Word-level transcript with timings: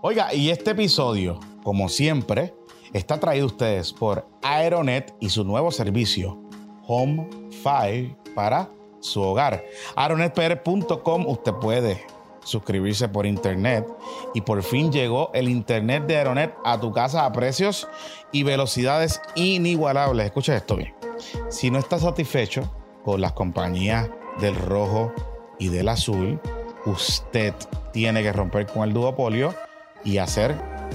Oiga, 0.00 0.32
y 0.32 0.50
este 0.50 0.70
episodio, 0.70 1.40
como 1.62 1.88
siempre, 1.88 2.54
está 2.92 3.18
traído 3.18 3.44
a 3.44 3.48
ustedes 3.48 3.92
por 3.92 4.26
Aeronet 4.42 5.14
y 5.20 5.28
su 5.30 5.44
nuevo 5.44 5.70
servicio, 5.70 6.38
Home 6.86 7.28
5 7.50 8.16
para 8.34 8.68
su 9.00 9.20
hogar. 9.20 9.64
Aeronetpr.com 9.96 11.26
usted 11.26 11.52
puede 11.54 12.06
suscribirse 12.44 13.08
por 13.08 13.26
internet 13.26 13.86
y 14.34 14.40
por 14.40 14.62
fin 14.62 14.90
llegó 14.90 15.30
el 15.34 15.48
internet 15.48 16.06
de 16.06 16.16
Aeronet 16.16 16.54
a 16.64 16.80
tu 16.80 16.92
casa 16.92 17.24
a 17.24 17.32
precios 17.32 17.88
y 18.32 18.42
velocidades 18.42 19.20
inigualables. 19.34 20.26
Escucha 20.26 20.56
esto 20.56 20.76
bien. 20.76 20.94
Si 21.50 21.70
no 21.70 21.78
estás 21.78 22.02
satisfecho 22.02 22.72
con 23.04 23.20
las 23.20 23.32
compañías 23.32 24.08
del 24.40 24.54
rojo 24.54 25.12
y 25.58 25.68
del 25.68 25.88
azul, 25.88 26.40
usted 26.90 27.54
tiene 27.92 28.22
que 28.22 28.32
romper 28.32 28.66
con 28.66 28.82
el 28.82 28.92
duopolio 28.92 29.54
y 30.04 30.18
hacer 30.18 30.54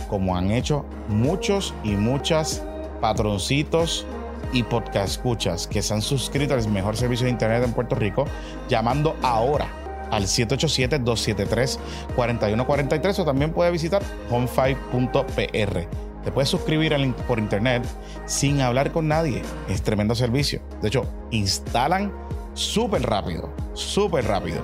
como 0.10 0.36
han 0.36 0.52
hecho 0.52 0.86
muchos 1.08 1.74
y 1.84 1.92
muchas 1.92 2.64
patroncitos 3.02 4.06
y 4.52 4.64
podcast 4.64 5.10
escuchas 5.10 5.68
que 5.68 5.82
se 5.82 5.94
han 5.94 6.02
suscrito 6.02 6.54
al 6.54 6.68
mejor 6.70 6.96
servicio 6.96 7.26
de 7.26 7.32
internet 7.32 7.64
en 7.64 7.74
Puerto 7.74 7.96
Rico, 7.96 8.26
llamando 8.70 9.16
ahora 9.22 9.68
al 10.12 10.24
787-273-4143 10.24 13.20
o 13.20 13.26
también 13.26 13.52
puede 13.52 13.72
visitar 13.72 14.02
home5.pr. 14.30 15.88
Te 16.24 16.32
puedes 16.32 16.50
suscribir 16.50 16.96
por 17.28 17.40
internet 17.40 17.84
sin 18.26 18.62
hablar 18.62 18.92
con 18.92 19.08
nadie. 19.08 19.42
Es 19.68 19.82
tremendo 19.82 20.16
servicio. 20.16 20.62
De 20.82 20.88
hecho, 20.88 21.06
instalan 21.32 22.14
súper 22.54 23.02
rápido, 23.02 23.50
súper 23.74 24.26
rápido. 24.26 24.62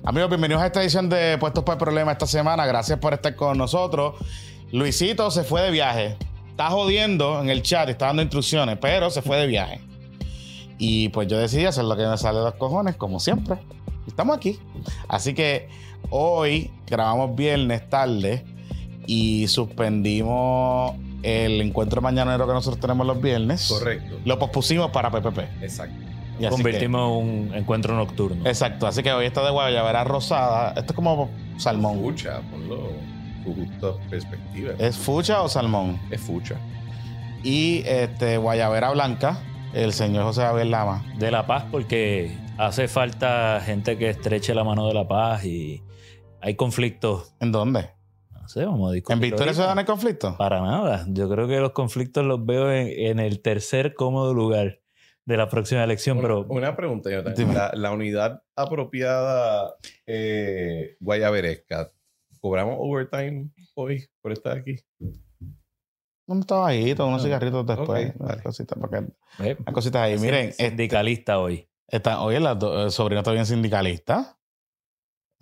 Amigos, 0.05 0.31
bienvenidos 0.31 0.63
a 0.63 0.67
esta 0.67 0.83
edición 0.83 1.09
de 1.09 1.39
Puestos 1.39 1.63
para 1.65 1.75
el 1.75 1.79
Problema 1.79 2.11
esta 2.13 2.27
semana. 2.27 2.67
Gracias 2.67 2.99
por 2.99 3.15
estar 3.15 3.37
con 3.37 3.57
nosotros. 3.59 4.15
Luisito 4.71 5.31
se 5.31 5.45
fue 5.45 5.63
de 5.63 5.71
viaje. 5.71 6.17
Está 6.53 6.69
jodiendo 6.69 7.41
en 7.41 7.49
el 7.49 7.63
chat, 7.63 7.89
está 7.89 8.07
dando 8.07 8.21
instrucciones, 8.21 8.77
pero 8.79 9.09
se 9.09 9.23
fue 9.23 9.39
de 9.39 9.47
viaje. 9.47 9.81
Y 10.77 11.09
pues 11.09 11.27
yo 11.27 11.39
decidí 11.39 11.65
hacer 11.65 11.85
lo 11.85 11.97
que 11.97 12.07
me 12.07 12.19
sale 12.19 12.41
de 12.41 12.45
los 12.45 12.55
cojones, 12.55 12.95
como 12.97 13.21
siempre. 13.21 13.57
Estamos 14.07 14.37
aquí. 14.37 14.59
Así 15.09 15.33
que 15.33 15.71
hoy 16.11 16.71
grabamos 16.87 17.35
viernes 17.35 17.89
tarde 17.89 18.45
y 19.07 19.49
suspendimos 19.49 20.93
el 21.23 21.59
encuentro 21.63 22.03
mañanero 22.03 22.47
que 22.47 22.53
nosotros 22.53 22.79
tenemos 22.79 23.07
los 23.07 23.21
viernes. 23.23 23.69
Correcto. 23.69 24.19
Lo 24.27 24.39
pospusimos 24.39 24.91
para 24.91 25.11
PPP. 25.11 25.39
Exacto. 25.63 25.97
Y 26.39 26.47
Convertimos 26.49 27.23
en 27.23 27.29
un 27.29 27.55
encuentro 27.55 27.97
nocturno. 27.97 28.47
Exacto. 28.47 28.87
Así 28.87 29.03
que 29.03 29.11
hoy 29.11 29.25
está 29.25 29.43
de 29.43 29.51
guayabera 29.51 30.05
rosada. 30.05 30.75
Esto 30.77 30.93
es 30.93 30.93
como 30.93 31.31
salmón. 31.57 31.99
Fucha, 32.03 32.43
ponlo 32.51 33.12
tu 33.43 33.55
justa 33.55 33.93
perspectiva. 34.09 34.75
¿Es 34.79 34.97
fucha 34.97 35.43
o 35.43 35.49
salmón? 35.49 36.01
Es 36.11 36.21
fucha. 36.21 36.57
Y 37.43 37.83
este 37.87 38.37
guayabera 38.39 38.91
blanca, 38.91 39.39
el 39.73 39.93
señor 39.93 40.25
José 40.25 40.43
Javier 40.43 40.67
Lama. 40.67 41.05
De 41.19 41.31
La 41.31 41.47
Paz, 41.47 41.65
porque 41.71 42.37
hace 42.59 42.89
falta 42.89 43.61
gente 43.65 43.99
que 43.99 44.11
estreche 44.11 44.55
la 44.55 44.65
mano 44.65 44.87
de 44.87 44.95
la 44.95 45.09
paz 45.09 45.45
y 45.45 45.83
hay 46.41 46.55
conflictos. 46.55 47.35
¿En 47.41 47.53
dónde? 47.53 47.91
¿En 48.55 49.21
Victoria 49.21 49.55
se 49.55 49.63
dan 49.63 49.79
el 49.79 49.85
conflicto? 49.85 50.37
Para 50.37 50.61
nada. 50.61 51.07
Yo 51.09 51.29
creo 51.29 51.49
que 51.49 51.59
los 51.59 51.73
conflictos 51.73 52.25
los 52.25 52.45
veo 52.45 52.71
en, 52.73 53.19
el 53.19 53.41
tercer 53.41 53.95
cómodo 53.95 54.35
lugar 54.35 54.81
de 55.25 55.37
la 55.37 55.49
próxima 55.49 55.85
elección. 55.85 56.19
Una, 56.19 56.27
pero 56.27 56.47
una 56.49 56.77
pregunta, 56.77 57.11
la, 57.11 57.73
la, 57.75 57.93
unidad 57.93 58.43
apropiada 58.57 59.75
eh, 60.07 60.97
guayaberesca, 61.01 61.93
¿cobramos 62.43 62.77
overtime 62.79 63.51
hoy 63.75 64.07
por 64.21 64.33
estar 64.33 64.59
aquí? 64.59 64.77
Un 66.27 66.43
tabajito, 66.43 67.07
unos 67.07 67.23
ah, 67.23 67.25
cigarritos 67.25 67.67
después. 67.67 68.13
unas, 68.19 68.43
cositas, 68.43 68.79
eh, 69.41 69.57
cositas 69.73 70.03
ahí. 70.03 70.19
Miren. 70.19 70.49
Este 70.49 70.69
sindicalista 70.69 71.39
hoy. 71.39 71.67
Está, 71.89 72.21
oye, 72.21 72.37
el 72.37 72.91
sobrino 72.91 73.21
está 73.21 73.33
bien 73.33 73.47
sindicalista 73.47 74.39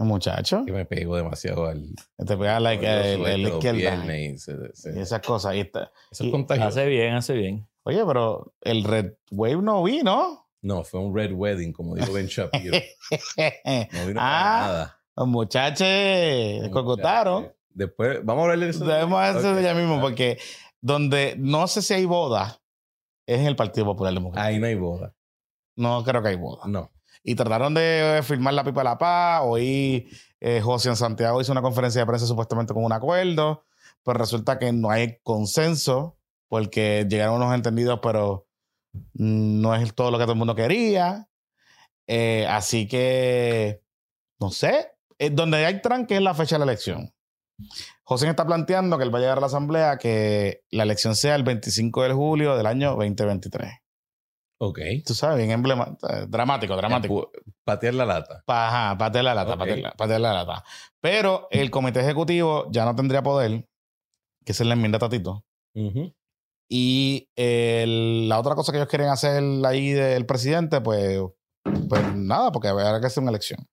muchacho. 0.05 0.65
Que 0.65 0.73
me 0.73 0.85
pego 0.85 1.17
demasiado 1.17 1.67
al. 1.67 1.95
Te 2.17 2.37
pega 2.37 2.61
la, 2.61 2.75
el, 2.75 3.27
el, 3.27 3.41
izquierda. 3.49 4.19
Y, 4.19 4.35
esas 5.01 5.21
cosas. 5.21 5.55
Y 5.55 5.61
está, 5.61 5.93
Eso 6.11 6.25
es 6.25 6.31
contagioso. 6.31 6.69
Hace 6.69 6.87
bien, 6.87 7.15
hace 7.15 7.35
bien. 7.35 7.69
Oye, 7.83 8.05
pero 8.07 8.55
el 8.61 8.85
Red 8.85 9.15
Wave 9.31 9.63
no 9.63 9.83
vino. 9.83 10.49
No, 10.63 10.85
fue 10.85 11.01
un 11.01 11.15
Red 11.15 11.33
Wedding, 11.33 11.73
como 11.73 11.95
dijo 11.95 12.13
Ben 12.13 12.27
Shapiro. 12.29 12.77
no 13.93 14.07
vino 14.07 14.21
ah, 14.21 14.61
nada. 14.61 15.00
Los 15.21 15.29
muchachos 15.29 15.89
cocotaron. 16.73 17.53
Después, 17.69 18.25
vamos 18.25 18.43
a 18.43 18.45
hablar 18.45 18.59
de 18.59 18.71
eso. 18.71 18.85
Debemos 18.85 19.21
hacer 19.21 19.55
de 19.55 19.63
ya 19.63 19.75
mismo, 19.75 20.01
porque 20.01 20.39
donde 20.81 21.37
no 21.39 21.69
sé 21.69 21.83
si 21.83 21.95
hay 21.95 22.07
boda 22.07 22.61
es 23.27 23.39
en 23.39 23.47
el 23.47 23.55
Partido 23.55 23.87
Popular 23.87 24.13
Democrático. 24.13 24.49
Ahí 24.49 24.59
no 24.59 24.67
hay 24.67 24.75
boda. 24.75 25.15
No 25.77 26.03
creo 26.03 26.23
que 26.23 26.29
hay 26.31 26.37
boda. 26.37 26.67
No 26.67 26.91
y 27.23 27.35
trataron 27.35 27.75
de 27.75 28.21
firmar 28.23 28.55
la 28.55 28.65
pipa 28.65 28.81
de 28.81 28.85
la 28.85 28.99
paz. 28.99 29.43
Hoy 29.45 30.09
eh, 30.41 30.61
José 30.61 30.89
en 30.89 30.97
Santiago 30.97 31.41
hizo 31.41 31.53
una 31.53 31.63
conferencia 31.63 32.01
de 32.01 32.07
prensa 32.07 32.27
supuestamente 32.27 32.73
con 32.73 32.85
un 32.85 32.93
acuerdo, 32.93 33.65
pero 34.05 34.19
resulta 34.19 34.59
que 34.59 34.73
no 34.73 34.91
hay 34.91 35.19
consenso 35.23 36.17
porque 36.49 37.07
llegaron 37.09 37.37
unos 37.37 37.55
entendidos, 37.55 38.01
pero 38.03 38.47
no 39.15 39.75
es 39.75 39.95
todo 39.95 40.11
lo 40.11 40.19
que 40.19 40.25
todo 40.25 40.33
el 40.33 40.39
mundo 40.39 40.55
quería. 40.55 41.29
Eh, 42.07 42.47
así 42.49 42.89
que, 42.89 43.83
no 44.41 44.51
sé, 44.51 44.93
eh, 45.21 45.29
donde 45.29 45.67
hay 45.67 45.83
tranque 45.83 46.17
es 46.17 46.23
la 46.23 46.33
fecha 46.35 46.57
de 46.57 46.61
la 46.61 46.73
elección. 46.73 47.13
José 48.05 48.27
está 48.27 48.47
planteando 48.47 48.97
que 48.97 49.05
él 49.05 49.15
va 49.15 49.19
a 49.19 49.21
llegar 49.21 49.37
a 49.37 49.43
la 49.43 49.49
asamblea 49.49 49.99
que 49.99 50.63
la 50.71 50.85
elección 50.85 51.15
sea 51.15 51.35
el 51.35 51.43
25 51.43 52.05
de 52.05 52.13
julio 52.15 52.57
del 52.57 52.65
año 52.65 52.97
2023. 52.97 53.71
Ok. 54.63 54.79
Tú 55.05 55.13
sabes, 55.13 55.37
bien 55.37 55.51
emblemático. 55.51 56.09
Dramático, 56.27 56.75
dramático. 56.75 57.31
Patear 57.65 57.95
la 57.95 58.07
lata. 58.07 58.43
Ajá, 58.47 58.97
patear 58.97 59.25
la 59.25 59.35
lata, 59.35 59.59
patear, 59.59 60.21
la 60.23 60.33
lata. 60.33 60.65
Pero 61.03 61.49
el 61.51 61.71
comité 61.71 62.01
ejecutivo 62.01 62.67
ya 62.71 62.87
no 62.87 62.97
tendría 62.97 63.23
poder, 63.23 63.69
que 64.43 64.53
es 64.53 64.61
la 64.61 64.73
enmienda 64.73 64.99
Tatito. 64.99 65.45
Y 66.67 67.29
la 67.37 68.41
otra 68.41 68.55
cosa 68.55 68.73
que 68.73 68.79
ellos 68.79 68.89
quieren 68.89 69.09
hacer 69.09 69.43
ahí 69.67 69.91
del 69.91 70.25
presidente, 70.25 70.81
pues, 70.81 71.21
pues 71.91 72.15
nada, 72.15 72.51
porque 72.53 72.69
habrá 72.69 73.01
que 73.01 73.07
hacer 73.07 73.23
una 73.23 73.33
elección. 73.33 73.69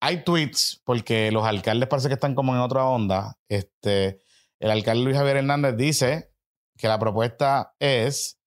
Hay 0.00 0.24
tweets, 0.24 0.80
porque 0.84 1.32
los 1.32 1.44
alcaldes 1.44 1.88
parece 1.88 2.08
que 2.08 2.14
están 2.14 2.34
como 2.34 2.54
en 2.54 2.60
otra 2.60 2.84
onda. 2.84 3.38
Este, 3.48 4.20
el 4.60 4.70
alcalde 4.70 5.04
Luis 5.04 5.16
Javier 5.16 5.38
Hernández 5.38 5.76
dice 5.76 6.30
que 6.76 6.88
la 6.88 6.98
propuesta 6.98 7.74
es 7.80 8.38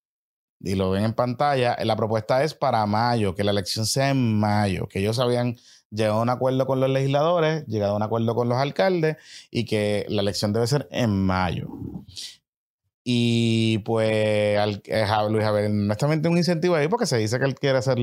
y 0.64 0.76
lo 0.76 0.92
ven 0.92 1.04
en 1.04 1.14
pantalla, 1.14 1.76
la 1.84 1.96
propuesta 1.96 2.44
es 2.44 2.54
para 2.54 2.86
mayo, 2.86 3.36
que 3.36 3.44
la 3.44 3.52
elección 3.52 3.86
sea 3.86 4.10
en 4.10 4.40
mayo, 4.40 4.88
que 4.88 5.00
ellos 5.00 5.20
habían 5.20 5.58
llegado 5.90 6.20
a 6.20 6.22
un 6.22 6.30
acuerdo 6.30 6.66
con 6.66 6.80
los 6.80 6.90
legisladores, 6.90 7.66
llegado 7.68 7.94
a 7.94 7.96
un 7.98 8.04
acuerdo 8.04 8.36
con 8.36 8.48
los 8.48 8.58
alcaldes 8.58 9.18
y 9.50 9.66
que 9.66 10.06
la 10.10 10.22
elección 10.22 10.54
debe 10.54 10.68
ser 10.68 10.88
en 10.92 11.10
mayo. 11.10 11.68
Y 13.04 13.80
pues 13.80 14.58
al, 14.60 14.82
eh, 14.86 15.06
Luis 15.30 15.44
Javier, 15.44 15.66
honestamente 15.66 16.30
un 16.30 16.38
incentivo 16.38 16.76
ahí 16.76 16.88
porque 16.88 17.08
se 17.08 17.18
dice 17.18 17.40
que 17.40 17.46
él 17.46 17.56
quiere 17.56 17.80
hacer 17.80 17.98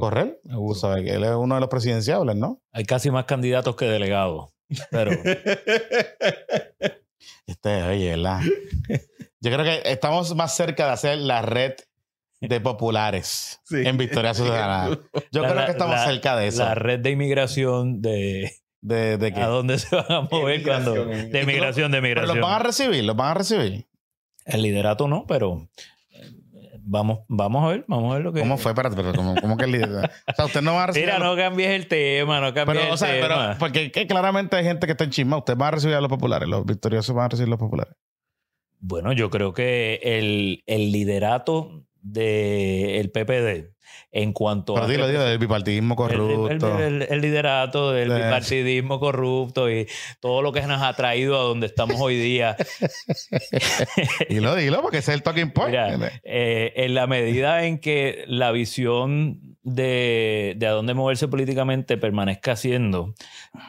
correr. 0.00 0.40
Sabes 0.74 1.04
que 1.04 1.10
él 1.14 1.24
es 1.24 1.30
uno 1.30 1.54
de 1.54 1.60
los 1.60 1.70
presidenciables, 1.70 2.36
¿no? 2.36 2.62
Hay 2.72 2.84
casi 2.84 3.10
más 3.10 3.24
candidatos 3.24 3.76
que 3.76 3.84
delegados. 3.86 4.50
Pero. 4.90 5.10
este, 7.46 7.82
oye, 7.82 8.10
¿verdad? 8.10 8.40
Yo 9.40 9.50
creo 9.50 9.64
que 9.64 9.82
estamos 9.90 10.34
más 10.34 10.54
cerca 10.54 10.86
de 10.86 10.92
hacer 10.92 11.18
la 11.18 11.42
red 11.42 11.74
de 12.40 12.60
populares 12.60 13.60
en 13.70 13.96
Victoria 13.96 14.34
Ciudadana. 14.34 14.98
Yo 15.32 15.42
creo 15.42 15.64
que 15.64 15.72
estamos 15.72 16.00
cerca 16.00 16.36
de 16.36 16.48
eso. 16.48 16.64
La 16.64 16.74
red 16.74 17.00
de 17.00 17.10
inmigración 17.10 18.00
de... 18.00 18.52
¿De, 18.80 19.16
de 19.16 19.32
qué? 19.32 19.40
¿A 19.40 19.46
dónde 19.46 19.78
se 19.78 19.94
van 19.94 20.10
a 20.10 20.20
mover 20.22 20.62
cuando...? 20.64 21.04
De 21.04 21.44
migración, 21.46 21.92
de 21.92 22.00
migración. 22.00 22.34
Pero 22.34 22.40
los 22.40 22.40
van 22.40 22.60
a 22.60 22.64
recibir, 22.64 23.04
los 23.04 23.14
van 23.14 23.30
a 23.30 23.34
recibir. 23.34 23.86
El 24.44 24.62
liderato 24.62 25.06
no, 25.06 25.24
pero... 25.26 25.68
Vamos, 26.84 27.20
vamos 27.28 27.64
a 27.64 27.68
ver, 27.68 27.84
vamos 27.86 28.10
a 28.10 28.14
ver 28.14 28.24
lo 28.24 28.32
que. 28.32 28.40
¿Cómo 28.40 28.58
fue? 28.58 28.72
Espérate, 28.72 28.96
pero 28.96 29.12
¿cómo, 29.14 29.56
que 29.56 29.64
el? 29.64 29.84
O 29.84 30.34
sea, 30.34 30.44
usted 30.46 30.62
no 30.62 30.74
va 30.74 30.84
a 30.84 30.86
recibir. 30.88 31.08
Mira, 31.08 31.18
no 31.20 31.36
cambies 31.36 31.70
el 31.70 31.86
tema, 31.86 32.40
no 32.40 32.52
cambies 32.52 32.78
pero, 32.78 32.88
el 32.88 32.94
o 32.94 32.96
sea, 32.96 33.12
tema. 33.12 33.56
Pero, 33.56 33.58
porque 33.58 33.90
claramente 34.06 34.56
hay 34.56 34.64
gente 34.64 34.86
que 34.86 34.92
está 34.92 35.04
en 35.04 35.10
chisma. 35.10 35.36
Usted 35.36 35.56
va 35.56 35.68
a 35.68 35.70
recibir 35.72 35.96
a 35.96 36.00
los 36.00 36.10
populares, 36.10 36.48
los 36.48 36.66
victoriosos 36.66 37.14
van 37.14 37.26
a 37.26 37.28
recibir 37.28 37.48
a 37.48 37.50
los 37.50 37.58
populares. 37.60 37.94
Bueno, 38.84 39.12
yo 39.12 39.30
creo 39.30 39.54
que 39.54 40.00
el, 40.02 40.62
liderato 40.66 41.84
del 42.02 43.10
PPD 43.10 43.70
en 44.14 44.34
cuanto 44.34 44.74
Pero 44.74 44.86
a 44.86 44.88
dilo, 44.90 45.08
dilo, 45.08 45.22
del 45.24 45.38
bipartidismo 45.38 45.96
corrupto. 45.96 46.78
El, 46.78 47.02
el- 47.02 47.08
el 47.10 47.20
liderato 47.22 47.92
del 47.92 48.10
bipartidismo 48.12 49.00
corrupto 49.00 49.70
y 49.70 49.86
todo 50.20 50.42
lo 50.42 50.52
que 50.52 50.60
nos 50.62 50.82
ha 50.82 50.92
traído 50.94 51.38
a 51.40 51.44
donde 51.44 51.66
estamos 51.66 51.98
hoy 51.98 52.16
día. 52.16 52.54
Dilo, 54.28 54.54
dilo, 54.54 54.82
porque 54.82 54.98
ese 54.98 55.12
es 55.12 55.16
el 55.16 55.22
talking 55.22 55.50
point. 55.52 55.70
Mira, 55.74 56.20
eh, 56.24 56.72
en 56.76 56.94
la 56.94 57.06
medida 57.06 57.64
en 57.64 57.78
que 57.78 58.24
la 58.26 58.50
visión 58.52 59.51
de, 59.62 60.54
de 60.56 60.66
a 60.66 60.72
dónde 60.72 60.94
moverse 60.94 61.28
políticamente 61.28 61.96
permanezca 61.96 62.56
siendo 62.56 63.14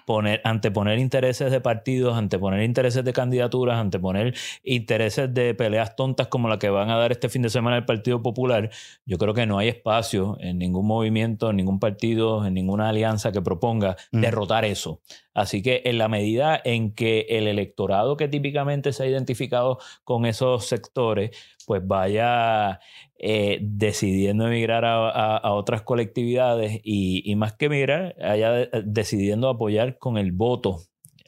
poner, 0.06 0.42
anteponer 0.44 1.00
intereses 1.00 1.52
de 1.52 1.62
partidos, 1.62 2.18
anteponer 2.18 2.64
intereses 2.64 3.04
de 3.04 3.14
candidaturas, 3.14 3.78
anteponer 3.78 4.34
intereses 4.64 5.34
de 5.34 5.54
peleas 5.54 5.96
tontas 5.96 6.28
como 6.28 6.50
la 6.50 6.60
que 6.60 6.70
van 6.70 6.90
a 6.90 6.98
dar 6.98 7.12
este 7.12 7.30
fin 7.30 7.42
de 7.42 7.50
semana 7.50 7.78
el 7.78 7.86
Partido 7.86 8.22
Popular, 8.22 8.70
yo 9.06 9.18
creo 9.18 9.34
que 9.34 9.46
no 9.46 9.58
hay 9.60 9.68
espacio 9.70 10.38
en 10.40 10.58
ningún 10.58 10.88
movimiento, 10.88 11.50
en 11.50 11.58
ningún 11.58 11.80
partido, 11.80 12.46
en 12.46 12.54
ninguna 12.54 12.90
alianza 12.90 13.32
que 13.32 13.42
proponga 13.42 13.96
Mm. 14.12 14.22
derrotar 14.22 14.66
eso. 14.66 15.02
Así 15.34 15.62
que 15.62 15.82
en 15.86 15.98
la 15.98 16.08
medida 16.08 16.60
en 16.64 16.94
que 16.94 17.26
el 17.30 17.48
electorado 17.48 18.18
que 18.18 18.28
típicamente 18.28 18.94
se 18.94 19.04
ha 19.04 19.08
identificado 19.08 19.80
con 20.04 20.26
esos 20.26 20.66
sectores, 20.66 21.32
pues 21.66 21.82
vaya 21.86 22.80
eh, 23.20 23.60
decidiendo 23.62 24.48
emigrar 24.48 24.86
a, 24.86 25.10
a- 25.10 25.38
a 25.38 25.52
otras 25.54 25.82
colectividades 25.84 26.80
y, 26.84 27.22
y 27.30 27.36
más 27.36 27.54
que 27.54 27.66
emigrar, 27.66 28.16
haya 28.22 28.52
de- 28.52 28.70
decidiendo 28.86 29.50
apoyar 29.50 29.98
con 29.98 30.18
el 30.18 30.32
voto 30.32 30.80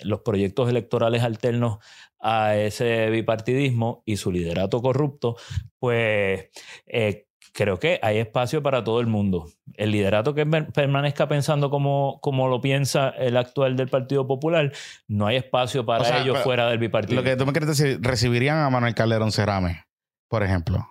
los 0.04 0.22
proyectos 0.22 0.70
electorales 0.70 1.24
alternos 1.24 1.78
a 2.20 2.56
ese 2.58 3.10
bipartidismo 3.12 4.04
y 4.06 4.18
su 4.18 4.32
liderato 4.32 4.82
corrupto, 4.82 5.38
pues 5.80 6.50
eh, 6.88 7.28
creo 7.54 7.80
que 7.80 8.00
hay 8.02 8.18
espacio 8.18 8.62
para 8.62 8.84
todo 8.84 9.00
el 9.00 9.08
mundo. 9.08 9.46
El 9.76 9.92
liderato 9.92 10.34
que 10.34 10.46
per- 10.46 10.72
permanezca 10.74 11.28
pensando 11.30 11.70
como, 11.70 12.20
como 12.22 12.48
lo 12.50 12.60
piensa 12.60 13.10
el 13.10 13.38
actual 13.38 13.78
del 13.78 13.88
Partido 13.88 14.28
Popular, 14.28 14.72
no 15.08 15.28
hay 15.28 15.38
espacio 15.38 15.86
para 15.86 16.02
O 16.02 16.06
sea, 16.06 16.22
ellos 16.22 16.40
fuera 16.40 16.68
del 16.68 16.80
bipartidismo. 16.80 17.22
Lo 17.22 17.30
que 17.30 17.38
tú 17.38 17.46
me 17.46 17.54
quieres 17.54 17.70
decir, 17.70 18.00
recibirían 18.02 18.58
a 18.58 18.70
Manuel 18.70 18.96
Calderón 18.96 19.32
Cerame, 19.32 19.86
por 20.28 20.44
ejemplo. 20.44 20.90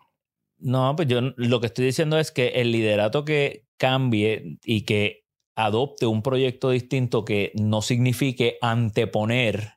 No, 0.58 0.94
pues 0.96 1.08
yo 1.08 1.20
lo 1.36 1.60
que 1.60 1.66
estoy 1.66 1.86
diciendo 1.86 2.18
es 2.18 2.30
que 2.30 2.48
el 2.48 2.72
liderato 2.72 3.24
que 3.24 3.66
cambie 3.76 4.58
y 4.64 4.82
que 4.82 5.24
adopte 5.56 6.06
un 6.06 6.22
proyecto 6.22 6.70
distinto 6.70 7.24
que 7.24 7.52
no 7.54 7.82
signifique 7.82 8.58
anteponer 8.60 9.74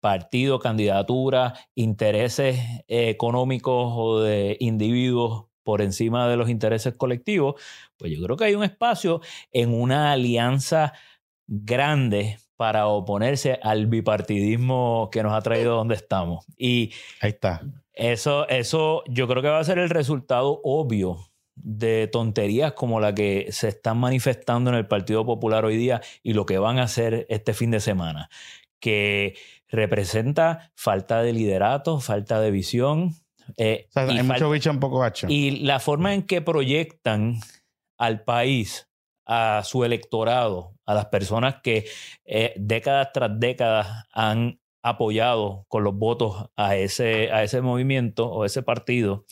partido, 0.00 0.60
candidatura, 0.60 1.54
intereses 1.74 2.58
eh, 2.88 3.08
económicos 3.10 3.92
o 3.96 4.20
de 4.20 4.56
individuos 4.60 5.46
por 5.64 5.82
encima 5.82 6.28
de 6.28 6.36
los 6.36 6.48
intereses 6.48 6.94
colectivos, 6.96 7.60
pues 7.98 8.12
yo 8.12 8.22
creo 8.22 8.36
que 8.36 8.44
hay 8.44 8.54
un 8.54 8.64
espacio 8.64 9.20
en 9.52 9.74
una 9.74 10.12
alianza 10.12 10.94
grande 11.46 12.38
para 12.58 12.88
oponerse 12.88 13.60
al 13.62 13.86
bipartidismo 13.86 15.08
que 15.12 15.22
nos 15.22 15.32
ha 15.32 15.40
traído 15.40 15.76
donde 15.76 15.94
estamos. 15.94 16.44
Y 16.56 16.92
Ahí 17.20 17.30
está. 17.30 17.62
eso, 17.94 18.48
eso 18.48 19.04
yo 19.06 19.28
creo 19.28 19.42
que 19.42 19.48
va 19.48 19.60
a 19.60 19.64
ser 19.64 19.78
el 19.78 19.88
resultado 19.88 20.60
obvio 20.64 21.18
de 21.54 22.08
tonterías 22.08 22.72
como 22.72 22.98
la 22.98 23.14
que 23.14 23.46
se 23.50 23.68
están 23.68 23.98
manifestando 23.98 24.70
en 24.70 24.76
el 24.76 24.88
Partido 24.88 25.24
Popular 25.24 25.64
hoy 25.64 25.76
día 25.76 26.00
y 26.24 26.32
lo 26.32 26.46
que 26.46 26.58
van 26.58 26.80
a 26.80 26.82
hacer 26.82 27.26
este 27.28 27.54
fin 27.54 27.70
de 27.70 27.78
semana, 27.78 28.28
que 28.80 29.36
representa 29.68 30.72
falta 30.74 31.22
de 31.22 31.32
liderato, 31.32 32.00
falta 32.00 32.40
de 32.40 32.50
visión. 32.50 33.14
eh, 33.56 33.86
O 33.90 33.92
sea, 33.92 34.02
hay 34.08 34.22
mucho 34.24 34.50
bicho 34.50 34.70
en 34.70 34.80
poco 34.80 35.00
y 35.28 35.60
la 35.60 35.78
forma 35.78 36.12
en 36.12 36.22
que 36.24 36.42
proyectan 36.42 37.38
al 37.98 38.24
país, 38.24 38.87
a 39.28 39.62
su 39.64 39.84
electorado, 39.84 40.72
a 40.86 40.94
las 40.94 41.06
personas 41.06 41.56
que 41.62 41.84
eh, 42.24 42.54
décadas 42.56 43.10
tras 43.12 43.38
décadas 43.38 44.04
han 44.12 44.58
apoyado 44.82 45.66
con 45.68 45.84
los 45.84 45.94
votos 45.94 46.46
a 46.56 46.74
ese, 46.76 47.30
a 47.30 47.42
ese 47.42 47.60
movimiento 47.60 48.26
o 48.28 48.44
ese 48.44 48.62
partido, 48.62 49.26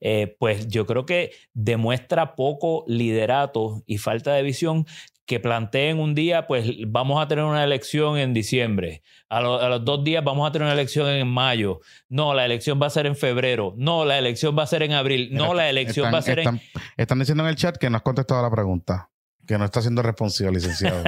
eh, 0.00 0.36
pues 0.38 0.68
yo 0.68 0.84
creo 0.84 1.06
que 1.06 1.30
demuestra 1.54 2.34
poco 2.34 2.84
liderato 2.88 3.82
y 3.86 3.98
falta 3.98 4.34
de 4.34 4.42
visión 4.42 4.84
que 5.26 5.40
planteen 5.40 5.98
un 5.98 6.14
día, 6.14 6.46
pues 6.46 6.70
vamos 6.86 7.20
a 7.20 7.26
tener 7.26 7.44
una 7.44 7.64
elección 7.64 8.16
en 8.16 8.32
diciembre, 8.32 9.02
a, 9.28 9.40
lo- 9.40 9.60
a 9.60 9.68
los 9.68 9.84
dos 9.84 10.04
días 10.04 10.22
vamos 10.22 10.48
a 10.48 10.52
tener 10.52 10.66
una 10.66 10.74
elección 10.74 11.08
en 11.08 11.26
mayo, 11.26 11.80
no, 12.08 12.32
la 12.34 12.44
elección 12.44 12.80
va 12.80 12.86
a 12.86 12.90
ser 12.90 13.06
en 13.06 13.16
febrero, 13.16 13.74
no, 13.76 14.04
la 14.04 14.18
elección 14.18 14.56
va 14.56 14.62
a 14.62 14.66
ser 14.68 14.82
en 14.82 14.92
abril, 14.92 15.30
no, 15.32 15.52
la 15.54 15.68
elección 15.68 16.06
están, 16.06 16.14
va 16.14 16.18
a 16.18 16.22
ser 16.22 16.38
en... 16.40 16.60
están 16.96 17.18
diciendo 17.18 17.42
en 17.42 17.48
el 17.50 17.56
chat 17.56 17.76
que 17.76 17.90
no 17.90 17.96
has 17.96 18.02
contestado 18.02 18.40
la 18.42 18.50
pregunta. 18.50 19.10
Que 19.46 19.58
no 19.58 19.64
está 19.64 19.80
siendo 19.80 20.02
responsivo, 20.02 20.50
licenciado. 20.50 21.02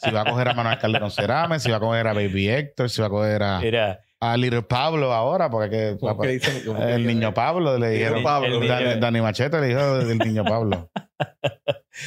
si 0.00 0.10
va 0.10 0.22
a 0.22 0.24
coger 0.24 0.48
a 0.48 0.54
Manuel 0.54 0.78
Calderón 0.78 1.10
Cerame, 1.10 1.58
si 1.60 1.70
va 1.70 1.78
a 1.78 1.80
coger 1.80 2.06
a 2.06 2.12
Baby 2.12 2.48
Héctor, 2.48 2.88
si 2.90 3.00
va 3.00 3.08
a 3.08 3.10
coger 3.10 3.42
a, 3.42 3.58
Mira, 3.60 4.00
a 4.20 4.36
Little 4.36 4.62
Pablo 4.62 5.12
ahora, 5.12 5.50
porque 5.50 5.64
hay 5.76 5.92
que- 5.94 5.98
¿Cómo 5.98 6.20
que 6.20 6.28
dicen? 6.28 6.62
¿Cómo 6.64 6.78
que 6.78 6.92
el 6.94 7.06
niño 7.06 7.34
Pablo 7.34 7.76
le 7.78 7.90
dijeron. 7.90 8.22
Pablo, 8.22 8.62
el 8.62 8.68
Dani, 8.68 8.84
niño- 8.84 9.00
Dani 9.00 9.20
Machete 9.20 9.60
le 9.60 9.66
dijo 9.68 9.98
del 9.98 10.18
niño 10.18 10.44
Pablo. 10.44 10.90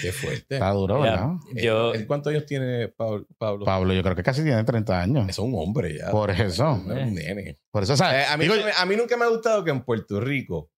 Qué 0.02 0.12
fuerte. 0.12 0.56
Está 0.56 0.72
duro, 0.72 1.00
Mira, 1.00 1.12
¿verdad? 1.12 1.30
yo, 1.56 1.94
¿Él 1.94 2.08
¿Cuántos 2.08 2.32
años 2.32 2.46
tiene 2.46 2.88
Pablo? 2.90 3.26
Pablo? 3.38 3.94
Yo 3.94 4.02
creo 4.02 4.16
que 4.16 4.24
casi 4.24 4.44
tiene 4.44 4.64
30 4.64 5.00
años. 5.02 5.30
Es 5.30 5.40
un 5.40 5.54
hombre 5.56 5.98
ya. 5.98 6.10
Por 6.10 6.32
eso. 6.32 6.82
Es 6.90 7.04
un 7.08 7.14
nene. 7.16 7.58
Por 7.72 7.84
eso, 7.84 7.96
¿sabes? 7.96 8.24
Eh, 8.26 8.32
a, 8.32 8.38
mí, 8.38 8.44
Digo, 8.46 8.56
nunca 8.56 8.68
me- 8.68 8.74
a 8.78 8.86
mí 8.86 8.96
nunca 8.96 9.18
me 9.18 9.26
ha 9.26 9.30
gustado 9.30 9.64
que 9.64 9.72
en 9.72 9.82
Puerto 9.84 10.20
Rico 10.20 10.70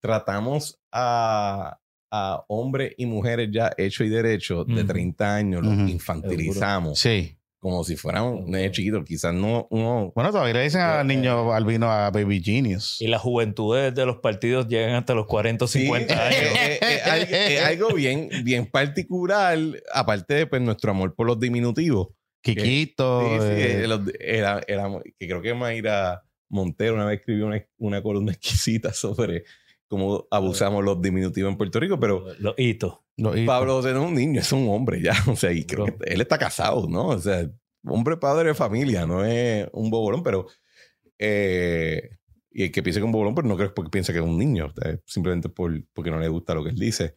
tratamos 0.00 0.78
a, 0.92 1.78
a 2.16 2.44
hombres 2.48 2.92
y 2.96 3.06
mujeres 3.06 3.48
ya 3.52 3.72
hechos 3.76 4.06
y 4.06 4.10
derechos 4.10 4.66
de 4.68 4.74
Ujú. 4.82 4.86
30 4.86 5.34
años, 5.34 5.64
los 5.64 5.90
infantilizamos 5.90 6.98
sí. 6.98 7.36
como 7.58 7.82
si 7.82 7.96
fueran 7.96 8.24
un 8.24 8.50
nene 8.50 8.70
chiquito. 8.70 9.02
Quizás 9.04 9.34
no 9.34 9.66
uno. 9.70 10.12
Bueno, 10.14 10.30
todavía 10.30 10.54
le 10.54 10.62
dicen 10.64 10.80
al 10.82 11.06
niño 11.06 11.52
albino 11.52 11.90
a 11.90 12.10
Baby 12.10 12.40
Genius. 12.42 13.00
y 13.00 13.08
las 13.08 13.20
juventudes 13.22 13.94
de 13.94 14.06
los 14.06 14.18
partidos 14.18 14.68
llegan 14.68 14.94
hasta 14.94 15.14
los 15.14 15.26
40 15.26 15.64
o 15.64 15.68
50 15.68 16.14
Sí, 16.14 16.20
años. 16.36 16.58
eh, 16.58 16.72
eh, 16.74 16.78
eh, 16.82 17.00
algo- 17.10 17.26
es 17.34 17.60
algo 17.64 17.88
bien, 17.94 18.28
bien 18.44 18.66
particular, 18.66 19.58
aparte 19.92 20.34
de 20.34 20.46
pues, 20.46 20.62
nuestro 20.62 20.90
amor 20.90 21.14
por 21.14 21.26
los 21.26 21.40
diminutivos. 21.40 22.08
Kikito. 22.42 23.22
Sí, 23.22 23.40
sí, 23.40 23.46
eh, 23.62 23.82
eh, 23.84 23.88
los- 23.88 24.00
era, 24.20 24.60
era- 24.68 24.88
que 25.18 25.26
creo 25.26 25.40
que 25.42 25.54
Mayra 25.54 26.22
Montero 26.50 26.94
una 26.94 27.06
vez 27.06 27.20
escribió 27.20 27.46
una, 27.46 27.64
una 27.78 28.02
columna 28.02 28.32
exquisita 28.38 28.92
sobre 28.92 29.44
cómo 29.88 30.26
abusamos 30.30 30.82
los 30.84 31.00
diminutivos 31.00 31.50
en 31.50 31.56
Puerto 31.58 31.78
Rico, 31.80 31.98
pero 32.00 32.24
Los 32.38 32.54
hitos. 32.58 32.98
los 33.16 33.34
hitos. 33.36 33.46
Pablo 33.46 33.74
José 33.76 33.92
no 33.92 34.02
es 34.04 34.08
un 34.08 34.14
niño, 34.14 34.40
es 34.40 34.52
un 34.52 34.68
hombre 34.68 35.00
ya. 35.02 35.12
O 35.28 35.36
sea, 35.36 35.52
y 35.52 35.64
creo 35.64 35.86
que 35.86 35.96
él 36.06 36.20
está 36.20 36.38
casado, 36.38 36.86
¿no? 36.88 37.08
O 37.08 37.18
sea, 37.18 37.48
hombre 37.86 38.16
padre 38.16 38.48
de 38.48 38.54
familia, 38.54 39.06
no 39.06 39.24
es 39.24 39.66
un 39.72 39.90
bobolón, 39.90 40.22
pero. 40.22 40.46
eh, 41.18 42.10
y 42.56 42.64
el 42.64 42.70
que 42.72 42.82
piense 42.84 43.00
que 43.00 43.02
es 43.04 43.06
un 43.06 43.12
bobolón, 43.12 43.34
pero 43.34 43.48
no 43.48 43.56
creo 43.56 43.74
porque 43.74 43.90
piensa 43.90 44.12
que 44.12 44.20
es 44.20 44.24
un 44.24 44.38
niño, 44.38 44.72
sea, 44.80 44.96
simplemente 45.06 45.48
por, 45.48 45.72
porque 45.92 46.10
no 46.12 46.20
le 46.20 46.28
gusta 46.28 46.54
lo 46.54 46.62
que 46.62 46.70
él 46.70 46.76
dice. 46.78 47.16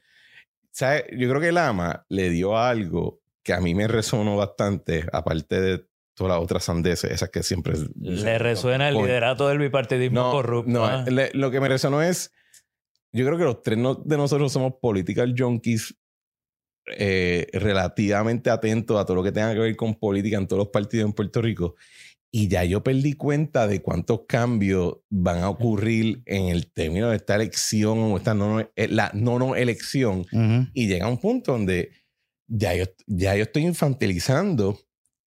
¿Sabe? 0.72 1.06
Yo 1.16 1.30
creo 1.30 1.40
que 1.40 1.50
el 1.50 1.58
ama 1.60 2.06
le 2.10 2.30
dio 2.32 2.58
algo 2.58 3.22
que 3.44 3.54
a 3.54 3.60
mí 3.62 3.76
me 3.76 3.88
resonó 3.88 4.36
bastante, 4.36 5.06
aparte 5.14 5.62
de 5.62 5.86
todas 6.16 6.34
las 6.36 6.44
otras 6.44 6.64
sandeces, 6.64 7.12
esas 7.12 7.30
que 7.30 7.44
siempre. 7.44 7.76
Le 8.00 8.40
resuena 8.40 8.90
el 8.90 8.96
liderato 8.96 9.48
del 9.48 9.60
bipartidismo 9.60 10.20
No, 10.22 10.32
corrupto. 10.32 10.72
no, 10.72 10.86
ah. 10.86 11.06
le- 11.08 11.30
lo 11.34 11.52
que 11.52 11.60
me 11.62 11.68
resonó 11.70 12.02
es. 12.02 12.32
Yo 13.14 13.26
creo 13.26 13.38
que 13.38 13.44
los 13.46 13.62
tres 13.62 13.78
no- 13.78 13.96
de 13.96 14.18
nosotros 14.18 14.52
somos 14.52 14.74
political 14.82 15.34
junkies 15.38 15.96
eh, 16.98 17.48
relativamente 17.54 18.50
atentos 18.50 18.98
a 19.00 19.06
todo 19.06 19.16
lo 19.18 19.24
que 19.24 19.32
tenga 19.34 19.54
que 19.54 19.60
ver 19.60 19.76
con 19.76 19.96
política 19.96 20.38
en 20.38 20.48
todos 20.48 20.60
los 20.60 20.70
partidos 20.70 21.06
en 21.08 21.14
Puerto 21.14 21.42
Rico. 21.42 21.76
Y 22.32 22.48
ya 22.50 22.64
yo 22.64 22.84
perdí 22.84 23.14
cuenta 23.14 23.68
de 23.68 23.82
cuántos 23.82 24.22
cambios 24.28 24.98
van 25.10 25.40
a 25.40 25.50
ocurrir 25.50 26.22
en 26.26 26.46
el 26.48 26.72
término 26.72 27.10
de 27.10 27.18
esta 27.18 27.36
elección 27.36 28.00
o 28.00 28.18
esta 28.18 28.34
no, 28.34 28.60
no- 28.60 28.70
eh, 28.76 28.88
la 28.90 29.12
no 29.14 29.40
no 29.40 29.56
elección. 29.56 30.20
Ujú. 30.32 30.68
Y 30.74 30.88
llega 30.88 31.08
un 31.10 31.18
punto 31.20 31.54
donde 31.54 31.92
ya 32.50 32.74
yo, 32.76 32.86
ya 33.08 33.36
yo 33.36 33.44
estoy 33.44 33.64
infantilizando 33.66 34.80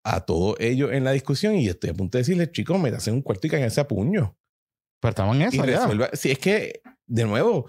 a 0.05 0.25
todos 0.25 0.57
ellos 0.61 0.93
en 0.93 1.05
la 1.05 1.13
discusión 1.13 1.57
y 1.57 1.69
estoy 1.69 1.91
a 1.91 1.95
punto 1.95 2.17
de 2.17 2.23
decirles, 2.23 2.53
chicos, 2.53 2.81
me 2.81 2.89
hacen 2.89 3.15
un 3.15 3.23
cuarto 3.23 3.47
y 3.47 3.51
caen 3.51 3.65
ese 3.65 3.85
puño. 3.85 4.35
Pero 5.03 5.11
estamos 5.11 5.37
en 5.37 5.43
Y 5.43 5.45
eso 5.47 5.57
ya. 5.67 5.81
resuelva. 5.81 6.11
Sí, 6.15 6.31
es 6.31 6.39
que, 6.39 6.81
de 7.11 7.25
nuevo, 7.25 7.69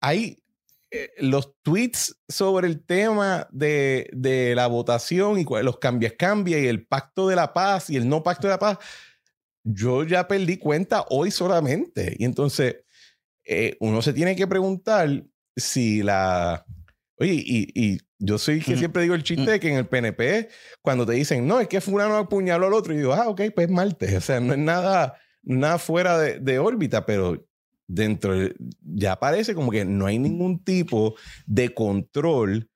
hay 0.00 0.42
eh, 0.90 1.10
los 1.18 1.54
tweets 1.62 2.16
sobre 2.28 2.66
el 2.66 2.84
tema 2.84 3.46
de, 3.52 4.08
de 4.12 4.54
la 4.54 4.66
votación 4.66 5.38
y 5.38 5.44
los 5.44 5.78
cambias 5.78 6.14
cambia 6.18 6.58
y 6.58 6.66
el 6.66 6.86
pacto 6.86 7.28
de 7.28 7.36
la 7.36 7.52
paz 7.52 7.88
y 7.90 7.96
el 7.96 8.08
no 8.08 8.22
pacto 8.22 8.46
de 8.46 8.52
la 8.52 8.58
paz. 8.58 8.78
Yo 9.64 10.04
ya 10.04 10.26
perdí 10.26 10.56
cuenta 10.58 11.04
hoy 11.10 11.30
solamente. 11.30 12.16
Y 12.18 12.24
entonces, 12.24 12.76
eh, 13.44 13.76
uno 13.80 14.02
se 14.02 14.12
tiene 14.12 14.34
que 14.34 14.46
preguntar 14.46 15.24
si 15.56 16.02
la. 16.02 16.64
Oye, 17.16 17.34
y, 17.34 17.68
y 17.74 17.98
yo 18.18 18.38
soy 18.38 18.60
que 18.60 18.74
Mm. 18.74 18.78
siempre 18.78 19.02
digo 19.02 19.14
el 19.14 19.22
chiste 19.22 19.50
de 19.50 19.60
que 19.60 19.68
en 19.68 19.76
el 19.76 19.86
PNP, 19.86 20.48
cuando 20.80 21.06
te 21.06 21.12
dicen, 21.12 21.46
no, 21.46 21.60
es 21.60 21.68
que 21.68 21.80
Fulano 21.80 22.16
apuñaló 22.16 22.66
al 22.66 22.74
otro, 22.74 22.92
y 22.94 22.98
digo, 22.98 23.12
ah, 23.12 23.28
ok, 23.28 23.42
pues 23.54 23.68
Marte. 23.70 24.16
O 24.16 24.20
sea, 24.20 24.40
no 24.40 24.52
es 24.52 24.58
nada, 24.58 25.18
nada 25.42 25.78
fuera 25.78 26.18
de, 26.18 26.38
de 26.40 26.58
órbita, 26.58 27.06
pero 27.06 27.46
dentro 27.94 28.38
de- 28.38 28.54
ya 28.82 29.16
parece 29.18 29.54
como 29.54 29.70
que 29.70 29.84
no 29.84 30.06
hay 30.06 30.18
ningún 30.18 30.62
tipo 30.64 31.14
de 31.46 31.74
control 31.74 32.68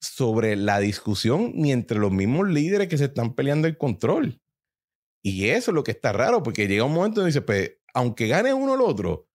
sobre 0.00 0.56
la 0.56 0.78
discusión 0.78 1.52
ni 1.54 1.72
entre 1.72 1.98
los 1.98 2.12
mismos 2.12 2.48
líderes 2.48 2.88
que 2.88 2.98
se 2.98 3.06
están 3.06 3.34
peleando 3.34 3.66
el 3.66 3.76
control. 3.78 4.40
Y 5.22 5.46
eso 5.48 5.70
es 5.70 5.74
lo 5.74 5.82
que 5.82 5.90
está 5.90 6.12
raro, 6.12 6.42
porque 6.42 6.68
llega 6.68 6.84
un 6.84 6.92
momento 6.94 7.20
donde 7.20 7.30
dice, 7.30 7.42
pues, 7.42 7.72
aunque 7.94 8.28
gane 8.28 8.54
uno 8.54 8.72
o 8.72 8.74
el 8.76 8.80
otro, 8.82 9.26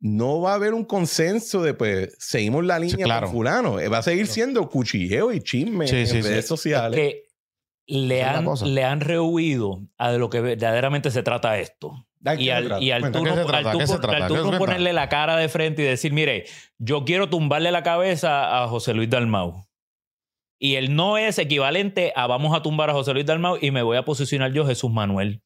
no 0.00 0.40
va 0.40 0.52
a 0.52 0.54
haber 0.54 0.74
un 0.74 0.84
consenso 0.84 1.62
de, 1.62 1.74
pues, 1.74 2.16
seguimos 2.18 2.64
la 2.64 2.78
línea 2.78 3.04
claro. 3.04 3.26
con 3.26 3.36
fulano. 3.36 3.78
Eh, 3.78 3.88
Va 3.88 3.98
a 3.98 4.02
seguir 4.02 4.26
siendo 4.26 4.68
cuchilleo 4.68 5.32
y 5.32 5.40
chisme 5.40 5.86
Sí, 5.86 5.96
en 5.96 6.06
sí, 6.06 6.20
redes 6.22 6.46
sí. 6.46 6.48
sociales. 6.48 6.98
que 6.98 7.22
le 7.90 8.22
han, 8.22 8.46
le 8.64 8.84
han 8.84 9.00
rehuido 9.00 9.80
a 9.98 10.12
lo 10.12 10.30
que 10.30 10.40
verdaderamente 10.40 11.10
se 11.10 11.22
trata 11.22 11.58
esto. 11.58 12.06
¿De 12.20 12.36
qué 12.36 12.44
Y 12.44 12.50
al, 12.50 12.82
y 12.82 12.92
al 12.92 13.10
tú 13.10 13.24
¿qué 13.24 13.30
no, 13.30 14.58
ponerle 14.58 14.92
la 14.92 15.08
cara 15.08 15.36
de 15.36 15.48
frente 15.48 15.82
y 15.82 15.86
decir, 15.86 16.12
mire, 16.12 16.44
yo 16.78 17.04
quiero 17.04 17.28
tumbarle 17.28 17.72
la 17.72 17.82
cabeza 17.82 18.62
a 18.62 18.68
José 18.68 18.94
Luis 18.94 19.10
Dalmau. 19.10 19.66
Y 20.58 20.76
el 20.76 20.94
no 20.94 21.18
es 21.18 21.38
equivalente 21.38 22.12
a 22.14 22.26
vamos 22.26 22.56
a 22.56 22.62
tumbar 22.62 22.90
a 22.90 22.92
José 22.92 23.12
Luis 23.12 23.26
Dalmau 23.26 23.58
y 23.60 23.70
me 23.70 23.82
voy 23.82 23.96
a 23.96 24.04
posicionar 24.04 24.52
yo 24.52 24.66
Jesús 24.66 24.90
Manuel. 24.92 25.42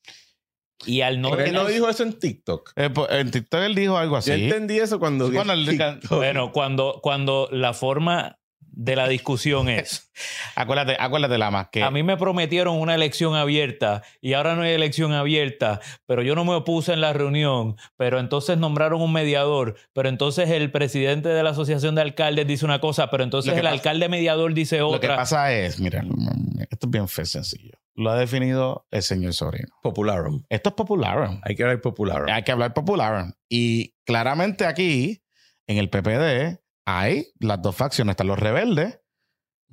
Y 0.84 1.00
al 1.00 1.20
no... 1.20 1.30
Pero 1.30 1.44
él 1.44 1.52
no 1.52 1.64
dijo 1.64 1.88
eso 1.88 2.02
en 2.02 2.18
TikTok. 2.18 2.72
Eh, 2.76 2.90
pues, 2.90 3.08
en 3.12 3.30
TikTok 3.30 3.60
él 3.62 3.74
dijo 3.74 3.96
algo 3.96 4.16
así. 4.16 4.30
Yo 4.30 4.36
entendí 4.36 4.78
eso 4.78 4.98
cuando 4.98 5.28
el. 5.28 6.00
Bueno, 6.10 6.52
cuando, 6.52 7.00
cuando 7.00 7.48
la 7.52 7.72
forma 7.72 8.38
de 8.76 8.96
la 8.96 9.06
discusión 9.08 9.68
es... 9.68 10.10
Acuérdate, 10.56 10.96
acuérdate, 10.98 11.38
Lama, 11.38 11.70
que 11.72 11.82
A 11.82 11.90
mí 11.90 12.02
me 12.02 12.16
prometieron 12.16 12.76
una 12.80 12.94
elección 12.94 13.34
abierta 13.34 14.02
y 14.20 14.34
ahora 14.34 14.54
no 14.54 14.62
hay 14.62 14.72
elección 14.72 15.12
abierta, 15.12 15.80
pero 16.06 16.22
yo 16.22 16.34
no 16.34 16.44
me 16.44 16.54
opuse 16.54 16.92
en 16.92 17.00
la 17.00 17.12
reunión, 17.12 17.76
pero 17.96 18.20
entonces 18.20 18.56
nombraron 18.58 19.02
un 19.02 19.12
mediador, 19.12 19.76
pero 19.92 20.08
entonces 20.08 20.50
el 20.50 20.70
presidente 20.70 21.28
de 21.30 21.42
la 21.42 21.50
asociación 21.50 21.94
de 21.96 22.02
alcaldes 22.02 22.46
dice 22.46 22.64
una 22.64 22.80
cosa, 22.80 23.10
pero 23.10 23.24
entonces 23.24 23.52
el 23.54 23.60
pasa- 23.62 23.72
alcalde 23.72 24.08
mediador 24.08 24.54
dice 24.54 24.78
lo 24.78 24.90
que 24.90 24.96
otra. 24.96 25.16
pasa 25.16 25.52
es, 25.52 25.80
mira, 25.80 26.04
esto 26.70 26.86
es 26.86 26.90
bien 26.90 27.08
fe- 27.08 27.26
sencillo. 27.26 27.72
Lo 27.96 28.10
ha 28.10 28.16
definido 28.18 28.86
el 28.90 29.02
señor 29.02 29.34
Sobrino. 29.34 29.68
Popularum. 29.82 30.42
Esto 30.48 30.70
es 30.70 30.74
popular. 30.74 31.38
Hay 31.42 31.54
que 31.54 31.62
hablar 31.62 31.80
popularum. 31.80 32.28
Hay 32.28 32.42
que 32.42 32.50
hablar 32.52 32.74
popular. 32.74 33.34
Y 33.48 33.94
claramente 34.04 34.66
aquí, 34.66 35.22
en 35.68 35.78
el 35.78 35.88
PPD, 35.90 36.60
hay 36.84 37.28
las 37.38 37.60
dos 37.62 37.74
facciones. 37.76 38.12
Están 38.12 38.26
los 38.26 38.38
rebeldes, 38.38 39.00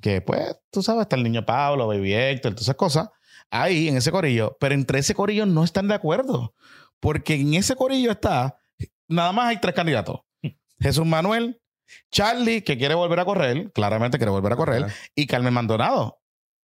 que 0.00 0.20
pues, 0.20 0.56
tú 0.70 0.82
sabes, 0.82 1.02
está 1.02 1.16
el 1.16 1.22
niño 1.22 1.44
Pablo, 1.44 1.86
Baby 1.86 2.14
Héctor, 2.14 2.52
todas 2.52 2.62
esas 2.62 2.76
cosas. 2.76 3.08
Ahí, 3.50 3.88
en 3.88 3.96
ese 3.96 4.10
corillo. 4.10 4.56
Pero 4.60 4.74
entre 4.74 4.98
ese 4.98 5.14
corillo 5.14 5.46
no 5.46 5.64
están 5.64 5.88
de 5.88 5.94
acuerdo. 5.94 6.54
Porque 7.00 7.34
en 7.34 7.54
ese 7.54 7.76
corillo 7.76 8.12
está, 8.12 8.56
nada 9.08 9.32
más 9.32 9.48
hay 9.48 9.60
tres 9.60 9.74
candidatos. 9.74 10.20
Jesús 10.80 11.06
Manuel, 11.06 11.60
Charlie, 12.10 12.62
que 12.62 12.78
quiere 12.78 12.94
volver 12.94 13.20
a 13.20 13.24
correr, 13.24 13.72
claramente 13.72 14.18
quiere 14.18 14.30
volver 14.30 14.52
a 14.52 14.56
correr, 14.56 14.86
y 15.14 15.26
Carmen 15.26 15.52
Maldonado. 15.52 16.18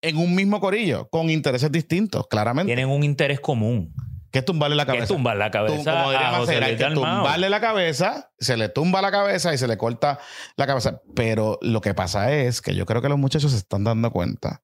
En 0.03 0.17
un 0.17 0.35
mismo 0.35 0.61
corillo, 0.61 1.09
con 1.11 1.29
intereses 1.29 1.71
distintos, 1.71 2.27
claramente. 2.29 2.75
Tienen 2.75 2.89
un 2.89 3.05
interés 3.05 3.39
común, 3.39 3.95
Que 4.31 4.39
es 4.41 4.45
tumbarle 4.45 4.77
la 4.77 4.85
que 4.85 4.89
cabeza. 4.93 5.05
es 5.05 5.09
tumbar 5.09 5.37
la 5.37 5.51
Tum- 5.51 5.53
cabeza 5.53 5.93
como 5.93 6.11
diría 6.13 6.31
Macera, 6.33 6.67
hay 6.67 6.77
que 6.77 6.85
tumbarle 6.91 7.51
la 7.51 7.61
cabeza, 7.61 8.31
se 8.39 8.57
le 8.57 8.69
tumba 8.69 9.03
la 9.03 9.11
cabeza 9.11 9.53
y 9.53 9.59
se 9.59 9.67
le 9.67 9.77
corta 9.77 10.19
la 10.57 10.67
cabeza. 10.67 11.01
Pero 11.17 11.59
lo 11.63 11.81
que 11.81 11.95
pasa 11.95 12.33
es 12.33 12.61
que 12.63 12.75
yo 12.75 12.87
creo 12.87 13.03
que 13.03 13.09
los 13.09 13.19
muchachos 13.19 13.51
se 13.51 13.59
están 13.59 13.83
dando 13.85 14.11
cuenta 14.13 14.63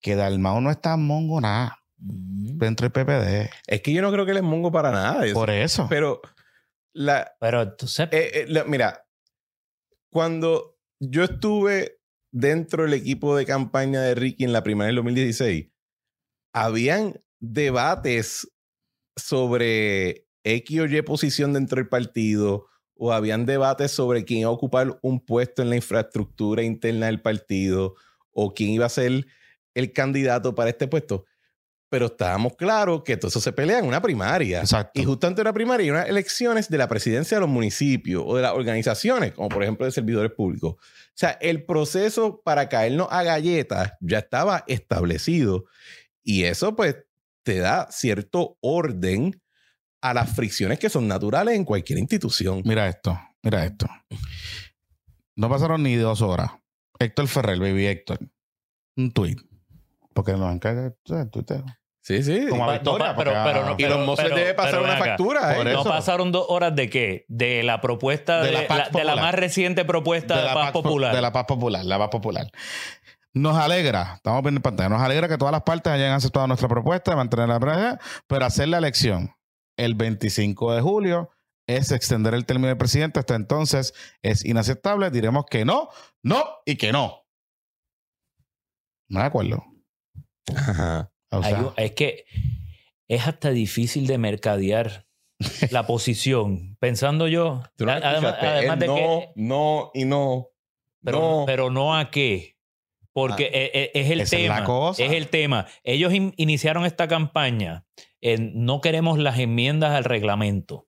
que 0.00 0.16
Dalmau 0.16 0.60
no 0.60 0.70
es 0.70 0.80
tan 0.80 1.04
mongo 1.06 1.40
nada 1.40 1.78
Mm. 1.98 2.58
dentro 2.58 2.84
del 2.88 2.92
PPD. 2.92 3.50
Es 3.66 3.80
que 3.82 3.92
yo 3.92 4.02
no 4.02 4.10
creo 4.10 4.26
que 4.26 4.34
les 4.34 4.42
mongo 4.42 4.72
para 4.72 4.90
nada. 4.90 5.24
eso. 5.24 5.34
Por 5.34 5.50
eso. 5.50 5.86
Pero 5.88 6.20
la, 6.92 7.32
Pero 7.40 7.62
entonces, 7.62 8.08
eh, 8.10 8.30
eh, 8.34 8.44
la- 8.48 8.64
mira, 8.64 9.04
cuando 10.10 10.76
yo 11.00 11.24
estuve 11.24 11.98
dentro 12.32 12.82
del 12.84 12.94
equipo 12.94 13.36
de 13.36 13.46
campaña 13.46 14.00
de 14.00 14.14
Ricky 14.14 14.44
en 14.44 14.52
la 14.52 14.62
primaria 14.62 14.88
del 14.88 14.96
2016, 14.96 15.70
habían 16.52 17.20
debates 17.40 18.48
sobre 19.16 20.26
X 20.44 20.80
o 20.80 20.86
Y 20.86 21.02
posición 21.02 21.52
dentro 21.52 21.76
del 21.76 21.88
partido 21.88 22.66
o 22.96 23.12
habían 23.12 23.46
debates 23.46 23.90
sobre 23.90 24.24
quién 24.24 24.40
iba 24.40 24.50
a 24.50 24.52
ocupar 24.52 24.98
un 25.02 25.24
puesto 25.24 25.62
en 25.62 25.70
la 25.70 25.76
infraestructura 25.76 26.62
interna 26.62 27.06
del 27.06 27.20
partido 27.20 27.94
o 28.30 28.54
quién 28.54 28.70
iba 28.70 28.86
a 28.86 28.90
ser 28.90 29.26
el 29.74 29.92
candidato 29.92 30.54
para 30.54 30.70
este 30.70 30.86
puesto. 30.86 31.24
Pero 31.88 32.06
estábamos 32.06 32.56
claros 32.56 33.02
que 33.04 33.16
todo 33.16 33.28
eso 33.28 33.40
se 33.40 33.52
pelea 33.52 33.78
en 33.78 33.86
una 33.86 34.02
primaria. 34.02 34.60
Exacto. 34.60 35.00
Y 35.00 35.04
justo 35.04 35.26
antes 35.26 35.36
de 35.36 35.42
una 35.42 35.52
primaria 35.52 35.84
hay 35.84 35.90
unas 35.90 36.08
elecciones 36.08 36.68
de 36.68 36.78
la 36.78 36.88
presidencia 36.88 37.36
de 37.36 37.40
los 37.42 37.50
municipios 37.50 38.22
o 38.26 38.36
de 38.36 38.42
las 38.42 38.52
organizaciones, 38.52 39.32
como 39.32 39.48
por 39.48 39.62
ejemplo 39.62 39.86
de 39.86 39.92
servidores 39.92 40.32
públicos. 40.32 40.74
O 40.74 41.16
sea, 41.16 41.30
el 41.40 41.64
proceso 41.64 42.42
para 42.44 42.68
caernos 42.68 43.08
a 43.10 43.22
galletas 43.22 43.92
ya 44.00 44.18
estaba 44.18 44.64
establecido. 44.66 45.66
Y 46.22 46.44
eso 46.44 46.74
pues 46.74 46.96
te 47.44 47.58
da 47.58 47.86
cierto 47.90 48.56
orden 48.60 49.40
a 50.02 50.12
las 50.14 50.34
fricciones 50.34 50.78
que 50.78 50.90
son 50.90 51.06
naturales 51.08 51.54
en 51.54 51.64
cualquier 51.64 51.98
institución. 51.98 52.62
Mira 52.64 52.88
esto, 52.88 53.18
mira 53.42 53.64
esto. 53.64 53.86
No 55.36 55.48
pasaron 55.48 55.82
ni 55.82 55.94
dos 55.96 56.22
horas. 56.22 56.50
Héctor 56.98 57.26
Ferrer, 57.28 57.58
baby 57.58 57.86
Héctor. 57.86 58.18
Un 58.96 59.12
tweet. 59.12 59.36
Porque 60.12 60.32
nos 60.32 60.52
encarga 60.54 60.92
el 61.08 61.30
tuiteo. 61.30 61.64
Sí, 62.00 62.22
sí. 62.22 62.46
Como 62.50 62.68
a 62.68 62.74
Victoria, 62.74 63.14
pero- 63.16 63.30
porque, 63.32 63.50
pero 63.50 63.64
ah, 63.66 63.70
no- 63.70 63.76
y 63.78 63.82
los 63.88 64.06
mozos 64.06 64.28
debe 64.28 64.52
pasar 64.54 64.72
pero 64.72 64.84
una 64.84 64.94
acá. 64.96 65.04
factura. 65.06 65.54
Por 65.56 65.66
¿eh? 65.66 65.70
eso. 65.72 65.84
¿No 65.84 65.90
pasaron 65.90 66.32
dos 66.32 66.44
horas 66.50 66.76
de 66.76 66.90
qué? 66.90 67.24
De 67.28 67.62
la 67.62 67.80
propuesta, 67.80 68.40
De 68.42 68.48
de 68.48 68.52
la 68.52 68.60
la, 68.62 68.68
Paz 68.68 68.92
de 68.92 69.04
la 69.04 69.16
más 69.16 69.34
reciente 69.34 69.84
propuesta 69.86 70.36
de, 70.48 70.52
paz, 70.54 70.72
Po- 70.72 70.82
popular. 70.82 71.14
De 71.14 71.22
la 71.22 71.32
paz 71.32 71.46
popular, 71.46 71.82
la 71.84 71.98
paz 71.98 72.10
popular. 72.10 72.46
Nos 73.34 73.56
alegra, 73.56 74.14
estamos 74.14 74.42
viendo 74.42 74.58
en 74.58 74.62
pantalla, 74.62 74.88
nos 74.88 75.02
alegra 75.02 75.28
que 75.28 75.36
todas 75.36 75.50
las 75.52 75.62
partes 75.62 75.92
hayan 75.92 76.12
aceptado 76.12 76.46
nuestra 76.46 76.68
propuesta 76.68 77.10
de 77.10 77.16
mantener 77.16 77.48
la 77.48 77.58
presidencia, 77.58 78.00
pero 78.28 78.44
hacer 78.46 78.68
la 78.68 78.78
elección 78.78 79.34
el 79.76 79.94
25 79.96 80.72
de 80.74 80.80
julio 80.80 81.30
es 81.66 81.90
extender 81.90 82.34
el 82.34 82.46
término 82.46 82.68
del 82.68 82.76
presidente. 82.76 83.18
Hasta 83.18 83.34
entonces 83.34 83.92
es 84.22 84.44
inaceptable. 84.44 85.10
Diremos 85.10 85.46
que 85.46 85.64
no, 85.64 85.88
no 86.22 86.44
y 86.64 86.76
que 86.76 86.92
no. 86.92 87.26
No 89.08 89.20
de 89.20 89.26
acuerdo. 89.26 89.64
Ajá. 90.54 91.10
O 91.32 91.38
Hay 91.38 91.42
sea, 91.50 91.58
un- 91.60 91.72
es 91.76 91.92
que 91.92 92.26
es 93.08 93.26
hasta 93.26 93.50
difícil 93.50 94.06
de 94.06 94.18
mercadear 94.18 95.06
la 95.70 95.86
posición. 95.86 96.76
Pensando 96.78 97.26
yo, 97.26 97.62
no 97.78 97.90
además, 97.92 98.78
de 98.78 98.86
no, 98.86 98.94
que, 98.94 99.28
no 99.34 99.90
y 99.92 100.04
no. 100.04 100.50
pero 101.02 101.18
no. 101.20 101.42
pero 101.46 101.70
no 101.70 101.96
a 101.96 102.10
qué. 102.12 102.53
Porque 103.14 103.44
Ah. 103.46 103.56
e- 103.56 103.70
e- 103.94 104.00
es, 104.00 104.10
el 104.10 104.20
es 104.20 104.30
tema. 104.30 104.60
la 104.60 104.64
cosa. 104.66 105.02
Es 105.02 105.12
el 105.12 105.28
tema. 105.28 105.66
Ellos 105.84 106.12
in- 106.12 106.34
iniciaron 106.36 106.84
esta 106.84 107.08
campaña 107.08 107.86
en 108.20 108.52
no 108.66 108.80
queremos 108.82 109.18
las 109.18 109.38
enmiendas 109.38 109.92
al 109.92 110.04
reglamento. 110.04 110.86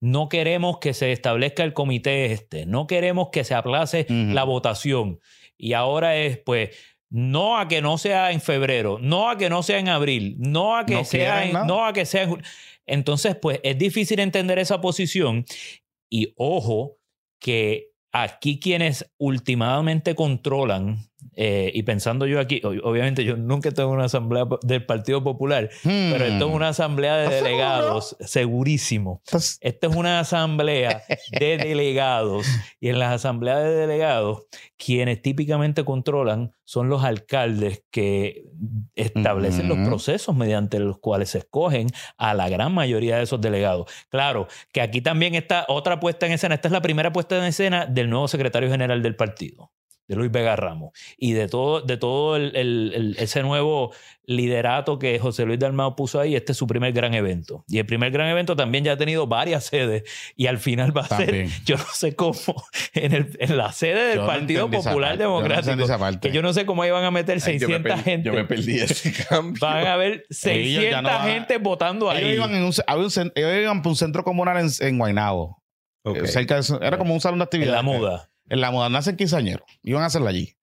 No 0.00 0.28
queremos 0.28 0.78
que 0.78 0.92
se 0.94 1.12
establezca 1.12 1.62
el 1.62 1.72
comité 1.72 2.32
este. 2.32 2.66
No 2.66 2.86
queremos 2.88 3.28
que 3.30 3.44
se 3.44 3.54
aplace 3.54 4.06
la 4.08 4.42
votación. 4.44 5.20
Y 5.56 5.72
ahora 5.74 6.16
es, 6.16 6.38
pues, 6.38 6.70
no 7.08 7.56
a 7.58 7.68
que 7.68 7.80
no 7.80 7.96
sea 7.98 8.32
en 8.32 8.40
febrero, 8.40 8.98
no 9.00 9.30
a 9.30 9.38
que 9.38 9.48
no 9.48 9.62
sea 9.62 9.78
en 9.78 9.88
abril, 9.88 10.36
no 10.38 10.76
a 10.76 10.84
que 10.84 10.94
No 10.94 11.04
sea 11.04 11.32
quieren 11.34 11.48
en, 11.48 11.52
nada. 11.54 11.66
no 11.66 11.86
a 11.86 11.92
que 11.92 12.04
sea 12.04 12.24
en 12.24 12.42
Entonces, 12.86 13.36
pues, 13.40 13.60
es 13.62 13.78
difícil 13.78 14.18
entender 14.20 14.58
esa 14.58 14.80
posición. 14.80 15.44
Y 16.10 16.32
ojo, 16.36 16.98
que 17.40 17.88
aquí 18.12 18.60
quienes 18.60 19.10
últimamente 19.18 20.14
controlan, 20.14 20.98
eh, 21.34 21.70
y 21.74 21.82
pensando 21.82 22.26
yo 22.26 22.38
aquí, 22.40 22.60
ob- 22.62 22.80
obviamente 22.84 23.24
yo 23.24 23.36
nunca 23.36 23.68
estoy 23.70 23.84
en 23.84 23.90
una 23.90 24.04
asamblea 24.04 24.44
del 24.62 24.84
Partido 24.86 25.22
Popular, 25.24 25.70
hmm, 25.84 26.10
pero 26.12 26.24
esto 26.26 26.48
es 26.48 26.54
una 26.54 26.68
asamblea 26.68 27.16
de 27.16 27.28
delegados, 27.34 28.16
segurísimo. 28.20 29.22
Esta 29.60 29.86
es 29.88 29.96
una 29.96 30.20
asamblea 30.20 31.02
de 31.38 31.56
delegados 31.58 32.46
y 32.80 32.88
en 32.88 32.98
las 32.98 33.12
asambleas 33.12 33.62
de 33.62 33.70
delegados 33.74 34.42
quienes 34.76 35.22
típicamente 35.22 35.84
controlan 35.84 36.52
son 36.64 36.88
los 36.88 37.02
alcaldes 37.04 37.82
que 37.90 38.44
establecen 38.94 39.68
los 39.68 39.78
procesos 39.88 40.34
mediante 40.36 40.78
los 40.80 40.98
cuales 40.98 41.30
se 41.30 41.38
escogen 41.38 41.88
a 42.18 42.34
la 42.34 42.48
gran 42.48 42.72
mayoría 42.74 43.16
de 43.16 43.22
esos 43.22 43.40
delegados. 43.40 43.90
Claro, 44.08 44.48
que 44.72 44.80
aquí 44.80 45.00
también 45.00 45.34
está 45.34 45.64
otra 45.68 46.00
puesta 46.00 46.26
en 46.26 46.32
escena. 46.32 46.54
Esta 46.56 46.68
es 46.68 46.72
la 46.72 46.82
primera 46.82 47.12
puesta 47.12 47.38
en 47.38 47.44
escena 47.44 47.86
del 47.86 48.10
nuevo 48.10 48.28
secretario 48.28 48.70
general 48.70 49.02
del 49.02 49.16
partido 49.16 49.70
de 50.08 50.16
Luis 50.16 50.30
Vega 50.30 50.54
Ramos 50.56 50.92
y 51.18 51.32
de 51.32 51.48
todo, 51.48 51.80
de 51.80 51.96
todo 51.96 52.36
el- 52.36 52.54
el- 52.56 52.92
el- 52.94 53.16
ese 53.18 53.42
nuevo 53.42 53.92
liderato 54.24 54.98
que 54.98 55.18
José 55.18 55.44
Luis 55.46 55.58
Dalmao 55.58 55.94
puso 55.96 56.18
ahí, 56.20 56.34
este 56.34 56.52
es 56.52 56.58
su 56.58 56.66
primer 56.66 56.92
gran 56.92 57.14
evento. 57.14 57.64
Y 57.68 57.78
el 57.78 57.86
primer 57.86 58.10
gran 58.10 58.28
evento 58.28 58.56
también 58.56 58.84
ya 58.84 58.92
ha 58.92 58.96
tenido 58.96 59.26
varias 59.26 59.64
sedes 59.64 60.02
y 60.36 60.46
al 60.48 60.58
final 60.58 60.96
va 60.96 61.02
a 61.04 61.08
También. 61.08 61.48
ser, 61.48 61.60
yo 61.64 61.76
no 61.76 61.84
sé 61.92 62.14
cómo, 62.16 62.34
en, 62.94 63.12
el- 63.14 63.36
en 63.38 63.56
la 63.56 63.72
sede 63.72 64.08
del 64.08 64.18
Yo 64.18 64.26
Partido 64.26 64.70
Popular 64.70 65.10
parte, 65.10 65.22
yo 65.24 65.28
no 65.30 65.36
Democrático, 65.42 66.20
que 66.20 66.32
yo 66.32 66.42
no 66.42 66.52
sé 66.52 66.66
cómo 66.66 66.84
iban 66.84 67.04
a 67.04 67.10
meter 67.10 67.38
Ay, 67.44 67.58
yo 67.58 67.68
me 67.68 67.76
600 67.76 67.92
perdí- 67.92 68.02
gente. 68.02 68.26
Yo 68.26 68.32
me 68.32 68.44
perdí 68.44 68.78
ese 68.80 69.12
cambio. 69.28 69.60
Van 69.60 69.86
a 69.86 69.92
haber 69.94 70.24
600 70.30 70.90
ya 70.90 71.02
no 71.02 71.08
van 71.08 71.20
a- 71.20 71.32
gente 71.32 71.58
votando 71.58 72.10
ahí. 72.10 72.24
Ellos 72.24 72.34
iban, 72.36 72.50
en 72.54 72.62
un, 72.64 72.66
un 72.68 73.32
ellos 73.34 73.62
iban 73.62 73.82
por 73.82 73.90
un 73.90 73.96
centro 73.96 74.24
comunal 74.24 74.58
en, 74.58 74.68
en 74.80 74.98
Guaynabo. 74.98 75.62
Cerca 76.26 76.60
de. 76.60 76.78
Era 76.86 76.98
como 76.98 77.14
un 77.14 77.20
salón 77.20 77.38
de 77.38 77.42
En 77.42 77.46
actividades. 77.46 77.74
la 77.76 77.82
muda. 77.82 78.30
En 78.48 78.60
la 78.60 78.70
muda, 78.70 78.88
nacen 78.88 79.16
quinceañeros. 79.16 79.66
Iban 79.82 80.02
a 80.02 80.06
hacerla 80.06 80.30
allí. 80.30 80.56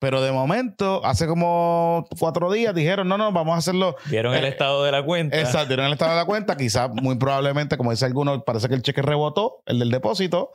Pero 0.00 0.22
de 0.22 0.30
momento, 0.30 1.04
hace 1.04 1.26
como 1.26 2.06
cuatro 2.20 2.52
días, 2.52 2.72
dijeron, 2.72 3.08
no, 3.08 3.18
no, 3.18 3.32
vamos 3.32 3.56
a 3.56 3.58
hacerlo. 3.58 3.96
Vieron 4.06 4.32
el 4.34 4.44
Eh, 4.44 4.48
estado 4.48 4.84
de 4.84 4.92
la 4.92 5.02
cuenta. 5.04 5.40
Exacto, 5.40 5.66
dieron 5.66 5.86
el 5.86 5.92
estado 5.94 6.12
de 6.12 6.18
la 6.18 6.24
cuenta. 6.24 6.56
Quizás, 6.56 6.88
muy 6.92 7.16
probablemente, 7.16 7.76
como 7.76 7.90
dice 7.90 8.04
alguno, 8.04 8.44
parece 8.44 8.68
que 8.68 8.74
el 8.76 8.82
cheque 8.82 9.02
rebotó, 9.02 9.62
el 9.66 9.80
del 9.80 9.90
depósito. 9.90 10.52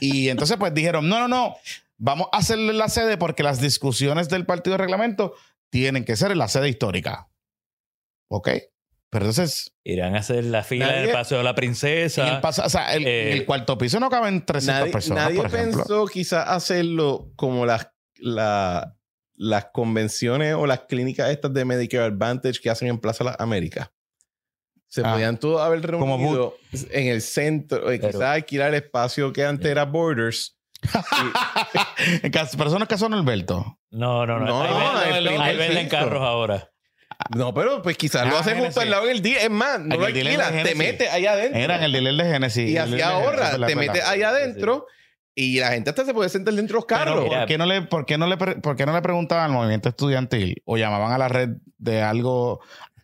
Y 0.00 0.28
entonces, 0.28 0.56
pues 0.56 0.72
dijeron, 0.72 1.08
no, 1.08 1.18
no, 1.18 1.26
no, 1.26 1.56
vamos 1.98 2.28
a 2.30 2.36
hacerle 2.38 2.72
la 2.74 2.88
sede 2.88 3.16
porque 3.18 3.42
las 3.42 3.60
discusiones 3.60 4.28
del 4.28 4.46
partido 4.46 4.74
de 4.76 4.84
reglamento 4.84 5.34
tienen 5.68 6.04
que 6.04 6.14
ser 6.14 6.30
en 6.30 6.38
la 6.38 6.46
sede 6.46 6.68
histórica. 6.68 7.28
¿Ok? 8.28 8.50
Pero 9.18 9.30
entonces, 9.30 9.74
Irán 9.82 10.14
a 10.14 10.18
hacer 10.18 10.44
la 10.44 10.62
fila 10.62 10.88
Nadie- 10.88 10.98
en 10.98 11.04
el 11.08 11.12
Paseo 11.12 11.38
de 11.38 11.44
la 11.44 11.54
Princesa. 11.54 12.28
en 12.28 12.34
el, 12.34 12.40
pas- 12.42 12.62
o 12.62 12.68
sea, 12.68 12.94
el, 12.94 13.06
eh, 13.06 13.32
en 13.32 13.38
el 13.38 13.46
cuarto 13.46 13.78
piso 13.78 13.98
no 13.98 14.10
caben 14.10 14.44
300 14.44 14.80
Nadie, 14.80 14.92
personas, 14.92 15.24
nadie 15.24 15.36
por 15.38 15.50
pensó 15.50 16.06
quizás 16.06 16.46
hacerlo 16.46 17.32
como 17.34 17.64
las, 17.64 17.88
la- 18.16 18.94
las 19.36 19.66
convenciones 19.72 20.54
o 20.54 20.66
las 20.66 20.80
clínicas 20.80 21.30
estas 21.30 21.54
de 21.54 21.64
Medicare 21.64 22.04
Advantage 22.04 22.60
que 22.60 22.68
hacen 22.68 22.88
en 22.88 22.98
Plaza 22.98 23.24
Las 23.24 23.40
Américas. 23.40 23.88
Se 24.86 25.00
Ah. 25.02 25.12
podían 25.14 25.38
todos 25.38 25.62
haber 25.62 25.80
Como 25.90 26.16
reunido 26.18 26.54
en 26.90 27.06
el 27.06 27.22
centro, 27.22 27.90
eh, 27.90 27.98
Pero- 27.98 28.12
quizás 28.12 28.22
alquilar 28.34 28.68
el 28.68 28.74
espacio 28.82 29.32
que 29.32 29.46
antes 29.46 29.66
era 29.70 29.86
Borders. 29.86 30.58
En 32.22 32.30
cas- 32.30 32.54
personas 32.54 32.86
que 32.86 32.98
son 32.98 33.14
Alberto. 33.14 33.78
No, 33.90 34.26
no, 34.26 34.38
no. 34.38 34.44
No, 34.46 34.62
ahí 34.62 34.68
no, 35.24 35.42
ahí 35.42 35.54
primer 35.54 35.56
venden 35.56 35.84
piso. 35.86 35.96
carros 35.96 36.22
ahora. 36.22 36.70
No, 37.34 37.52
pero 37.54 37.82
pues 37.82 37.96
quizás 37.96 38.26
lo 38.28 38.36
Ah, 38.36 38.40
hacen 38.40 38.54
junto 38.58 38.72
Genesis. 38.72 38.82
al 38.82 38.90
lado 38.90 39.06
del 39.06 39.22
día. 39.22 39.40
Es 39.40 39.50
más, 39.50 39.80
no 39.80 39.96
lo 39.96 40.06
alquilas, 40.06 40.52
te 40.62 40.74
metes 40.74 41.10
allá 41.10 41.32
adentro. 41.32 41.60
Era 41.60 41.76
en 41.76 41.82
el 41.84 41.92
dealer 41.92 42.14
de 42.14 42.32
Genesis. 42.32 42.70
y 42.70 42.76
así 42.76 42.90
la 42.96 43.66
te 43.66 43.76
metes 43.76 44.04
allá 44.04 44.28
adentro 44.30 44.86
y 45.34 45.58
la 45.60 45.68
gente 45.72 45.90
hasta 45.90 46.04
se 46.04 46.14
puede 46.14 46.28
sentar 46.30 46.54
dentro 46.54 46.74
de 46.74 46.78
los 46.78 46.86
carros. 46.86 47.26
¿por 47.28 47.46
qué, 47.46 47.58
no 47.58 47.66
le, 47.66 47.82
por, 47.82 48.06
qué 48.06 48.16
no 48.18 48.26
le, 48.26 48.36
pre- 48.36 48.56
por 48.56 48.74
qué 48.76 48.86
no 48.86 48.92
le 48.94 49.02
preguntaban 49.02 49.44
al 49.44 49.52
movimiento 49.52 49.88
estudiantil 49.88 50.62
o 50.64 50.76
llamaban 50.78 51.12
a 51.12 51.18
la 51.18 51.28
red 51.28 51.50
de 51.78 52.02
algo? 52.02 52.60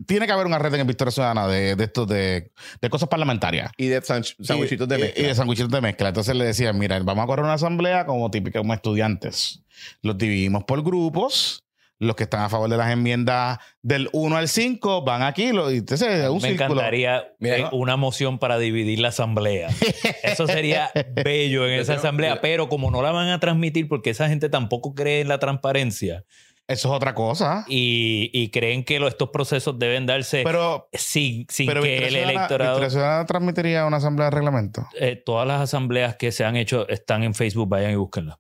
Tiene 0.07 0.27
que 0.27 0.33
haber 0.33 0.47
una 0.47 0.59
red 0.59 0.75
en 0.75 0.87
Victoria 0.87 1.13
Ciudadana 1.13 1.47
de, 1.47 1.77
de 1.77 1.85
estos 1.85 2.09
de, 2.09 2.51
de 2.81 2.91
cosas 2.91 3.09
parlamentarias. 3.09 3.71
y 3.77 3.87
de 3.87 4.03
sandwichitos 4.03 4.89
de 4.89 4.99
mezcla. 4.99 5.23
Y 5.23 5.27
de 5.27 5.35
sandwichitos 5.35 5.71
de 5.71 5.81
mezcla. 5.81 6.09
Entonces 6.09 6.35
le 6.35 6.45
decían, 6.45 6.77
mira, 6.79 6.99
vamos 7.01 7.23
a 7.23 7.27
correr 7.27 7.45
una 7.45 7.55
asamblea 7.55 8.05
como 8.07 8.31
típica 8.31 8.59
como 8.61 8.75
estudiantes. 8.75 9.63
Los 10.01 10.17
dividimos 10.19 10.65
por 10.65 10.83
grupos. 10.83 11.63
Los 12.03 12.17
que 12.17 12.25
están 12.25 12.41
a 12.43 12.49
favor 12.49 12.69
de 12.69 12.77
las 12.77 12.91
enmiendas 12.91 13.59
del 13.81 14.09
1 14.13 14.37
al 14.37 14.49
5 14.49 15.03
van 15.05 15.23
aquí. 15.23 15.53
Lo, 15.53 15.71
y 15.73 15.77
entonces 15.79 16.09
es 16.09 16.29
un 16.29 16.37
Me 16.43 16.49
círculo. 16.49 16.73
encantaría 16.73 17.25
Mira, 17.39 17.57
eh, 17.59 17.65
una 17.73 17.97
moción 17.97 18.39
para 18.39 18.59
dividir 18.59 18.99
la 18.99 19.09
asamblea. 19.09 19.69
Eso 20.25 20.47
sería 20.49 20.91
bello 21.25 21.67
en 21.67 21.75
esa 21.81 21.95
asamblea, 21.95 22.41
pero 22.41 22.69
como 22.69 22.91
no 22.91 23.03
la 23.03 23.13
van 23.13 23.29
a 23.29 23.39
transmitir 23.39 23.89
porque 23.89 24.11
esa 24.11 24.29
gente 24.29 24.49
tampoco 24.49 24.95
cree 24.95 25.21
en 25.21 25.29
la 25.29 25.39
transparencia 25.39 26.25
Eso 26.67 26.89
es 26.89 26.95
otra 26.95 27.15
cosa. 27.15 27.65
y, 27.69 28.31
y 28.33 28.49
creen 28.51 28.83
que 28.85 28.99
lo- 28.99 29.07
estos 29.09 29.31
procesos 29.31 29.79
deben 29.79 30.05
darse 30.07 30.43
Pero, 30.45 30.89
sin, 30.93 31.47
sin 31.49 31.67
pero 31.67 31.83
que 31.83 32.09
el 32.09 32.17
electorado... 32.17 32.81
Victoria 32.81 33.25
transmitiría 33.27 33.87
una 33.87 33.99
asamblea 33.99 34.27
de 34.31 34.31
reglamento. 34.37 34.89
eh, 34.99 35.15
todas 35.25 35.47
las 35.47 35.61
asambleas 35.61 36.17
que 36.17 36.33
se 36.33 36.45
han 36.45 36.57
hecho 36.57 36.89
están 36.89 37.23
en 37.23 37.35
Facebook, 37.35 37.69
vayan 37.69 37.93
y 37.93 37.97
búsquenlas. 37.97 38.39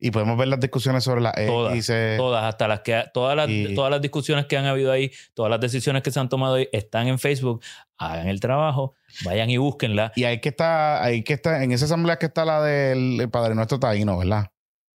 Y 0.00 0.10
podemos 0.12 0.38
ver 0.38 0.48
las 0.48 0.60
discusiones 0.60 1.02
sobre 1.02 1.20
la 1.20 1.32
Todas, 1.32 1.72
X. 1.74 2.16
Todas, 2.16 2.44
hasta 2.44 2.68
las 2.68 2.80
que 2.80 3.04
todas 3.12 3.36
las, 3.36 3.48
y- 3.48 3.74
todas 3.74 3.90
las 3.90 4.00
discusiones 4.00 4.46
que 4.46 4.56
han 4.56 4.66
habido 4.66 4.92
ahí, 4.92 5.10
todas 5.34 5.50
las 5.50 5.60
decisiones 5.60 6.02
que 6.02 6.10
se 6.12 6.20
han 6.20 6.28
tomado 6.28 6.54
ahí 6.54 6.68
están 6.72 7.08
en 7.08 7.18
Facebook. 7.18 7.62
Hagan 7.96 8.28
el 8.28 8.38
trabajo, 8.38 8.94
vayan 9.24 9.50
y 9.50 9.56
búsquenla. 9.56 10.12
Y 10.14 10.22
ahí 10.24 10.40
que 10.40 10.50
está, 10.50 11.02
ahí 11.02 11.24
que 11.24 11.32
está, 11.32 11.64
en 11.64 11.72
esa 11.72 11.86
asamblea 11.86 12.16
que 12.16 12.26
está 12.26 12.44
la 12.44 12.62
del 12.62 13.20
el 13.20 13.28
Padre 13.28 13.54
Nuestro 13.56 13.80
Taíno, 13.80 14.18
¿verdad? 14.18 14.46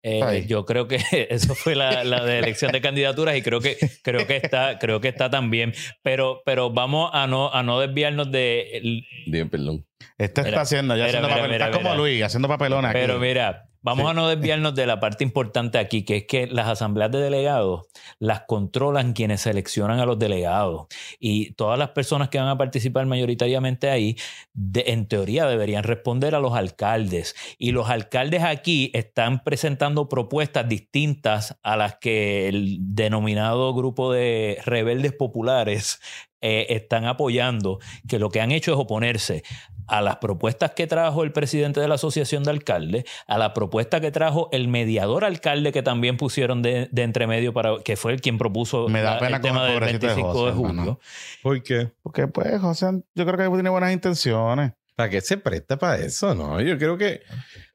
Eh, 0.05 0.45
yo 0.47 0.65
creo 0.65 0.87
que 0.87 0.97
eso 1.29 1.55
fue 1.55 1.75
la, 1.75 2.03
la 2.03 2.23
de 2.25 2.39
elección 2.39 2.71
de 2.73 2.81
candidaturas 2.81 3.37
y 3.37 3.41
creo 3.41 3.61
que 3.61 3.77
creo 4.03 4.27
que 4.27 4.35
está 4.37 4.77
creo 4.77 4.99
que 4.99 5.07
está 5.07 5.29
también 5.29 5.73
pero 6.01 6.41
pero 6.45 6.71
vamos 6.71 7.09
a 7.13 7.25
no 7.25 7.53
a 7.53 7.63
no 7.63 7.79
desviarnos 7.79 8.29
de 8.29 8.71
el- 8.73 9.05
Bien, 9.27 9.49
perdón. 9.49 9.85
Este 10.17 10.41
Mira, 10.41 10.49
está 10.49 10.61
haciendo, 10.61 10.95
ya 10.95 11.05
mira, 11.05 11.19
haciendo 11.19 11.27
mira, 11.27 11.37
papel. 11.41 11.51
mira, 11.51 11.65
está 11.67 11.77
como. 11.77 11.95
Luis, 11.95 12.23
haciendo 12.23 12.47
papelones 12.47 12.91
aquí. 12.91 12.99
pero 12.99 13.19
mira 13.19 13.65
vamos 13.85 14.05
Sí. 14.05 14.11
a 14.11 14.13
no 14.13 14.29
desviarnos 14.29 14.73
de 14.75 14.87
la 14.87 15.01
parte 15.01 15.25
importante 15.25 15.77
aquí 15.77 16.05
que 16.05 16.15
es 16.15 16.23
que 16.25 16.47
las 16.47 16.69
asambleas 16.69 17.11
de 17.11 17.19
delegados 17.19 17.81
las 18.17 18.43
controlan 18.47 19.11
quienes 19.11 19.41
seleccionan 19.41 19.99
a 19.99 20.05
los 20.05 20.17
delegados 20.17 20.87
y 21.19 21.51
todas 21.55 21.77
las 21.77 21.89
personas 21.89 22.29
que 22.29 22.37
van 22.37 22.47
a 22.47 22.57
participar 22.57 23.05
mayoritariamente 23.07 23.89
ahí 23.89 24.15
de- 24.53 24.85
en 24.87 25.05
teoría 25.09 25.45
deberían 25.47 25.83
responder 25.83 26.33
a 26.33 26.39
los 26.39 26.53
alcaldes 26.53 27.35
y 27.57 27.73
los 27.73 27.89
alcaldes 27.89 28.43
aquí 28.43 28.89
están 28.93 29.43
presentando 29.43 30.07
propuestas 30.07 30.65
distintas 30.69 31.57
a 31.61 31.75
las 31.75 31.95
que 31.97 32.47
el 32.47 32.77
denominado 32.79 33.73
grupo 33.73 34.13
de 34.13 34.59
rebeldes 34.63 35.11
populares 35.11 35.99
eh, 36.43 36.67
están 36.69 37.05
apoyando, 37.05 37.79
que 38.07 38.19
lo 38.19 38.29
que 38.29 38.41
han 38.41 38.51
hecho 38.51 38.71
es 38.73 38.77
oponerse 38.77 39.43
a 39.87 40.01
las 40.01 40.17
propuestas 40.17 40.71
que 40.71 40.87
trajo 40.87 41.23
el 41.23 41.31
presidente 41.33 41.79
de 41.81 41.87
la 41.87 41.95
Asociación 41.95 42.43
de 42.43 42.51
Alcaldes, 42.51 43.03
a 43.27 43.37
la 43.37 43.53
propuesta 43.53 43.99
que 43.99 44.11
trajo 44.11 44.47
el 44.51 44.67
mediador 44.67 45.25
alcalde 45.25 45.71
que 45.73 45.83
también 45.83 46.15
pusieron 46.17 46.61
de, 46.61 46.87
de 46.91 47.03
entremedio 47.03 47.51
para 47.53 47.79
que 47.83 47.97
fue 47.97 48.13
el 48.13 48.21
quien 48.21 48.37
propuso 48.37 48.87
Me 48.87 49.01
da 49.01 49.15
la- 49.15 49.19
pena 49.19 49.35
el 49.37 49.41
tema 49.41 49.65
el 49.65 49.71
del 49.71 49.79
pobrecito 49.79 50.07
de 50.07 50.13
25 50.15 50.27
de, 50.45 50.51
José, 50.51 50.53
julio. 50.55 50.69
hermano. 50.69 50.99
¿Por 51.41 51.63
qué? 51.63 51.91
Porque, 52.01 52.27
pues, 52.27 52.61
José, 52.61 52.85
yo 53.15 53.25
creo 53.25 53.37
que 53.49 53.55
tiene 53.55 53.69
buenas 53.69 53.91
intenciones. 53.91 54.71
¿Para 54.95 55.09
qué 55.09 55.21
se 55.21 55.37
presta 55.37 55.77
para 55.77 55.97
eso? 55.97 56.35
No, 56.35 56.61
yo 56.61 56.77
creo 56.77 56.97
que 56.97 57.21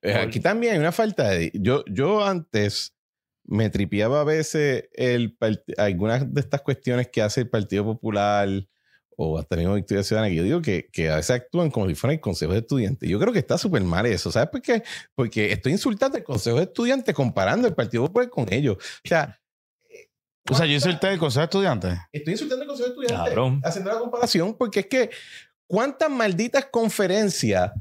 eh, 0.02 0.14
aquí 0.14 0.38
también 0.40 0.74
hay 0.74 0.78
una 0.78 0.92
falta 0.92 1.28
de... 1.30 1.50
Yo, 1.52 1.84
yo 1.90 2.24
antes 2.24 2.94
me 3.48 3.70
tripeaba 3.70 4.20
a 4.20 4.24
veces 4.24 4.88
el 4.92 5.36
algunas 5.78 6.32
de 6.32 6.40
estas 6.40 6.60
cuestiones 6.60 7.08
que 7.08 7.22
hace 7.22 7.40
el 7.40 7.48
Partido 7.50 7.84
Popular 7.84 8.48
o 9.16 9.36
hasta 9.38 9.56
mismo 9.56 9.74
Victoria 9.74 10.04
Ciudadana, 10.04 10.28
que 10.28 10.36
yo 10.36 10.44
digo 10.44 10.62
que, 10.62 10.88
que 10.92 11.10
a 11.10 11.16
veces 11.16 11.30
actúan 11.30 11.70
como 11.70 11.88
si 11.88 11.96
fuera 11.96 12.14
el 12.14 12.20
Consejo 12.20 12.52
de 12.52 12.60
Estudiantes. 12.60 13.08
Yo 13.08 13.18
creo 13.18 13.32
que 13.32 13.40
está 13.40 13.58
súper 13.58 13.82
mal 13.82 14.06
eso. 14.06 14.30
¿Sabes 14.30 14.48
por 14.50 14.62
qué? 14.62 14.84
Porque 15.16 15.50
estoy 15.50 15.72
insultando 15.72 16.18
al 16.18 16.22
Consejo 16.22 16.58
de 16.58 16.64
Estudiantes 16.64 17.14
comparando 17.14 17.66
el 17.66 17.74
Partido 17.74 18.04
Popular 18.06 18.28
con 18.28 18.52
ellos. 18.52 18.76
O 18.76 19.08
sea, 19.08 19.36
O 20.50 20.54
sea, 20.54 20.66
yo 20.66 20.74
insulté 20.74 21.08
el 21.08 21.18
consejo 21.18 21.40
de 21.40 21.44
estudiantes. 21.44 21.98
Estoy 22.12 22.32
insultando 22.34 22.62
al 22.62 22.68
Consejo 22.68 22.88
de 22.90 22.94
Estudiantes 22.94 23.28
Cabrón. 23.28 23.60
haciendo 23.64 23.92
la 23.92 23.98
comparación 23.98 24.54
porque 24.56 24.80
es 24.80 24.86
que 24.86 25.10
cuántas 25.66 26.10
malditas 26.10 26.66
conferencias, 26.70 27.72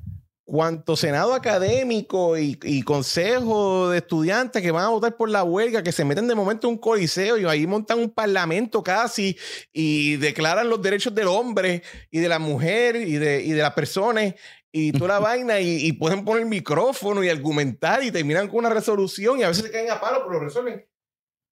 cuánto 0.47 0.95
senado 0.95 1.33
académico 1.33 2.38
y, 2.38 2.57
y 2.63 2.81
consejo 2.83 3.89
de 3.89 3.97
estudiantes 3.97 4.62
que 4.62 4.71
van 4.71 4.86
a 4.86 4.89
votar 4.89 5.17
por 5.17 5.29
la 5.29 5.43
huelga, 5.43 5.83
que 5.83 5.91
se 5.91 6.05
meten 6.05 6.25
de 6.25 6.36
momento 6.36 6.67
en 6.67 6.75
un 6.75 6.79
coliseo 6.79 7.38
y 7.38 7.43
ahí 7.43 7.67
montan 7.67 7.99
un 7.99 8.10
parlamento 8.10 8.81
casi 8.81 9.38
y 9.73 10.15
declaran 10.15 10.69
los 10.69 10.81
derechos 10.81 11.13
del 11.13 11.27
hombre 11.27 11.83
y 12.10 12.19
de 12.19 12.29
la 12.29 12.39
mujer 12.39 12.95
y 12.95 13.17
de, 13.17 13.43
y 13.43 13.51
de 13.51 13.62
las 13.62 13.73
personas 13.73 14.36
y 14.71 14.93
toda 14.93 15.15
la 15.15 15.19
vaina 15.27 15.60
y, 15.60 15.86
y 15.86 15.91
pueden 15.91 16.23
poner 16.23 16.43
el 16.43 16.49
micrófono 16.49 17.25
y 17.25 17.29
argumentar 17.29 18.01
y 18.01 18.12
terminan 18.12 18.47
con 18.47 18.60
una 18.60 18.69
resolución 18.69 19.39
y 19.39 19.43
a 19.43 19.49
veces 19.49 19.65
se 19.65 19.71
caen 19.71 19.91
a 19.91 19.99
palo, 19.99 20.19
pero 20.25 20.39
lo 20.39 20.45
resuelven. 20.45 20.88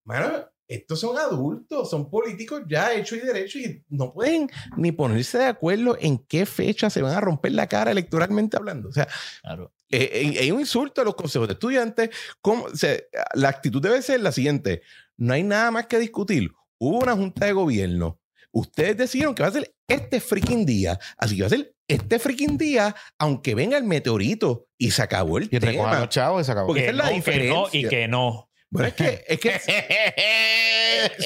Mano, 0.06 0.48
estos 0.68 1.00
son 1.00 1.18
adultos, 1.18 1.90
son 1.90 2.10
políticos 2.10 2.64
ya 2.68 2.94
hechos 2.94 3.18
y 3.18 3.22
derechos 3.26 3.62
y 3.62 3.84
no 3.90 4.14
pueden 4.14 4.50
ni 4.78 4.92
ponerse 4.92 5.38
de 5.38 5.46
acuerdo 5.46 5.98
en 6.00 6.18
qué 6.20 6.46
fecha 6.46 6.90
se 6.90 7.02
van 7.02 7.14
a 7.16 7.22
romper 7.22 7.52
la 7.52 7.68
cara 7.68 7.92
electoralmente 7.92 8.58
hablando. 8.58 8.90
O 8.90 8.92
sea, 8.92 9.08
Claro. 9.42 9.72
eh, 9.92 10.34
eh, 10.40 10.52
un 10.52 10.60
insulto 10.60 11.02
a 11.02 11.06
los 11.06 11.16
consejos 11.16 11.48
de 11.48 11.54
estudiantes. 11.54 12.10
¿Cómo? 12.42 12.64
O 12.66 12.76
sea, 12.76 12.98
la 13.36 13.50
actitud 13.50 13.82
debe 13.82 14.02
ser 14.02 14.22
la 14.22 14.32
siguiente. 14.32 14.82
No 15.18 15.34
hay 15.34 15.44
nada 15.44 15.70
más 15.72 15.86
que 15.88 16.00
discutir. 16.00 16.52
Hubo 16.78 17.00
una 17.00 17.14
junta 17.16 17.46
de 17.46 17.54
gobierno. 17.54 18.20
Ustedes 18.52 18.98
decidieron 18.98 19.36
que 19.36 19.44
va 19.44 19.50
a 19.50 19.54
ser 19.54 19.76
este 19.88 20.20
freaking 20.20 20.66
día. 20.66 20.98
Así 21.18 21.36
que 21.36 21.42
va 21.44 21.48
a 21.48 21.50
ser 21.52 21.74
este 21.88 22.18
freaking 22.20 22.58
día, 22.58 22.96
aunque 23.20 23.54
venga 23.54 23.78
el 23.78 23.84
meteorito 23.84 24.68
y 24.78 24.92
se 24.92 25.02
acabó 25.04 25.38
el 25.38 25.44
Y 25.46 25.60
tema. 25.60 26.00
los 26.00 26.10
chavos 26.10 26.42
y 26.42 26.46
se 26.46 26.52
acabó. 26.54 26.68
Porque 26.68 26.82
Que 26.82 26.88
esa 26.90 26.92
es 26.92 26.98
la 26.98 27.04
no, 27.18 27.24
que 27.24 27.50
no 27.50 27.68
y 27.72 27.88
que 27.88 28.08
no. 28.08 28.45
Bueno, 28.70 28.88
es 28.88 28.94
que, 28.94 29.26
es 29.28 29.40
que 29.40 29.60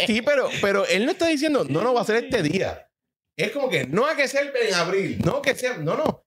sí, 0.06 0.22
pero, 0.22 0.50
pero 0.62 0.86
él 0.86 1.06
no 1.06 1.12
está 1.12 1.28
diciendo, 1.28 1.66
no, 1.68 1.82
no 1.82 1.94
va 1.94 2.02
a 2.02 2.06
ser 2.06 2.24
este 2.24 2.44
día. 2.44 2.90
Es 3.36 3.52
como 3.52 3.70
que 3.70 3.88
no 3.88 4.06
hay 4.06 4.16
que 4.18 4.28
ser 4.28 4.54
en 4.56 4.74
abril, 4.74 5.20
no 5.24 5.42
que 5.42 5.56
sea, 5.56 5.78
no, 5.78 5.96
no. 5.96 6.26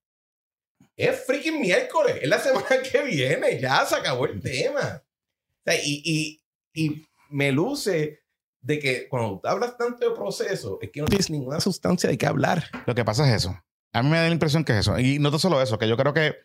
Es 0.96 1.24
freaking 1.26 1.60
miércoles, 1.60 2.18
es 2.22 2.28
la 2.28 2.38
semana 2.38 2.66
que 2.90 3.02
viene, 3.02 3.60
ya 3.60 3.84
se 3.84 3.96
acabó 3.96 4.26
el 4.26 4.40
tema. 4.40 5.02
O 5.02 5.62
sea, 5.64 5.74
y, 5.82 6.02
y, 6.04 6.42
y 6.74 7.06
me 7.28 7.52
luce 7.52 8.22
de 8.62 8.78
que 8.78 9.08
cuando 9.08 9.40
tú 9.40 9.48
hablas 9.48 9.76
tanto 9.76 10.08
de 10.08 10.14
proceso, 10.14 10.78
es 10.80 10.90
que 10.90 11.00
no 11.00 11.06
tienes 11.06 11.30
ninguna 11.30 11.60
sustancia 11.60 12.08
de 12.08 12.16
qué 12.16 12.26
hablar. 12.26 12.64
Lo 12.86 12.94
que 12.94 13.04
pasa 13.04 13.28
es 13.28 13.42
eso. 13.42 13.62
A 13.92 14.02
mí 14.02 14.08
me 14.08 14.16
da 14.16 14.26
la 14.26 14.32
impresión 14.32 14.64
que 14.64 14.72
es 14.72 14.78
eso. 14.78 14.98
Y 14.98 15.18
no 15.18 15.36
solo 15.38 15.60
eso, 15.60 15.78
que 15.78 15.88
yo 15.88 15.96
creo 15.96 16.14
que 16.14 16.36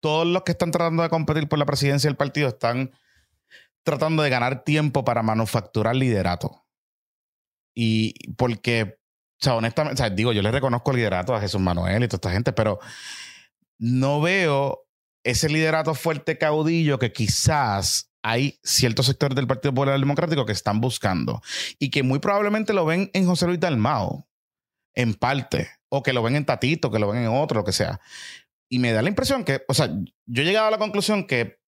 todos 0.00 0.26
los 0.26 0.42
que 0.42 0.52
están 0.52 0.72
tratando 0.72 1.02
de 1.02 1.10
competir 1.10 1.48
por 1.48 1.58
la 1.58 1.66
presidencia 1.66 2.08
del 2.08 2.16
partido 2.16 2.48
están 2.48 2.90
tratando 3.84 4.22
de 4.22 4.30
ganar 4.30 4.64
tiempo 4.64 5.04
para 5.04 5.22
manufacturar 5.22 5.96
liderato. 5.96 6.64
Y 7.74 8.14
porque, 8.34 8.98
o 9.40 9.44
sea, 9.44 9.54
honestamente, 9.54 10.10
digo, 10.10 10.32
yo 10.32 10.42
le 10.42 10.50
reconozco 10.50 10.90
el 10.90 10.98
liderato 10.98 11.34
a 11.34 11.40
Jesús 11.40 11.60
Manuel 11.60 12.04
y 12.04 12.08
toda 12.08 12.16
esta 12.16 12.32
gente, 12.32 12.52
pero 12.52 12.78
no 13.78 14.20
veo 14.20 14.86
ese 15.24 15.48
liderato 15.48 15.94
fuerte 15.94 16.38
caudillo 16.38 16.98
que 16.98 17.12
quizás 17.12 18.12
hay 18.22 18.60
ciertos 18.62 19.06
sectores 19.06 19.34
del 19.34 19.46
Partido 19.46 19.72
Popular 19.74 19.98
Democrático 19.98 20.46
que 20.46 20.52
están 20.52 20.80
buscando 20.80 21.42
y 21.78 21.90
que 21.90 22.02
muy 22.02 22.20
probablemente 22.20 22.72
lo 22.72 22.84
ven 22.84 23.10
en 23.14 23.26
José 23.26 23.46
Luis 23.46 23.58
Dalmao, 23.58 24.28
en 24.94 25.14
parte, 25.14 25.70
o 25.88 26.02
que 26.02 26.12
lo 26.12 26.22
ven 26.22 26.36
en 26.36 26.44
Tatito, 26.44 26.90
que 26.90 26.98
lo 26.98 27.08
ven 27.10 27.22
en 27.22 27.28
otro, 27.28 27.60
lo 27.60 27.64
que 27.64 27.72
sea. 27.72 28.00
Y 28.68 28.78
me 28.78 28.92
da 28.92 29.02
la 29.02 29.08
impresión 29.08 29.44
que, 29.44 29.62
o 29.68 29.74
sea, 29.74 29.90
yo 30.26 30.42
he 30.42 30.44
llegado 30.44 30.68
a 30.68 30.70
la 30.70 30.78
conclusión 30.78 31.26
que 31.26 31.61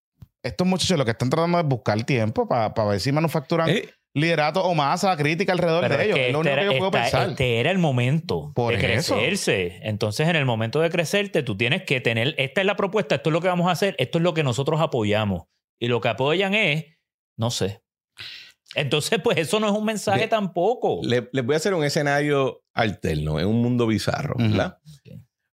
estos 0.45 0.67
muchachos 0.67 0.97
lo 0.99 1.05
que 1.05 1.11
están 1.13 1.31
tratando 1.31 1.59
es 1.59 1.65
buscar 1.67 2.03
tiempo 2.05 2.47
para 2.47 2.73
ver 2.87 3.01
si 3.01 3.11
manufacturan 3.13 3.69
Eh, 3.71 3.89
liderato 4.17 4.63
o 4.65 4.75
masa 4.75 5.17
crítica 5.17 5.53
alrededor 5.53 5.81
Pero 5.83 5.97
de 5.97 6.05
ellos. 6.05 6.15
que 6.17 6.27
Es 6.29 6.33
lo 6.33 6.39
este 6.43 6.51
único 6.51 6.55
que 6.57 6.63
era, 6.63 6.73
yo 6.73 6.79
puedo 6.79 6.87
esta- 7.05 7.19
pensar. 7.19 7.31
este 7.31 7.61
era 7.61 7.71
el 7.73 7.79
momento 7.79 8.53
Por 8.55 8.77
de 8.77 8.95
eso. 8.95 9.15
crecerse. 9.17 9.81
Entonces, 9.83 10.29
en 10.29 10.37
el 10.37 10.45
momento 10.45 10.81
de 10.81 10.91
crecerte, 10.91 11.43
tú 11.43 11.57
tienes 11.57 11.83
que 11.83 12.01
tener, 12.01 12.35
esta 12.39 12.61
es 12.61 12.67
la 12.67 12.77
propuesta, 12.77 13.17
esto 13.17 13.31
es 13.31 13.33
lo 13.33 13.41
que 13.41 13.49
vamos 13.49 13.67
a 13.69 13.73
hacer, 13.73 13.97
esto 13.99 14.19
es 14.19 14.23
lo 14.23 14.33
que 14.35 14.45
nosotros 14.45 14.81
apoyamos. 14.81 15.45
Y 15.81 15.89
lo 15.89 16.01
que 16.01 16.09
apoyan 16.09 16.55
es, 16.55 16.85
no 17.37 17.51
sé. 17.51 17.83
Entonces, 18.77 19.21
pues 19.23 19.39
eso 19.39 19.59
no 19.61 19.67
es 19.69 19.73
un 19.73 19.85
mensaje 19.85 20.21
Le- 20.23 20.29
tampoco. 20.29 21.01
le- 21.03 21.29
les 21.33 21.45
voy 21.45 21.55
a 21.55 21.57
hacer 21.57 21.75
un 21.75 21.85
escenario 21.85 22.63
alterno, 22.73 23.39
en 23.41 23.47
un 23.47 23.61
mundo 23.63 23.87
bizarro. 23.87 24.35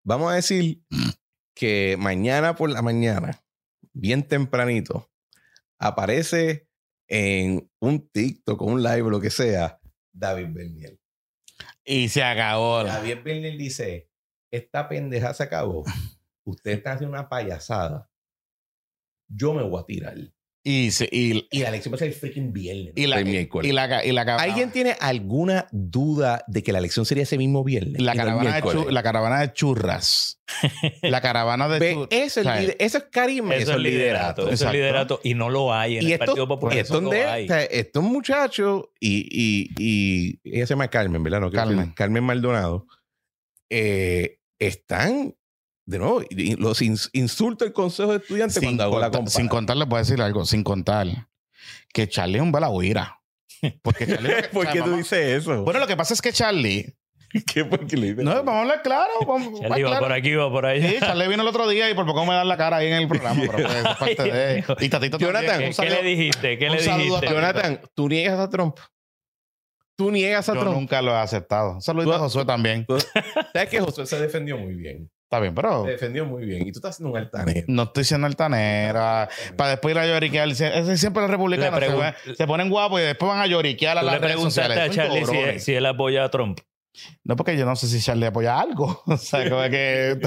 Vamos 0.04 0.32
a 0.32 0.34
decir 0.36 0.80
que 1.54 1.96
mañana 1.98 2.54
por 2.56 2.70
la 2.70 2.82
mañana, 2.82 3.40
bien 3.92 4.26
tempranito, 4.26 5.10
aparece 5.78 6.68
en 7.08 7.70
un 7.80 8.08
TikTok 8.08 8.60
o 8.60 8.64
un 8.66 8.82
live, 8.82 9.10
lo 9.10 9.20
que 9.20 9.30
sea, 9.30 9.80
David 10.12 10.48
Bernier. 10.50 10.98
Y 11.84 12.08
se 12.08 12.22
acabó. 12.22 12.82
la- 12.82 12.94
David 12.98 13.18
Bernier 13.24 13.56
dice, 13.56 14.10
esta 14.50 14.88
pendeja 14.88 15.32
se 15.34 15.42
acabó. 15.44 15.84
Ustedes 16.44 16.78
están 16.78 16.94
haciendo 16.96 17.16
una 17.18 17.28
payasada. 17.28 18.10
Yo 19.28 19.52
me 19.54 19.62
voy 19.62 19.80
a 19.80 19.84
tirar. 19.84 20.16
Y, 20.64 20.90
se- 20.90 21.08
y, 21.10 21.46
Y 21.50 21.60
la 21.60 21.68
elección 21.68 21.92
va 21.94 21.96
a 21.96 21.98
ser 22.00 22.08
el 22.08 22.14
freaking 22.14 22.52
viernes. 22.52 22.92
y 22.96 23.06
la, 23.06 23.20
el 23.20 23.28
y, 23.28 23.72
la, 23.72 24.04
y 24.04 24.12
la, 24.12 24.22
¿Alguien 24.36 24.70
tiene 24.70 24.96
alguna 25.00 25.66
duda 25.72 26.44
de 26.46 26.62
que 26.62 26.72
la 26.72 26.78
elección 26.78 27.06
sería 27.06 27.22
ese 27.22 27.38
mismo 27.38 27.64
viernes? 27.64 28.02
la 28.02 28.14
caravana, 28.14 28.44
de 28.56 28.62
miércoles? 28.62 28.82
chu- 28.86 28.90
la 28.90 29.02
caravana 29.02 29.40
de 29.40 29.52
churras. 29.52 30.42
la 31.02 31.20
caravana 31.20 31.68
de 31.68 31.78
Ve, 31.78 31.92
churras. 31.94 32.08
eso, 32.10 32.40
es 32.42 32.76
eso 32.78 32.98
es 32.98 33.04
carisma, 33.10 33.54
eso, 33.54 33.72
es 33.72 33.78
liderato. 33.78 34.50
Eso 34.50 34.66
es 34.66 34.72
liderato. 34.72 35.20
Y 35.22 35.34
no 35.34 35.48
lo 35.48 35.72
hay 35.72 35.98
en 35.98 36.02
Y 36.02 36.06
el 36.06 36.12
esto, 36.14 36.26
Partido 36.26 36.48
Popular. 36.48 36.76
y 36.76 36.80
eso 36.80 36.94
esto 36.94 37.00
no 37.00 37.12
estos 37.70 38.02
muchachos 38.02 38.84
y, 39.00 39.26
y, 39.30 39.70
y 39.78 40.40
ella 40.44 40.66
se 40.66 40.74
llama 40.74 40.88
Carmen, 40.88 41.22
¿verdad? 41.22 41.40
No 41.40 41.50
Carmen. 41.50 41.92
Carmen 41.92 42.24
Maldonado. 42.24 42.86
eh, 43.70 44.38
están, 44.58 45.34
de 45.88 45.98
nuevo, 45.98 46.20
los 46.58 46.82
ins- 46.82 47.08
insulto 47.14 47.64
el 47.64 47.72
consejo 47.72 48.10
de 48.12 48.18
estudiantes 48.18 48.56
sin, 48.56 48.64
cuando 48.64 48.84
hago 48.84 49.00
la 49.00 49.26
sin 49.30 49.48
contar, 49.48 49.76
les 49.78 49.88
voy 49.88 49.96
a 49.96 50.00
decir 50.00 50.20
algo. 50.20 50.44
Sin 50.44 50.62
contar 50.62 51.06
que 51.94 52.06
Charlie 52.08 52.36
es 52.36 52.42
un 52.42 52.52
balagüira. 52.52 53.18
Porque 53.82 54.06
Charlie. 54.06 54.34
¿Por 54.52 54.66
o 54.66 54.70
sea, 54.70 54.72
qué 54.72 54.82
tú 54.82 54.96
dices 54.96 55.42
eso? 55.42 55.62
Bueno, 55.64 55.80
lo 55.80 55.86
que 55.86 55.96
pasa 55.96 56.12
es 56.12 56.20
que 56.20 56.30
Charlie. 56.32 56.94
¿Qué 57.46 57.64
por 57.64 57.86
qué 57.86 57.96
le 57.96 58.14
No, 58.14 58.30
vamos 58.34 58.54
a 58.54 58.60
hablar 58.60 58.82
claro. 58.82 59.12
Vamos, 59.26 59.60
Charlie 59.60 59.82
va 59.82 59.88
claro. 59.90 60.04
por 60.04 60.12
aquí, 60.12 60.34
va 60.34 60.50
por 60.50 60.66
allá. 60.66 60.88
Sí, 60.90 60.96
Charlie 61.00 61.28
vino 61.28 61.42
el 61.42 61.48
otro 61.48 61.66
día 61.68 61.90
y 61.90 61.94
por 61.94 62.04
poco 62.04 62.26
me 62.26 62.34
dan 62.34 62.48
la 62.48 62.58
cara 62.58 62.76
ahí 62.76 62.88
en 62.88 62.92
el 62.94 63.08
programa. 63.08 63.40
Pero 63.40 63.52
pues, 63.66 63.74
es 63.74 63.96
parte 63.96 64.22
de. 64.30 64.64
Y 64.80 64.88
Tatito 64.90 65.18
Jonathan. 65.18 65.58
¿Qué, 65.58 65.64
Un 65.64 65.70
qué 65.70 65.72
saludo- 65.74 66.02
le 66.02 66.02
dijiste? 66.08 66.58
¿Qué 66.58 66.66
un 66.68 66.72
le 66.76 66.82
saludo 66.82 67.16
a 67.16 67.20
dijiste? 67.20 67.34
Jonathan. 67.34 67.80
Tú 67.94 68.08
niegas 68.10 68.38
a 68.38 68.50
Trump. 68.50 68.76
Tú 69.96 70.10
niegas 70.10 70.48
a 70.50 70.54
Yo 70.54 70.60
Trump. 70.60 70.76
nunca 70.76 71.00
lo 71.02 71.12
he 71.12 71.16
aceptado. 71.16 71.72
Un 71.72 71.82
saludito 71.82 72.14
a 72.14 72.18
Josué 72.18 72.44
también. 72.44 72.86
Sabes 73.54 73.68
que 73.70 73.80
Josué 73.80 74.06
se 74.06 74.20
defendió 74.20 74.56
muy 74.58 74.74
bien. 74.74 75.10
Está 75.28 75.40
bien, 75.40 75.54
pero 75.54 75.84
Se 75.84 75.90
defendió 75.90 76.24
muy 76.24 76.46
bien. 76.46 76.66
Y 76.66 76.72
tú 76.72 76.78
estás 76.78 76.94
haciendo 76.94 77.12
un 77.12 77.18
altanero. 77.18 77.66
no 77.68 77.82
estoy 77.82 78.04
siendo 78.04 78.26
altanera. 78.26 79.28
Para 79.56 79.70
después 79.72 79.94
ir 79.94 79.98
a 79.98 80.06
lloriquear. 80.06 80.54
Siempre 80.54 81.20
los 81.20 81.30
republicanos 81.30 82.14
se, 82.24 82.34
se 82.34 82.46
ponen 82.46 82.70
guapos 82.70 82.98
y 83.02 83.04
después 83.04 83.28
van 83.28 83.40
a 83.40 83.46
lloriquear 83.46 83.98
a 83.98 84.02
las 84.02 84.14
le 84.14 84.26
redes 84.26 84.40
sociales. 84.40 84.78
a 84.78 84.88
Charlie 84.88 85.60
si, 85.60 85.74
él 85.74 85.84
apoya 85.84 86.24
a 86.24 86.30
Trump. 86.30 86.60
No, 87.24 87.36
porque 87.36 87.58
yo 87.58 87.66
no 87.66 87.76
sé 87.76 87.88
si 87.88 88.00
Charlie 88.00 88.24
apoya 88.24 88.58
algo. 88.58 89.02
O 89.06 89.18
sea, 89.18 89.46
como 89.50 89.62
que. 89.68 90.18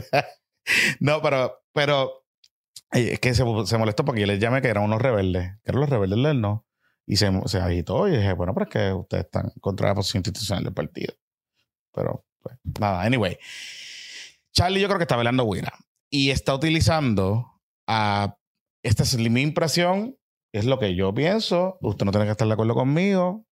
no, 0.99 1.19
pero, 1.23 1.63
pero 1.73 2.23
es 2.91 3.19
que 3.19 3.33
se, 3.33 3.43
se 3.65 3.77
molestó 3.79 4.05
porque 4.05 4.21
yo 4.21 4.27
les 4.27 4.37
llamé 4.37 4.61
que 4.61 4.67
eran 4.67 4.83
unos 4.83 5.01
rebeldes, 5.01 5.53
que 5.63 5.71
eran 5.71 5.81
los 5.81 5.89
rebeldes 5.89 6.21
del 6.21 6.39
no. 6.39 6.67
Y 7.07 7.15
se, 7.15 7.31
se 7.47 7.57
agitó 7.57 8.07
y 8.07 8.17
dije, 8.17 8.33
bueno, 8.33 8.53
pero 8.53 8.65
es 8.65 8.69
que 8.69 8.93
ustedes 8.93 9.25
están 9.25 9.51
contra 9.61 9.87
la 9.87 9.95
posición 9.95 10.19
institucional 10.19 10.63
del 10.63 10.73
partido. 10.75 11.15
Pero, 11.91 12.23
pues, 12.43 12.55
nada, 12.79 13.01
anyway. 13.01 13.39
Charlie 14.53 14.81
yo 14.81 14.87
creo 14.87 14.97
que 14.97 15.03
está 15.03 15.15
velando 15.15 15.43
Wira 15.43 15.73
y 16.09 16.29
está 16.31 16.53
utilizando 16.53 17.61
a. 17.87 18.35
Esta 18.83 19.03
es 19.03 19.15
mi 19.17 19.41
impresión, 19.41 20.17
es 20.53 20.65
lo 20.65 20.79
que 20.79 20.95
yo 20.95 21.13
pienso. 21.13 21.77
Usted 21.81 22.05
no 22.05 22.11
tiene 22.11 22.25
que 22.25 22.31
estar 22.31 22.47
de 22.47 22.53
acuerdo 22.53 22.73
conmigo. 22.73 23.45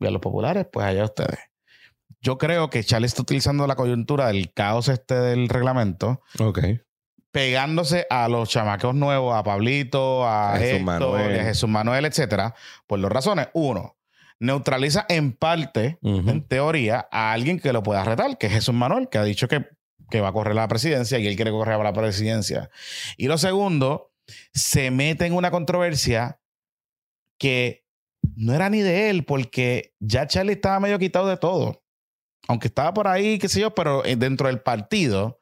Y 0.00 0.06
a 0.06 0.10
los 0.10 0.20
populares, 0.20 0.66
pues 0.72 0.84
allá 0.86 1.04
ustedes. 1.04 1.38
Yo 2.20 2.36
creo 2.38 2.68
que 2.70 2.82
Charlie 2.84 3.06
está 3.06 3.22
utilizando 3.22 3.66
la 3.66 3.76
coyuntura 3.76 4.26
del 4.26 4.52
caos 4.52 4.88
este 4.88 5.14
del 5.14 5.48
reglamento, 5.48 6.20
Ok. 6.40 6.58
pegándose 7.30 8.06
a 8.10 8.28
los 8.28 8.48
chamacos 8.48 8.94
nuevos, 8.94 9.34
a 9.36 9.42
Pablito, 9.42 10.24
a, 10.24 10.54
A 10.54 10.58
Jesús 10.58 10.80
Héctor, 10.80 10.84
Manuel. 10.84 11.40
a 11.40 11.44
Jesús 11.44 11.68
Manuel, 11.68 12.04
etcétera, 12.04 12.54
por 12.86 13.00
dos 13.00 13.10
razones. 13.12 13.48
Uno, 13.54 13.96
neutraliza 14.40 15.06
en 15.08 15.32
parte, 15.32 15.98
en 16.02 16.42
teoría, 16.46 17.06
a 17.10 17.32
alguien 17.32 17.58
que 17.60 17.72
lo 17.72 17.82
pueda 17.82 18.04
retar, 18.04 18.36
que 18.38 18.46
es 18.48 18.52
Jesús 18.52 18.74
Manuel, 18.74 19.08
que 19.08 19.18
ha 19.18 19.24
dicho 19.24 19.48
que, 19.48 19.66
que 20.10 20.20
va 20.20 20.28
a 20.28 20.32
correr 20.32 20.54
la 20.54 20.68
presidencia 20.68 21.18
y 21.18 21.26
él 21.26 21.36
quiere 21.36 21.50
correr 21.50 21.74
a 21.74 21.82
la 21.82 21.92
presidencia. 21.92 22.70
Y 23.16 23.26
lo 23.26 23.38
segundo, 23.38 24.12
se 24.52 24.90
mete 24.90 25.26
en 25.26 25.34
una 25.34 25.50
controversia 25.50 26.40
que 27.38 27.84
no 28.36 28.54
era 28.54 28.70
ni 28.70 28.80
de 28.80 29.10
él, 29.10 29.24
porque 29.24 29.94
ya 30.00 30.26
Charlie 30.26 30.54
estaba 30.54 30.80
medio 30.80 30.98
quitado 30.98 31.28
de 31.28 31.36
todo. 31.36 31.82
Aunque 32.48 32.68
estaba 32.68 32.94
por 32.94 33.08
ahí, 33.08 33.38
qué 33.38 33.48
sé 33.48 33.60
yo, 33.60 33.74
pero 33.74 34.04
eh, 34.04 34.16
dentro 34.16 34.48
del 34.48 34.60
partido, 34.60 35.40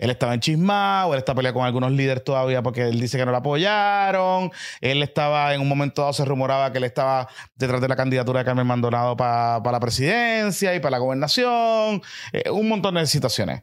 él 0.00 0.08
estaba 0.08 0.32
enchismado, 0.32 1.12
él 1.12 1.18
está 1.18 1.34
peleando 1.34 1.58
con 1.58 1.66
algunos 1.66 1.92
líderes 1.92 2.24
todavía 2.24 2.62
porque 2.62 2.88
él 2.88 2.98
dice 2.98 3.18
que 3.18 3.26
no 3.26 3.32
lo 3.32 3.36
apoyaron. 3.36 4.50
Él 4.80 5.02
estaba, 5.02 5.54
en 5.54 5.60
un 5.60 5.68
momento 5.68 6.00
dado, 6.00 6.14
se 6.14 6.24
rumoraba 6.24 6.72
que 6.72 6.78
él 6.78 6.84
estaba 6.84 7.28
detrás 7.54 7.82
de 7.82 7.88
la 7.88 7.96
candidatura 7.96 8.40
de 8.40 8.46
Carmen 8.46 8.66
Maldonado 8.66 9.14
para 9.14 9.60
la 9.60 9.78
presidencia 9.78 10.74
y 10.74 10.80
para 10.80 10.92
la 10.92 10.98
gobernación. 10.98 12.00
Eh, 12.32 12.48
un 12.50 12.66
montón 12.68 12.94
de 12.94 13.06
situaciones. 13.06 13.62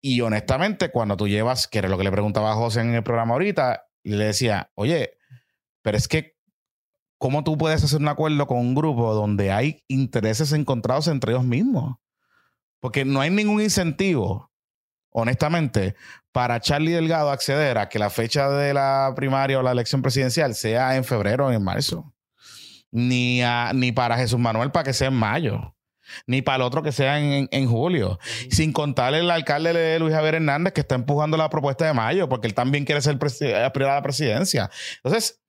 Y 0.00 0.20
honestamente, 0.20 0.90
cuando 0.90 1.16
tú 1.16 1.26
llevas, 1.26 1.66
que 1.66 1.80
era 1.80 1.88
lo 1.88 1.98
que 1.98 2.04
le 2.04 2.12
preguntaba 2.12 2.52
a 2.52 2.54
José 2.54 2.80
en 2.82 2.94
el 2.94 3.02
programa 3.02 3.32
ahorita, 3.32 3.88
le 4.04 4.26
decía, 4.26 4.70
oye, 4.76 5.14
pero 5.82 5.98
es 5.98 6.06
que, 6.06 6.36
¿cómo 7.18 7.42
tú 7.42 7.58
puedes 7.58 7.82
hacer 7.82 8.00
un 8.00 8.06
acuerdo 8.06 8.46
con 8.46 8.58
un 8.58 8.76
grupo 8.76 9.12
donde 9.12 9.50
hay 9.50 9.82
intereses 9.88 10.52
encontrados 10.52 11.08
entre 11.08 11.32
ellos 11.32 11.44
mismos? 11.44 11.96
Porque 12.78 13.04
no 13.04 13.20
hay 13.20 13.30
ningún 13.30 13.60
incentivo, 13.60 14.47
honestamente, 15.10 15.94
para 16.32 16.60
Charlie 16.60 16.92
Delgado 16.92 17.30
acceder 17.30 17.78
a 17.78 17.88
que 17.88 17.98
la 17.98 18.10
fecha 18.10 18.48
de 18.50 18.74
la 18.74 19.12
primaria 19.16 19.58
o 19.58 19.62
la 19.62 19.72
elección 19.72 20.02
presidencial 20.02 20.54
sea 20.54 20.96
en 20.96 21.04
febrero 21.04 21.46
o 21.46 21.52
en 21.52 21.62
marzo. 21.62 22.14
Ni, 22.90 23.42
a- 23.42 23.72
ni 23.74 23.92
para 23.92 24.16
Jesús 24.16 24.38
Manuel 24.38 24.70
para 24.70 24.84
que 24.84 24.92
sea 24.92 25.08
en 25.08 25.14
mayo. 25.14 25.74
Ni 26.26 26.40
para 26.40 26.56
el 26.56 26.62
otro 26.62 26.82
que 26.82 26.90
sea 26.92 27.18
en, 27.20 27.48
en 27.50 27.68
julio. 27.68 28.18
Sin 28.50 28.72
contar 28.72 29.12
el 29.14 29.30
alcalde 29.30 29.74
de 29.74 29.98
Luis 29.98 30.14
Javier 30.14 30.36
Hernández 30.36 30.72
que 30.72 30.80
está 30.80 30.94
empujando 30.94 31.36
la 31.36 31.50
propuesta 31.50 31.84
de 31.86 31.92
mayo 31.92 32.28
porque 32.30 32.46
él 32.46 32.54
también 32.54 32.84
quiere 32.86 33.02
ser 33.02 33.18
aspirar 33.22 33.90
a 33.90 33.94
la 33.96 34.02
presidencia. 34.02 34.70
Entonces, 35.04 35.42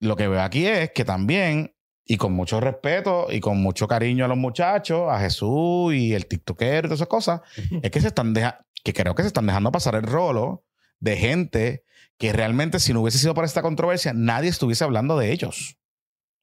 lo 0.00 0.16
que 0.16 0.28
veo 0.28 0.42
aquí 0.42 0.66
es 0.66 0.90
que 0.92 1.04
también, 1.04 1.74
y 2.10 2.16
con 2.16 2.32
mucho 2.32 2.58
respeto 2.58 3.26
y 3.30 3.38
con 3.38 3.58
mucho 3.58 3.86
cariño 3.86 4.24
a 4.24 4.28
los 4.28 4.38
muchachos, 4.38 5.02
a 5.10 5.20
Jesús 5.20 5.92
y 5.94 6.14
el 6.14 6.26
TikToker 6.26 6.78
y 6.86 6.88
todas 6.88 6.98
esas 6.98 7.08
cosas, 7.08 7.42
es 7.82 7.90
que 7.90 8.00
se 8.00 8.08
están 8.08 8.32
dejando, 8.34 8.58
que 8.82 8.92
creo 8.94 9.14
que 9.14 9.22
se 9.22 9.28
están 9.28 9.46
dejando 9.46 9.70
pasar 9.70 9.94
el 9.94 10.02
rolo 10.02 10.64
de 11.00 11.16
gente 11.18 11.84
que 12.16 12.32
realmente, 12.32 12.80
si 12.80 12.92
no 12.92 13.02
hubiese 13.02 13.18
sido 13.18 13.34
por 13.34 13.44
esta 13.44 13.62
controversia, 13.62 14.12
nadie 14.14 14.48
estuviese 14.48 14.82
hablando 14.84 15.18
de 15.18 15.30
ellos. 15.32 15.76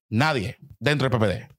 Nadie 0.10 0.58
dentro 0.80 1.10
del 1.10 1.20
PPD. 1.20 1.50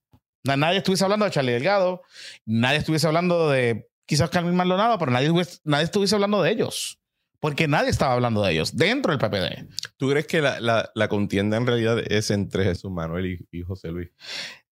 Na- 0.45 0.57
Nadie 0.57 0.79
estuviese 0.79 1.03
hablando 1.05 1.25
de 1.25 1.33
Charlie 1.33 1.53
Delgado, 1.53 2.03
nadie 2.45 2.79
estuviese 2.79 3.07
hablando 3.09 3.51
de 3.51 3.89
quizás 4.07 4.31
Carmen 4.31 4.55
Maldonado, 4.55 4.99
pero 4.99 5.11
nadie, 5.11 5.31
nadie 5.65 5.85
estuviese 5.85 6.15
hablando 6.15 6.41
de 6.43 6.53
ellos. 6.53 7.01
Porque 7.47 7.69
nadie 7.69 7.91
estaba 7.91 8.13
hablando 8.15 8.43
de 8.43 8.53
ellos 8.55 8.77
dentro 8.77 9.17
del 9.17 9.21
PPD. 9.21 9.69
¿Tú 9.97 10.11
crees 10.11 10.27
que 10.27 10.43
la, 10.43 10.59
la- 10.59 10.91
la 10.97 11.07
contienda 11.07 11.57
en 11.57 11.65
realidad 11.65 12.01
es 12.11 12.33
entre 12.33 12.65
Jesús 12.65 12.91
Manuel 12.91 13.27
y, 13.27 13.49
y 13.57 13.63
José 13.63 13.89
Luis? 13.93 14.09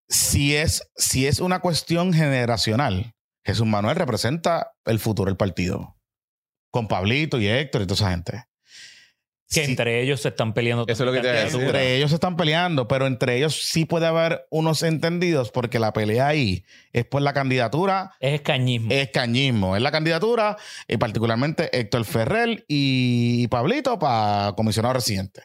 Si 0.08 0.56
es, 0.56 0.90
si 0.96 1.28
es 1.28 1.38
una 1.38 1.60
cuestión 1.60 2.12
generacional, 2.12 3.14
Jesús 3.46 3.64
Manuel 3.66 3.94
representa 3.94 4.72
el 4.86 4.98
futuro 4.98 5.28
del 5.30 5.36
partido. 5.36 5.96
Con 6.72 6.88
Pablito 6.88 7.38
y 7.40 7.46
Héctor 7.46 7.82
y 7.82 7.86
toda 7.86 7.94
esa 7.94 8.10
gente. 8.10 8.44
Que 9.54 9.64
sí, 9.64 9.70
entre 9.70 10.02
ellos 10.02 10.20
se 10.20 10.28
están 10.28 10.52
peleando. 10.52 10.84
Eso 10.88 11.04
es 11.04 11.06
lo 11.06 11.12
que 11.12 11.20
te 11.20 11.28
iba 11.28 11.36
a 11.38 11.44
decir. 11.44 11.60
entre 11.62 11.96
ellos 11.96 12.10
se 12.10 12.16
están 12.16 12.36
peleando, 12.36 12.88
pero 12.88 13.06
entre 13.06 13.36
ellos 13.36 13.54
sí 13.62 13.84
puede 13.84 14.06
haber 14.06 14.46
unos 14.50 14.82
entendidos 14.82 15.50
porque 15.50 15.78
la 15.78 15.92
pelea 15.92 16.26
ahí 16.28 16.64
es 16.92 17.04
por 17.04 17.22
la 17.22 17.32
candidatura 17.32 18.12
Es 18.20 18.34
escañismo. 18.34 18.88
es 18.92 19.10
cañismo. 19.10 19.76
Es 19.76 19.82
la 19.82 19.92
candidatura, 19.92 20.56
y 20.88 20.96
particularmente 20.96 21.70
Héctor 21.78 22.04
Ferrer 22.04 22.64
y 22.68 23.48
Pablito 23.48 23.98
para 23.98 24.52
comisionado 24.56 24.94
residente. 24.94 25.42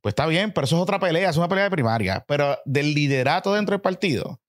Pues 0.00 0.12
está 0.12 0.26
bien, 0.26 0.52
pero 0.52 0.66
eso 0.66 0.76
es 0.76 0.82
otra 0.82 0.98
pelea, 0.98 1.30
es 1.30 1.36
una 1.36 1.48
pelea 1.48 1.64
de 1.64 1.70
primaria. 1.70 2.24
Pero 2.28 2.58
del 2.64 2.94
liderato 2.94 3.54
dentro 3.54 3.72
del 3.74 3.80
partido, 3.80 4.40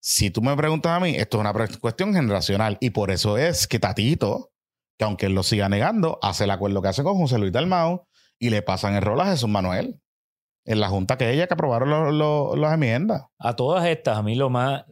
si 0.00 0.30
tú 0.30 0.42
me 0.42 0.54
preguntas 0.56 0.92
a 0.92 1.00
mí, 1.00 1.16
esto 1.16 1.38
es 1.38 1.40
una 1.40 1.52
cuestión 1.80 2.14
generacional. 2.14 2.76
Y 2.80 2.90
por 2.90 3.10
eso 3.10 3.38
es 3.38 3.66
que 3.66 3.78
Tatito, 3.78 4.52
que 4.98 5.04
aunque 5.04 5.26
él 5.26 5.32
lo 5.32 5.42
siga 5.42 5.68
negando, 5.68 6.18
hace 6.22 6.44
el 6.44 6.50
acuerdo 6.50 6.82
que 6.82 6.88
hace 6.88 7.02
con 7.02 7.16
José 7.16 7.38
Luis 7.38 7.52
Dalmau 7.52 8.06
y 8.38 8.50
le 8.50 8.62
pasan 8.62 8.94
el 8.94 9.02
rol 9.02 9.20
a 9.20 9.26
Jesús 9.26 9.48
Manuel. 9.48 10.00
En 10.66 10.80
la 10.80 10.88
junta 10.88 11.18
que 11.18 11.30
ella 11.30 11.46
que 11.46 11.54
aprobaron 11.54 11.90
lo- 11.90 12.10
lo- 12.10 12.56
las 12.56 12.74
enmiendas. 12.74 13.24
A 13.38 13.54
todas 13.54 13.84
estas, 13.86 14.16
a 14.16 14.22
mí 14.22 14.34
lo 14.34 14.48
más 14.48 14.84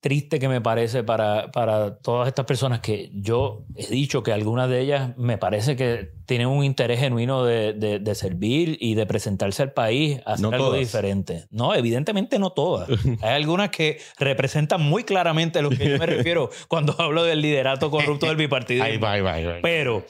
triste 0.00 0.38
que 0.38 0.48
me 0.48 0.60
parece 0.60 1.02
para, 1.02 1.50
para 1.50 1.96
todas 1.98 2.28
estas 2.28 2.44
personas 2.44 2.80
que 2.80 3.10
yo 3.14 3.64
he 3.74 3.86
dicho 3.88 4.22
que 4.22 4.32
algunas 4.32 4.68
de 4.68 4.80
ellas 4.80 5.16
me 5.16 5.38
parece 5.38 5.76
que 5.76 6.12
tienen 6.28 6.46
un 6.48 6.62
interés 6.62 7.00
genuino 7.00 7.42
de, 7.42 7.72
de- 7.72 7.98
de 8.00 8.14
servir 8.14 8.76
y 8.80 8.94
de 8.94 9.06
presentarse 9.06 9.62
al 9.62 9.72
país 9.72 10.20
a 10.26 10.34
hacer 10.34 10.42
No 10.42 10.50
algo 10.52 10.66
todas. 10.66 10.80
diferente. 10.80 11.46
No, 11.50 11.74
evidentemente 11.74 12.38
no 12.38 12.50
todas. 12.50 12.86
Hay 13.22 13.30
algunas 13.34 13.70
que 13.70 13.98
representan 14.18 14.82
muy 14.82 15.04
claramente 15.04 15.62
lo 15.62 15.70
que 15.70 15.88
yo 15.88 15.98
me 15.98 16.04
refiero 16.06 16.50
cuando 16.68 16.94
hablo 17.00 17.24
del 17.24 17.40
liderato 17.40 17.90
corrupto 17.90 18.26
del 18.26 18.36
bipartidismo. 18.36 18.84
Ahí 18.86 18.98
va, 18.98 19.12
ahí 19.12 19.22
va, 19.22 19.32
ahí 19.32 19.44
va. 19.46 19.54
Pero 19.62 20.04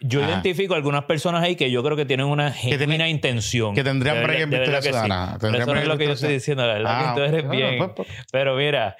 yo 0.00 0.22
Ajá. 0.22 0.32
identifico 0.32 0.74
algunas 0.74 1.04
personas 1.04 1.44
ahí 1.44 1.54
que 1.54 1.70
yo 1.70 1.84
creo 1.84 1.96
que 1.96 2.04
tienen 2.04 2.26
una 2.26 2.50
genuina 2.50 3.08
intención. 3.08 3.72
que 3.74 3.84
tendrían 3.84 4.24
break 4.24 4.40
en 4.40 4.50
Victoria 4.50 4.82
sí. 4.82 4.88
Ciudadana. 4.88 5.38
Eso 5.40 5.72
no 5.72 5.80
es 5.80 5.86
lo 5.86 5.96
que 5.96 6.06
yo 6.06 6.12
estoy 6.14 6.32
diciendo. 6.32 6.66
La 6.66 6.74
verdad 6.74 6.92
Ah, 6.96 7.14
que 7.14 7.20
tú 7.20 7.26
eres 7.28 7.46
bueno, 7.46 7.68
bien. 7.68 7.78
pues, 7.78 7.90
pues, 7.94 8.08
Pero 8.32 8.56
mira, 8.56 8.96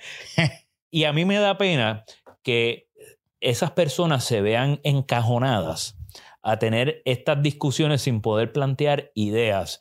y 0.89 1.03
a 1.03 1.13
mí 1.13 1.25
me 1.25 1.37
da 1.39 1.59
pena 1.59 2.05
que 2.45 2.87
esas 3.41 3.73
personas 3.73 4.23
se 4.25 4.41
vean 4.41 4.79
encajonadas 4.85 5.97
a 6.43 6.59
tener 6.59 7.03
estas 7.05 7.43
discusiones 7.43 8.03
sin 8.03 8.21
poder 8.21 8.53
plantear 8.53 9.11
ideas. 9.15 9.81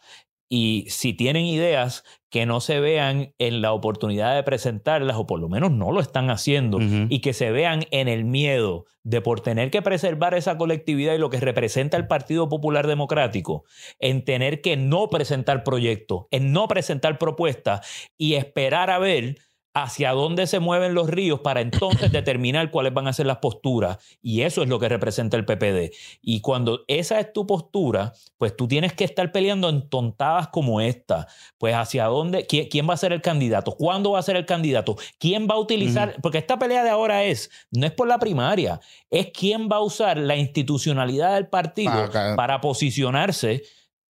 Y 0.52 0.86
si 0.90 1.14
tienen 1.14 1.46
ideas, 1.46 2.04
que 2.30 2.46
no 2.46 2.60
se 2.60 2.80
vean 2.80 3.34
en 3.40 3.62
la 3.62 3.72
oportunidad 3.72 4.36
de 4.36 4.44
presentarlas, 4.44 5.18
o 5.18 5.26
por 5.26 5.40
lo 5.40 5.50
menos 5.50 5.72
no 5.72 5.92
lo 5.92 6.00
están 6.00 6.30
haciendo, 6.30 6.80
y 6.82 7.20
que 7.22 7.34
se 7.34 7.52
vean 7.52 7.86
en 7.92 8.08
el 8.08 8.24
miedo 8.24 8.86
de 9.04 9.22
por 9.22 9.42
tener 9.42 9.72
que 9.72 9.82
preservar 9.82 10.36
esa 10.36 10.58
colectividad 10.58 11.16
y 11.16 11.18
lo 11.18 11.30
que 11.30 11.40
representa 11.40 11.98
el 11.98 12.08
Partido 12.08 12.48
Popular 12.48 12.86
Democrático, 12.88 13.64
en 14.00 14.24
tener 14.24 14.62
que 14.62 14.78
no 14.78 15.10
presentar 15.10 15.64
proyectos, 15.64 16.26
en 16.30 16.52
no 16.52 16.68
presentar 16.68 17.18
propuestas 17.18 18.10
y 18.18 18.36
esperar 18.36 18.92
a 18.92 19.00
ver 19.00 19.38
hacia 19.74 20.12
dónde 20.12 20.48
se 20.48 20.60
mueven 20.60 20.94
los 20.96 21.10
ríos 21.10 21.42
para 21.42 21.62
entonces 21.62 22.12
determinar 22.12 22.72
cuáles 22.72 22.94
van 22.94 23.08
a 23.08 23.14
ser 23.14 23.28
las 23.28 23.38
posturas. 23.38 23.98
Y 24.22 24.42
eso 24.42 24.64
es 24.64 24.70
lo 24.70 24.80
que 24.80 24.90
representa 24.90 25.38
el 25.38 25.46
PPD. 25.46 25.94
Y 26.22 26.42
cuando 26.42 26.82
esa 26.88 27.20
es 27.20 27.32
tu 27.32 27.46
postura, 27.46 28.14
pues 28.38 28.56
tú 28.56 28.68
tienes 28.68 28.94
que 28.94 29.04
estar 29.04 29.32
peleando 29.32 29.70
en 29.70 29.88
tontadas 29.88 30.48
como 30.50 30.82
esta. 30.82 31.28
Pues 31.58 31.76
hacia 31.76 32.06
dónde, 32.06 32.46
quién, 32.48 32.68
quién 32.68 32.90
va 32.90 32.96
a 32.96 32.98
ser 32.98 33.14
el 33.14 33.22
candidato, 33.22 33.72
cuándo 33.74 34.12
va 34.12 34.20
a 34.20 34.24
ser 34.24 34.36
el 34.36 34.46
candidato, 34.46 34.96
quién 35.20 35.48
va 35.50 35.56
a 35.56 35.60
utilizar, 35.60 36.16
porque 36.22 36.40
esta 36.40 36.58
pelea 36.58 36.84
de 36.84 36.90
ahora 36.90 37.24
es, 37.24 37.50
no 37.72 37.86
es 37.86 37.92
por 37.92 38.08
la 38.08 38.18
primaria, 38.20 38.80
es 39.10 39.28
quién 39.32 39.70
va 39.72 39.78
a 39.78 39.82
usar 39.82 40.18
la 40.18 40.36
institucionalidad 40.36 41.36
del 41.36 41.48
partido 41.48 41.92
Ah, 42.14 42.34
para 42.36 42.60
posicionarse 42.62 43.64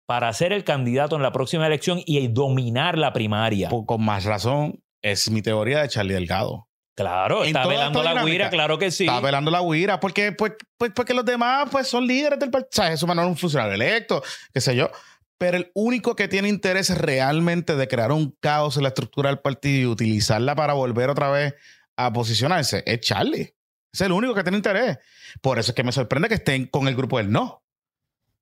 para 0.07 0.33
ser 0.33 0.53
el 0.55 0.65
candidato 0.65 1.17
en 1.17 1.23
la 1.23 1.33
próxima 1.33 1.67
elección 1.67 2.01
y 2.07 2.27
dominar 2.29 2.97
la 2.97 3.13
primaria. 3.13 3.69
Po- 3.69 3.85
con 3.85 4.03
más 4.03 4.25
razón, 4.25 4.81
es 5.03 5.31
mi 5.31 5.43
teoría 5.43 5.83
de 5.83 5.89
Charlie 5.89 6.15
Delgado. 6.15 6.69
Claro, 6.99 7.45
En 7.45 7.51
está 7.51 7.65
velando 7.65 8.03
la 8.03 8.11
dinámica, 8.11 8.33
guira, 8.33 8.51
claro 8.51 8.77
que 8.77 8.91
sí. 8.91 9.07
Está 9.07 9.23
pelando 9.23 9.53
la 9.53 9.63
guira 9.63 10.01
porque, 10.01 10.33
pues, 10.33 10.55
pues, 10.77 10.91
porque 10.93 11.15
los 11.15 11.25
demás 11.25 11.69
pues, 11.71 11.87
son 11.87 12.07
líderes 12.07 12.41
del 12.41 12.51
partido. 12.51 12.71
O 12.73 12.75
sea, 12.75 12.91
Jesús 12.91 13.07
Manuel 13.07 13.29
es 13.29 13.31
un 13.31 13.37
funcionario 13.37 13.75
electo, 13.75 14.21
qué 14.53 14.61
sé 14.61 14.75
yo. 14.75 14.91
Pero 15.39 15.59
el 15.59 15.71
único 15.75 16.17
que 16.17 16.27
tiene 16.27 16.49
interés 16.49 16.91
realmente 16.99 17.77
de 17.77 17.87
crear 17.87 18.11
un 18.11 18.37
caos 18.41 18.77
en 18.77 18.83
la 18.83 18.89
estructura 18.89 19.31
del 19.31 19.39
partido 19.39 19.81
y 19.81 19.93
utilizarla 19.93 20.57
para 20.57 20.73
volver 20.73 21.09
otra 21.09 21.31
vez 21.31 21.55
a 21.97 22.13
posicionarse 22.13 22.83
es 22.85 23.01
Charlie. 23.01 23.55
Es 23.93 24.01
el 24.01 24.11
único 24.11 24.35
que 24.35 24.43
tiene 24.43 24.57
interés. 24.57 24.99
Por 25.41 25.61
eso 25.61 25.71
es 25.71 25.77
que 25.77 25.85
me 25.85 25.93
sorprende 25.93 26.29
que 26.29 26.35
estén 26.35 26.67
con 26.67 26.89
el 26.89 26.97
grupo 26.97 27.19
del 27.19 27.31
no. 27.31 27.63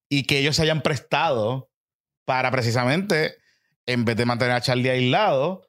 Y 0.09 0.23
que 0.23 0.39
ellos 0.39 0.57
se 0.57 0.63
hayan 0.63 0.81
prestado 0.81 1.71
para 2.25 2.51
precisamente, 2.51 3.37
en 3.85 4.07
vez 4.07 4.17
de 4.17 4.25
mantener 4.25 4.55
a 4.55 4.61
Charlie 4.63 4.89
aislado, 4.89 5.66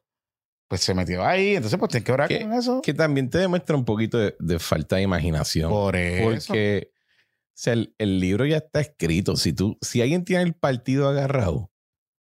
pues 0.68 0.82
se 0.82 0.94
metió 0.94 1.26
ahí. 1.26 1.56
Entonces, 1.56 1.78
pues 1.80 1.90
tienen 1.92 2.04
que 2.06 2.12
orar 2.12 2.30
con 2.42 2.54
eso. 2.54 2.82
Que 2.82 2.94
también 2.94 3.30
te 3.30 3.38
demuestra 3.38 3.76
un 3.76 3.86
poquito 3.86 4.18
de, 4.18 4.36
de 4.40 4.60
falta 4.60 4.98
de 4.98 5.04
imaginación. 5.04 5.70
Por 5.70 5.96
eso. 5.96 6.48
Porque 6.48 6.92
o 6.94 7.60
sea, 7.60 7.74
el, 7.74 7.96
el 7.98 8.20
libro 8.20 8.46
ya 8.46 8.58
está 8.58 8.80
escrito. 8.82 9.36
Si 9.36 9.54
tú, 9.54 9.78
si 9.82 10.02
alguien 10.02 10.24
tiene 10.26 10.44
el 10.44 10.54
partido 10.54 11.08
agarrado, 11.10 11.72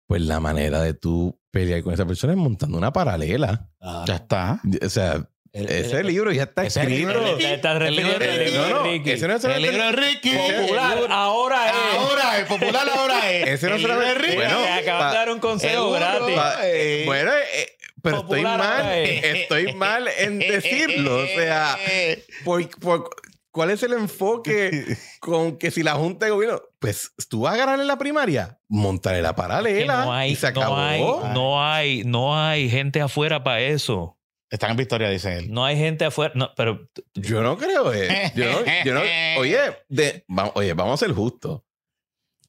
pues 0.06 0.20
la 0.22 0.40
manera 0.40 0.82
de 0.82 0.92
tú 0.94 1.40
pelear 1.50 1.82
con 1.82 1.94
esa 1.94 2.04
persona 2.04 2.32
es 2.34 2.38
montando 2.38 2.76
una 2.76 2.92
paralela. 2.92 3.70
Ah, 3.80 4.04
Ya 4.06 4.16
está. 4.16 4.60
O 4.84 4.88
sea, 4.90 5.26
el- 5.52 5.70
ese 5.70 6.00
el- 6.00 6.06
libro 6.06 6.32
ya 6.32 6.42
está 6.44 6.64
ese 6.66 6.80
escrito. 6.80 7.08
el 7.10 7.14
libro 7.14 7.36
de- 7.36 8.90
Ricky. 8.90 9.10
ese 9.10 9.28
no 9.28 9.34
es 9.36 9.44
El 9.44 9.62
libro 9.62 9.84
de 9.84 9.92
Ricky. 9.92 10.30
Popular, 10.36 10.98
ahora 11.10 11.68
es. 11.68 11.98
Ahora 11.98 12.38
es 12.38 12.44
popular, 12.46 12.86
ahora 12.96 13.30
es. 13.32 13.48
Ese 13.48 13.68
no 13.68 13.76
El 13.76 13.82
se 13.82 13.88
lo- 13.88 13.94
libro 13.94 14.08
de 14.08 14.14
Ricky. 14.14 14.34
Bueno, 14.36 14.60
de 14.60 14.82
dar 14.86 15.30
un 15.30 15.38
consejo 15.40 15.92
gratis. 15.92 16.34
Pa- 16.34 16.56
eh, 16.64 17.02
bueno, 17.06 17.30
eh, 17.32 17.68
pero 18.02 18.18
estoy 18.18 18.42
mal, 18.42 18.86
estoy 18.96 19.72
mal 19.74 20.08
en 20.18 20.38
decirlo. 20.38 21.16
O 21.18 21.26
sea, 21.26 21.76
por, 22.44 22.68
por- 22.78 23.10
¿cuál 23.50 23.70
es 23.70 23.82
el 23.82 23.92
enfoque 23.92 24.96
con 25.20 25.56
que 25.58 25.70
si 25.70 25.82
la 25.82 25.92
Junta 25.94 26.26
de 26.26 26.32
Gobierno, 26.32 26.60
pues 26.78 27.12
tú 27.28 27.42
vas 27.42 27.54
a 27.54 27.58
ganar 27.58 27.78
en 27.80 27.86
la 27.86 27.98
primaria, 27.98 28.58
montaré 28.68 29.22
la 29.22 29.30
Que 29.30 29.34
paralela 29.36 30.04
no 30.04 30.12
hay, 30.12 30.32
y 30.32 30.36
se 30.36 30.46
acabó. 30.48 30.74
no 30.76 30.82
hay, 30.82 31.00
no 31.34 31.62
hay, 31.64 32.04
no 32.04 32.36
hay 32.42 32.68
gente 32.70 33.00
afuera 33.00 33.42
para 33.44 33.60
eso. 33.60 34.18
Están 34.50 34.72
en 34.72 34.76
victoria, 34.76 35.08
dice 35.08 35.38
él. 35.38 35.50
No 35.50 35.64
hay 35.64 35.78
gente 35.78 36.04
afuera. 36.04 36.32
No, 36.36 36.50
pero 36.54 36.86
Yo 37.14 37.42
no 37.42 37.56
creo, 37.56 37.90
eh. 37.94 38.32
Yo 38.34 38.44
no, 38.50 38.58
yo 38.84 38.92
no- 38.94 39.00
oye, 39.38 39.58
de- 39.88 40.24
va- 40.28 40.52
oye, 40.54 40.74
vamos 40.74 41.00
a 41.02 41.06
ser 41.06 41.14
justos. 41.14 41.62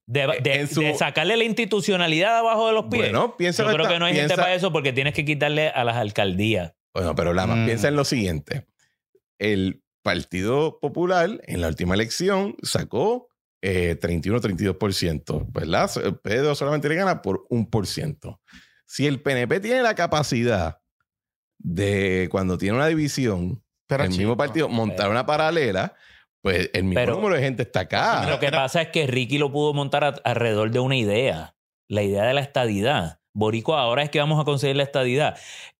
De, 0.05 0.27
de- 0.43 0.53
En 0.61 0.67
su- 0.67 0.81
de 0.81 0.93
sacarle 0.95 1.37
la 1.37 1.43
institucionalidad 1.45 2.37
abajo 2.39 2.67
de 2.67 2.73
los 2.73 2.85
pies. 2.85 3.03
Bueno, 3.03 3.35
piensa 3.37 3.63
Yo 3.63 3.69
creo 3.69 3.81
esta- 3.83 3.93
que 3.93 3.99
no 3.99 4.05
hay 4.05 4.15
gente 4.15 4.35
para 4.35 4.53
eso 4.53 4.71
porque 4.71 4.91
tienes 4.93 5.13
que 5.13 5.23
quitarle 5.25 5.69
a 5.69 5.83
las 5.83 5.95
alcaldías. 5.97 6.73
Bueno, 6.93 7.15
pero 7.15 7.33
Lama, 7.33 7.55
Mm. 7.55 7.65
piensa 7.65 7.87
en 7.87 7.95
lo 7.95 8.03
siguiente. 8.05 8.65
El 9.39 9.81
Partido 10.03 10.79
Popular 10.81 11.39
en 11.45 11.61
la 11.61 11.67
última 11.69 11.95
elección 11.95 12.55
sacó 12.61 13.29
eh, 13.65 13.95
31-32%, 13.95 15.45
¿verdad? 15.53 15.89
El 16.03 16.17
PDO 16.17 16.53
solamente 16.53 16.89
le 16.89 16.95
gana 16.95 17.21
por 17.21 17.45
un 17.49 17.69
por 17.69 17.87
ciento. 17.87 18.41
Si 18.85 19.07
el 19.07 19.21
PNP 19.21 19.61
tiene 19.61 19.81
la 19.81 19.95
capacidad 19.95 20.79
de, 21.59 22.27
cuando 22.29 22.57
tiene 22.57 22.75
una 22.75 22.87
división, 22.87 23.63
Pero 23.87 24.03
el 24.03 24.09
chico, 24.09 24.19
mismo 24.19 24.37
partido 24.37 24.67
montar 24.67 25.09
una 25.09 25.25
paralela, 25.25 25.95
pues 26.43 26.69
el 26.73 26.83
mismo 26.83 26.99
Pero- 27.01 27.15
número 27.15 27.35
de 27.35 27.41
gente 27.41 27.63
está 27.63 27.79
acá. 27.81 28.29
Lo 28.29 28.39
que 28.39 28.51
pasa 28.51 28.81
es 28.83 28.89
que 28.89 29.07
Ricky 29.07 29.37
lo 29.39 29.51
pudo 29.51 29.73
montar 29.73 30.03
a- 30.03 30.15
alrededor 30.23 30.69
de 30.69 30.79
una 30.79 30.95
idea, 30.97 31.55
la 31.89 32.03
idea 32.03 32.23
de 32.25 32.33
la 32.35 32.41
estadidad. 32.41 33.19
Borico, 33.33 33.75
ahora 33.75 34.03
es 34.03 34.11
que 34.11 34.19
vamos 34.19 34.39
a 34.39 34.43
conseguir 34.43 34.75
la 34.75 34.83
estadidad. 34.83 35.35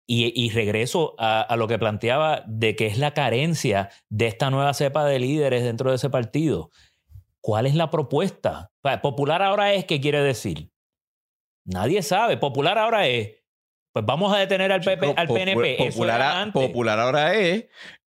Y, 0.08 0.34
y 0.36 0.49
regreso 0.49 1.13
a, 1.19 1.41
a 1.41 1.56
lo 1.56 1.67
que 1.67 1.78
planteaba 1.78 2.43
de 2.47 2.76
que 2.76 2.88
es 2.88 2.97
la 2.97 3.13
carencia 3.13 3.89
de 4.10 4.28
esta 4.28 4.49
nueva 4.49 4.73
cepa 4.73 5.06
de 5.06 5.19
líderes 5.19 5.63
dentro 5.63 5.89
de 5.91 5.97
ese 5.97 6.10
partido. 6.10 6.71
¿Cuál 7.41 7.65
es 7.67 7.76
la 7.76 7.89
propuesta? 7.91 8.71
O 8.84 8.89
sea, 8.89 9.02
Popular 9.02 9.41
ahora 9.41 9.73
es, 9.73 9.86
¿qué 9.86 9.99
quiere 10.02 10.21
decir? 10.21 10.71
Nadie 11.65 12.02
sabe. 12.02 12.38
Popular 12.38 12.78
ahora 12.78 13.08
es, 13.08 13.32
pues 13.93 14.06
vamos 14.06 14.34
a 14.36 14.39
detener 14.39 14.71
al, 14.71 14.82
PP, 14.82 15.13
al 15.15 15.28
PNP. 15.28 15.73
Eso 15.84 15.93
Popular, 15.97 16.15
era 16.19 16.32
a- 16.32 16.41
antes. 16.41 16.67
popular 16.67 16.99
ahora 16.99 17.34
es, 17.36 17.65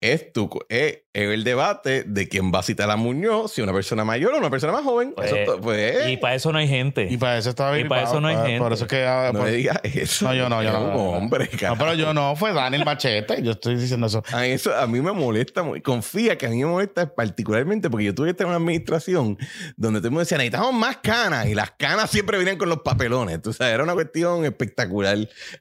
es, 0.01 0.33
tu, 0.33 0.49
es, 0.69 0.99
es 1.13 1.29
el 1.31 1.43
debate 1.43 2.03
de 2.03 2.27
quién 2.27 2.51
va 2.53 2.59
a 2.59 2.63
citar 2.63 2.91
a 2.91 2.95
Muñoz, 2.95 3.53
si 3.53 3.61
una 3.61 3.73
persona 3.73 4.03
mayor 4.03 4.33
o 4.33 4.37
una 4.37 4.49
persona 4.51 4.73
más 4.73 4.83
joven. 4.83 5.13
Pues, 5.15 5.31
Eso 5.31 5.59
pues, 5.61 6.09
Y 6.09 6.17
para 6.17 6.35
eso 6.35 6.51
no 6.51 6.59
hay 6.59 6.67
gente. 6.67 7.07
Y 7.09 7.17
para 7.17 7.37
eso 7.37 7.49
estaba 7.49 7.79
Y 7.79 7.85
para 7.85 8.03
eso 8.03 8.21
no 8.21 8.27
hay 8.27 8.35
gente. 8.35 8.59
Por 8.59 8.73
eso 8.73 8.83
es 8.83 8.89
que. 8.89 9.03
ah, 9.05 9.31
no 9.33 9.39
por- 9.39 9.47
le 9.49 9.55
digas 9.55 9.79
eso. 9.83 10.25
No, 10.27 10.35
yo 10.35 10.47
no, 10.49 10.61
yo 10.61 10.71
no, 10.73 10.79
no, 10.81 10.87
no. 10.93 10.95
hombre, 11.11 11.49
No, 11.61 11.77
pero 11.77 11.93
yo 11.95 12.13
no, 12.13 12.35
fue 12.35 12.53
Daniel 12.53 12.85
Machete. 12.85 13.41
Yo 13.41 13.51
estoy 13.51 13.75
diciendo 13.77 14.07
eso. 14.07 14.21
A 14.31 14.45
eso 14.45 14.75
a 14.75 14.85
mí 14.85 15.01
me 15.01 15.11
molesta, 15.13 15.63
muy- 15.63 15.81
confía 15.81 16.37
que 16.37 16.45
a 16.45 16.49
mí 16.49 16.57
me 16.57 16.65
molesta 16.65 17.15
particularmente 17.15 17.89
porque 17.89 18.05
yo 18.05 18.13
tuve 18.13 18.27
que 18.27 18.31
estar 18.31 18.45
en 18.45 18.49
una 18.49 18.57
administración 18.57 19.37
donde 19.77 19.99
todo 20.01 20.07
el 20.09 20.11
mundo 20.11 20.19
decía, 20.21 20.37
necesitamos 20.37 20.73
más 20.73 20.97
canas 20.97 21.47
y 21.47 21.55
las 21.55 21.71
canas 21.71 22.11
siempre 22.11 22.37
venían 22.37 22.57
con 22.57 22.69
los 22.69 22.81
papelones. 22.81 23.41
Tú 23.41 23.53
sabes, 23.53 23.73
era 23.73 23.83
una 23.83 23.93
cuestión 23.93 24.45
espectacular, 24.45 25.17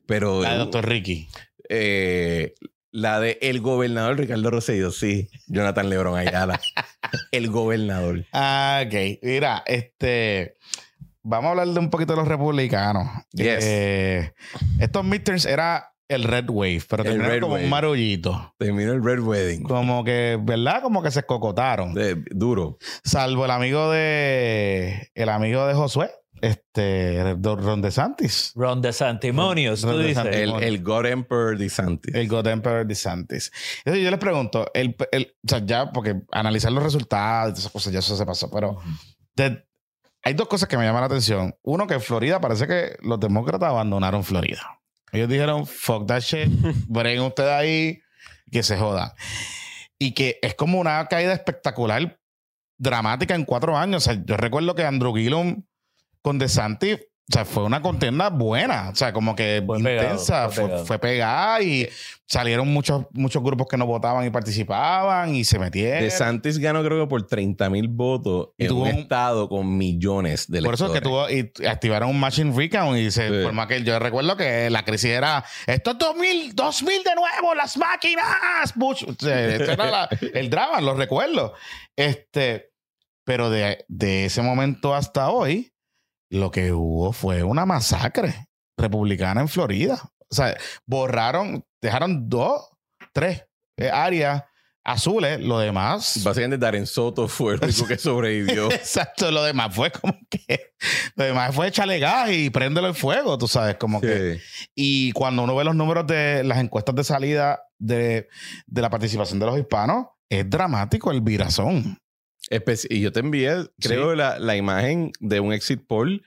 pero 0.07 0.43
La 0.43 0.53
de 0.53 0.59
doctor 0.59 0.87
Ricky. 0.87 1.29
eh, 1.69 2.55
La 2.97 3.19
de 3.19 3.39
el 3.43 3.61
gobernador 3.61 4.17
Ricardo 4.17 4.51
Rosselló, 4.53 4.93
sí. 4.93 5.29
Jonathan 5.49 5.91
Lebron 5.91 6.17
Ayala. 6.17 6.61
el 7.33 7.51
gobernador. 7.51 8.25
Ah, 8.33 8.85
ok. 8.87 9.19
Mira, 9.23 9.65
este. 9.67 10.55
Vamos 11.25 11.49
a 11.49 11.51
hablar 11.51 11.67
de 11.67 11.81
un 11.81 11.91
poquito 11.91 12.13
de 12.13 12.19
los 12.21 12.29
republicanos. 12.29 13.09
Yes. 13.33 13.65
Eh, 13.67 14.33
estos 14.79 15.05
midterms 15.05 15.45
era 15.45 15.91
el 16.07 16.23
Red 16.23 16.49
Wave, 16.51 16.83
pero 16.89 17.03
terminaron 17.03 17.41
como 17.41 17.55
Wave. 17.55 17.65
un 17.65 17.71
marullito. 17.71 18.55
Terminó 18.59 18.93
el 18.93 19.03
Red 19.03 19.21
Wedding. 19.21 19.65
Como 19.65 20.05
que, 20.05 20.39
¿verdad? 20.41 20.81
Como 20.81 21.03
que 21.03 21.11
se 21.11 21.21
escocotaron. 21.21 21.95
De- 21.95 22.23
duro. 22.31 22.79
Salvo 23.03 23.45
el 23.47 23.51
amigo 23.51 23.91
de. 23.91 25.11
El 25.15 25.31
amigo 25.31 25.67
de 25.67 25.75
Josué, 25.75 26.11
este. 26.41 27.35
Ron 27.43 27.83
DeSantis. 27.83 28.53
Ron 28.55 28.83
DeSantimonious, 28.83 29.81
tú 29.83 29.89
Ron 29.89 29.99
dices. 30.07 30.25
DeSantis. 30.25 30.41
El, 30.41 30.63
el 30.63 30.83
God 30.83 31.07
Emperor 31.07 31.57
DeSantis. 31.59 32.15
El 32.15 32.29
God 32.29 32.47
Emperor 32.49 32.87
DeSantis. 32.87 33.51
Entonces 33.79 34.03
yo 34.05 34.11
les 34.11 34.19
pregunto, 34.21 34.71
el, 34.75 34.97
el- 35.13 35.35
o 35.45 35.49
sea, 35.49 35.61
ya, 35.65 35.91
porque 35.93 36.23
analizar 36.33 36.71
los 36.73 36.83
resultados, 36.83 37.59
esas 37.59 37.73
cosas, 37.73 37.93
ya 37.93 37.99
eso 38.01 38.17
se 38.17 38.27
pasó, 38.27 38.51
pero 38.51 38.79
de- 39.35 39.65
hay 40.23 40.35
dos 40.35 40.49
cosas 40.49 40.69
que 40.69 40.77
me 40.79 40.85
llaman 40.85 41.03
la 41.03 41.07
atención. 41.07 41.55
Uno, 41.63 41.87
que 41.87 41.95
en 41.95 42.01
Florida 42.01 42.41
parece 42.41 42.67
que 42.67 42.97
los 43.03 43.21
demócratas 43.21 43.69
abandonaron 43.69 44.25
Florida. 44.25 44.81
Ellos 45.13 45.29
dijeron, 45.29 45.67
fuck 45.67 46.07
that 46.07 46.21
shit, 46.21 46.49
breguen 46.89 47.23
ustedes 47.23 47.51
ahí, 47.51 48.01
que 48.51 48.63
se 48.63 48.77
jodan. 48.79 49.11
Y 49.99 50.13
que 50.13 50.39
es 50.43 50.55
como 50.55 50.81
una 50.81 51.07
caída 51.07 51.33
espectacular, 51.35 52.19
dramática 52.79 53.35
en 53.35 53.45
cuatro 53.45 53.77
años. 53.77 54.03
O 54.09 54.13
sea, 54.13 54.23
yo 54.27 54.37
recuerdo 54.37 54.75
que 54.75 54.85
Andrew 54.85 55.15
Gillum 55.15 55.63
con 56.25 56.39
DeSantis, 56.39 56.97
o 56.97 57.33
sea, 57.33 57.45
fue 57.45 57.65
una 57.65 57.81
contienda 57.83 58.29
buena. 58.31 58.89
O 58.91 58.95
sea, 58.97 59.13
como 59.13 59.35
que 59.37 59.63
Fue 59.67 59.79
pegado, 59.83 60.03
intensa, 60.09 60.49
fue 60.49 60.55
fue, 60.55 60.65
pegado. 60.69 60.87
fue 60.87 60.99
pegada 60.99 61.63
y 61.63 61.89
salieron 62.27 62.69
muchos, 62.73 63.07
muchos 63.13 63.43
grupos 63.43 63.67
que 63.69 63.77
no 63.77 63.85
votaban 63.87 64.27
y 64.27 64.31
participaban 64.31 65.35
y 65.35 65.45
se 65.45 65.59
metieron. 65.59 66.03
DeSantis 66.03 66.59
ganó 66.59 66.83
creo 66.83 67.03
que 67.05 67.09
por 67.09 67.27
30 67.27 67.69
mil 67.71 67.89
votos 67.89 68.51
Y 68.59 68.65
en 68.65 68.69
tuvo 68.69 68.83
un 68.85 68.89
un- 68.89 68.95
estado 68.99 69.49
con 69.51 69.77
millones 69.77 70.51
de 70.51 70.63
Por 70.63 70.75
eso 70.75 70.87
es 70.87 70.93
que 70.93 70.99
electores. 70.99 71.53
tuvo 71.53 71.63
y 71.63 71.67
activaron 71.67 72.09
un 72.11 72.21
matching 72.21 72.57
recount 72.57 72.99
y 72.99 73.11
se 73.11 73.29
Sí. 73.29 73.43
formó 73.43 73.67
que 73.69 73.83
yo 73.83 73.99
recuerdo 73.99 74.37
que 74.37 74.69
la 74.71 74.83
crisis 74.85 75.11
era 75.11 75.45
esto 75.67 75.91
es 75.93 75.99
2000, 75.99 76.55
2000 76.55 77.03
de 77.05 77.15
nuevo, 77.15 77.55
las 77.55 77.77
máquinas. 77.77 78.73
Bush. 78.75 79.05
O 79.07 79.15
sea, 79.19 79.47
ese 79.55 79.73
era 79.73 79.91
la- 79.91 80.09
el 80.35 80.49
drama, 80.51 80.81
lo 80.81 80.95
recuerdo. 80.95 81.55
Este, 81.97 82.71
pero 83.25 83.49
de, 83.51 83.85
de 83.89 84.27
ese 84.27 84.43
momento 84.43 84.95
hasta 84.95 85.31
hoy, 85.31 85.71
lo 86.31 86.51
que 86.51 86.73
hubo 86.73 87.13
fue 87.13 87.43
una 87.43 87.67
masacre 87.67 88.49
republicana 88.77 89.41
en 89.41 89.49
Florida. 89.49 90.01
O 90.31 90.35
sea, 90.35 90.57
borraron, 90.87 91.65
dejaron 91.81 92.29
dos, 92.29 92.71
tres 93.13 93.45
eh, 93.77 93.91
áreas 93.91 94.45
azules, 94.85 95.41
lo 95.41 95.59
demás. 95.59 96.21
Básicamente 96.23 96.59
Darren 96.59 96.87
Soto 96.87 97.27
fue 97.27 97.55
el 97.55 97.65
único 97.65 97.87
que 97.87 97.99
sobrevivió. 97.99 98.71
Exacto, 98.73 99.31
lo 99.31 99.43
demás 99.43 99.75
fue 99.75 99.91
como 99.91 100.19
que. 100.29 100.75
Lo 101.17 101.25
demás 101.25 101.55
fue 101.55 101.69
echarle 101.69 101.99
gas 101.99 102.31
y 102.31 102.51
préndelo 102.51 102.89
en 102.89 102.95
fuego, 102.95 103.39
tú 103.39 103.49
sabes, 103.49 103.77
como 103.77 104.01
que. 104.01 104.35
Sí. 104.35 104.71
Y 104.75 105.13
cuando 105.13 105.43
uno 105.43 105.57
ve 105.57 105.65
los 105.65 105.75
números 105.75 106.07
de 106.07 106.45
las 106.45 106.59
encuestas 106.59 106.95
de 106.95 107.05
salida 107.05 107.63
de, 107.79 108.29
de 108.67 108.83
la 108.83 108.91
participación 108.91 109.39
de 109.39 109.47
los 109.47 109.59
hispanos, 109.59 110.07
es 110.29 110.49
dramático 110.49 111.11
el 111.11 111.21
virazón. 111.21 111.99
Espe- 112.51 112.87
y 112.91 113.01
yo 113.01 113.13
te 113.13 113.21
envié, 113.21 113.69
creo, 113.81 114.15
la, 114.15 114.39
la 114.39 114.57
imagen 114.57 115.13
de 115.21 115.41
un 115.41 115.53
exit 115.53 115.81
poll 115.87 116.23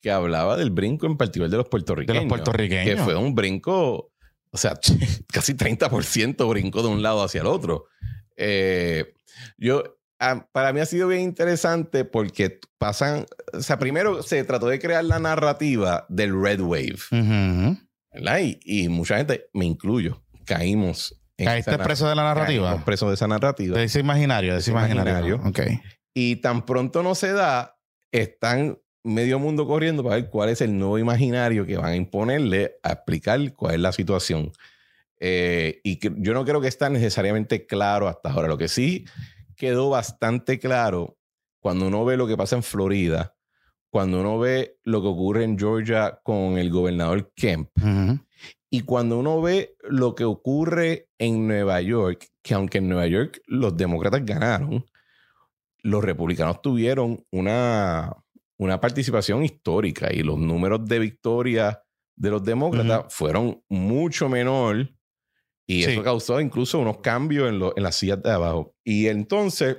que 0.00 0.10
hablaba 0.10 0.56
del 0.56 0.70
brinco 0.70 1.06
en 1.06 1.16
particular 1.16 1.50
de 1.50 1.56
los 1.56 1.64
De 1.66 1.70
puertorriqueños. 1.70 2.22
los 2.24 2.28
puertorriqueños. 2.28 2.84
Que 2.84 2.96
fue 3.02 3.16
un 3.16 3.34
brinco, 3.34 4.12
o 4.50 4.56
sea, 4.58 4.78
casi 5.32 5.54
30% 5.54 6.48
brinco 6.48 6.82
de 6.82 6.88
un 6.88 7.02
lado 7.02 7.22
hacia 7.24 7.40
el 7.40 7.46
otro. 7.48 7.86
Eh, 8.36 9.14
yo, 9.58 9.98
ah, 10.20 10.46
para 10.52 10.72
mí 10.72 10.80
ha 10.80 10.86
sido 10.86 11.08
bien 11.08 11.22
interesante 11.22 12.04
porque 12.04 12.60
pasan, 12.78 13.26
o 13.52 13.60
sea, 13.62 13.78
primero 13.78 14.22
se 14.22 14.44
trató 14.44 14.66
de 14.68 14.78
crear 14.78 15.04
la 15.04 15.18
narrativa 15.18 16.06
del 16.08 16.40
Red 16.40 16.60
Wave, 16.60 16.98
Ujú. 17.10 17.78
¿verdad? 18.12 18.38
Y, 18.40 18.60
y 18.62 18.88
mucha 18.88 19.16
gente, 19.16 19.46
me 19.54 19.64
incluyo, 19.64 20.22
caímos. 20.44 21.18
¿Caíste 21.36 21.78
preso 21.78 22.08
de 22.08 22.14
la 22.14 22.22
narrativa? 22.22 22.68
caímos 22.68 22.84
presos 22.84 23.08
de 23.08 23.14
esa 23.14 23.28
narrativa. 23.28 23.76
De 23.76 23.84
ese 23.84 24.00
imaginario, 24.00 24.54
de 24.54 24.60
ese 24.60 24.70
imaginario. 24.70 25.36
imaginario. 25.36 25.48
Ok. 25.48 25.82
Y 26.14 26.36
tan 26.36 26.64
pronto 26.64 27.02
no 27.02 27.14
se 27.14 27.32
da, 27.32 27.76
están 28.10 28.78
medio 29.04 29.38
mundo 29.38 29.66
corriendo 29.66 30.02
para 30.02 30.16
ver 30.16 30.30
cuál 30.30 30.48
es 30.48 30.60
el 30.60 30.76
nuevo 30.76 30.98
imaginario 30.98 31.66
que 31.66 31.76
van 31.76 31.92
a 31.92 31.96
imponerle 31.96 32.76
a 32.82 32.92
explicar 32.92 33.52
cuál 33.54 33.74
es 33.74 33.80
la 33.80 33.92
situación. 33.92 34.52
Eh, 35.18 35.80
y 35.84 35.96
que 35.96 36.12
yo 36.16 36.34
no 36.34 36.44
creo 36.44 36.60
que 36.60 36.68
está 36.68 36.90
necesariamente 36.90 37.66
claro 37.66 38.08
hasta 38.08 38.30
ahora. 38.30 38.48
Lo 38.48 38.58
que 38.58 38.68
sí 38.68 39.04
quedó 39.56 39.90
bastante 39.90 40.58
claro 40.58 41.18
cuando 41.60 41.86
uno 41.86 42.04
ve 42.04 42.16
lo 42.16 42.26
que 42.26 42.36
pasa 42.36 42.56
en 42.56 42.62
Florida, 42.62 43.34
cuando 43.90 44.20
uno 44.20 44.38
ve 44.38 44.78
lo 44.84 45.00
que 45.00 45.08
ocurre 45.08 45.44
en 45.44 45.58
Georgia 45.58 46.20
con 46.22 46.58
el 46.58 46.70
gobernador 46.70 47.32
Kemp, 47.34 47.70
Ujú. 47.78 48.20
Y 48.76 48.80
cuando 48.82 49.18
uno 49.18 49.40
ve 49.40 49.76
lo 49.88 50.14
que 50.14 50.24
ocurre 50.24 51.08
en 51.18 51.46
Nueva 51.48 51.80
York, 51.80 52.28
que 52.42 52.52
aunque 52.54 52.78
en 52.78 52.88
Nueva 52.88 53.06
York 53.06 53.40
los 53.46 53.74
demócratas 53.74 54.24
ganaron, 54.26 54.84
los 55.82 56.04
republicanos 56.04 56.60
tuvieron 56.60 57.24
una, 57.30 58.12
una 58.58 58.78
participación 58.80 59.44
histórica 59.44 60.12
y 60.12 60.22
los 60.22 60.36
números 60.38 60.84
de 60.84 60.98
victoria 60.98 61.82
de 62.16 62.30
los 62.30 62.44
demócratas 62.44 63.14
fueron 63.14 63.62
mucho 63.70 64.28
menor 64.28 64.90
y 65.66 65.82
Sí. 65.84 65.92
eso 65.92 66.02
causó 66.02 66.40
incluso 66.40 66.78
unos 66.78 66.98
cambios 66.98 67.48
en, 67.48 67.58
lo- 67.58 67.74
en 67.76 67.82
las 67.82 67.96
sillas 67.96 68.22
de 68.22 68.30
abajo. 68.30 68.74
Y 68.84 69.06
entonces 69.06 69.78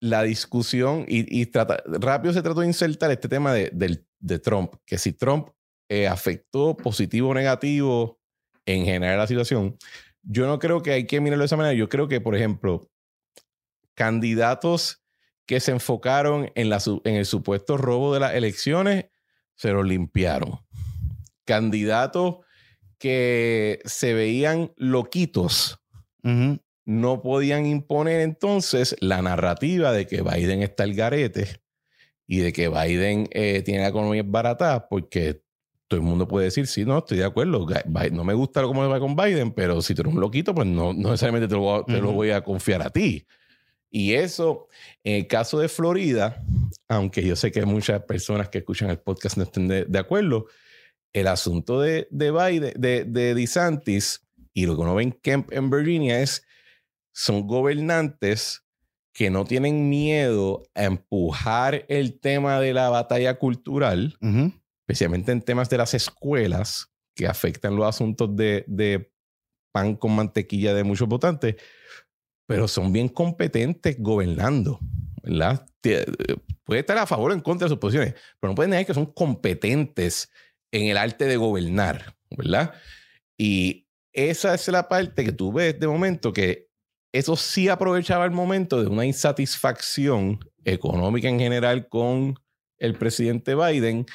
la 0.00 0.22
discusión 0.22 1.04
y, 1.08 1.40
y 1.40 1.46
trata- 1.46 1.82
rápido 1.86 2.32
se 2.34 2.42
trató 2.42 2.60
de 2.60 2.66
insertar 2.66 3.10
este 3.10 3.28
tema 3.28 3.52
de, 3.54 3.70
de 4.18 4.38
Trump, 4.38 4.74
que 4.84 4.98
si 4.98 5.12
Trump 5.12 5.48
eh, 5.88 6.06
afectó 6.08 6.76
positivo 6.76 7.30
o 7.30 7.34
negativo 7.34 8.18
en 8.64 8.84
general 8.84 9.18
la 9.18 9.26
situación, 9.26 9.76
yo 10.22 10.46
no 10.46 10.58
creo 10.58 10.82
que 10.82 10.92
hay 10.92 11.06
que 11.06 11.20
mirarlo 11.20 11.42
de 11.42 11.46
esa 11.46 11.56
manera. 11.56 11.74
Yo 11.74 11.88
creo 11.88 12.08
que, 12.08 12.20
por 12.20 12.34
ejemplo, 12.34 12.90
candidatos 13.94 15.02
que 15.46 15.60
se 15.60 15.70
enfocaron 15.72 16.50
en, 16.54 16.68
la, 16.68 16.80
su- 16.80 17.00
en 17.04 17.14
el 17.14 17.26
supuesto 17.26 17.76
robo 17.76 18.12
de 18.12 18.20
las 18.20 18.34
elecciones, 18.34 19.06
se 19.54 19.70
los 19.70 19.86
limpiaron. 19.86 20.58
Candidatos 21.44 22.38
que 22.98 23.80
se 23.84 24.14
veían 24.14 24.72
loquitos, 24.76 25.78
no 26.84 27.22
podían 27.22 27.66
imponer 27.66 28.20
entonces 28.20 28.96
la 29.00 29.22
narrativa 29.22 29.92
de 29.92 30.08
que 30.08 30.22
Biden 30.22 30.62
está 30.62 30.82
el 30.82 30.94
garete 30.94 31.60
y 32.26 32.38
de 32.38 32.52
que 32.52 32.68
Biden 32.68 33.28
eh, 33.30 33.62
tiene 33.62 33.82
la 33.82 33.88
economía 33.88 34.24
barata 34.26 34.88
porque 34.88 35.42
todo 35.88 36.00
el 36.00 36.06
mundo 36.06 36.26
puede 36.26 36.46
decir, 36.46 36.66
sí, 36.66 36.84
no, 36.84 36.98
estoy 36.98 37.18
de 37.18 37.24
acuerdo, 37.24 37.66
no 38.12 38.24
me 38.24 38.34
gusta 38.34 38.62
cómo 38.62 38.88
va 38.88 38.98
con 39.00 39.14
Biden, 39.14 39.52
pero 39.52 39.80
si 39.82 39.94
tú 39.94 40.02
eres 40.02 40.14
un 40.14 40.20
loquito, 40.20 40.54
pues 40.54 40.66
no, 40.66 40.92
no 40.92 41.10
necesariamente 41.10 41.48
te 41.48 41.54
lo, 41.54 41.60
voy 41.60 41.80
a- 41.80 41.84
te 41.84 41.98
lo 42.00 42.08
Ujú. 42.08 42.12
voy 42.16 42.30
a 42.30 42.42
confiar 42.42 42.82
a 42.82 42.90
ti. 42.90 43.26
Y 43.90 44.14
eso, 44.14 44.66
en 45.04 45.14
el 45.16 45.26
caso 45.28 45.58
de 45.60 45.68
Florida, 45.68 46.42
aunque 46.88 47.22
yo 47.24 47.36
sé 47.36 47.52
que 47.52 47.64
muchas 47.64 48.02
personas 48.02 48.48
que 48.48 48.58
escuchan 48.58 48.90
el 48.90 48.98
podcast 48.98 49.36
no 49.36 49.44
estén 49.44 49.68
de, 49.68 49.84
de 49.84 49.98
acuerdo, 49.98 50.46
el 51.12 51.28
asunto 51.28 51.80
de, 51.80 52.08
de 52.10 52.30
Biden, 52.30 52.72
de, 52.76 53.04
de 53.04 53.34
DeSantis 53.34 54.26
y 54.52 54.66
lo 54.66 54.74
que 54.74 54.82
uno 54.82 54.94
ve 54.96 55.04
en 55.04 55.12
Kemp 55.12 55.52
en 55.52 55.70
Virginia 55.70 56.20
es, 56.20 56.44
son 57.12 57.46
gobernantes 57.46 58.64
que 59.14 59.30
no 59.30 59.44
tienen 59.46 59.88
miedo 59.88 60.62
a 60.74 60.84
empujar 60.84 61.86
el 61.88 62.18
tema 62.20 62.60
de 62.60 62.74
la 62.74 62.90
batalla 62.90 63.38
cultural, 63.38 64.18
Ujú. 64.20 64.52
Especialmente 64.86 65.32
en 65.32 65.42
temas 65.42 65.68
de 65.68 65.78
las 65.78 65.94
escuelas 65.94 66.92
que 67.14 67.26
afectan 67.26 67.74
los 67.74 67.86
asuntos 67.86 68.36
de, 68.36 68.64
de 68.68 69.12
pan 69.72 69.96
con 69.96 70.14
mantequilla 70.14 70.74
de 70.74 70.84
muchos 70.84 71.08
votantes, 71.08 71.56
pero 72.46 72.68
son 72.68 72.92
bien 72.92 73.08
competentes 73.08 73.96
gobernando, 73.98 74.78
¿verdad? 75.22 75.66
Eh, 75.82 76.06
Puede 76.64 76.80
estar 76.80 76.98
a 76.98 77.06
favor 77.06 77.30
o 77.30 77.34
en 77.34 77.40
contra 77.40 77.66
de 77.66 77.70
sus 77.70 77.78
posiciones, 77.78 78.14
pero 78.40 78.50
no 78.50 78.54
pueden 78.54 78.70
negar 78.70 78.86
que 78.86 78.94
son 78.94 79.06
competentes 79.06 80.30
en 80.72 80.88
el 80.88 80.96
arte 80.96 81.24
de 81.24 81.36
gobernar, 81.36 82.16
¿verdad? 82.30 82.74
Y 83.38 83.86
esa 84.12 84.54
es 84.54 84.66
la 84.68 84.88
parte 84.88 85.24
que 85.24 85.32
tú 85.32 85.52
ves 85.52 85.78
de 85.78 85.86
momento 85.86 86.32
que 86.32 86.68
eso 87.12 87.36
sí 87.36 87.68
aprovechaba 87.68 88.24
el 88.24 88.32
momento 88.32 88.82
de 88.82 88.88
una 88.88 89.06
insatisfacción 89.06 90.40
económica 90.64 91.28
en 91.28 91.38
general 91.38 91.88
con 91.88 92.38
el 92.78 92.94
presidente 92.94 93.54
Biden 93.54 94.06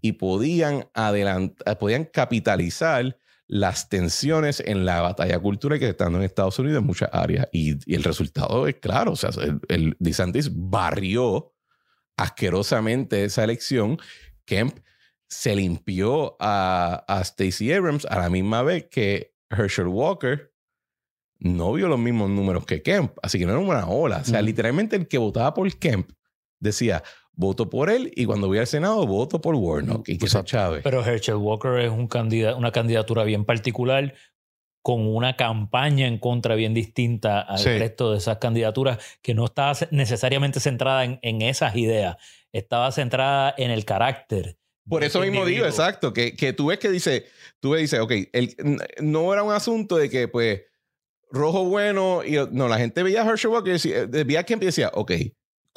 y 0.00 0.12
podían 0.12 0.88
adelantar, 0.94 1.78
podían 1.78 2.04
capitalizar 2.04 3.18
las 3.46 3.88
tensiones 3.88 4.60
en 4.64 4.84
la 4.84 5.00
batalla 5.00 5.38
cultural 5.38 5.78
que 5.78 5.86
se 5.86 5.90
está 5.92 6.04
dando 6.04 6.18
en 6.18 6.26
Estados 6.26 6.58
Unidos 6.58 6.80
en 6.80 6.86
muchas 6.86 7.08
áreas. 7.12 7.48
Y, 7.50 7.76
y 7.90 7.94
el 7.94 8.04
resultado 8.04 8.66
es 8.66 8.76
claro. 8.76 9.12
O 9.12 9.16
sea, 9.16 9.30
el, 9.42 9.60
el 9.68 9.96
DeSantis 9.98 10.50
barrió 10.52 11.54
asquerosamente 12.16 13.24
esa 13.24 13.44
elección. 13.44 13.98
Kemp 14.44 14.78
se 15.28 15.56
limpió 15.56 16.36
a, 16.40 17.04
a 17.08 17.24
Stacey 17.24 17.72
Abrams 17.72 18.06
a 18.06 18.18
la 18.18 18.28
misma 18.28 18.62
vez 18.62 18.86
que 18.90 19.34
Herschel 19.50 19.88
Walker 19.88 20.52
no 21.38 21.72
vio 21.72 21.88
los 21.88 21.98
mismos 21.98 22.30
números 22.30 22.66
que 22.66 22.82
Kemp, 22.82 23.12
así 23.22 23.38
que 23.38 23.46
no 23.46 23.52
era 23.52 23.60
una 23.60 23.86
ola. 23.86 24.18
O 24.18 24.24
sea, 24.24 24.42
literalmente 24.42 24.96
el 24.96 25.06
que 25.06 25.18
votaba 25.18 25.54
por 25.54 25.72
Kemp 25.78 26.10
decía, 26.58 27.02
voto 27.38 27.70
por 27.70 27.88
él 27.88 28.10
y 28.16 28.24
cuando 28.24 28.48
voy 28.48 28.58
al 28.58 28.66
Senado 28.66 29.06
voto 29.06 29.40
por 29.40 29.54
Warnock 29.54 30.08
y 30.08 30.18
que 30.18 30.26
sea. 30.28 30.42
Chávez. 30.42 30.80
Pero 30.82 31.04
Herschel 31.04 31.36
Walker 31.36 31.78
es 31.78 31.90
un 31.90 32.08
candida- 32.08 32.56
una 32.56 32.72
candidatura 32.72 33.22
bien 33.22 33.44
particular 33.44 34.12
con 34.82 35.06
una 35.06 35.36
campaña 35.36 36.08
en 36.08 36.18
contra 36.18 36.56
bien 36.56 36.74
distinta 36.74 37.40
al 37.40 37.58
Sí. 37.58 37.68
resto 37.78 38.10
de 38.12 38.18
esas 38.18 38.38
candidaturas 38.38 38.98
que 39.22 39.34
no 39.34 39.44
estaba 39.44 39.74
ce- 39.74 39.86
necesariamente 39.92 40.58
centrada 40.58 41.04
en, 41.04 41.20
en 41.22 41.42
esas 41.42 41.76
ideas, 41.76 42.16
estaba 42.52 42.90
centrada 42.90 43.54
en 43.56 43.70
el 43.70 43.84
carácter. 43.84 44.56
Por 44.88 45.04
eso 45.04 45.20
mismo 45.20 45.44
digo, 45.44 45.64
exacto, 45.66 46.12
que, 46.12 46.34
que 46.34 46.52
tú 46.54 46.66
ves 46.66 46.78
que 46.78 46.90
dice, 46.90 47.26
tú 47.60 47.70
ves, 47.70 47.82
dice, 47.82 48.00
ok, 48.00 48.12
el, 48.32 48.56
no 49.00 49.32
era 49.32 49.42
un 49.44 49.52
asunto 49.52 49.96
de 49.96 50.08
que, 50.10 50.26
pues, 50.26 50.62
rojo 51.30 51.64
bueno, 51.66 52.24
y 52.24 52.36
no, 52.50 52.66
la 52.68 52.78
gente 52.78 53.02
veía 53.02 53.22
a 53.22 53.28
Herschel 53.28 53.50
Walker 53.50 53.68
y 53.70 53.72
decía, 53.74 53.98
eh, 53.98 54.06
veía 54.24 54.40
a 54.40 54.44
Kemp 54.44 54.62
y 54.62 54.66
decía, 54.66 54.90
ok, 54.94 55.12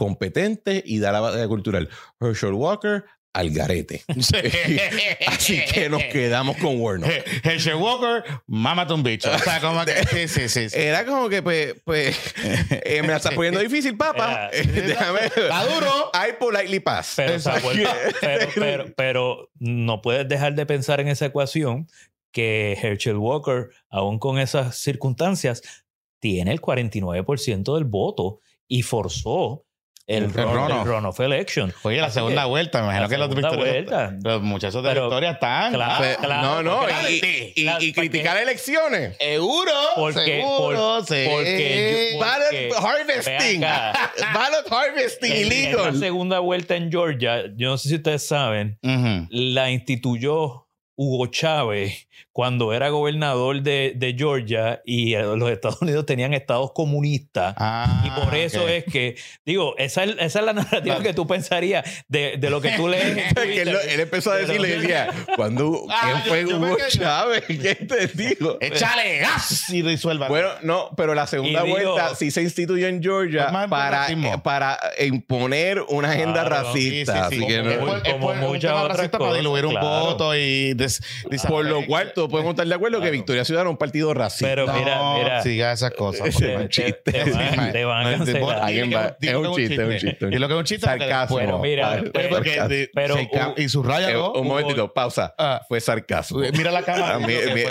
competente 0.01 0.81
y 0.83 0.97
da 0.97 1.11
la 1.11 1.19
batalla 1.19 1.47
cultural. 1.47 1.87
Herschel 2.19 2.53
Walker 2.53 3.03
al 3.33 3.51
garete. 3.51 4.03
Así 5.27 5.61
que 5.71 5.89
nos 5.89 6.01
quedamos 6.05 6.57
con 6.57 6.81
Warnock. 6.81 7.11
Herschel 7.43 7.75
Walker, 7.75 8.23
mámate 8.47 8.93
un 8.93 9.03
bicho. 9.03 9.29
O 9.31 9.37
sea, 9.37 9.61
como 9.61 9.85
que. 9.85 10.03
Sí, 10.07 10.27
sí, 10.27 10.49
sí. 10.49 10.69
sí. 10.71 10.75
Era 10.79 11.05
como 11.05 11.29
que, 11.29 11.43
pues, 11.43 11.75
pues 11.85 12.17
eh, 12.71 13.03
me 13.03 13.09
la 13.09 13.17
estás 13.17 13.35
poniendo 13.35 13.59
difícil, 13.67 13.95
papá. 13.95 14.49
Déjame. 14.51 15.19
Está 15.27 15.65
duro. 15.65 16.11
I 16.15 16.33
politely 16.39 16.79
pass. 16.79 17.13
Pero- 17.15 18.85
pero 18.97 19.51
no 19.59 20.01
puedes 20.01 20.27
dejar 20.27 20.55
de 20.55 20.65
pensar 20.65 20.99
en 20.99 21.09
esa 21.09 21.27
ecuación 21.27 21.87
que 22.31 22.75
Herschel 22.81 23.17
Walker, 23.17 23.69
aún 23.91 24.17
con 24.17 24.39
esas 24.39 24.77
circunstancias, 24.77 25.61
tiene 26.19 26.51
el 26.53 26.59
49% 26.59 27.75
del 27.75 27.83
voto 27.85 28.39
y 28.67 28.81
forzó 28.81 29.63
el, 30.07 30.23
El 30.25 30.33
runoff 30.33 31.19
election. 31.19 31.73
Oye, 31.83 31.97
la 32.01 32.07
Así 32.07 32.15
segunda 32.15 32.43
que- 32.43 32.47
vuelta, 32.49 32.79
me 32.79 32.83
imagino 32.85 33.03
la 33.03 33.09
que 33.09 33.17
los, 33.17 33.55
vuelta. 33.57 34.15
los 34.23 34.41
muchachos 34.41 34.83
de 34.83 34.89
Pero- 34.89 35.03
Victoria 35.03 35.31
están. 35.31 35.73
Claro, 35.73 35.95
Pues, 35.97 36.17
claro, 36.17 36.63
no, 36.63 36.63
no, 36.63 37.09
y, 37.09 37.51
y- 37.55 37.63
Claro, 37.63 37.83
y 37.83 37.93
criticar 37.93 38.37
elecciones. 38.37 39.15
Seguro. 39.17 39.71
Porque- 39.95 40.25
seguro, 40.41 40.77
por- 40.97 41.05
sí. 41.05 41.25
porque 41.29 42.17
Ballot 42.19 42.83
harvesting. 42.83 43.61
Ballot 44.33 44.71
harvesting 44.71 45.31
en 45.31 45.75
la 45.77 45.93
segunda 45.93 46.39
vuelta 46.39 46.75
en 46.75 46.91
Georgia, 46.91 47.43
yo 47.55 47.69
no 47.69 47.77
sé 47.77 47.89
si 47.89 47.95
ustedes 47.95 48.25
saben, 48.27 48.77
la 49.29 49.69
instituyó 49.71 50.67
Hugo 50.95 51.27
Chávez 51.27 52.07
cuando 52.31 52.73
era 52.73 52.89
gobernador 52.89 53.61
de, 53.61 53.93
de 53.95 54.15
Georgia 54.17 54.81
y 54.85 55.13
eh, 55.15 55.23
los 55.23 55.49
Estados 55.51 55.77
Unidos 55.81 56.05
tenían 56.05 56.33
estados 56.33 56.71
comunistas. 56.73 57.55
Ah, 57.57 58.03
Y 58.05 58.09
por 58.21 58.33
eso 58.35 58.67
es 58.67 58.83
que, 58.85 59.15
digo, 59.45 59.75
esa 59.77 60.03
es, 60.03 60.15
esa 60.19 60.39
es 60.39 60.45
la 60.45 60.53
narrativa 60.53 60.81
Claro. 60.95 61.03
que 61.03 61.13
tú 61.13 61.27
pensarías 61.27 61.83
de, 62.07 62.37
de 62.37 62.49
lo 62.49 62.61
que 62.61 62.71
tú 62.71 62.87
lees. 62.87 63.17
en 63.17 63.33
Que 63.51 63.61
él, 63.61 63.75
empezó 63.99 64.31
a 64.31 64.35
decirle 64.37 64.79
decía, 64.79 65.09
cuando 65.35 65.85
Ah, 65.89 66.21
¿quién 66.23 66.45
yo- 66.45 66.55
fue 66.55 66.55
Hugo 66.69 66.77
Chávez? 66.89 67.43
¿Qué 67.47 67.75
te 67.75 68.07
digo? 68.07 68.57
Échale 68.61 69.19
gas 69.19 69.69
y 69.69 69.81
resuelva. 69.81 70.27
Bueno, 70.27 70.49
no, 70.63 70.89
pero 70.95 71.13
la 71.13 71.27
segunda 71.27 71.61
Y 71.61 71.73
digo- 71.73 71.93
vuelta 71.93 72.15
sí 72.15 72.31
se 72.31 72.41
instituyó 72.41 72.87
en 72.87 73.01
Georgia 73.01 73.51
para, 73.69 74.09
eh, 74.09 74.17
para 74.43 74.79
imponer 74.99 75.81
una 75.89 76.11
agenda 76.11 76.45
Claro, 76.45 76.65
racista. 76.67 77.29
Sí, 77.29 77.35
sí, 77.35 77.39
así 77.39 77.39
sí, 77.39 77.47
que 77.47 77.77
como, 77.77 77.93
no- 77.95 78.03
como 78.03 78.33
muchas 78.35 78.71
otras 78.73 78.97
racista 78.97 79.17
para 79.17 79.29
cosas, 79.29 79.37
diluir 79.43 79.65
un 79.65 79.71
claro. 79.73 79.87
voto 79.87 80.35
y 80.35 80.73
des- 80.73 81.01
por 81.47 81.65
lo 81.65 81.85
cual 81.85 82.10
todos 82.13 82.29
podemos 82.29 82.51
estar 82.51 82.67
de 82.67 82.75
acuerdo 82.75 82.99
que. 83.01 83.11
Victoria 83.11 83.43
Ciudadana 83.45 83.69
es 83.69 83.73
un 83.73 83.77
partido 83.77 84.13
racista. 84.13 84.47
Pero 84.47 84.65
No, 84.67 85.17
mira, 85.17 85.41
siga 85.43 85.71
esas 85.73 85.91
cosas. 85.91 86.23
Te, 86.23 86.29
es 86.29 86.55
un 86.57 86.61
te- 86.63 86.69
chiste. 86.69 87.11
te 87.11 87.31
van, 87.31 87.71
te 87.71 87.85
van 87.85 88.07
a 88.07 88.17
cancelar. 88.17 88.71
Es 89.21 89.35
un 89.35 89.55
chiste, 89.55 89.73
es 89.75 89.79
un 89.81 89.97
chiste. 90.09 90.27
Y 90.31 90.39
lo 90.39 90.47
que 90.47 90.53
es 90.53 90.59
un 90.59 90.65
chiste 90.65 90.85
Sarcasmo. 90.85 91.37
Pero 91.37 91.59
mira, 91.59 91.93
Ah, 91.93 92.03
pero- 92.93 93.53
y 93.57 93.69
subraya 93.69 94.09
Eh, 94.11 94.13
¿no? 94.13 94.31
un 94.33 94.47
momentito, 94.47 94.93
pausa. 94.93 95.33
Ah. 95.37 95.61
Fue 95.67 95.79
sarcasmo. 95.81 96.39
Mira 96.39 96.71
la 96.71 96.83
cámara. 96.83 97.19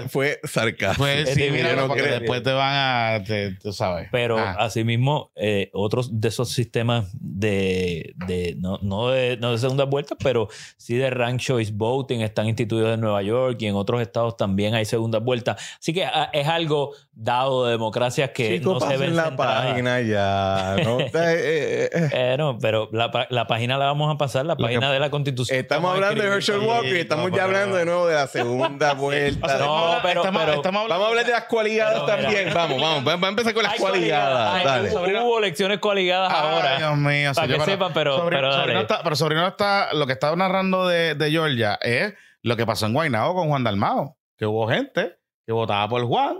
Fue- 0.09 0.41
sarcasmo. 0.45 1.05
Pues 1.05 1.31
sí, 1.31 1.49
mira, 1.51 1.87
porque 1.87 2.03
después 2.03 2.43
te 2.43 2.53
van 2.53 2.73
a, 2.75 3.25
te- 3.25 3.53
tú 3.57 3.73
sabes. 3.73 4.09
Pero 4.13 4.39
Ah. 4.39 4.57
asimismo, 4.59 5.33
eh, 5.37 5.71
otros 5.73 6.21
de 6.21 6.29
esos 6.29 6.51
sistemas 6.51 7.09
de, 7.15 8.13
de 8.27 8.55
no, 8.59 8.79
no, 8.83 9.09
de, 9.11 9.37
no 9.39 9.53
de 9.53 9.59
segunda 9.59 9.85
vuelta, 9.85 10.17
pero 10.23 10.49
sí 10.77 10.97
de 10.97 11.11
rank 11.11 11.41
choice 11.41 11.73
voting 11.75 12.21
están 12.21 12.47
instituidos 12.49 12.95
en 12.95 13.01
Nueva 13.01 13.23
York 13.23 13.57
y 13.61 13.67
en 13.67 13.75
otros 13.75 14.01
estados 14.03 14.20
también 14.37 14.75
hay 14.75 14.85
segunda 14.85 15.19
vuelta. 15.19 15.57
Así 15.79 15.93
que 15.93 16.05
ah, 16.05 16.31
es 16.33 16.47
algo 16.49 16.93
dado 17.13 17.67
de 17.67 17.73
democracias 17.73 18.31
que 18.31 18.59
Chico, 18.59 18.75
no 18.75 18.81
se 18.81 18.97
ven 18.97 19.15
la 19.17 19.25
centradas. 19.27 19.67
página 19.67 20.01
ya. 20.01 20.77
No, 20.85 21.01
eh, 21.01 21.11
eh, 21.15 22.11
eh. 22.13 22.35
No, 22.39 22.59
pero 22.59 22.89
la, 22.93 23.27
la 23.31 23.47
página 23.47 23.77
la 23.79 23.87
vamos 23.87 24.15
a 24.15 24.17
pasar, 24.19 24.47
la 24.47 24.57
página 24.57 24.91
de 24.93 24.99
la 25.01 25.11
Constitución. 25.11 25.59
Estamos 25.59 25.95
hablando 25.95 26.23
de 26.23 26.29
Herschel. 26.29 26.59
Walker 26.61 26.97
y 26.97 27.01
estamos 27.01 27.31
no, 27.31 27.37
ya 27.37 27.45
hablando 27.45 27.77
de 27.77 27.85
nuevo 27.85 28.07
de 28.07 28.15
la 28.15 28.27
segunda 28.27 28.95
vuelta. 28.95 29.47
O 29.47 29.49
sea, 29.49 29.59
No, 29.59 29.99
pero- 30.03 30.21
estamos- 30.21 30.43
pero- 30.43 30.55
estamos 30.57 30.83
hablando- 30.83 30.89
Vamos 30.91 31.07
a 31.07 31.09
hablar 31.11 31.25
de 31.27 31.33
las 31.33 31.45
cualidades 31.45 32.01
Pero, 32.05 32.17
mira. 32.17 32.23
también. 32.29 32.55
Vamos, 32.55 32.81
vamos. 32.81 33.05
Vamos 33.05 33.25
a 33.25 33.29
empezar 33.29 33.55
con 33.55 33.63
las 33.63 33.75
cualidades. 33.77 34.65
Dale. 34.65 34.91
hubo, 34.91 35.25
hubo 35.25 35.39
elecciones 35.39 35.79
coaligadas 35.79 36.33
Ay, 36.35 36.49
ahora. 36.55 36.79
Dios 36.79 36.97
mío. 36.97 37.33
Para 37.35 37.49
que 37.49 37.61
sepan, 37.61 37.93
pero- 37.93 38.17
Sobrino, 38.19 38.31
pero 38.41 38.49
dale. 38.51 38.63
Sobrino 38.63 38.81
está, 38.81 39.03
pero 39.03 39.17
Sobrino 39.17 39.47
está, 39.47 39.93
lo 39.95 40.07
que 40.07 40.13
estaba 40.13 40.37
narrando 40.37 40.87
de, 40.89 41.15
de 41.15 41.31
Georgia 41.31 41.79
es 41.83 42.15
lo 42.43 42.57
que 42.57 42.67
pasó 42.67 42.87
en 42.87 42.95
Guaynabo 42.95 43.35
con 43.35 43.49
Juan 43.49 43.65
Dalmao. 43.65 44.17
Que 44.37 44.47
hubo 44.47 44.69
gente 44.69 45.17
que 45.47 45.53
votaba 45.53 45.89
por 45.89 46.05
Juan 46.07 46.39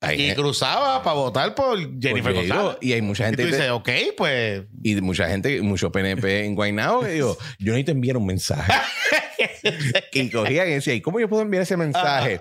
Hay 0.00 0.30
y 0.30 0.34
cruzaba 0.34 1.02
para 1.02 1.14
votar 1.14 1.54
por 1.54 1.78
Jennifer 2.00 2.34
Pues, 2.34 2.48
González. 2.48 2.78
y 2.80 2.92
hay 2.92 3.02
mucha 3.02 3.24
Y 3.24 3.26
gente 3.26 3.42
tú 3.44 3.48
dices, 3.48 3.70
ok, 3.70 3.88
pues. 4.16 4.64
y 4.82 4.94
mucha 5.00 5.28
gente, 5.28 5.62
mucho 5.62 5.90
PNP 5.92 6.44
en 6.44 6.54
Guaynabo 6.54 7.00
que 7.02 7.08
digo, 7.12 7.36
yo 7.58 7.72
necesito 7.72 7.92
enviar 7.92 8.16
un 8.16 8.26
mensaje. 8.26 8.72
y 10.12 10.30
cogían 10.30 10.68
y 10.68 10.72
decían, 10.72 10.96
¿y 10.96 11.00
cómo 11.00 11.20
yo 11.20 11.28
puedo 11.28 11.42
enviar 11.42 11.62
ese 11.62 11.76
mensaje? 11.76 12.40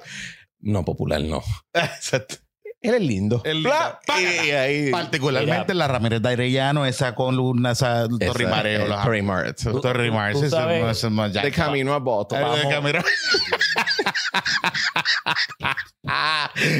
No, 0.59 0.83
popular, 0.83 1.21
no. 1.21 1.43
Él 2.79 2.93
es 2.93 3.01
lindo. 3.01 3.41
El 3.43 3.63
lindo. 3.63 3.69
Bla, 3.69 3.99
y, 4.21 4.51
ahí. 4.51 4.91
Particularmente 4.91 5.73
la 5.73 5.87
Ramírez 5.87 6.21
de 6.21 6.29
Arellano, 6.29 6.85
esa 6.85 7.15
columna, 7.15 7.71
esa 7.71 8.07
Torre 8.07 8.43
Esa, 8.43 8.49
Mareo. 8.55 8.85
eh, 8.85 8.87
los- 8.87 9.03
Torre 9.03 9.21
Mart. 9.23 9.59
Torre 9.81 10.11
Mar, 10.11 10.33
tú 10.33 10.39
sí, 10.39 10.45
sí, 10.45 10.51
sabes- 10.51 10.85
eso 10.97 11.09
no, 11.09 11.27
ya- 11.27 11.41
De 11.41 11.51
camino 11.51 11.93
a. 11.93 11.97
Eh, 11.97 12.01
Vamos. 12.41 12.59
De 12.61 12.69
camino. 12.69 12.99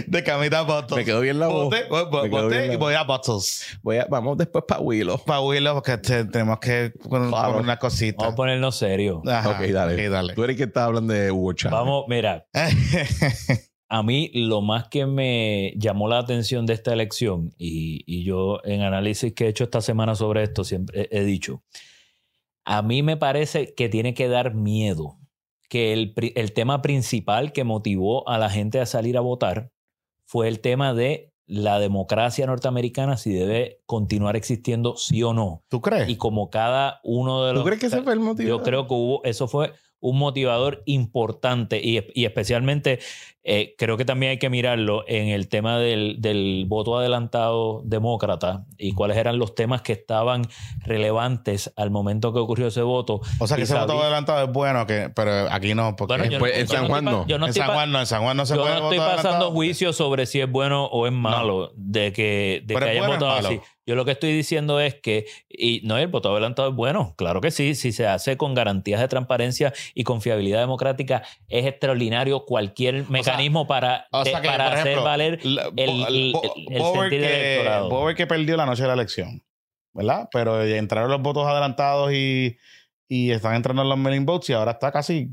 de 0.08 0.24
camino 0.24 0.58
a 0.58 0.62
Bottles. 0.62 0.98
Me 0.98 1.06
quedó 1.06 1.22
bien 1.22 1.40
la 1.40 1.48
voz. 1.48 1.66
Bote, 1.66 1.86
bote 1.90 2.30
bien 2.48 2.68
la 2.68 2.74
y 2.74 2.78
voy 2.78 2.94
a 2.94 3.04
Bottles. 3.04 3.66
Voy 3.82 3.98
a- 3.98 4.06
vamos 4.10 4.38
después 4.38 4.64
para 4.68 4.82
Willow. 4.82 5.24
Para 5.26 5.42
Willow, 5.42 5.74
porque 5.76 5.98
te- 5.98 6.26
tenemos 6.26 6.60
que 6.60 6.94
poner 7.10 7.30
Claro. 7.30 7.58
una 7.58 7.78
cosita. 7.78 8.18
Vamos 8.20 8.34
a 8.34 8.36
ponernos 8.36 8.76
serio. 8.78 9.22
Ajá, 9.28 9.50
ok, 9.50 9.62
dale. 9.68 10.08
ok, 10.08 10.12
dale. 10.12 10.34
Tú 10.36 10.44
eres 10.44 10.54
el 10.54 10.58
que 10.58 10.64
está 10.66 10.86
hablando 10.86 11.14
de 11.14 11.32
Hugo 11.32 11.54
Chávez. 11.54 11.74
Vamos, 11.74 12.06
mira, 12.08 12.46
a 13.90 14.04
mí 14.04 14.30
lo 14.34 14.62
más 14.62 14.90
que 14.90 15.06
me 15.06 15.74
llamó 15.78 16.08
la 16.08 16.20
atención 16.20 16.66
de 16.66 16.74
esta 16.74 16.94
elección, 16.94 17.54
y, 17.58 18.04
y 18.06 18.24
yo 18.24 18.60
en 18.64 18.82
análisis 18.82 19.34
que 19.34 19.46
he 19.46 19.50
hecho 19.50 19.64
esta 19.64 19.82
semana 19.82 20.16
sobre 20.16 20.44
esto, 20.44 20.64
siempre 20.64 21.08
he, 21.12 21.24
dicho, 21.24 21.64
a 22.66 22.82
mí 22.82 23.02
me 23.04 23.18
parece 23.18 23.74
que 23.74 23.90
tiene 23.90 24.14
que 24.14 24.28
dar 24.28 24.54
miedo 24.54 25.18
que 25.70 25.94
el, 25.94 26.14
el 26.36 26.54
tema 26.54 26.82
principal 26.82 27.54
que 27.54 27.64
motivó 27.64 28.28
a 28.28 28.38
la 28.38 28.50
gente 28.50 28.80
a 28.80 28.86
salir 28.86 29.18
a 29.18 29.22
votar 29.22 29.72
fue 30.26 30.48
el 30.48 30.60
tema 30.60 30.94
de 30.94 31.34
la 31.46 31.80
democracia 31.80 32.46
norteamericana, 32.46 33.16
si 33.16 33.32
debe 33.32 33.82
continuar 33.86 34.36
existiendo, 34.36 34.98
sí 34.98 35.24
o 35.24 35.34
no. 35.34 35.64
¿Tú 35.70 35.82
crees? 35.82 36.10
Y 36.10 36.18
como 36.18 36.50
cada 36.50 37.00
uno 37.04 37.46
de 37.46 37.52
¿Tú 37.52 37.56
los... 37.56 37.66
crees 37.66 37.80
que 37.80 37.86
ese 37.88 38.02
fue 38.02 38.14
el 38.14 38.20
motivo? 38.20 38.50
Yo 38.50 38.64
creo 38.64 38.86
que 38.86 38.94
hubo, 38.94 39.24
eso 39.24 39.48
fue 39.48 39.72
un 40.00 40.20
motivador 40.20 40.84
importante 40.86 41.82
y, 41.82 42.00
y 42.14 42.26
especialmente 42.26 43.00
eh, 43.50 43.76
creo 43.78 43.96
que 43.96 44.04
también 44.04 44.32
hay 44.32 44.40
que 44.40 44.50
mirarlo 44.50 45.06
en 45.08 45.30
el 45.30 45.48
tema 45.48 45.80
del, 45.80 46.18
del 46.20 46.66
voto 46.68 46.98
adelantado 46.98 47.82
demócrata 47.86 48.66
y 48.78 48.92
cuáles 48.94 49.16
eran 49.16 49.40
los 49.40 49.56
temas 49.56 49.82
que 49.82 49.94
estaban 49.94 50.44
relevantes 50.92 51.72
al 51.78 51.92
momento 51.92 52.34
que 52.34 52.40
ocurrió 52.40 52.68
ese 52.68 52.82
voto. 52.82 53.22
o 53.40 53.48
sea, 53.48 53.58
que 53.58 53.64
ese 53.64 53.74
voto 53.78 54.02
adelantado 54.02 54.44
es 54.46 54.52
bueno, 54.52 54.86
que, 54.86 55.10
pero 55.16 55.48
aquí 55.52 55.74
no. 55.76 55.96
Porque 55.96 56.16
Bueno, 56.18 56.32
yo 56.32 56.40
pues, 56.40 56.54
no- 56.54 56.60
en 56.60 56.68
yo 56.68 56.74
San 56.76 56.88
Juan 56.88 57.06
no. 57.06 57.26
Yo 57.28 57.38
no 57.38 57.46
en 57.46 57.50
estoy 57.50 57.66
San 57.66 57.74
Juan 57.76 57.92
no, 57.92 58.00
en 58.00 58.06
San 58.06 58.22
Juan 58.24 58.38
no 58.38 58.46
se 58.46 58.56
yo 58.56 58.62
puede 58.62 58.76
no 58.76 58.84
estoy 58.84 58.98
pasando 59.00 59.20
adelantado. 59.30 59.52
juicio 59.52 59.94
sobre 59.94 60.26
si 60.26 60.42
es 60.42 60.52
bueno 60.52 60.86
o 60.86 61.08
es 61.08 61.14
malo 61.14 61.72
de 61.76 62.12
que, 62.14 62.62
de 62.66 62.74
Pero 62.74 62.86
que 62.86 62.92
es 62.92 62.98
hayan 62.98 63.08
bueno 63.10 63.26
o 63.26 63.30
votado 63.30 63.48
así. 63.48 63.62
Yo 63.88 63.96
lo 63.96 64.04
que 64.06 64.12
estoy 64.12 64.34
diciendo 64.34 64.80
es 64.82 64.96
que, 64.96 65.26
y 65.50 65.80
no, 65.86 65.98
el 65.98 66.08
voto 66.08 66.30
adelantado 66.32 66.70
es 66.70 66.76
bueno, 66.76 67.16
claro 67.18 67.40
que 67.42 67.50
sí, 67.52 67.74
si 67.74 67.92
se 67.94 68.06
hace 68.06 68.36
con 68.38 68.54
garantías 68.54 69.00
de 69.00 69.08
transparencia 69.08 69.74
y 69.96 70.04
confiabilidad 70.04 70.60
democrática, 70.60 71.24
es 71.48 71.66
extraordinario 71.66 72.44
cualquier 72.46 73.10
mecanismo 73.10 73.66
para, 73.66 74.06
O 74.12 74.26
sea 74.26 74.40
eh, 74.40 74.42
que, 74.42 74.48
para 74.50 74.68
hacer 74.68 74.80
ejemplo, 74.88 75.04
valer 75.06 75.40
el, 75.42 75.60
el- 75.78 76.06
el- 76.06 76.34
el 76.70 76.80
Bower 76.80 77.10
sentir 77.10 77.22
del 77.22 77.30
que, 77.32 77.54
electorado. 77.56 78.16
Que 78.16 78.28
perdió 78.28 78.58
la 78.58 78.66
noche 78.66 78.82
de 78.82 78.88
la 78.90 78.94
elección, 78.96 79.42
¿verdad? 79.94 80.28
Pero 80.34 80.62
entraron 80.62 81.10
los 81.10 81.22
votos 81.22 81.48
adelantados 81.48 82.12
y, 82.12 82.58
y 83.08 83.32
están 83.32 83.56
entrando 83.56 83.84
los 83.86 83.98
mailing 83.98 84.26
votes 84.26 84.50
y 84.50 84.54
ahora 84.54 84.72
está 84.72 84.92
casi, 84.92 85.30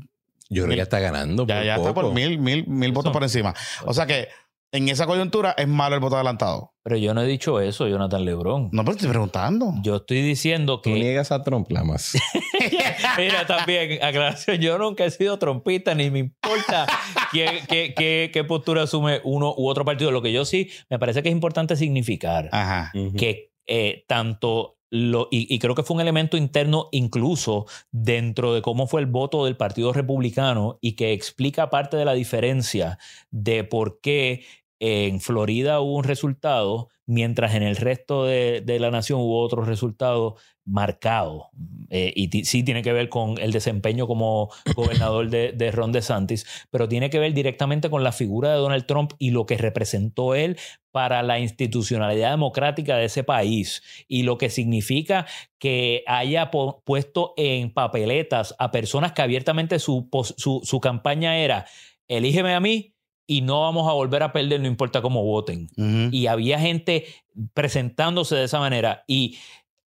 Yo 0.49 0.63
creo 0.63 0.69
que 0.71 0.77
ya 0.77 0.83
está 0.83 0.99
ganando. 0.99 1.45
ya, 1.45 1.55
por 1.57 1.65
ya 1.65 1.75
está 1.75 1.93
por 1.93 2.13
mil, 2.13 2.39
mil, 2.39 2.65
mil 2.67 2.91
votos 2.93 3.09
Eso. 3.09 3.13
por 3.13 3.23
encima. 3.23 3.53
O 3.85 3.93
sea 3.93 4.05
que 4.05 4.29
en 4.75 4.89
esa 4.89 5.05
coyuntura 5.05 5.53
es 5.57 5.67
malo 5.67 5.95
el 5.95 6.01
voto 6.01 6.15
adelantado. 6.15 6.73
Pero 6.83 6.97
yo 6.97 7.13
no 7.15 7.21
he 7.21 7.27
dicho 7.27 7.59
eso, 7.59 7.87
Jonathan 7.87 8.23
Lebron. 8.25 8.69
No, 8.71 8.83
pero 8.83 8.91
estoy 8.95 9.09
preguntando. 9.09 9.73
Yo 9.81 9.95
estoy 9.97 10.21
diciendo 10.21 10.81
Tú 10.81 10.91
que. 10.91 10.99
niegas 10.99 11.31
a 11.31 11.41
Trump, 11.41 11.71
Lamas. 11.71 12.13
Mira, 13.17 13.45
también, 13.47 14.03
aclaración, 14.03 14.57
yo 14.57 14.77
nunca 14.77 15.05
he 15.05 15.11
sido 15.11 15.37
trompista, 15.39 15.95
ni 15.95 16.11
me 16.11 16.19
importa 16.19 16.85
qué, 17.31 17.61
qué- 17.67 17.93
qué- 17.95 18.29
qué 18.33 18.43
postura 18.43 18.83
asume 18.83 19.21
uno 19.23 19.53
u 19.57 19.67
otro 19.67 19.85
partido. 19.85 20.11
Lo 20.11 20.21
que 20.21 20.31
yo 20.31 20.45
sí 20.45 20.69
me 20.89 20.99
parece 20.99 21.23
que 21.23 21.29
es 21.29 21.33
importante 21.35 21.75
significar 21.75 22.49
Ajá. 22.51 22.91
que 23.17 23.51
eh, 23.67 24.03
tanto 24.07 24.77
lo, 24.91 25.27
y, 25.31 25.53
y 25.53 25.57
creo 25.59 25.73
que 25.75 25.81
fue 25.83 25.95
un 25.95 26.01
elemento 26.01 26.37
interno 26.37 26.87
incluso 26.91 27.65
dentro 27.91 28.53
de 28.53 28.61
cómo 28.61 28.85
fue 28.87 29.01
el 29.01 29.07
voto 29.07 29.43
del 29.45 29.57
Partido 29.57 29.91
Republicano 29.91 30.77
y 30.81 30.93
que 30.95 31.11
explica 31.13 31.69
parte 31.71 31.97
de 31.97 32.05
la 32.05 32.13
diferencia 32.13 32.99
de 33.31 33.63
por 33.63 33.99
qué 34.01 34.45
en 34.85 35.19
Florida 35.19 35.79
hubo 35.79 35.95
un 35.95 36.03
resultado, 36.03 36.89
mientras 37.07 37.55
en 37.55 37.63
el 37.63 37.75
resto 37.75 38.25
de, 38.25 38.61
de 38.61 38.79
la 38.79 38.91
nación 38.91 39.19
hubo 39.19 39.41
otro 39.41 39.63
resultado 39.63 40.35
marcado. 40.65 41.49
Eh, 41.89 42.11
y 42.15 42.43
sí 42.45 42.63
tiene 42.63 42.81
que 42.81 42.91
ver 42.91 43.09
con 43.09 43.37
el 43.39 43.51
desempeño 43.51 44.07
como 44.07 44.49
gobernador 44.75 45.29
de, 45.29 45.51
de 45.53 45.71
Ron 45.71 45.91
DeSantis, 45.91 46.45
pero 46.71 46.89
tiene 46.89 47.09
que 47.09 47.19
ver 47.19 47.33
directamente 47.33 47.89
con 47.89 48.03
la 48.03 48.11
figura 48.11 48.51
de 48.51 48.57
Donald 48.57 48.85
Trump 48.85 49.13
y 49.19 49.29
lo 49.29 49.45
que 49.45 49.57
representó 49.57 50.33
él 50.33 50.57
para 50.91 51.21
la 51.23 51.39
institucionalidad 51.39 52.31
democrática 52.31 52.97
de 52.97 53.05
ese 53.05 53.23
país 53.23 53.83
y 54.07 54.23
lo 54.23 54.37
que 54.37 54.49
significa 54.49 55.27
que 55.59 56.03
haya 56.07 56.49
puesto 56.51 57.33
en 57.37 57.71
papeletas 57.71 58.55
a 58.59 58.71
personas 58.71 59.11
que 59.11 59.21
abiertamente 59.21 59.79
su, 59.79 60.09
su, 60.37 60.61
su 60.63 60.79
campaña 60.79 61.37
era 61.37 61.65
elígeme 62.07 62.53
a 62.53 62.59
mí 62.59 62.94
y 63.27 63.41
no 63.41 63.61
vamos 63.61 63.87
a 63.89 63.93
volver 63.93 64.23
a 64.23 64.31
perder, 64.33 64.61
no 64.61 64.67
importa 64.67 65.01
cómo 65.01 65.23
voten. 65.23 65.67
Y 66.11 66.27
había 66.27 66.59
gente 66.59 67.05
presentándose 67.53 68.35
de 68.35 68.43
esa 68.45 68.59
manera. 68.59 69.03
Y 69.07 69.37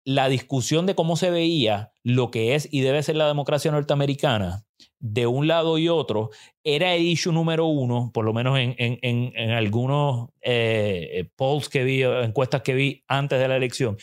la 0.04 0.30
discusión 0.30 0.86
de 0.86 0.96
cómo 0.96 1.16
se 1.18 1.30
veía 1.30 1.92
lo 2.04 2.32
que 2.32 2.56
es 2.56 2.68
y 2.72 2.82
debe 2.82 3.04
ser 3.04 3.16
la 3.18 3.28
democracia 3.28 3.72
norteamericana, 3.72 4.64
de 5.00 5.28
un 5.28 5.48
lado 5.48 5.78
y 5.78 5.90
otro, 5.90 6.30
era 6.64 6.96
el 6.96 7.04
issue 7.04 7.32
número 7.34 7.66
uno, 7.68 8.10
por 8.14 8.26
lo 8.26 8.34
menos 8.34 8.58
en, 8.58 8.74
en- 8.80 8.98
en- 9.02 9.32
en 9.36 9.52
algunos 9.52 10.30
eh, 10.42 11.30
polls 11.36 11.70
que 11.70 11.84
vi, 11.84 12.02
encuestas 12.04 12.62
que 12.62 12.74
vi 12.74 13.04
antes 13.08 13.40
de 13.40 13.48
la 13.48 13.58
elección. 13.58 13.98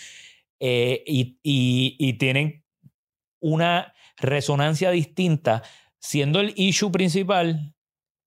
Eh, 0.61 1.03
y, 1.07 1.39
y- 1.43 1.97
y 1.99 2.13
tienen 2.15 2.63
una 3.41 3.93
resonancia 4.19 4.91
distinta, 4.91 5.63
siendo 5.99 6.41
el 6.41 6.53
issue 6.57 6.91
principal 6.93 7.74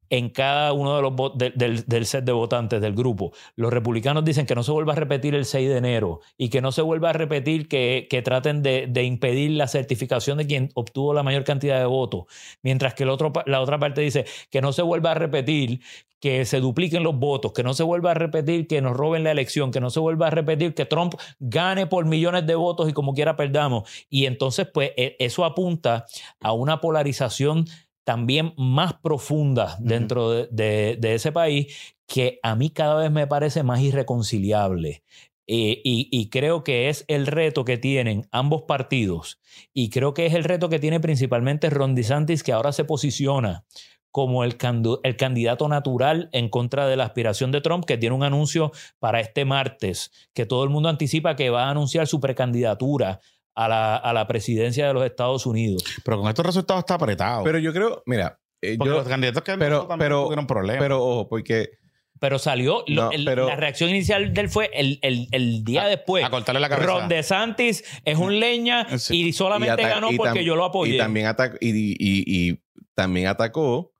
en 0.10 0.30
cada 0.30 0.74
uno 0.74 0.95
de 0.95 1.01
los 1.01 1.86
del, 1.88 2.05
set 2.05 2.24
de 2.24 2.32
votantes 2.32 2.82
del 2.82 2.93
grupo. 2.93 3.32
Los 3.55 3.72
republicanos 3.72 4.24
dicen 4.24 4.45
que 4.45 4.55
no 4.55 4.64
se 4.64 4.72
vuelva 4.72 4.93
a 4.93 4.95
repetir 4.95 5.36
el 5.36 5.45
6 5.45 5.70
de 5.70 5.78
enero 5.78 6.22
y 6.38 6.49
que 6.49 6.62
no 6.62 6.72
se 6.72 6.82
vuelva 6.82 7.12
a 7.12 7.14
repetir 7.14 7.68
que, 7.68 8.08
que 8.10 8.22
traten 8.22 8.64
de, 8.64 8.88
de 8.88 9.03
impedir 9.03 9.51
la 9.51 9.68
certificación 9.68 10.38
de 10.38 10.47
quien 10.47 10.70
obtuvo 10.76 11.14
la 11.14 11.24
mayor 11.24 11.43
cantidad 11.43 11.80
de 11.80 11.86
votos, 11.86 12.26
mientras 12.62 12.93
que 12.93 13.05
la 13.05 13.14
otra 13.14 13.80
parte 13.80 14.01
dice 14.01 14.26
que 14.49 14.62
no 14.62 14.74
se 14.74 14.82
vuelva 14.82 15.12
a 15.12 15.16
repetir 15.16 15.82
que 16.20 16.45
se 16.45 16.60
dupliquen 16.60 17.03
los 17.03 17.18
votos, 17.18 17.53
que 17.53 17.64
no 17.64 17.74
se 17.74 17.84
vuelva 17.84 18.12
a 18.12 18.14
repetir 18.16 18.68
que 18.68 18.82
nos 18.82 18.95
roben 18.97 19.24
la 19.24 19.32
elección, 19.32 19.72
que 19.72 19.80
no 19.80 19.89
se 19.89 19.99
vuelva 19.99 20.28
a 20.28 20.32
repetir 20.32 20.74
que 20.74 20.86
Trump 20.86 21.14
gane 21.39 21.86
por 21.88 22.05
millones 22.05 22.45
de 22.47 22.55
votos 22.55 22.89
y 22.89 22.93
como 22.93 23.14
quiera 23.14 23.36
perdamos. 23.36 23.89
Y 24.10 24.26
entonces, 24.26 24.68
pues, 24.74 24.91
e- 24.97 25.16
eso 25.20 25.45
apunta 25.45 26.05
a 26.39 26.53
una 26.53 26.82
polarización 26.82 27.66
también 28.08 28.53
más 28.55 28.93
profunda 28.93 29.76
dentro 29.82 30.32
de, 30.32 30.47
de- 30.49 30.95
de 30.97 31.14
ese 31.14 31.34
país 31.34 31.95
que 32.08 32.39
a 32.41 32.55
mí 32.55 32.70
cada 32.70 32.95
vez 33.01 33.12
me 33.12 33.28
parece 33.28 33.64
más 33.64 33.82
irreconciliable. 33.82 35.03
Eh, 35.45 35.82
y, 35.84 36.08
y 36.10 36.30
creo 36.30 36.64
que 36.64 36.88
es 36.88 37.03
el 37.10 37.28
reto 37.28 37.66
que 37.66 37.78
tienen 37.78 38.26
ambos 38.32 38.62
partidos 38.64 39.39
y 39.74 39.89
creo 39.89 40.14
que 40.14 40.26
es 40.26 40.34
el 40.34 40.43
reto 40.45 40.68
que 40.70 40.80
tiene 40.80 40.99
principalmente 41.01 41.70
Ron 41.70 41.95
DeSantis 41.95 42.43
que 42.43 42.53
ahora 42.53 42.72
se 42.72 42.84
posiciona 42.86 43.66
como 44.12 44.43
el, 44.45 44.58
el 45.03 45.16
candidato 45.18 45.68
natural 45.68 46.30
en 46.32 46.47
contra 46.49 46.88
de 46.88 46.95
la 46.95 47.03
aspiración 47.05 47.51
de 47.51 47.62
Trump, 47.62 47.86
que 47.86 47.97
tiene 47.97 48.16
un 48.16 48.24
anuncio 48.24 48.72
para 48.99 49.20
este 49.20 49.45
martes, 49.45 50.12
que 50.34 50.45
todo 50.45 50.64
el 50.64 50.70
mundo 50.70 50.89
anticipa 50.89 51.36
que 51.36 51.49
va 51.49 51.66
a 51.66 51.72
anunciar 51.72 52.08
su 52.08 52.20
precandidatura 52.20 53.20
a 53.58 53.68
la, 53.68 53.95
a 53.97 54.14
la 54.14 54.28
presidencia 54.28 54.88
de 54.88 54.93
los 54.93 55.03
Estados 55.03 55.45
Unidos. 55.45 55.84
Pero 56.05 56.20
con 56.20 56.30
estos 56.30 56.45
resultados 56.45 56.82
está 56.82 56.93
apretado. 56.93 57.43
Pero 57.43 57.58
yo 57.60 57.74
creo, 57.74 58.03
mira, 58.05 58.39
eh, 58.62 58.76
porque 58.78 58.89
yo- 58.91 58.97
los 58.99 59.08
candidatos 59.08 59.43
que 59.43 59.51
han 59.51 59.60
pero- 59.60 59.82
también 59.88 59.99
pero- 59.99 60.24
tuvieron 60.26 60.47
problemas. 60.47 60.82
pero 60.82 61.03
ojo, 61.03 61.28
porque 61.28 61.72
Pero 62.20 62.39
salió, 62.39 62.84
lo- 62.88 63.03
No, 63.05 63.12
el- 63.12 63.26
pero- 63.26 63.47
la 63.47 63.55
reacción 63.55 63.91
inicial 63.91 64.34
de 64.34 64.41
él 64.41 64.49
fue 64.49 64.72
el, 64.74 64.97
el- 65.03 65.28
el 65.32 65.64
día 65.64 65.86
después. 65.86 66.26
a 66.26 66.32
cortarle 66.32 66.60
la 66.62 66.68
cabeza. 66.70 66.88
Ron 66.88 67.08
DeSantis 67.10 67.84
es 68.05 68.18
un 68.18 68.39
leña 68.39 68.97
Sí. 68.97 69.28
y 69.28 69.34
solamente 69.34 69.80
y 69.82 69.86
ganó 69.86 70.12
y 70.12 70.18
porque 70.18 70.43
yo 70.43 70.55
lo 70.55 70.66
apoyé. 70.66 70.95
Y 70.95 70.97
también, 70.97 71.28
atacó, 71.28 71.58
y, 71.62 71.70
y- 71.70 72.49
y 72.49 72.60
también 72.95 73.28
atacó 73.28 73.91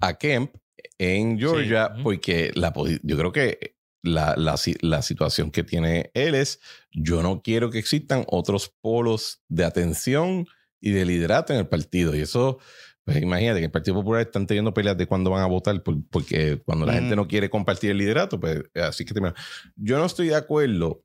a 0.00 0.16
Kemp 0.16 0.54
en 0.98 1.36
Georgia 1.38 1.90
Sí. 1.96 2.02
porque 2.04 2.52
la, 2.54 2.72
yo 3.02 3.16
creo 3.16 3.32
que 3.32 3.73
la, 4.04 4.34
la 4.36 4.54
la 4.82 5.02
situación 5.02 5.50
que 5.50 5.64
tiene 5.64 6.10
él 6.14 6.34
es 6.34 6.60
yo 6.92 7.22
no 7.22 7.40
quiero 7.42 7.70
que 7.70 7.78
existan 7.78 8.24
otros 8.28 8.68
polos 8.80 9.42
de 9.48 9.64
atención 9.64 10.46
y 10.80 10.90
de 10.90 11.04
liderato 11.06 11.52
en 11.54 11.60
el 11.60 11.66
partido. 11.66 12.14
Y 12.14 12.20
eso, 12.20 12.58
pues 13.04 13.20
imagínate 13.22 13.60
que 13.60 13.64
el 13.66 13.70
Partido 13.70 13.96
Popular 13.96 14.20
están 14.20 14.46
teniendo 14.46 14.74
peleas 14.74 14.98
de 14.98 15.06
cuándo 15.06 15.30
van 15.30 15.42
a 15.42 15.46
votar 15.46 15.82
por- 15.82 16.06
porque 16.10 16.60
cuando 16.64 16.84
la 16.84 16.92
Mm. 16.92 16.96
gente 16.96 17.16
no 17.16 17.26
quiere 17.26 17.48
compartir 17.48 17.90
el 17.90 17.98
liderato, 17.98 18.38
pues 18.38 18.62
así 18.74 19.04
que 19.06 19.14
termina. 19.14 19.34
Yo 19.76 19.96
no 19.98 20.04
estoy 20.04 20.28
de 20.28 20.34
acuerdo 20.36 21.02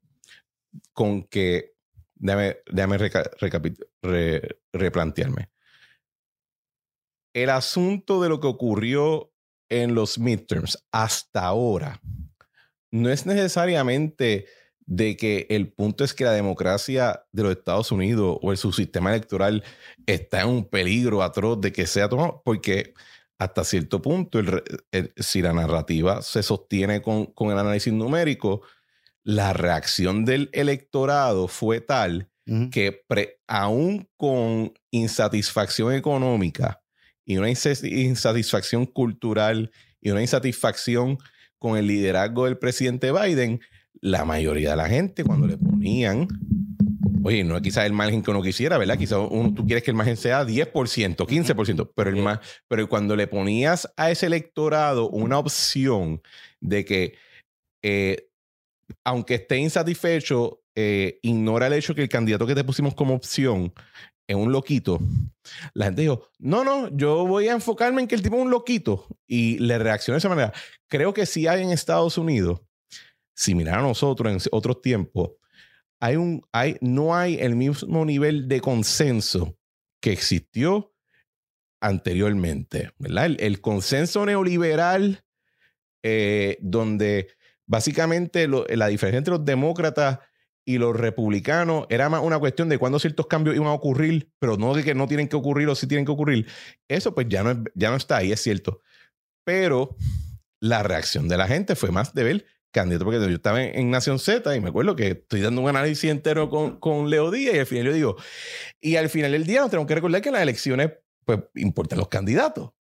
con 0.94 1.24
que 1.24 1.72
déjame, 2.16 2.58
déjame 2.70 2.98
reca- 2.98 3.32
recapi- 3.40 3.78
re- 4.02 4.60
replantearme. 4.74 5.50
El 7.34 7.50
asunto 7.50 8.22
de 8.22 8.30
lo 8.30 8.40
que 8.40 8.48
ocurrió 8.48 9.32
en 9.70 9.94
los 9.96 10.18
midterms 10.18 10.84
hasta 10.92 11.46
ahora 11.46 12.02
no 12.92 13.10
es 13.10 13.26
necesariamente 13.26 14.46
de 14.86 15.16
que 15.18 15.46
el 15.50 15.72
punto 15.72 16.04
es 16.04 16.14
que 16.16 16.24
la 16.24 16.32
democracia 16.32 17.24
de 17.32 17.44
los 17.44 17.52
Estados 17.52 17.92
Unidos 17.92 18.38
o 18.42 18.52
el 18.52 18.58
subsistema 18.58 19.12
electoral 19.12 19.64
está 20.08 20.42
en 20.42 20.48
un 20.48 20.66
peligro 20.68 21.22
atroz 21.22 21.62
de 21.62 21.72
que 21.72 21.86
sea 21.86 22.10
tomado, 22.10 22.42
porque 22.44 22.94
hasta 23.38 23.64
cierto 23.64 24.02
punto, 24.02 24.40
el 24.40 24.48
re- 24.48 24.64
el- 24.92 25.14
si 25.18 25.42
la 25.42 25.54
narrativa 25.54 26.22
se 26.24 26.42
sostiene 26.44 27.02
con, 27.02 27.28
con 27.28 27.52
el 27.52 27.60
análisis 27.60 27.94
numérico, 27.94 28.62
la 29.24 29.54
reacción 29.54 30.26
del 30.26 30.50
electorado 30.54 31.48
fue 31.48 31.82
tal 31.82 32.30
que 32.72 33.04
pre- 33.08 33.40
aún 33.48 34.10
con 34.18 34.74
insatisfacción 34.90 35.94
económica 35.94 36.82
y 37.24 37.38
una 37.38 37.48
insa- 37.50 37.88
insatisfacción 37.88 38.88
cultural 38.88 39.72
y 40.02 40.10
una 40.10 40.22
insatisfacción 40.22 41.20
con 41.60 41.78
el 41.78 41.88
liderazgo 41.88 42.46
del 42.46 42.58
presidente 42.58 43.12
Biden, 43.12 43.60
la 44.02 44.26
mayoría 44.26 44.72
de 44.72 44.76
la 44.78 44.88
gente 44.90 45.24
cuando 45.24 45.46
le 45.46 45.58
ponían, 45.58 46.28
oye, 47.24 47.44
no 47.44 47.58
es 47.58 47.62
quizás 47.62 47.86
el 47.86 47.94
margen 47.94 48.22
que 48.24 48.32
uno 48.32 48.42
quisiera, 48.42 48.78
¿verdad? 48.78 48.98
Quizás 48.98 49.20
uno- 49.30 49.54
tú 49.54 49.66
quieres 49.66 49.84
que 49.84 49.92
el 49.92 49.98
margen 49.98 50.16
sea 50.18 50.46
10%, 50.46 51.28
15%, 51.28 51.92
pero, 51.96 52.10
el 52.10 52.16
ma- 52.18 52.40
pero 52.68 52.88
cuando 52.88 53.16
le 53.16 53.28
ponías 53.28 53.92
a 53.98 54.10
ese 54.10 54.26
electorado 54.28 55.10
una 55.10 55.38
opción 55.38 56.22
de 56.62 56.86
que 56.86 57.14
eh, 57.84 58.28
aunque 59.04 59.36
esté 59.36 59.58
insatisfecho, 59.58 60.62
eh, 60.76 61.20
ignora 61.22 61.68
el 61.68 61.74
hecho 61.74 61.94
que 61.94 62.02
el 62.02 62.10
candidato 62.10 62.48
que 62.48 62.56
te 62.56 62.64
pusimos 62.64 62.96
como 62.96 63.14
opción 63.14 63.74
es 64.30 64.36
un 64.36 64.52
loquito. 64.52 65.00
La 65.74 65.86
gente 65.86 66.04
dijo, 66.04 66.30
no, 66.38 66.64
no, 66.64 66.88
yo 66.96 67.26
voy 67.26 67.48
a 67.48 67.54
enfocarme 67.54 68.02
en 68.02 68.08
que 68.08 68.14
el 68.14 68.22
tipo 68.22 68.36
es 68.36 68.44
un 68.44 68.52
loquito. 68.52 69.08
Y 69.26 69.58
le 69.58 69.80
reaccionó 69.80 70.16
de 70.16 70.20
esa 70.20 70.30
manera. 70.30 70.54
Creo 70.88 71.14
que 71.14 71.26
sí 71.26 71.48
hay 71.48 71.64
en 71.64 71.72
Estados 71.72 72.18
Unidos, 72.18 72.62
similar 73.36 73.80
a 73.80 73.82
nosotros 73.82 74.32
en 74.32 74.40
otros 74.52 74.82
tiempos, 74.82 75.32
hay 76.00 76.16
un, 76.16 76.42
hay, 76.52 76.78
no 76.80 77.16
hay 77.16 77.40
el 77.40 77.56
mismo 77.56 78.06
nivel 78.06 78.48
de 78.48 78.62
consenso 78.62 79.58
que 80.00 80.12
existió 80.12 80.94
anteriormente, 81.82 82.92
¿verdad? 83.00 83.26
El, 83.26 83.38
el 83.40 83.62
consenso 83.62 84.26
neoliberal, 84.26 85.24
eh, 86.04 86.58
donde 86.62 87.30
básicamente 87.66 88.48
lo- 88.48 88.66
la 88.68 88.88
diferencia 88.88 89.18
entre 89.18 89.34
los 89.34 89.46
demócratas 89.46 90.20
y 90.70 90.78
los 90.78 90.96
republicanos 90.96 91.88
era 91.90 92.10
más 92.10 92.22
una 92.22 92.38
cuestión 92.38 92.70
de 92.70 92.78
cuándo 92.78 93.00
ciertos 93.00 93.26
cambios 93.26 93.56
iban 93.56 93.70
a 93.70 93.74
ocurrir, 93.74 94.30
pero 94.38 94.56
no 94.56 94.76
de 94.76 94.84
que 94.84 94.94
no 94.94 95.08
tienen 95.08 95.28
que 95.28 95.36
ocurrir 95.36 95.68
o 95.68 95.74
sí 95.74 95.88
tienen 95.88 96.06
que 96.06 96.12
ocurrir. 96.12 96.46
Eso 96.88 97.16
pues 97.16 97.26
ya 97.28 97.42
no, 97.42 97.64
ya 97.74 97.90
no 97.90 97.96
está 97.96 98.18
ahí, 98.18 98.32
es 98.32 98.40
cierto. 98.40 98.84
Pero 99.44 99.96
la 100.60 100.84
reacción 100.84 101.28
de 101.28 101.38
la 101.38 101.48
gente 101.48 101.76
fue 101.76 101.90
más 101.90 102.14
de 102.14 102.24
ver 102.24 102.46
candidato, 102.72 103.04
porque 103.04 103.20
yo 103.20 103.28
estaba 103.30 103.64
en, 103.64 103.80
en 103.80 103.90
Nación 103.90 104.20
Z 104.20 104.56
y 104.56 104.62
me 104.62 104.70
acuerdo 104.70 104.96
que 104.96 105.08
estoy 105.08 105.42
dando 105.42 105.62
un 105.62 105.70
análisis 105.70 106.08
entero 106.08 106.52
con, 106.52 106.80
con 106.80 107.10
Leo 107.10 107.32
Díaz 107.32 107.56
y 107.56 107.58
al 107.58 107.66
final 107.66 107.86
yo 107.86 107.94
digo, 107.94 108.16
y 108.80 108.96
al 108.98 109.10
final 109.10 109.32
del 109.32 109.48
día 109.48 109.62
nos 109.62 109.72
tenemos 109.72 109.88
que 109.88 109.96
recordar 109.96 110.22
que 110.22 110.30
en 110.30 110.34
las 110.34 110.44
elecciones 110.44 110.92
pues 111.26 111.40
importan 111.56 111.98
los 111.98 112.10
candidatos. 112.10 112.74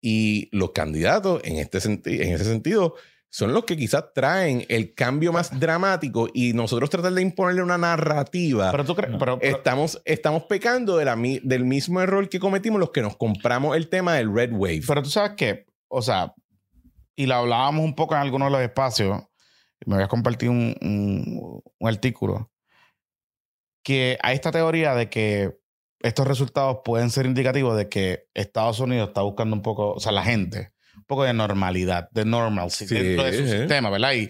Y 0.00 0.48
los 0.50 0.72
candidatos 0.72 1.42
en, 1.44 1.58
este 1.58 1.78
en 2.24 2.34
ese 2.34 2.44
sentido 2.44 2.96
son 3.36 3.52
los 3.52 3.64
que 3.64 3.76
quizás 3.76 4.14
traen 4.14 4.64
el 4.70 4.94
cambio 4.94 5.30
más 5.30 5.60
dramático 5.60 6.26
y 6.32 6.54
nosotros 6.54 6.88
tratar 6.88 7.12
de 7.12 7.20
imponerle 7.20 7.62
una 7.62 7.76
narrativa. 7.76 8.70
Pero 8.70 8.84
tú 8.86 8.94
crees, 8.96 9.14
pero, 9.18 9.38
pero- 9.38 9.56
estamos, 9.58 10.00
estamos 10.06 10.44
pecando 10.44 10.96
de 10.96 11.04
la 11.04 11.16
del 11.42 11.66
mismo 11.66 12.00
error 12.00 12.30
que 12.30 12.40
cometimos 12.40 12.80
los 12.80 12.92
que 12.92 13.02
nos 13.02 13.18
compramos 13.18 13.76
el 13.76 13.90
tema 13.90 14.14
del 14.14 14.34
Red 14.34 14.52
Wave. 14.54 14.80
pero 14.88 15.02
tú 15.02 15.10
sabes 15.10 15.32
que, 15.36 15.66
o 15.88 16.00
sea, 16.00 16.32
y 17.14 17.26
lo 17.26 17.34
hablábamos 17.34 17.84
un 17.84 17.94
poco 17.94 18.14
en 18.14 18.22
algunos 18.22 18.46
de 18.48 18.52
los 18.52 18.62
espacios, 18.62 19.22
me 19.84 19.96
voy 19.96 20.04
a 20.04 20.08
compartir 20.08 20.48
un, 20.48 20.74
un- 20.80 21.60
un 21.78 21.88
artículo, 21.88 22.50
que 23.84 24.16
hay 24.22 24.34
esta 24.34 24.50
teoría 24.50 24.94
de 24.94 25.10
que 25.10 25.58
estos 26.00 26.26
resultados 26.26 26.78
pueden 26.86 27.10
ser 27.10 27.26
indicativos 27.26 27.76
de 27.76 27.90
que 27.90 28.28
Estados 28.32 28.80
Unidos 28.80 29.08
está 29.08 29.20
buscando 29.20 29.54
un 29.54 29.62
poco, 29.62 29.92
o 29.92 30.00
sea, 30.00 30.12
la 30.12 30.22
gente, 30.24 30.72
poco 31.06 31.24
de 31.24 31.32
normalidad, 31.32 32.08
de 32.10 32.24
normalcy 32.24 32.86
Sí, 32.86 32.94
dentro 32.94 33.24
de 33.24 33.32
su 33.32 33.44
sí. 33.44 33.58
sistema, 33.58 33.90
¿verdad? 33.90 34.12
Y, 34.14 34.28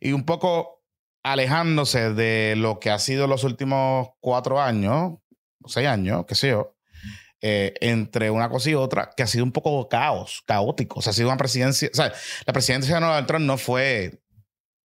y 0.00 0.12
un 0.12 0.24
poco 0.24 0.82
alejándose 1.22 2.12
de 2.12 2.54
lo 2.56 2.78
que 2.78 2.90
ha 2.90 2.98
sido 2.98 3.26
los 3.26 3.42
últimos 3.44 4.08
cuatro 4.20 4.60
años, 4.60 5.14
seis 5.66 5.88
años, 5.88 6.24
qué 6.26 6.34
sé 6.34 6.50
yo, 6.50 6.76
eh, 7.40 7.74
entre 7.80 8.30
una 8.30 8.48
cosa 8.48 8.70
y 8.70 8.74
otra, 8.74 9.10
que 9.16 9.22
ha 9.22 9.26
sido 9.26 9.44
un 9.44 9.52
poco 9.52 9.88
caos, 9.88 10.42
caótico. 10.46 11.00
O 11.00 11.02
sea, 11.02 11.10
ha 11.10 11.14
sido 11.14 11.28
una 11.28 11.36
presidencia, 11.36 11.88
o 11.92 11.96
sea, 11.96 12.12
la 12.46 12.52
presidencia 12.52 12.94
de 12.94 13.00
Donald 13.00 13.26
Trump 13.26 13.44
no 13.44 13.58
fue, 13.58 14.20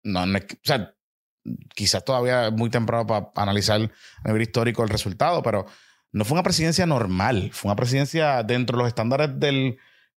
no, 0.05 0.27
no 0.27 0.39
o 0.39 0.43
sea, 0.63 0.95
quizás 1.75 2.05
todavía 2.05 2.51
muy 2.51 2.71
temprano 2.71 3.07
para 3.07 3.31
analizar 3.37 3.81
a 3.81 4.29
nivel 4.29 4.43
histórico 4.43 4.83
el 4.83 4.89
resultado, 4.89 5.43
pero 5.43 5.67
no 6.13 6.25
fue 6.25 6.35
una 6.35 6.43
presidencia 6.43 6.87
normal, 6.87 7.51
fue 7.53 7.71
una 7.71 7.77
presidencia 7.77 8.43
dentro 8.43 8.77
de 8.77 8.83
los 8.83 8.89
estándares 8.89 9.31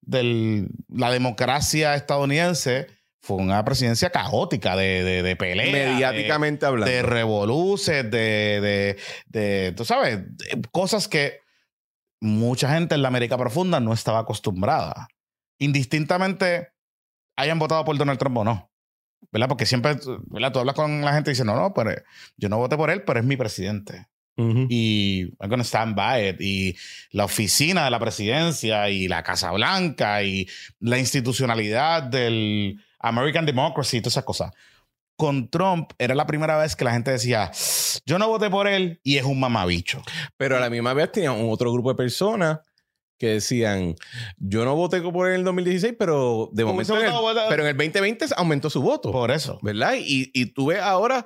de 0.01 0.67
la 0.89 1.11
democracia 1.11 1.95
estadounidense, 1.95 2.87
fue 3.21 3.37
una 3.37 3.63
presidencia 3.65 4.09
caótica 4.09 4.75
de, 4.75 5.03
de, 5.03 5.23
de 5.23 5.35
pelea. 5.35 5.65
de- 5.65 5.71
Mediáticamente 5.71 6.65
hablando. 6.65 6.91
de 6.91 7.01
revoluces, 7.01 8.09
de, 8.09 8.97
de, 9.27 9.73
tú 9.75 9.85
sabes, 9.85 10.19
cosas 10.71 11.07
que 11.07 11.39
mucha 12.21 12.73
gente 12.73 12.95
en 12.95 13.01
la 13.01 13.07
América 13.09 13.37
Profunda 13.37 13.79
no 13.79 13.93
estaba 13.93 14.19
acostumbrada. 14.19 15.07
Indistintamente 15.59 16.69
hayan 17.37 17.59
votado 17.59 17.83
por 17.85 17.97
Donald 17.97 18.19
Trump 18.19 18.37
o 18.37 18.43
no. 18.43 18.71
¿Verdad? 19.31 19.49
Porque 19.49 19.65
siempre, 19.65 19.97
¿verdad? 20.27 20.51
Tú 20.53 20.59
hablas 20.59 20.75
con 20.75 21.01
la 21.01 21.13
gente 21.13 21.29
y 21.29 21.33
dices, 21.33 21.45
no, 21.45 21.53
no, 21.55 21.73
pero 21.73 21.91
yo 22.37 22.47
no 22.49 22.57
voté 22.57 22.77
por 22.77 22.89
él, 22.89 23.03
pero 23.03 23.19
es 23.19 23.25
mi 23.25 23.35
presidente. 23.35 24.07
Ujú. 24.39 24.67
Y 24.69 25.33
I'm 25.41 25.49
gonna 25.49 25.63
stand 25.63 25.95
by 25.95 26.29
it. 26.29 26.41
Y 26.41 26.75
la 27.11 27.25
oficina 27.25 27.83
de 27.83 27.91
la 27.91 27.99
presidencia 27.99 28.89
y 28.89 29.07
la 29.07 29.21
Casa 29.21 29.51
Blanca 29.51 30.23
y 30.23 30.47
la 30.79 30.97
institucionalidad 30.97 32.03
del 32.03 32.81
American 32.99 33.45
Democracy 33.45 33.97
y 33.97 34.01
todas 34.01 34.13
esas 34.13 34.23
cosas. 34.23 34.53
Con 35.17 35.49
Trump 35.49 35.91
era 35.97 36.15
la 36.15 36.25
primera 36.25 36.57
vez 36.57 36.77
que 36.77 36.85
la 36.85 36.93
gente 36.93 37.11
decía, 37.11 37.51
yo 38.05 38.17
no 38.17 38.29
voté 38.29 38.49
por 38.49 38.69
él 38.69 39.01
y 39.03 39.17
es 39.17 39.25
un 39.25 39.39
mamabicho. 39.39 40.01
Pero 40.37 40.55
a 40.55 40.61
la 40.61 40.69
misma 40.69 40.93
vez 40.93 41.11
tenían 41.11 41.33
un 41.33 41.51
otro 41.51 41.73
grupo 41.73 41.89
de 41.89 41.95
personas 41.95 42.59
que 43.17 43.27
decían, 43.27 43.95
yo 44.37 44.63
no 44.63 44.75
voté 44.75 45.01
por 45.01 45.27
él 45.27 45.33
en 45.33 45.39
el 45.39 45.45
2016, 45.45 45.95
pero 45.99 46.49
de 46.53 46.63
momento, 46.63 46.97
en 46.97 47.07
el, 47.07 47.13
pero 47.49 47.63
en 47.63 47.69
el 47.69 47.75
2020 47.77 48.27
aumentó 48.37 48.69
su 48.69 48.81
voto. 48.81 49.11
Por 49.11 49.31
eso. 49.31 49.59
¿verdad? 49.61 49.95
Y, 49.99 50.31
y 50.33 50.45
tú 50.45 50.67
ves 50.67 50.79
ahora, 50.79 51.25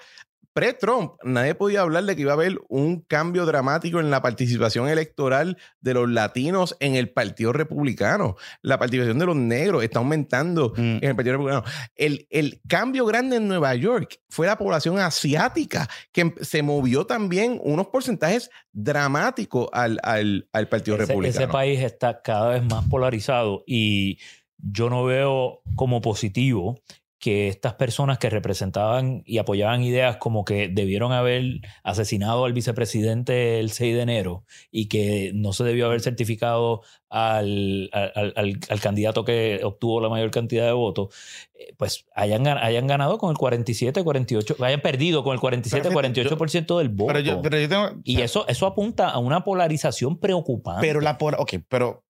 pre-Trump, 0.53 1.13
nadie 1.23 1.55
podía 1.55 1.81
hablar 1.81 2.03
de 2.03 2.15
que 2.15 2.21
iba 2.21 2.31
a 2.31 2.35
haber 2.35 2.59
un 2.69 3.01
cambio 3.01 3.45
dramático 3.45 3.99
en 3.99 4.09
la 4.11 4.21
participación 4.21 4.87
electoral 4.87 5.57
de 5.81 5.93
los 5.95 6.09
latinos 6.09 6.75
en 6.79 6.95
el 6.95 7.09
Partido 7.09 7.53
Republicano. 7.53 8.35
La 8.61 8.77
participación 8.77 9.19
de 9.19 9.25
los 9.25 9.35
negros 9.35 9.83
está 9.83 9.99
aumentando 9.99 10.73
Mm. 10.77 10.81
en 10.97 11.03
el 11.03 11.15
Partido 11.15 11.33
Republicano. 11.37 11.63
El, 11.95 12.27
el 12.29 12.61
cambio 12.67 13.05
grande 13.05 13.37
en 13.37 13.47
Nueva 13.47 13.73
York 13.75 14.19
fue 14.29 14.47
la 14.47 14.57
población 14.57 14.99
asiática, 14.99 15.89
que 16.11 16.21
em- 16.21 16.35
se 16.41 16.61
movió 16.63 17.05
también 17.05 17.59
unos 17.63 17.87
porcentajes 17.87 18.49
dramáticos 18.71 19.67
al, 19.73 19.99
al, 20.03 20.47
al 20.53 20.69
Partido 20.69 20.97
Ese, 20.97 21.05
Republicano. 21.07 21.43
ese 21.45 21.51
país 21.51 21.79
está 21.81 22.21
cada 22.21 22.49
vez 22.49 22.63
más 22.63 22.85
polarizado 22.89 23.63
y 23.65 24.19
yo 24.57 24.89
no 24.89 25.03
veo 25.03 25.61
como 25.75 25.99
positivo 26.01 26.79
que 27.23 27.47
estas 27.47 27.75
personas 27.75 28.17
que 28.17 28.29
representaban 28.29 29.23
y 29.25 29.37
apoyaban 29.37 29.81
ideas 29.81 30.17
como 30.17 30.43
que 30.43 30.67
debieron 30.67 31.13
haber 31.13 31.61
asesinado 31.81 32.43
al 32.43 32.51
vicepresidente 32.51 33.61
el 33.61 33.71
6 33.71 33.95
de 33.95 34.01
enero 34.01 34.43
y 34.71 34.89
que 34.89 35.31
no 35.33 35.53
se 35.53 35.63
debió 35.63 35.85
haber 35.85 36.01
certificado 36.01 36.81
al, 37.09 37.89
al- 37.93 38.33
al- 38.35 38.59
al 38.67 38.79
candidato 38.81 39.23
que 39.23 39.61
obtuvo 39.63 40.01
la 40.01 40.09
mayor 40.09 40.31
cantidad 40.31 40.65
de 40.65 40.73
votos, 40.73 41.15
eh, 41.53 41.73
pues 41.77 42.05
hayan, 42.13 42.45
hayan 42.45 42.87
ganado 42.87 43.17
con 43.17 43.29
el 43.31 43.37
47, 43.37 44.03
48, 44.03 44.57
hayan 44.59 44.81
perdido 44.81 45.23
con 45.23 45.33
el 45.33 45.39
47, 45.39 45.81
Pero 45.89 46.01
fíjate, 46.01 46.35
48% 46.35 46.77
del 46.77 46.89
voto. 46.89 47.07
Pero 47.13 47.19
yo, 47.21 47.41
pero 47.41 47.57
yo 47.57 47.69
tengo... 47.69 48.01
y 48.03 48.19
eso, 48.19 48.45
eso 48.49 48.65
apunta 48.67 49.09
a 49.11 49.19
una 49.19 49.45
polarización 49.45 50.19
preocupante. 50.19 50.85
Pero 50.85 50.99
la 50.99 51.17
por, 51.17 51.35
ok, 51.39 51.53
pero 51.69 52.03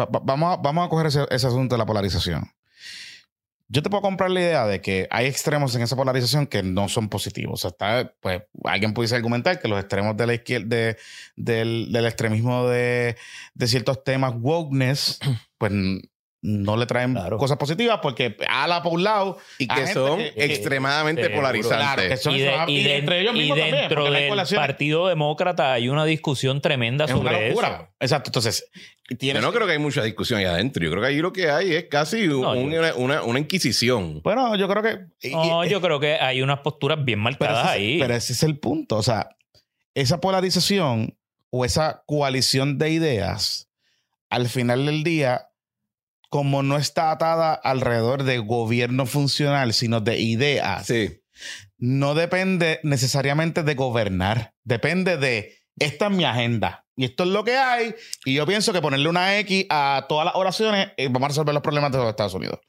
va- 0.00 0.06
va- 0.06 0.22
vamos, 0.24 0.54
a, 0.54 0.56
vamos 0.62 0.86
a 0.86 0.88
coger 0.88 1.06
ese, 1.08 1.26
ese 1.30 1.46
asunto 1.48 1.74
de 1.74 1.78
la 1.80 1.84
polarización. 1.84 2.44
Yo 3.68 3.82
te 3.82 3.90
puedo 3.90 4.00
comprar 4.02 4.30
la 4.30 4.40
idea 4.40 4.66
de 4.66 4.80
que 4.80 5.08
hay 5.10 5.26
extremos 5.26 5.74
en 5.74 5.82
esa 5.82 5.96
polarización 5.96 6.46
que 6.46 6.62
no 6.62 6.88
son 6.88 7.08
positivos. 7.08 7.54
O 7.54 7.56
sea, 7.56 7.70
está, 7.70 8.14
pues, 8.20 8.42
alguien 8.64 8.94
pudiese 8.94 9.16
argumentar 9.16 9.58
que 9.60 9.66
los 9.68 9.78
extremos 9.80 10.16
de 10.16 10.26
la 10.26 10.34
izquierda, 10.34 10.68
de- 10.68 10.96
del, 11.36 11.90
del 11.92 12.06
extremismo 12.06 12.68
de, 12.68 13.16
de 13.54 13.66
ciertos 13.66 14.04
temas 14.04 14.34
wokeness, 14.40 15.18
pues 15.58 15.72
no 16.46 16.76
le 16.76 16.86
traen 16.86 17.12
Claro. 17.14 17.38
cosas 17.38 17.56
positivas 17.58 17.98
porque 18.00 18.36
ala 18.48 18.82
por 18.82 18.92
un 18.92 19.02
lado 19.04 19.38
y 19.58 19.66
que 19.66 19.86
son 19.88 20.18
que- 20.18 20.32
extremadamente 20.36 21.28
polarizantes. 21.30 21.76
Claro, 21.78 22.02
que 22.08 22.16
son- 22.16 22.34
y, 22.34 22.38
de- 22.40 22.54
y 22.68 22.76
y 22.78 22.82
de- 22.84 22.96
entre 22.98 23.20
ellos 23.20 23.34
mismos 23.34 23.58
también, 23.58 23.80
dentro 23.80 24.06
hay 24.06 24.28
del. 24.30 24.46
Partido 24.56 25.08
Demócrata 25.08 25.72
hay 25.72 25.88
una 25.88 26.04
discusión 26.04 26.60
tremenda 26.60 27.04
es 27.06 27.10
una 27.12 27.30
sobre 27.32 27.48
locura. 27.48 27.68
eso. 27.68 27.88
Exacto. 28.00 28.28
Entonces, 28.30 28.70
Yo 29.20 29.40
no 29.40 29.52
creo 29.52 29.66
que 29.66 29.72
hay 29.74 29.78
mucha 29.78 30.02
discusión 30.02 30.38
ahí 30.40 30.44
adentro. 30.46 30.82
Yo 30.84 30.90
creo 30.90 31.02
que 31.02 31.08
ahí 31.08 31.18
lo 31.18 31.32
que 31.32 31.48
hay 31.50 31.72
es 31.74 31.84
casi 31.84 32.26
un- 32.28 32.40
No, 32.42 32.54
yo- 32.54 32.60
una, 32.60 32.94
una- 32.94 33.22
una 33.22 33.38
inquisición. 33.38 34.20
Bueno, 34.22 34.56
yo 34.56 34.68
creo 34.68 34.82
que. 34.82 35.30
No, 35.30 35.64
yo 35.64 35.80
creo 35.80 35.98
que 36.00 36.14
hay 36.14 36.42
unas 36.42 36.60
posturas 36.60 37.04
bien 37.04 37.18
pero, 37.22 37.22
marcadas 37.24 37.66
ahí. 37.68 37.98
pero 38.00 38.14
ese 38.14 38.32
es 38.32 38.42
el 38.42 38.58
punto. 38.58 38.96
O 38.96 39.02
sea, 39.02 39.28
esa 39.94 40.20
polarización 40.20 41.16
o 41.50 41.64
esa 41.64 42.02
coalición 42.06 42.78
de 42.78 42.90
ideas, 42.90 43.68
al 44.28 44.48
final 44.48 44.86
del 44.86 45.04
día, 45.04 45.48
como 46.36 46.62
no 46.62 46.76
está 46.76 47.12
atada 47.12 47.54
alrededor 47.54 48.22
de 48.24 48.36
gobierno 48.36 49.06
funcional, 49.06 49.72
sino 49.72 50.02
de 50.02 50.18
ideas, 50.20 50.86
Sí. 50.86 51.22
no 51.78 52.14
depende 52.14 52.78
necesariamente 52.82 53.62
de 53.62 53.74
gobernar. 53.74 54.52
Depende 54.62 55.16
de 55.16 55.56
esta 55.78 56.08
es 56.08 56.12
mi 56.12 56.24
agenda. 56.26 56.84
Y 56.94 57.06
esto 57.06 57.22
es 57.22 57.30
lo 57.30 57.42
que 57.42 57.56
hay. 57.56 57.94
Y 58.26 58.34
yo 58.34 58.44
pienso 58.46 58.74
que 58.74 58.82
ponerle 58.82 59.08
una 59.08 59.38
X 59.38 59.64
a 59.70 60.04
todas 60.10 60.26
las 60.26 60.34
oraciones, 60.34 60.88
eh, 60.98 61.08
vamos 61.10 61.24
a 61.24 61.28
resolver 61.28 61.54
los 61.54 61.62
problemas 61.62 61.90
de 61.90 61.96
los 61.98 62.08
Estados 62.10 62.34
Unidos. 62.34 62.60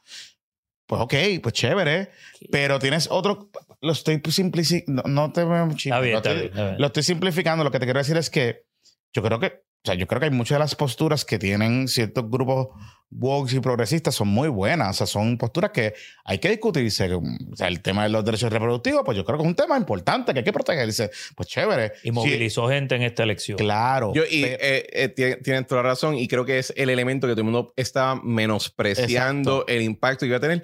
Pues 0.86 1.02
ok, 1.02 1.14
pues 1.44 1.54
chévere. 1.54 2.12
Pero 2.50 2.80
tienes 2.80 3.10
otro. 3.12 3.50
Lo 3.82 3.92
estoy 3.92 4.22
simplificando. 4.32 5.04
No, 5.06 5.28
no 5.28 5.34
te 5.34 5.44
bien, 5.44 5.68
lo, 5.68 6.18
estoy, 6.20 6.48
bien. 6.50 6.76
lo 6.78 6.88
estoy 6.88 7.04
simplificando. 7.04 7.66
Lo 7.66 7.72
que 7.72 7.80
te 7.80 7.86
quiero 7.86 8.00
decir 8.00 8.16
es 8.16 8.30
que 8.30 8.64
yo 9.12 9.22
creo 9.22 9.42
que. 9.42 9.67
O 9.88 9.90
sea, 9.90 9.96
yo 9.96 10.06
creo 10.06 10.20
que 10.20 10.26
hay 10.26 10.32
muchas 10.32 10.58
de 10.58 10.60
las 10.60 10.76
posturas 10.76 11.24
que 11.24 11.40
tienen 11.40 11.88
ciertos 11.88 12.30
grupos 12.30 12.68
woke 13.10 13.54
y 13.54 13.60
progresistas 13.62 14.14
son 14.16 14.28
muy 14.28 14.50
buenas. 14.50 14.90
O 14.90 14.94
sea, 14.94 15.08
son 15.08 15.38
posturas 15.38 15.72
que 15.72 15.94
hay 16.26 16.40
que 16.40 16.50
discutirse. 16.50 17.14
O 17.14 17.22
sea, 17.56 17.70
el 17.70 17.82
tema 17.82 18.04
de 18.04 18.10
los 18.10 18.26
derechos 18.26 18.52
reproductivos, 18.52 19.04
pues 19.06 19.16
yo 19.16 19.24
creo 19.24 19.38
que 19.38 19.44
es 19.44 19.48
un 19.48 19.56
tema 19.56 19.78
importante 19.78 20.34
que 20.34 20.40
hay 20.40 20.44
que 20.44 20.52
protegerse. 20.52 21.10
Pues 21.36 21.48
chévere. 21.48 21.94
Y 22.04 22.12
movilizó 22.12 22.68
gente 22.68 22.96
en 22.96 23.04
esta 23.04 23.24
elección. 23.24 23.58
Sí, 23.58 23.64
claro. 23.64 24.12
Yo, 24.14 24.24
y 24.30 24.42
Pero- 24.44 24.58
eh, 24.62 24.88
eh, 24.92 25.08
tiene- 25.10 25.36
tienen 25.38 25.64
toda 25.66 25.84
la 25.84 25.90
razón 25.90 26.16
y 26.16 26.28
creo 26.28 26.44
que 26.44 26.60
es 26.60 26.74
el 26.76 26.90
elemento 26.90 27.28
que 27.28 27.34
todo 27.34 27.42
el 27.42 27.46
mundo 27.52 27.74
está 27.78 28.20
menospreciando 28.22 29.66
el 29.68 29.84
impacto 29.84 30.26
que 30.26 30.32
va 30.32 30.38
a 30.38 30.42
tener. 30.42 30.64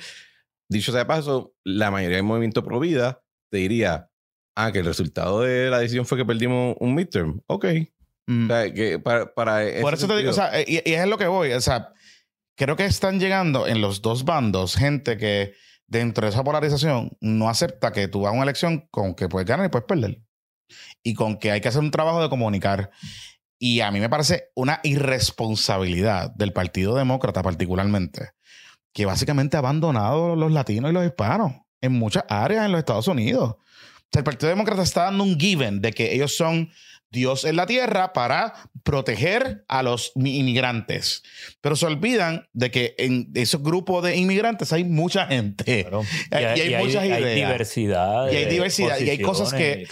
Dicho 0.70 0.92
sea 0.92 1.00
de 1.00 1.06
paso, 1.06 1.54
la 1.64 1.92
mayoría 1.92 2.18
del 2.18 2.26
movimiento 2.26 2.64
pro 2.64 2.80
vida 2.80 3.22
te 3.52 3.60
diría, 3.60 4.10
ah, 4.56 4.72
que 4.72 4.80
el 4.80 4.86
resultado 4.86 5.42
de 5.42 5.70
la 5.70 5.80
decisión 5.80 6.06
fue 6.06 6.18
que 6.18 6.26
perdimos 6.26 6.76
un 6.80 6.94
midterm. 6.96 7.42
Ok. 7.48 7.66
Mm. 8.28 8.46
O 8.46 8.48
sea, 8.48 8.74
que 8.74 9.00
para, 9.00 9.34
para 9.34 9.64
ese 9.64 9.82
Por 9.82 9.94
eso 9.94 10.08
te 10.08 10.18
digo, 10.18 10.32
o 10.32 10.34
sentido- 10.34 10.52
sea, 10.54 10.62
y, 10.62 10.82
y 10.90 10.94
es 10.94 11.08
lo 11.08 11.18
que 11.18 11.28
voy. 11.28 11.52
O 11.54 11.62
sea, 11.62 11.90
creo 12.56 12.76
que 12.76 12.86
están 12.86 13.20
llegando 13.20 13.68
en 13.68 13.82
los 13.82 14.02
dos 14.02 14.24
bandos 14.26 14.76
gente 14.76 15.18
que 15.18 15.54
dentro 15.88 16.26
de 16.26 16.32
esa 16.32 16.44
polarización 16.44 17.12
no 17.20 17.50
acepta 17.50 17.92
que 17.92 18.08
tú 18.08 18.22
vas 18.22 18.32
a 18.32 18.34
una 18.36 18.44
elección 18.44 18.88
con 18.92 19.14
que 19.16 19.28
puedes 19.30 19.48
ganar 19.48 19.66
y 19.66 19.70
puedes 19.70 19.86
perder. 19.88 20.22
Y 21.04 21.14
con 21.14 21.38
que 21.38 21.52
hay 21.52 21.62
que 21.62 21.68
hacer 21.68 21.82
un 21.82 21.92
trabajo 21.92 22.22
de 22.22 22.30
comunicar. 22.30 22.90
Y 23.60 23.82
a 23.82 23.92
mí 23.92 24.00
me 24.00 24.10
parece 24.10 24.46
una 24.56 24.80
irresponsabilidad 24.84 26.32
del 26.32 26.54
Partido 26.54 26.96
Demócrata 26.96 27.42
particularmente, 27.44 28.32
que 28.94 29.06
básicamente 29.06 29.58
ha 29.58 29.60
abandonado 29.60 30.36
los 30.36 30.52
latinos 30.52 30.92
y 30.92 30.94
los 30.94 31.06
hispanos 31.06 31.54
en 31.82 31.94
muchas 31.94 32.24
áreas 32.30 32.66
en 32.66 32.72
los 32.72 32.80
Estados 32.80 33.08
Unidos. 33.08 33.52
O 33.52 34.10
sea, 34.12 34.20
el 34.20 34.24
Partido 34.24 34.50
Demócrata 34.50 34.84
está 34.84 35.04
dando 35.04 35.24
un 35.24 35.40
given 35.40 35.82
de 35.82 35.92
que 35.92 36.14
ellos 36.14 36.36
son 36.36 36.70
Dios 37.14 37.46
en 37.46 37.56
la 37.56 37.68
tierra 37.68 38.12
para 38.12 38.54
proteger 38.82 39.64
a 39.68 39.84
los 39.84 40.12
inmigrantes. 40.16 41.24
Pero 41.62 41.76
se 41.76 41.86
olvidan 41.86 42.50
de 42.54 42.72
que 42.72 42.96
en 42.98 43.32
esos 43.36 43.62
grupos 43.62 44.04
de 44.04 44.18
inmigrantes 44.18 44.74
hay 44.74 44.84
mucha 44.84 45.28
gente. 45.28 45.88
Y, 46.34 46.36
hay, 46.36 46.84
muchas 46.84 47.06
ideas. 47.06 47.24
Hay 47.24 47.36
diversidad. 47.36 48.32
Y 48.32 48.36
hay 48.36 48.46
diversidad. 48.46 49.00
Y 49.00 49.10
hay 49.10 49.20
cosas 49.20 49.54
que, 49.54 49.86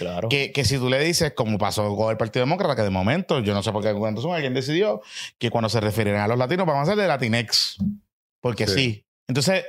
que, 0.52 0.64
si 0.64 0.76
tú 0.76 0.90
le 0.90 1.02
dices, 1.02 1.32
como 1.34 1.56
pasó 1.56 1.94
con 1.96 2.10
el 2.10 2.16
Partido 2.16 2.44
Demócrata, 2.44 2.74
que 2.74 2.82
de 2.82 2.90
momento, 2.90 3.38
yo 3.40 3.54
no 3.54 3.62
sé 3.62 3.70
por 3.70 3.82
qué 3.82 3.88
alguien 3.88 4.54
decidió 4.54 5.00
que 5.38 5.50
cuando 5.50 5.68
se 5.68 5.80
refieren 5.80 6.16
a 6.16 6.26
los 6.26 6.36
latinos 6.36 6.66
vamos 6.66 6.88
a 6.88 6.92
ser 6.92 7.00
de 7.00 7.06
Latinex. 7.06 7.78
Porque 8.40 8.66
sí. 8.66 9.06
Entonces, 9.28 9.64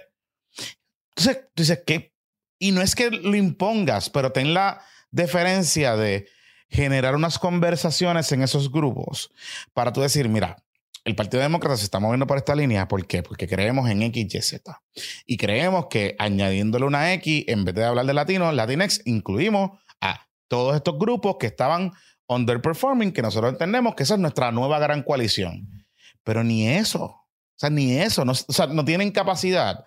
entonces, 1.16 1.44
tú 1.54 1.62
dices 1.62 1.84
que. 1.86 2.14
Y 2.60 2.72
no 2.72 2.82
es 2.82 2.96
que 2.96 3.12
lo 3.12 3.36
impongas, 3.36 4.10
pero 4.10 4.32
ten 4.32 4.54
la 4.54 4.82
deferencia 5.12 5.96
de 5.96 6.28
generar 6.74 7.16
unas 7.16 7.38
conversaciones 7.38 8.32
en 8.32 8.42
esos 8.42 8.72
grupos 8.72 9.32
para 9.74 9.94
tú 9.94 10.02
decir, 10.02 10.28
mira, 10.28 10.58
el 11.06 11.16
Partido 11.16 11.44
Demócrata 11.44 11.78
se 11.78 11.84
está 11.84 12.00
moviendo 12.00 12.26
por 12.26 12.38
esta 12.38 12.56
línea. 12.56 12.88
¿Por 12.88 13.06
qué? 13.06 13.22
Porque 13.22 13.48
creemos 13.48 13.90
en 13.90 14.02
X, 14.04 14.34
Y, 14.34 14.42
Z. 14.42 14.82
Y 15.26 15.38
creemos 15.38 15.88
que 15.88 16.16
añadiéndole 16.18 16.86
una 16.86 17.14
X, 17.14 17.46
en 17.48 17.66
vez 17.66 17.76
de 17.76 17.84
hablar 17.84 18.06
de 18.06 18.14
latinos, 18.14 18.54
Latinex, 18.54 19.02
incluimos 19.06 19.72
a 20.02 20.28
todos 20.48 20.76
estos 20.76 20.98
grupos 20.98 21.36
que 21.40 21.48
estaban 21.48 21.92
underperforming, 22.28 23.12
que 23.12 23.22
nosotros 23.22 23.52
entendemos 23.52 23.96
que 23.96 24.04
esa 24.04 24.16
es 24.16 24.20
nuestra 24.20 24.52
nueva 24.52 24.80
gran 24.80 25.04
coalición. 25.04 25.86
Pero 26.24 26.44
ni 26.44 26.68
eso. 26.68 27.04
O 27.04 27.58
sea, 27.58 27.70
ni 27.70 27.98
eso. 27.98 28.24
No, 28.26 28.32
o 28.32 28.36
sea, 28.36 28.68
no 28.68 28.86
tienen 28.86 29.12
capacidad. 29.12 29.86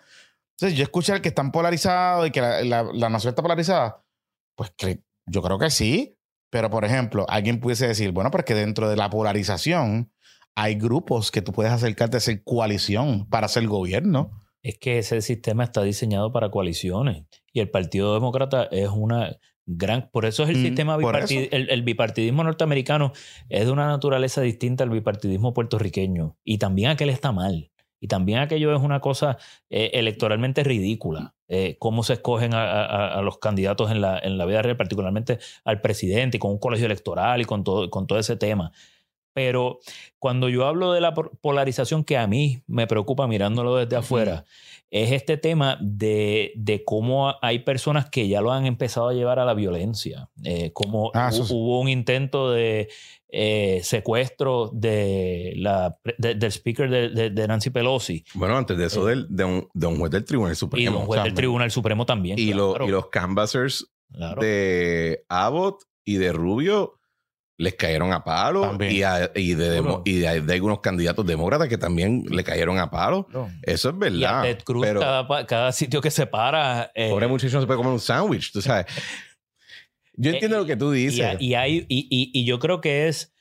Entonces, 0.52 0.78
yo 0.78 0.84
escuché 0.84 1.20
que 1.20 1.28
están 1.28 1.50
polarizados 1.50 2.28
y 2.28 2.30
que 2.30 2.40
la, 2.40 2.82
la 2.82 3.10
nación 3.10 3.30
está 3.30 3.42
polarizada. 3.42 4.04
Pues 4.54 4.70
yo 5.26 5.42
creo 5.42 5.58
que 5.58 5.70
sí. 5.70 6.15
Pero, 6.50 6.70
por 6.70 6.84
ejemplo, 6.84 7.26
alguien 7.28 7.60
pudiese 7.60 7.88
decir, 7.88 8.12
bueno, 8.12 8.30
porque 8.30 8.54
dentro 8.54 8.88
de 8.88 8.96
la 8.96 9.10
polarización 9.10 10.12
hay 10.56 10.74
grupos 10.74 11.30
que 11.30 11.42
tú 11.42 11.52
puedes 11.52 11.72
acercarte 11.72 12.16
a 12.16 12.20
ser 12.20 12.42
coalición 12.42 13.28
para 13.28 13.46
hacer 13.46 13.66
gobierno. 13.66 14.42
Es 14.62 14.78
que 14.78 14.98
ese 14.98 15.20
sistema 15.20 15.64
está 15.64 15.82
diseñado 15.82 16.32
para 16.32 16.50
coaliciones 16.50 17.24
y 17.52 17.60
el 17.60 17.70
Partido 17.70 18.14
Demócrata 18.14 18.64
es 18.72 18.88
una 18.88 19.36
gran... 19.66 20.10
Por 20.10 20.24
eso 20.24 20.42
es 20.44 20.48
el 20.48 20.58
mm, 20.58 20.62
sistema 20.62 20.96
bipartidismo, 20.96 21.48
el, 21.52 21.82
bipartidismo 21.82 22.42
norteamericano 22.42 23.12
es 23.48 23.66
de 23.66 23.70
una 23.70 23.86
naturaleza 23.86 24.40
distinta 24.40 24.82
al 24.82 24.90
bipartidismo 24.90 25.52
puertorriqueño 25.52 26.38
y 26.42 26.58
también 26.58 26.90
aquel 26.90 27.10
está 27.10 27.32
mal. 27.32 27.70
Y 28.00 28.08
también 28.08 28.40
aquello 28.40 28.74
es 28.74 28.82
una 28.82 29.00
cosa 29.00 29.38
eh, 29.70 29.90
electoralmente 29.94 30.64
ridícula. 30.64 31.35
Eh, 31.48 31.76
cómo 31.78 32.02
se 32.02 32.14
escogen 32.14 32.54
a, 32.54 33.20
los 33.22 33.38
candidatos 33.38 33.90
en 33.90 34.00
la, 34.00 34.18
en 34.18 34.36
la, 34.36 34.46
vida 34.46 34.62
real, 34.62 34.76
particularmente 34.76 35.38
al 35.64 35.80
presidente 35.80 36.38
y 36.38 36.40
con 36.40 36.50
un 36.50 36.58
colegio 36.58 36.86
electoral 36.86 37.40
y 37.40 37.44
con 37.44 37.62
todo, 37.62 37.88
con 37.88 38.06
todo 38.06 38.18
ese 38.18 38.36
tema. 38.36 38.72
Pero 39.32 39.80
cuando 40.18 40.48
yo 40.48 40.66
hablo 40.66 40.92
de 40.92 41.02
la 41.02 41.12
polarización 41.12 42.04
que 42.04 42.16
a 42.16 42.26
mí 42.26 42.62
me 42.66 42.86
preocupa 42.86 43.26
mirándolo 43.26 43.76
desde 43.76 43.96
afuera, 43.96 44.46
es 44.90 45.12
este 45.12 45.36
tema 45.36 45.78
de, 45.82 46.52
de, 46.56 46.84
cómo 46.84 47.34
hay 47.42 47.58
personas 47.58 48.08
que 48.08 48.28
ya 48.28 48.40
lo 48.40 48.50
han 48.50 48.64
empezado 48.64 49.08
a 49.08 49.12
llevar 49.12 49.38
a 49.38 49.44
la 49.44 49.52
violencia. 49.52 50.30
Eh, 50.42 50.72
como 50.72 51.10
ah, 51.12 51.30
hubo 51.50 51.80
un 51.80 51.90
intento 51.90 52.50
de 52.50 52.88
eh, 53.38 53.80
secuestro 53.82 54.70
de 54.72 55.52
la, 55.56 55.98
del 56.16 56.50
speaker 56.50 56.88
de, 56.88 57.46
Nancy 57.46 57.68
Pelosi. 57.68 58.24
Bueno, 58.32 58.56
antes 58.56 58.78
de 58.78 58.86
eso, 58.86 59.10
eh, 59.10 59.26
de, 59.28 59.44
un, 59.44 59.68
de, 59.74 59.86
un, 59.86 59.98
juez 59.98 60.10
del 60.10 60.24
Tribunal 60.24 60.56
Supremo. 60.56 60.80
Y 60.80 60.84
de 60.90 60.98
un 60.98 61.04
juez 61.04 61.22
del 61.22 61.34
Tribunal 61.34 61.70
Supremo 61.70 62.06
también. 62.06 62.38
Y, 62.38 62.50
y 62.50 62.54
los 62.54 63.08
canvassers 63.10 63.86
de 64.08 65.22
Abbott 65.28 65.82
y 66.04 66.16
de 66.16 66.32
Rubio 66.32 66.98
les 67.58 67.74
cayeron 67.74 68.12
a 68.14 68.24
palo 68.24 68.76
y, 68.80 69.02
y, 69.34 69.54
de, 69.54 70.00
y 70.04 70.14
de, 70.14 70.52
algunos 70.54 70.80
candidatos 70.80 71.26
demócratas 71.26 71.68
que 71.68 71.76
también 71.76 72.24
le 72.30 72.42
cayeron 72.42 72.78
a 72.78 72.90
palo. 72.90 73.28
Eso 73.62 73.90
es 73.90 73.98
verdad. 73.98 74.18
Y 74.18 74.24
a 74.24 74.42
Ted 74.42 74.64
Cruz, 74.64 74.86
cada, 75.46 75.72
sitio 75.72 76.00
que 76.00 76.10
se 76.10 76.26
para. 76.26 76.90
Eh, 76.94 77.10
pobre 77.10 77.26
muchacho 77.26 77.56
no 77.56 77.60
se 77.60 77.66
puede 77.66 77.76
comer 77.76 77.92
un 77.92 78.00
sándwich, 78.00 78.50
tú 78.50 78.62
sabes. 78.62 78.86
Yo 80.16 80.30
eh, 80.30 80.34
entiendo 80.34 80.58
lo 80.58 80.66
que 80.66 80.76
tú 80.76 80.90
dices. 80.90 81.36
Y, 81.40 81.54
hay, 81.54 81.84
y, 81.88 82.44
yo 82.44 82.58
creo 82.58 82.80
que 82.80 83.08
es 83.08 83.34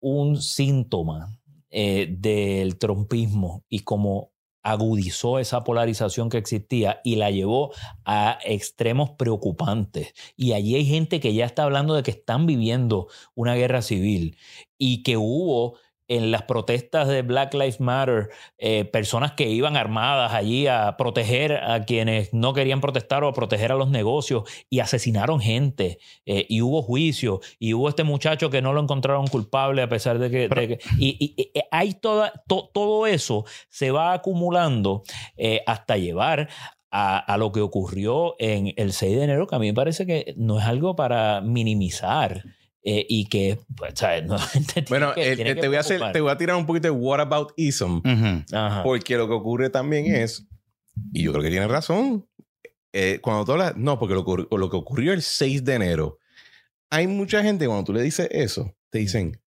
un 0.00 0.40
síntoma 0.40 1.38
eh, 1.70 2.08
del 2.10 2.78
trompismo 2.78 3.64
y 3.68 3.80
como 3.80 4.32
agudizó 4.62 5.38
esa 5.38 5.62
polarización 5.62 6.30
que 6.30 6.38
existía 6.38 7.00
y 7.04 7.16
la 7.16 7.30
llevó 7.30 7.72
a 8.04 8.38
extremos 8.44 9.10
preocupantes. 9.10 10.14
Y 10.36 10.52
allí 10.52 10.74
hay 10.74 10.86
gente 10.86 11.20
que 11.20 11.34
ya 11.34 11.44
está 11.44 11.64
hablando 11.64 11.94
de 11.94 12.02
que 12.02 12.10
están 12.10 12.46
viviendo 12.46 13.08
una 13.34 13.54
guerra 13.54 13.82
civil 13.82 14.38
y 14.78 15.02
que 15.02 15.18
hubo 15.18 15.78
en 16.08 16.30
las 16.30 16.42
protestas 16.42 17.08
de 17.08 17.22
Black 17.22 17.54
Lives 17.54 17.80
Matter, 17.80 18.28
eh, 18.58 18.84
personas 18.84 19.32
que 19.32 19.48
iban 19.48 19.76
armadas 19.76 20.32
allí 20.32 20.66
a 20.66 20.96
proteger 20.96 21.52
a 21.54 21.84
quienes 21.84 22.34
no 22.34 22.52
querían 22.52 22.80
protestar 22.80 23.24
o 23.24 23.28
a 23.28 23.32
proteger 23.32 23.72
a 23.72 23.76
los 23.76 23.88
negocios 23.88 24.44
y 24.68 24.80
asesinaron 24.80 25.40
gente 25.40 25.98
eh, 26.26 26.46
y 26.48 26.60
hubo 26.60 26.82
juicio 26.82 27.40
y 27.58 27.74
hubo 27.74 27.88
este 27.88 28.04
muchacho 28.04 28.50
que 28.50 28.60
no 28.60 28.72
lo 28.72 28.82
encontraron 28.82 29.26
culpable 29.26 29.82
a 29.82 29.88
pesar 29.88 30.18
de 30.18 30.30
que... 30.30 30.78
y, 30.98 31.36
hay 31.70 31.94
toda, 31.94 32.32
todo 32.46 33.06
eso 33.06 33.44
se 33.68 33.90
va 33.90 34.12
acumulando 34.12 35.02
eh, 35.36 35.62
hasta 35.66 35.96
llevar 35.96 36.48
a, 36.90 37.18
a, 37.18 37.36
lo 37.38 37.50
que 37.50 37.60
ocurrió 37.60 38.36
en 38.38 38.72
el 38.76 38.92
6 38.92 39.16
de 39.16 39.24
enero, 39.24 39.46
que 39.46 39.56
a 39.56 39.58
mí 39.58 39.66
me 39.66 39.74
parece 39.74 40.06
que 40.06 40.34
no 40.36 40.60
es 40.60 40.64
algo 40.64 40.94
para 40.94 41.40
minimizar. 41.40 42.44
Eh, 42.86 43.06
y 43.08 43.26
que, 43.26 43.58
pues, 43.76 43.94
¿sabes? 43.96 44.24
No, 44.28 44.36
bueno, 44.90 45.14
te, 45.14 45.66
voy 45.66 45.76
a 45.76 45.80
hacer, 45.80 46.12
te 46.12 46.20
voy 46.20 46.30
a 46.30 46.36
tirar 46.36 46.56
un 46.56 46.66
poquito 46.66 46.88
de 46.88 46.90
what 46.90 47.18
about 47.18 47.52
ism, 47.56 48.00
porque 48.82 49.16
lo 49.16 49.26
que 49.26 49.34
ocurre 49.34 49.70
también 49.70 50.14
es, 50.14 50.46
y 51.12 51.22
yo 51.22 51.32
creo 51.32 51.42
que 51.42 51.50
tienes 51.50 51.70
razón, 51.70 52.28
eh, 52.92 53.20
cuando 53.22 53.46
tú 53.46 53.52
hablas, 53.52 53.76
no, 53.76 53.98
porque 53.98 54.14
lo, 54.14 54.24
lo, 54.58 54.70
que 54.70 54.76
ocurrió 54.76 55.14
el 55.14 55.22
6 55.22 55.64
de 55.64 55.74
enero, 55.74 56.18
hay 56.90 57.06
mucha 57.06 57.42
gente 57.42 57.66
cuando 57.66 57.84
tú 57.84 57.94
le 57.94 58.02
dices 58.02 58.28
eso, 58.30 58.76
te 58.90 58.98
dicen, 58.98 59.40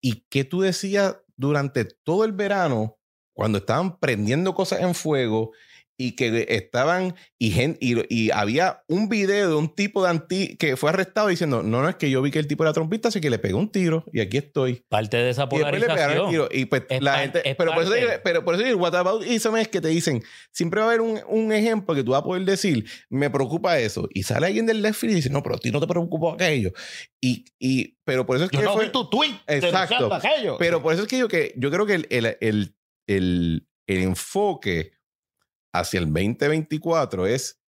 ¿y 0.00 0.24
qué 0.30 0.44
tú 0.44 0.60
decías 0.60 1.16
durante 1.36 1.84
todo 1.84 2.24
el 2.24 2.32
verano 2.32 2.98
cuando 3.32 3.58
estaban 3.58 3.98
prendiendo 3.98 4.54
cosas 4.54 4.80
en 4.80 4.94
fuego 4.94 5.50
y 5.96 6.12
que 6.16 6.46
estaban 6.48 7.14
y, 7.38 7.52
y, 7.80 8.30
había 8.30 8.82
un 8.88 9.08
video 9.08 9.50
de 9.50 9.54
un 9.54 9.74
tipo 9.74 10.02
de 10.02 10.10
anti 10.10 10.56
que 10.56 10.76
fue 10.76 10.90
arrestado 10.90 11.28
diciendo 11.28 11.62
no 11.62 11.82
no 11.82 11.88
es 11.88 11.96
que 11.96 12.10
yo 12.10 12.20
vi 12.20 12.30
que 12.30 12.40
el 12.40 12.48
tipo 12.48 12.64
era 12.64 12.72
trompista 12.72 13.08
así 13.08 13.20
que 13.20 13.30
le 13.30 13.38
pegó 13.38 13.58
un 13.58 13.70
tiro 13.70 14.04
y 14.12 14.20
aquí 14.20 14.38
estoy 14.38 14.82
parte 14.88 15.18
de 15.18 15.30
esa 15.30 15.48
polarización. 15.48 16.48
y, 16.50 16.64
pues 16.64 16.84
la 17.00 17.18
gente 17.18 17.42
pero 17.56 17.74
por, 17.74 17.84
eso 17.84 17.92
pero 18.24 18.44
por 18.44 18.54
eso 18.54 18.64
digo 18.64 18.78
what 18.78 18.94
about 18.94 19.24
ism 19.24 19.56
es 19.56 19.68
que 19.68 19.80
te 19.80 19.88
dicen 19.88 20.22
siempre 20.52 20.80
va 20.80 20.86
a 20.86 20.88
haber 20.88 21.00
un, 21.00 21.20
un, 21.28 21.52
ejemplo 21.52 21.94
que 21.94 22.02
tú 22.02 22.12
vas 22.12 22.22
a 22.22 22.24
poder 22.24 22.44
decir 22.44 22.84
me 23.08 23.30
preocupa 23.30 23.78
eso 23.78 24.08
y 24.12 24.24
sale 24.24 24.46
alguien 24.46 24.66
del 24.66 24.82
left 24.82 25.04
y 25.04 25.08
dice 25.08 25.30
no 25.30 25.42
pero 25.42 25.56
a 25.56 25.58
ti 25.58 25.70
no 25.70 25.80
te 25.80 25.86
preocupa 25.86 26.34
aquello 26.34 26.72
y, 27.20 27.44
y 27.58 27.98
pero 28.04 28.26
por 28.26 28.36
eso 28.36 28.46
es 28.46 28.50
que 28.50 28.58
no 28.58 28.72
fue 28.72 28.88
tu 28.88 29.08
tweet 29.08 29.34
exacto. 29.46 30.10
pero 30.58 30.82
por 30.82 30.92
eso 30.92 31.02
es 31.02 31.08
que 31.08 31.18
yo 31.18 31.28
que 31.28 31.54
yo 31.56 31.70
creo 31.70 31.86
que 31.86 31.94
el, 31.94 32.06
el, 32.10 32.36
el, 32.40 32.76
el, 33.06 33.68
el 33.86 33.98
enfoque 33.98 34.92
hacia 35.74 35.98
el 35.98 36.06
2024 36.06 37.26
es 37.26 37.60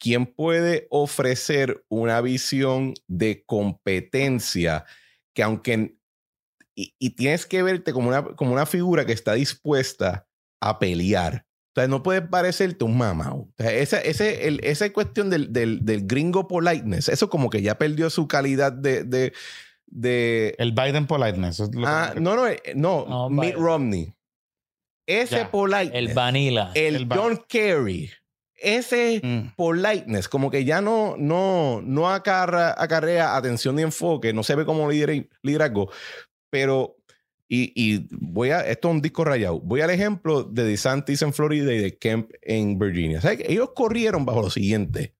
quién 0.00 0.26
puede 0.26 0.86
ofrecer 0.90 1.84
una 1.88 2.20
visión 2.22 2.94
de 3.06 3.44
competencia 3.44 4.86
que 5.34 5.42
aunque 5.42 5.96
y, 6.74 7.10
tienes 7.10 7.44
que 7.44 7.62
verte 7.62 7.92
como 7.92 8.08
una, 8.08 8.24
como 8.24 8.52
una 8.52 8.64
figura 8.64 9.04
que 9.04 9.12
está 9.12 9.34
dispuesta 9.34 10.26
a 10.62 10.78
pelear. 10.78 11.44
O 11.72 11.80
sea, 11.80 11.88
no 11.88 12.02
puede 12.02 12.22
parecerte 12.22 12.84
un 12.84 12.96
mamá. 12.96 13.34
O 13.34 13.52
sea, 13.58 13.70
esa, 13.72 14.00
ese, 14.00 14.58
esa 14.62 14.90
cuestión 14.92 15.28
del, 15.28 15.52
del, 15.52 15.84
del, 15.84 16.06
gringo 16.06 16.48
politeness, 16.48 17.08
eso 17.08 17.28
como 17.28 17.50
que 17.50 17.60
ya 17.60 17.76
perdió 17.76 18.08
su 18.08 18.26
calidad 18.26 18.72
de... 18.72 19.04
de, 19.04 19.32
de 19.86 20.54
el 20.58 20.72
Biden 20.72 21.06
politeness. 21.06 21.60
ah, 21.84 22.14
no, 22.16 22.34
no, 22.34 22.46
eh, 22.46 22.62
no, 22.74 23.06
no 23.06 23.28
Mitt 23.28 23.56
Romney. 23.56 24.14
Ese 25.10 25.44
politeness. 25.46 25.94
El 25.94 26.14
vanilla. 26.14 26.70
El, 26.74 27.08
John 27.10 27.44
Kerry. 27.48 28.10
Ese 28.54 29.20
mm. 29.22 29.56
politeness, 29.56 30.28
como 30.28 30.50
que 30.50 30.64
ya 30.64 30.80
no, 30.80 31.16
no, 31.16 31.80
no 31.82 32.08
acarrea 32.10 33.36
atención 33.36 33.76
ni 33.76 33.82
enfoque, 33.82 34.32
no 34.34 34.42
se 34.42 34.54
ve 34.54 34.66
como 34.66 34.88
liderazgo, 34.90 35.90
pero 36.50 36.96
y, 37.48 37.72
y, 37.74 38.06
voy 38.12 38.50
a, 38.50 38.60
esto 38.60 38.88
es 38.88 38.94
un 38.94 39.00
disco 39.00 39.24
rayado. 39.24 39.60
Voy 39.60 39.80
al 39.80 39.90
ejemplo 39.90 40.44
de 40.44 40.64
DeSantis 40.64 41.22
en 41.22 41.32
Florida 41.32 41.72
y 41.72 41.78
de 41.78 41.98
Kemp 41.98 42.30
en 42.42 42.78
Virginia. 42.78 43.20
¿Sabes? 43.20 43.40
Ellos 43.48 43.70
corrieron 43.74 44.24
bajo 44.24 44.42
lo 44.42 44.50
siguiente. 44.50 45.16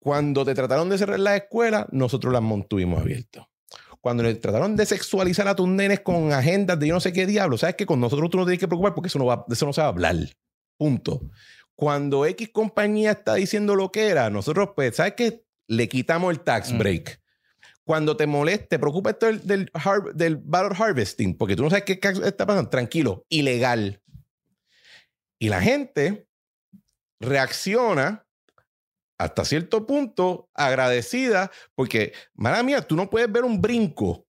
Cuando 0.00 0.44
te 0.44 0.54
trataron 0.54 0.88
de 0.88 0.96
cerrar 0.96 1.18
la 1.18 1.36
escuela, 1.36 1.86
nosotros 1.90 2.32
las 2.32 2.42
mantuvimos 2.42 3.00
abiertas 3.00 3.46
cuando 4.06 4.22
le 4.22 4.36
trataron 4.36 4.76
de 4.76 4.86
sexualizar 4.86 5.48
a 5.48 5.56
tus 5.56 5.66
nenes 5.66 5.98
con 5.98 6.32
agendas 6.32 6.78
de 6.78 6.86
yo 6.86 6.94
no 6.94 7.00
sé 7.00 7.12
qué 7.12 7.26
diablo, 7.26 7.58
sabes 7.58 7.74
que 7.74 7.86
con 7.86 7.98
nosotros 7.98 8.30
tú 8.30 8.38
no 8.38 8.44
tienes 8.44 8.60
que 8.60 8.68
preocupar 8.68 8.94
porque 8.94 9.08
eso 9.08 9.18
no, 9.18 9.26
va, 9.26 9.44
eso 9.50 9.66
no 9.66 9.72
se 9.72 9.80
va 9.80 9.88
a 9.88 9.90
hablar. 9.90 10.14
Punto. 10.78 11.22
Cuando 11.74 12.24
X 12.24 12.50
compañía 12.52 13.10
está 13.10 13.34
diciendo 13.34 13.74
lo 13.74 13.90
que 13.90 14.06
era, 14.06 14.30
nosotros, 14.30 14.70
pues, 14.76 14.94
¿sabes 14.94 15.14
qué? 15.16 15.42
Le 15.66 15.88
quitamos 15.88 16.30
el 16.30 16.38
tax 16.38 16.72
mm. 16.72 16.78
break. 16.78 17.20
Cuando 17.82 18.16
te 18.16 18.28
moleste, 18.28 18.68
te 18.68 18.78
preocupa 18.78 19.10
esto 19.10 19.26
del, 19.26 19.44
del, 19.44 19.70
har- 19.74 20.14
del 20.14 20.36
ballot 20.36 20.80
harvesting, 20.80 21.36
porque 21.36 21.56
tú 21.56 21.64
no 21.64 21.70
sabes 21.70 21.82
qué 21.82 21.98
está 22.00 22.46
pasando. 22.46 22.70
Tranquilo, 22.70 23.26
ilegal. 23.28 24.00
Y 25.40 25.48
la 25.48 25.60
gente 25.60 26.28
reacciona 27.18 28.24
hasta 29.18 29.44
cierto 29.44 29.86
punto 29.86 30.48
agradecida, 30.54 31.50
porque, 31.74 32.12
mala 32.34 32.62
mía, 32.62 32.82
tú 32.82 32.96
no 32.96 33.08
puedes 33.08 33.30
ver 33.30 33.44
un 33.44 33.60
brinco 33.60 34.26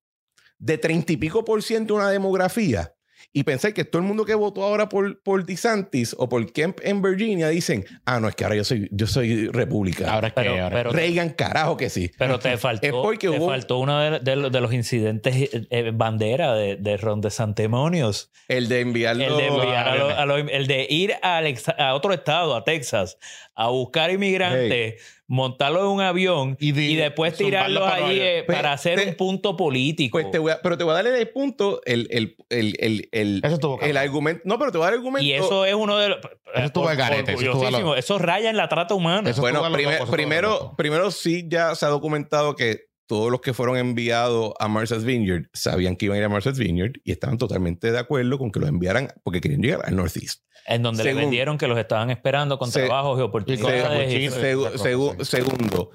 de 0.57 0.77
treinta 0.77 1.13
y 1.13 1.17
pico 1.17 1.43
por 1.45 1.61
ciento 1.61 1.93
de 1.93 1.99
una 2.01 2.09
demografía 2.09 2.96
y 3.39 3.43
pensar 3.43 3.73
que 3.73 3.85
todo 3.85 4.01
el 4.01 4.07
mundo 4.07 4.25
que 4.25 4.33
votó 4.33 4.63
ahora 4.63 4.89
por, 4.89 5.21
por 5.21 5.45
DeSantis 5.45 6.15
o 6.17 6.27
por 6.27 6.51
Kemp 6.51 6.79
en 6.83 7.01
Virginia 7.01 7.49
dicen, 7.49 7.85
ah, 8.05 8.19
no, 8.19 8.27
es 8.27 8.35
que 8.35 8.43
ahora 8.45 8.55
yo 8.55 8.63
soy, 8.63 8.87
yo 8.91 9.05
soy 9.05 9.47
republicano. 9.49 10.11
Ahora 10.11 10.29
es 10.29 10.33
que 10.33 10.41
Pero, 10.41 10.53
ahora- 10.63 10.69
pero, 10.75 10.91
Reagan, 10.91 11.29
carajo 11.29 11.77
que 11.77 11.89
sí. 11.89 12.11
pero 12.17 12.39
te 12.39 12.57
faltó, 12.57 12.85
Es 12.87 12.93
porque 12.93 13.29
te 13.29 13.37
hubo- 13.39 13.47
faltó 13.47 13.77
uno 13.77 13.99
de, 13.99 14.19
de 14.19 14.35
los- 14.35 14.51
de 14.51 14.61
los 14.61 14.73
incidentes 14.73 15.35
eh, 15.35 15.67
eh, 15.69 15.91
bandera 15.93 16.55
de, 16.55 16.77
de 16.77 16.97
Ron 16.97 17.21
de 17.21 17.29
Santemonios. 17.29 18.31
El 18.47 18.67
de 18.69 18.79
enviarlo. 18.81 19.23
El 19.25 19.37
de, 19.37 19.47
enviar 19.47 19.87
a 19.87 19.95
lo- 19.95 20.09
a 20.09 20.25
lo- 20.25 20.37
el 20.37 20.67
de 20.67 20.87
ir 20.89 21.13
a 21.21 21.93
otro 21.93 22.13
estado, 22.13 22.55
a 22.55 22.63
Texas, 22.63 23.17
a 23.55 23.67
buscar 23.69 24.09
inmigrantes, 24.11 25.01
montarlo 25.29 25.81
en 25.81 25.87
un 25.87 26.01
avión 26.01 26.55
Y 26.59 26.71
después 26.95 27.33
para 27.33 27.93
allí 27.95 28.19
eh, 28.19 28.35
York. 28.37 28.47
para 28.47 28.71
hacer 28.71 28.97
Te- 28.99 29.09
un 29.09 29.15
punto 29.15 29.57
político. 29.57 30.13
Pues 30.17 30.31
te 30.31 30.39
voy 30.39 30.53
a, 30.53 30.61
pero 30.61 30.77
te 30.77 30.83
voy 30.85 30.91
a 30.91 30.95
darle 30.95 31.19
el 31.19 31.29
punto, 31.29 31.81
el, 31.85 32.07
el, 32.11 32.35
el, 32.49 32.75
el, 32.79 33.09
el, 33.11 33.41
Eso 33.43 33.55
estuvo 33.55 33.81
el 33.81 33.97
argumento. 33.97 34.41
No, 34.45 34.57
pero 34.57 34.71
te 34.71 34.77
voy 34.77 34.85
a 34.85 34.87
dar 34.87 34.93
el 34.93 34.99
argumento. 34.99 35.25
y 35.25 35.33
eso 35.33 35.65
es 35.65 35.73
uno 35.75 35.97
de 35.97 36.09
los. 36.09 36.19
Eso 36.55 36.65
estuvo 36.65 36.87
al 36.87 36.95
garete, 36.95 37.33
eso 37.33 37.41
estuvo 37.41 37.51
a 37.51 37.71
lo- 37.71 37.77
orgullosísimo. 37.77 37.95
Eso 37.95 38.17
raya 38.19 38.49
en 38.49 38.57
la 38.57 38.69
trata 38.69 38.93
humana. 38.95 39.29
Eso 39.29 39.41
bueno, 39.41 39.61
primer- 39.71 39.99
loco, 39.99 40.11
primero, 40.11 40.73
primero 40.77 41.11
sí 41.11 41.45
ya 41.49 41.75
se 41.75 41.85
ha 41.85 41.89
documentado 41.89 42.55
que 42.55 42.86
todos 43.07 43.31
los 43.31 43.41
que 43.41 43.53
fueron 43.53 43.77
enviados 43.77 44.53
a 44.59 44.67
Martha's 44.67 45.03
Vineyard 45.05 45.45
sabían 45.53 45.95
que 45.95 46.05
iban 46.05 46.17
a 46.17 46.19
ir 46.19 46.25
a 46.25 46.29
Martha's 46.29 46.57
Vineyard 46.59 46.93
y 47.03 47.11
estaban 47.13 47.37
totalmente 47.37 47.91
de 47.91 47.97
acuerdo 47.99 48.37
con 48.37 48.51
que 48.51 48.59
los 48.59 48.69
enviaran 48.69 49.07
porque 49.23 49.41
querían 49.41 49.61
llegar 49.61 49.81
al 49.85 49.95
Northeast. 49.95 50.43
en 50.65 50.83
donde 50.83 51.03
Segundo. 51.03 51.19
le 51.21 51.25
vendieron 51.25 51.57
que 51.57 51.67
los 51.67 51.77
estaban 51.79 52.09
esperando 52.09 52.59
con 52.59 52.69
Se- 52.69 52.81
trabajos 52.85 53.17
y 53.17 53.21
oportunidades. 53.21 54.13
y- 54.13 54.27
Segu- 54.27 54.73
segu- 54.73 55.17
sí. 55.19 55.25
segundo, 55.25 55.91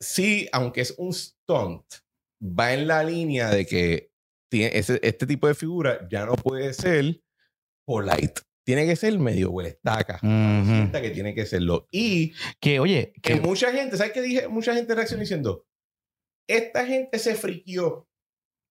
sí, 0.00 0.48
aunque 0.52 0.80
es 0.80 0.94
un 0.98 1.12
stunt, 1.12 1.84
va 2.42 2.72
en 2.72 2.86
la 2.86 3.02
línea 3.04 3.50
de 3.50 3.66
que 3.66 4.10
tiene 4.50 4.76
ese- 4.78 5.00
este 5.02 5.26
tipo 5.26 5.48
de 5.48 5.54
figura 5.54 6.06
ya 6.10 6.24
no 6.26 6.34
puede 6.34 6.72
ser 6.72 7.20
polite. 7.86 8.40
Tiene 8.64 8.84
que 8.86 8.96
ser 8.96 9.16
medio 9.18 9.50
huelestaca. 9.50 10.14
Ujú. 10.22 10.66
Sienta 10.66 11.00
que 11.00 11.10
tiene 11.10 11.34
que 11.34 11.46
serlo. 11.46 11.86
Y 11.92 12.32
Que, 12.60 12.80
oye, 12.80 13.12
que 13.22 13.34
que 13.34 13.40
mucha 13.40 13.70
gente, 13.72 13.96
¿sabes 13.96 14.12
qué 14.12 14.22
dije? 14.22 14.48
Mucha 14.48 14.74
gente 14.74 14.94
reaccionó 14.94 15.20
diciendo, 15.20 15.65
esta 16.48 16.86
gente 16.86 17.18
se 17.18 17.34
friquió 17.34 18.08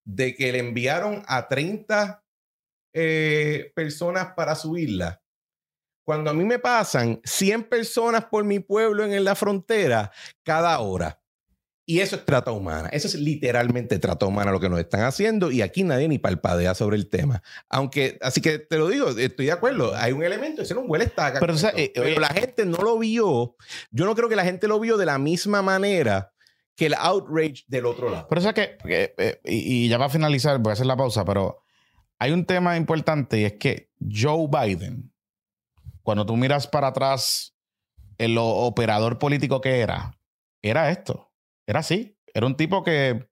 de 0.04 0.34
que 0.34 0.52
le 0.52 0.60
enviaron 0.60 1.22
a 1.26 1.48
30 1.48 2.24
eh, 2.94 3.72
personas 3.74 4.32
para 4.34 4.54
subirla. 4.54 5.22
Cuando 6.06 6.30
a 6.30 6.34
mí 6.34 6.44
me 6.44 6.60
pasan 6.60 7.20
100 7.24 7.64
personas 7.64 8.24
por 8.26 8.44
mi 8.44 8.60
pueblo 8.60 9.04
en 9.04 9.24
la 9.24 9.34
frontera 9.34 10.12
cada 10.44 10.78
hora. 10.78 11.20
Y 11.88 12.00
eso 12.00 12.16
es 12.16 12.24
trata 12.24 12.50
humana. 12.50 12.88
Eso 12.88 13.06
es 13.06 13.14
literalmente 13.14 13.98
trata 13.98 14.26
humana 14.26 14.50
lo 14.50 14.58
que 14.58 14.68
nos 14.68 14.80
están 14.80 15.02
haciendo 15.02 15.52
y 15.52 15.62
aquí 15.62 15.84
nadie 15.84 16.08
ni 16.08 16.18
palpadea 16.18 16.74
sobre 16.74 16.96
el 16.96 17.08
tema. 17.08 17.42
Aunque, 17.68 18.18
así 18.22 18.40
que 18.40 18.58
te 18.58 18.76
lo 18.76 18.88
digo, 18.88 19.10
estoy 19.10 19.46
de 19.46 19.52
acuerdo. 19.52 19.94
Hay 19.94 20.12
un 20.12 20.24
elemento, 20.24 20.62
ese 20.62 20.74
no 20.74 20.80
huele 20.80 21.04
estaca. 21.04 21.38
Pero, 21.38 21.54
o 21.54 21.56
sea, 21.56 21.70
eh, 21.76 21.92
Pero 21.94 22.06
oye- 22.06 22.18
la 22.18 22.28
gente 22.28 22.64
no 22.66 22.78
lo 22.78 22.98
vio. 22.98 23.56
Yo 23.90 24.04
no 24.04 24.14
creo 24.16 24.28
que 24.28 24.34
la 24.36 24.44
gente 24.44 24.66
lo 24.66 24.80
vio 24.80 24.96
de 24.96 25.06
la 25.06 25.18
misma 25.18 25.62
manera 25.62 26.32
que 26.76 26.86
el 26.86 26.94
outrage 26.94 27.64
del 27.66 27.86
otro 27.86 28.10
lado. 28.10 28.26
Pero 28.28 28.38
o 28.38 28.42
sea 28.42 28.52
que, 28.52 28.76
eh, 28.84 29.40
y, 29.44 29.84
y 29.84 29.88
ya 29.88 29.98
va 29.98 30.06
a 30.06 30.10
finalizar, 30.10 30.58
voy 30.58 30.70
a 30.70 30.72
hacer 30.74 30.86
la 30.86 30.96
pausa, 30.96 31.24
pero 31.24 31.62
hay 32.18 32.32
un 32.32 32.44
tema 32.44 32.76
importante 32.76 33.40
y 33.40 33.44
es 33.44 33.54
que 33.54 33.90
Joe 34.00 34.48
Biden, 34.48 35.12
cuando 36.02 36.24
tú 36.24 36.36
miras 36.36 36.66
para 36.66 36.88
atrás 36.88 37.56
el 38.18 38.36
operador 38.38 39.18
político 39.18 39.60
que 39.60 39.80
era, 39.80 40.18
era 40.62 40.90
esto. 40.90 41.32
Era 41.66 41.80
así. 41.80 42.18
Era 42.32 42.46
un 42.46 42.56
tipo 42.56 42.82
que 42.82 43.28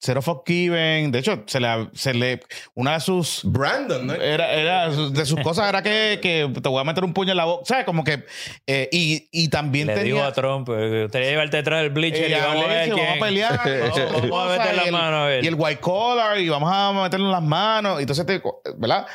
cero 0.00 0.22
fuck 0.22 0.46
given. 0.46 1.12
De 1.12 1.18
hecho, 1.18 1.44
se 1.46 1.60
le, 1.60 1.68
se 1.92 2.14
le 2.14 2.40
una 2.74 2.94
de 2.94 3.00
sus 3.00 3.42
Brandon, 3.44 4.06
¿no? 4.06 4.14
era, 4.14 4.50
era 4.52 4.88
de 4.90 5.24
sus 5.26 5.38
cosas 5.40 5.68
era 5.68 5.82
que, 5.82 6.18
que 6.22 6.50
te 6.60 6.68
voy 6.68 6.80
a 6.80 6.84
meter 6.84 7.04
un 7.04 7.12
puño 7.12 7.30
en 7.32 7.36
la 7.36 7.44
boca. 7.44 7.64
¿Sabes? 7.66 7.84
Como 7.84 8.02
que. 8.02 8.24
eh, 8.66 8.88
y, 8.90 9.28
y 9.30 9.48
también 9.48 9.86
Le 9.88 9.94
tenía. 9.94 10.26
a 10.26 10.32
Trump, 10.32 10.68
eh, 10.70 11.04
usted 11.04 11.20
llevarte 11.20 11.58
detrás 11.58 11.82
del 11.82 11.90
bleacher 11.90 12.24
Eh, 12.24 12.36
y 12.36 12.40
vamos 12.40 12.64
a 12.64 12.68
ver 12.68 12.84
quién. 12.92 12.96
vamos 13.06 13.16
a 13.16 13.24
pelear. 13.26 13.60
Vamos, 13.64 14.22
vamos 14.30 14.46
a 14.52 14.58
meter 14.58 14.72
y 14.72 14.76
la 14.76 14.82
el- 14.84 14.92
mano 14.92 15.16
a 15.16 15.26
ver. 15.26 15.44
Y 15.44 15.46
el 15.46 15.54
white 15.56 15.80
collar, 15.80 16.38
y 16.38 16.48
vamos 16.48 16.70
a 16.72 16.92
meterlo 16.92 17.26
en 17.26 17.32
las 17.32 17.42
manos. 17.42 17.98
Y 17.98 18.02
Entonces, 18.02 18.24
te- 18.26 18.42
¿verdad? 18.78 19.06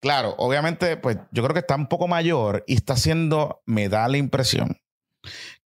Claro, 0.00 0.34
obviamente, 0.38 0.98
pues 0.98 1.16
yo 1.32 1.42
creo 1.42 1.54
que 1.54 1.60
está 1.60 1.74
un 1.74 1.86
poco 1.88 2.06
mayor 2.06 2.62
y 2.66 2.74
está 2.74 2.96
siendo, 2.96 3.62
me 3.64 3.88
da 3.88 4.06
la 4.08 4.18
impresión, 4.18 4.76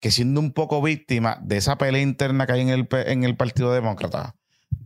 que 0.01 0.13
siendo 0.13 0.41
un 0.41 0.53
poco 0.53 0.81
víctima 0.81 1.39
de 1.43 1.57
esa 1.57 1.77
pelea 1.77 2.01
interna 2.01 2.47
que 2.47 2.53
hay 2.53 2.61
en 2.61 2.69
el, 2.71 2.89
en 2.93 3.25
el 3.25 3.37
Partido 3.37 3.73
Demócrata, 3.73 4.37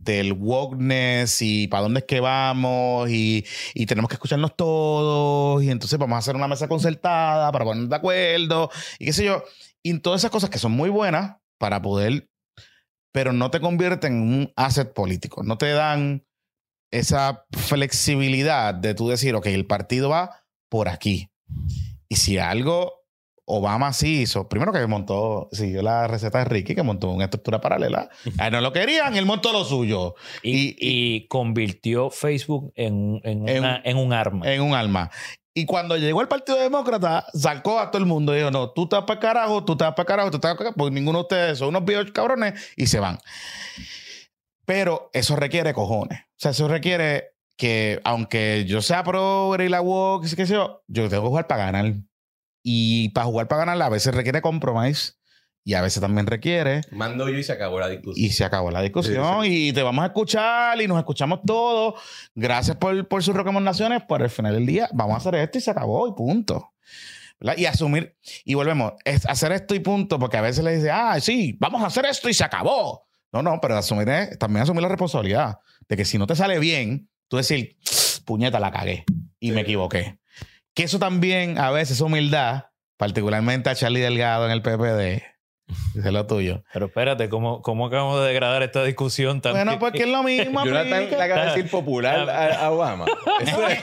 del 0.05 0.33
wokeness 0.33 1.41
y 1.41 1.67
para 1.67 1.83
dónde 1.83 1.99
es 1.99 2.05
que 2.05 2.19
vamos 2.19 3.09
y, 3.09 3.45
y 3.73 3.85
tenemos 3.85 4.07
que 4.07 4.15
escucharnos 4.15 4.55
todos 4.55 5.63
y 5.63 5.69
entonces 5.69 5.99
vamos 5.99 6.15
a 6.15 6.19
hacer 6.19 6.35
una 6.35 6.47
mesa 6.47 6.67
concertada 6.67 7.51
para 7.51 7.65
ponernos 7.65 7.89
de 7.89 7.95
acuerdo 7.95 8.69
y 8.99 9.05
qué 9.05 9.13
sé 9.13 9.25
yo. 9.25 9.43
Y 9.83 9.99
todas 9.99 10.21
esas 10.21 10.31
cosas 10.31 10.49
que 10.49 10.59
son 10.59 10.71
muy 10.71 10.89
buenas 10.89 11.37
para 11.57 11.81
poder, 11.81 12.29
pero 13.11 13.33
no 13.33 13.51
te 13.51 13.59
convierten 13.59 14.13
en 14.13 14.21
un 14.21 14.53
asset 14.55 14.93
político, 14.93 15.43
no 15.43 15.57
te 15.57 15.71
dan 15.71 16.25
esa 16.91 17.45
flexibilidad 17.51 18.73
de 18.73 18.93
tú 18.93 19.09
decir, 19.09 19.35
ok, 19.35 19.47
el 19.47 19.65
partido 19.65 20.09
va 20.09 20.45
por 20.69 20.87
aquí. 20.87 21.29
Y 22.07 22.15
si 22.15 22.37
algo 22.37 23.04
Obama 23.47 23.93
sí 23.93 24.21
hizo, 24.21 24.49
primero 24.49 24.71
que 24.73 24.85
montó, 24.87 25.49
siguió 25.51 25.81
la 25.83 26.07
receta 26.07 26.39
de 26.39 26.45
Ricky, 26.45 26.73
que 26.75 26.81
montó 26.83 27.09
una 27.11 27.25
estructura 27.25 27.61
paralela. 27.61 28.09
A 28.39 28.47
él 28.47 28.53
no 28.53 28.61
lo 28.61 28.73
querían, 28.73 29.15
él 29.15 29.25
montó 29.25 29.51
lo 29.53 29.63
suyo 29.63 30.15
y, 30.41 30.69
y- 30.69 30.75
y 30.79 31.27
convirtió 31.27 32.09
Facebook 32.09 32.71
en, 32.75 33.21
en, 33.23 33.47
En- 33.47 33.59
una- 33.59 33.81
en 33.83 33.97
un 33.97 34.13
arma. 34.13 34.51
en 34.51 34.61
un 34.61 34.73
alma. 34.73 35.11
Y 35.53 35.65
cuando 35.65 35.95
llegó 35.95 36.21
el 36.21 36.27
Partido 36.27 36.57
Demócrata, 36.57 37.27
sacó 37.33 37.79
a 37.79 37.89
todo 37.91 38.01
el 38.01 38.07
mundo 38.07 38.33
y 38.33 38.39
dijo, 38.39 38.51
no, 38.51 38.71
tú 38.71 38.83
estás 38.83 39.03
para 39.05 39.19
carajo, 39.19 39.63
tú 39.63 39.73
estás 39.73 39.93
para 39.93 40.05
carajo, 40.05 40.31
tú 40.31 40.37
estás 40.37 40.51
para 40.51 40.57
carajo, 40.57 40.75
porque 40.75 40.95
ninguno 40.95 41.19
de 41.19 41.21
ustedes 41.23 41.59
son 41.59 41.69
unos 41.69 41.85
viejos 41.85 42.11
cabrones 42.11 42.73
y 42.75 42.87
se 42.87 42.99
van. 42.99 43.19
Pero 44.65 45.09
eso 45.13 45.35
requiere 45.35 45.73
cojones. 45.73 46.19
O 46.21 46.25
sea, 46.37 46.51
eso 46.51 46.67
requiere 46.67 47.35
que, 47.57 48.01
aunque 48.03 48.65
yo 48.67 48.81
sea 48.81 49.03
progre 49.03 49.65
y 49.65 49.69
la 49.69 49.81
walk, 49.81 50.23
qué 50.35 50.45
sé 50.45 50.53
yo, 50.53 50.83
yo 50.87 51.07
tengo 51.09 51.23
que 51.23 51.27
jugar 51.29 51.47
para 51.47 51.65
ganar. 51.71 51.93
Y 52.67 53.09
para 53.09 53.27
jugar 53.27 53.47
para 53.47 53.65
ganar 53.65 53.79
a 53.83 53.89
veces 53.89 54.15
requiere 54.15 54.41
compromise 54.41 55.13
y 55.63 55.75
a 55.75 55.81
veces 55.83 56.01
también 56.01 56.25
requiere 56.25 56.81
Mando 56.91 57.29
yo 57.29 57.37
y 57.37 57.43
se 57.43 57.51
acabó 57.51 57.79
la 57.79 57.89
discusión. 57.89 58.25
y 58.25 58.29
se 58.31 58.43
acabó 58.43 58.71
la 58.71 58.81
discusión 58.81 59.45
y 59.45 59.71
te 59.71 59.83
vamos 59.83 60.01
a 60.03 60.07
escuchar 60.07 60.81
y 60.81 60.87
nos 60.87 60.97
escuchamos 60.97 61.41
todos. 61.45 62.01
Gracias 62.33 62.75
por, 62.77 63.07
por 63.07 63.21
sus 63.23 63.35
recomendaciones. 63.35 64.01
Por 64.07 64.23
el 64.23 64.29
final 64.31 64.55
del 64.55 64.65
día 64.65 64.89
vamos 64.93 65.13
a 65.13 65.17
hacer 65.17 65.35
esto 65.35 65.59
y 65.59 65.61
se 65.61 65.69
acabó 65.69 66.07
y 66.07 66.13
punto. 66.13 66.71
¿Verdad? 67.39 67.57
Y 67.57 67.65
asumir, 67.67 68.15
y 68.45 68.53
volvemos, 68.55 68.93
es 69.03 69.25
hacer 69.27 69.51
esto 69.51 69.75
y 69.75 69.79
punto, 69.79 70.17
porque 70.17 70.37
a 70.37 70.41
veces 70.41 70.63
le 70.63 70.75
dice, 70.77 70.89
ah, 70.89 71.19
sí, 71.19 71.55
vamos 71.59 71.83
a 71.83 71.87
hacer 71.87 72.05
esto 72.05 72.29
y 72.29 72.33
se 72.33 72.43
acabó. 72.45 73.05
No, 73.31 73.41
no, 73.43 73.59
pero 73.61 73.77
asumir 73.77 74.07
es- 74.09 74.39
también 74.39 74.63
asumir 74.63 74.81
la 74.81 74.87
responsabilidad 74.87 75.59
de 75.87 75.97
que 75.97 76.05
si 76.05 76.17
no 76.17 76.25
te 76.27 76.35
sale 76.35 76.57
bien, 76.59 77.09
tú 77.27 77.35
decir, 77.37 77.77
puñeta, 78.25 78.59
la 78.59 78.71
cagué 78.71 79.03
y 79.39 79.49
me 79.51 79.57
Sí. 79.57 79.61
equivoqué. 79.63 80.17
Que 80.75 80.83
eso 80.83 80.99
también 80.99 81.57
a 81.57 81.71
veces 81.71 81.97
es 81.97 82.01
humildad, 82.01 82.65
particularmente 82.97 83.69
a 83.69 83.75
Charlie 83.75 84.01
Delgado 84.01 84.45
en 84.45 84.51
el 84.51 84.61
PPD. 84.61 85.23
Dice 85.95 86.11
lo 86.11 86.27
tuyo. 86.27 86.63
Pero 86.73 86.85
espérate, 86.87 87.27
¿cómo, 87.27 87.63
¿cómo 87.63 87.87
acabamos 87.87 88.19
de 88.21 88.27
degradar 88.27 88.61
esta 88.61 88.83
discusión 88.83 89.41
tan 89.41 89.53
Bueno, 89.53 89.79
pues 89.79 89.93
que 89.93 90.03
es 90.03 90.09
lo 90.09 90.21
mismo. 90.23 90.59
Aplica. 90.59 90.83
le 90.83 91.23
acaba 91.23 91.41
de 91.41 91.47
decir 91.55 91.71
popular 91.71 92.29
a, 92.29 92.65
a 92.65 92.71
Obama. 92.71 93.05
Eso 93.41 93.67
es- 93.67 93.79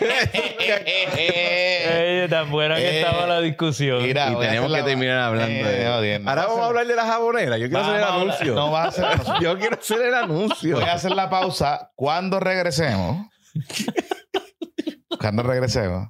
Eh, 1.14 2.26
tan 2.30 2.50
buena 2.50 2.76
que 2.76 2.88
Eh, 2.88 3.00
estaba 3.00 3.26
la 3.26 3.40
discusión. 3.40 4.02
Mira, 4.02 4.30
y 4.30 4.36
tenemos 4.36 4.70
que 4.70 4.78
la- 4.78 4.84
terminar 4.84 5.18
hablando 5.18 5.68
Eh, 5.68 5.72
de. 6.18 6.22
Ahora 6.24 6.46
vamos 6.46 6.60
a 6.60 6.66
hablar 6.66 6.86
de 6.86 6.94
la 6.94 7.04
jabonera. 7.06 7.58
Yo 7.58 7.68
quiero 7.68 7.82
hacer 7.84 7.96
el 7.96 8.04
anuncio. 8.04 8.54
No 8.54 8.70
va 8.70 8.84
a 8.84 8.88
hacer 8.88 9.04
Yo 9.40 9.58
quiero 9.58 9.76
hacer 9.80 10.02
el 10.02 10.14
anuncio. 10.14 10.76
Voy 10.76 10.84
a 10.84 10.92
hacer 10.92 11.12
la 11.12 11.28
pausa. 11.30 11.90
Cuando 11.96 12.38
regresemos, 12.38 13.26
cuando 15.18 15.42
regresemos, 15.42 16.08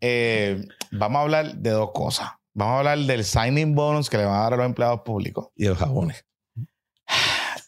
eh, 0.00 0.64
vamos 0.90 1.18
a 1.18 1.22
hablar 1.22 1.54
de 1.56 1.70
dos 1.70 1.90
cosas. 1.92 2.30
Vamos 2.54 2.74
a 2.74 2.78
hablar 2.78 2.98
del 2.98 3.24
signing 3.24 3.74
bonus 3.74 4.10
que 4.10 4.16
le 4.16 4.24
van 4.24 4.34
a 4.34 4.42
dar 4.42 4.54
a 4.54 4.56
los 4.56 4.66
empleados 4.66 5.00
públicos. 5.02 5.48
Y 5.54 5.66
los 5.66 5.78
jabones. 5.78 6.24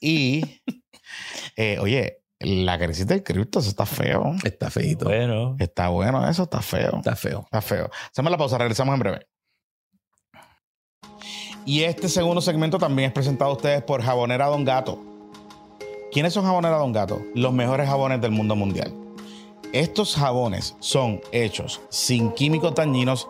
Y, 0.00 0.62
eh, 1.56 1.78
oye, 1.78 2.22
la 2.40 2.78
crisis 2.78 3.06
del 3.06 3.22
cripto, 3.22 3.60
eso 3.60 3.68
está 3.68 3.86
feo. 3.86 4.34
Está 4.44 4.68
feito. 4.68 5.04
Bueno, 5.04 5.54
Está 5.58 5.88
bueno 5.88 6.28
eso, 6.28 6.42
está 6.42 6.60
feo. 6.60 6.96
Está 6.96 7.14
feo. 7.14 7.42
Está 7.44 7.60
feo. 7.60 7.90
Hacemos 8.10 8.32
la 8.32 8.38
pausa, 8.38 8.58
regresamos 8.58 8.94
en 8.94 8.98
breve. 8.98 9.26
Y 11.64 11.84
este 11.84 12.08
segundo 12.08 12.40
segmento 12.40 12.78
también 12.78 13.08
es 13.08 13.14
presentado 13.14 13.52
a 13.52 13.54
ustedes 13.54 13.82
por 13.84 14.02
Jabonera 14.02 14.46
Don 14.46 14.64
Gato. 14.64 14.98
¿Quiénes 16.10 16.32
son 16.32 16.44
Jabonera 16.44 16.76
Don 16.76 16.92
Gato? 16.92 17.22
Los 17.36 17.52
mejores 17.52 17.88
jabones 17.88 18.20
del 18.20 18.32
mundo 18.32 18.56
mundial. 18.56 18.92
Estos 19.72 20.16
jabones 20.16 20.76
son 20.80 21.22
hechos 21.32 21.80
sin 21.88 22.32
químicos 22.32 22.74
dañinos 22.74 23.28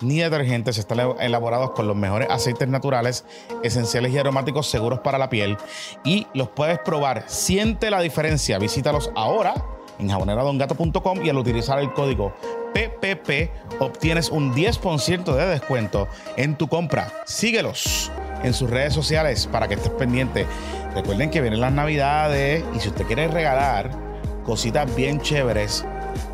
ni 0.00 0.20
detergentes, 0.20 0.78
están 0.78 0.98
elaborados 1.20 1.72
con 1.72 1.86
los 1.86 1.94
mejores 1.94 2.28
aceites 2.30 2.66
naturales, 2.66 3.26
esenciales 3.62 4.10
y 4.12 4.18
aromáticos 4.18 4.68
seguros 4.68 5.00
para 5.00 5.18
la 5.18 5.28
piel 5.28 5.58
y 6.02 6.26
los 6.32 6.48
puedes 6.48 6.78
probar. 6.78 7.24
Siente 7.26 7.90
la 7.90 8.00
diferencia, 8.00 8.58
visítalos 8.58 9.12
ahora 9.14 9.54
en 9.98 10.08
jaboneradongato.com 10.08 11.24
y 11.24 11.28
al 11.28 11.36
utilizar 11.36 11.78
el 11.78 11.92
código 11.92 12.32
PPP 12.72 13.50
obtienes 13.78 14.30
un 14.30 14.54
10% 14.54 15.34
de 15.34 15.46
descuento 15.46 16.08
en 16.38 16.56
tu 16.56 16.68
compra. 16.68 17.12
Síguelos 17.26 18.10
en 18.42 18.54
sus 18.54 18.70
redes 18.70 18.94
sociales 18.94 19.46
para 19.46 19.68
que 19.68 19.74
estés 19.74 19.92
pendiente. 19.92 20.46
Recuerden 20.94 21.30
que 21.30 21.42
vienen 21.42 21.60
las 21.60 21.72
navidades 21.72 22.64
y 22.74 22.80
si 22.80 22.88
usted 22.88 23.06
quiere 23.06 23.28
regalar 23.28 24.11
cositas 24.44 24.94
bien 24.94 25.20
chéveres, 25.20 25.84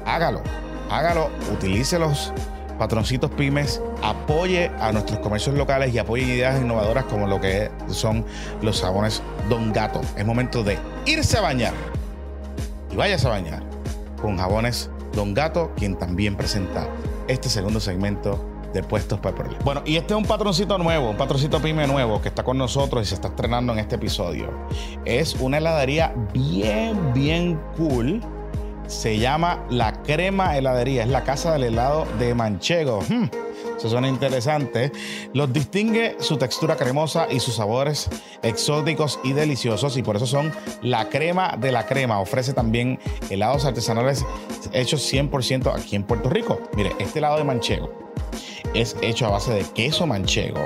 hágalo, 0.04 0.42
hágalo, 0.90 1.30
utilícelos. 1.52 2.32
Patroncitos 2.78 3.32
pymes, 3.32 3.82
apoye 4.04 4.70
a 4.78 4.92
nuestros 4.92 5.18
comercios 5.18 5.56
locales 5.56 5.92
y 5.92 5.98
apoye 5.98 6.22
ideas 6.22 6.60
innovadoras 6.60 7.04
como 7.06 7.26
lo 7.26 7.40
que 7.40 7.72
son 7.88 8.24
los 8.62 8.78
sabones 8.78 9.20
Don 9.48 9.72
Gato. 9.72 10.00
Es 10.16 10.24
momento 10.24 10.62
de 10.62 10.78
irse 11.04 11.38
a 11.38 11.40
bañar. 11.40 11.72
Y 12.92 12.96
vayas 12.96 13.24
a 13.24 13.30
bañar 13.30 13.64
con 14.22 14.38
jabones 14.38 14.90
Don 15.12 15.34
Gato, 15.34 15.72
quien 15.76 15.98
también 15.98 16.36
presenta 16.36 16.86
este 17.26 17.48
segundo 17.48 17.80
segmento 17.80 18.57
de 18.72 18.82
Puestos 18.82 19.20
para 19.20 19.36
Bueno, 19.64 19.82
y 19.84 19.96
este 19.96 20.14
es 20.14 20.18
un 20.18 20.24
patroncito 20.24 20.78
nuevo, 20.78 21.10
un 21.10 21.16
patroncito 21.16 21.60
pyme 21.60 21.86
nuevo 21.86 22.20
que 22.20 22.28
está 22.28 22.42
con 22.42 22.58
nosotros 22.58 23.02
y 23.02 23.06
se 23.06 23.14
está 23.14 23.28
estrenando 23.28 23.72
en 23.72 23.78
este 23.78 23.96
episodio. 23.96 24.50
Es 25.04 25.34
una 25.36 25.58
heladería 25.58 26.14
bien, 26.32 27.12
bien 27.12 27.60
cool 27.76 28.20
se 28.88 29.18
llama 29.18 29.64
La 29.68 30.02
Crema 30.02 30.56
Heladería. 30.56 31.02
Es 31.02 31.10
la 31.10 31.22
casa 31.22 31.52
del 31.52 31.64
helado 31.64 32.06
de 32.18 32.34
Manchego. 32.34 33.00
Hmm, 33.08 33.24
eso 33.76 33.90
suena 33.90 34.08
interesante. 34.08 34.90
Los 35.34 35.52
distingue 35.52 36.16
su 36.20 36.36
textura 36.38 36.76
cremosa 36.76 37.28
y 37.30 37.38
sus 37.38 37.56
sabores 37.56 38.08
exóticos 38.42 39.20
y 39.22 39.34
deliciosos. 39.34 39.96
Y 39.96 40.02
por 40.02 40.16
eso 40.16 40.26
son 40.26 40.52
la 40.82 41.08
crema 41.10 41.56
de 41.58 41.70
la 41.70 41.86
crema. 41.86 42.18
Ofrece 42.18 42.54
también 42.54 42.98
helados 43.30 43.64
artesanales 43.66 44.24
hechos 44.72 45.12
100% 45.12 45.72
aquí 45.74 45.94
en 45.94 46.04
Puerto 46.04 46.30
Rico. 46.30 46.58
Mire, 46.74 46.92
este 46.98 47.18
helado 47.18 47.36
de 47.36 47.44
Manchego 47.44 48.07
es 48.74 48.96
hecho 49.02 49.26
a 49.26 49.30
base 49.30 49.52
de 49.52 49.64
queso 49.74 50.06
manchego 50.06 50.60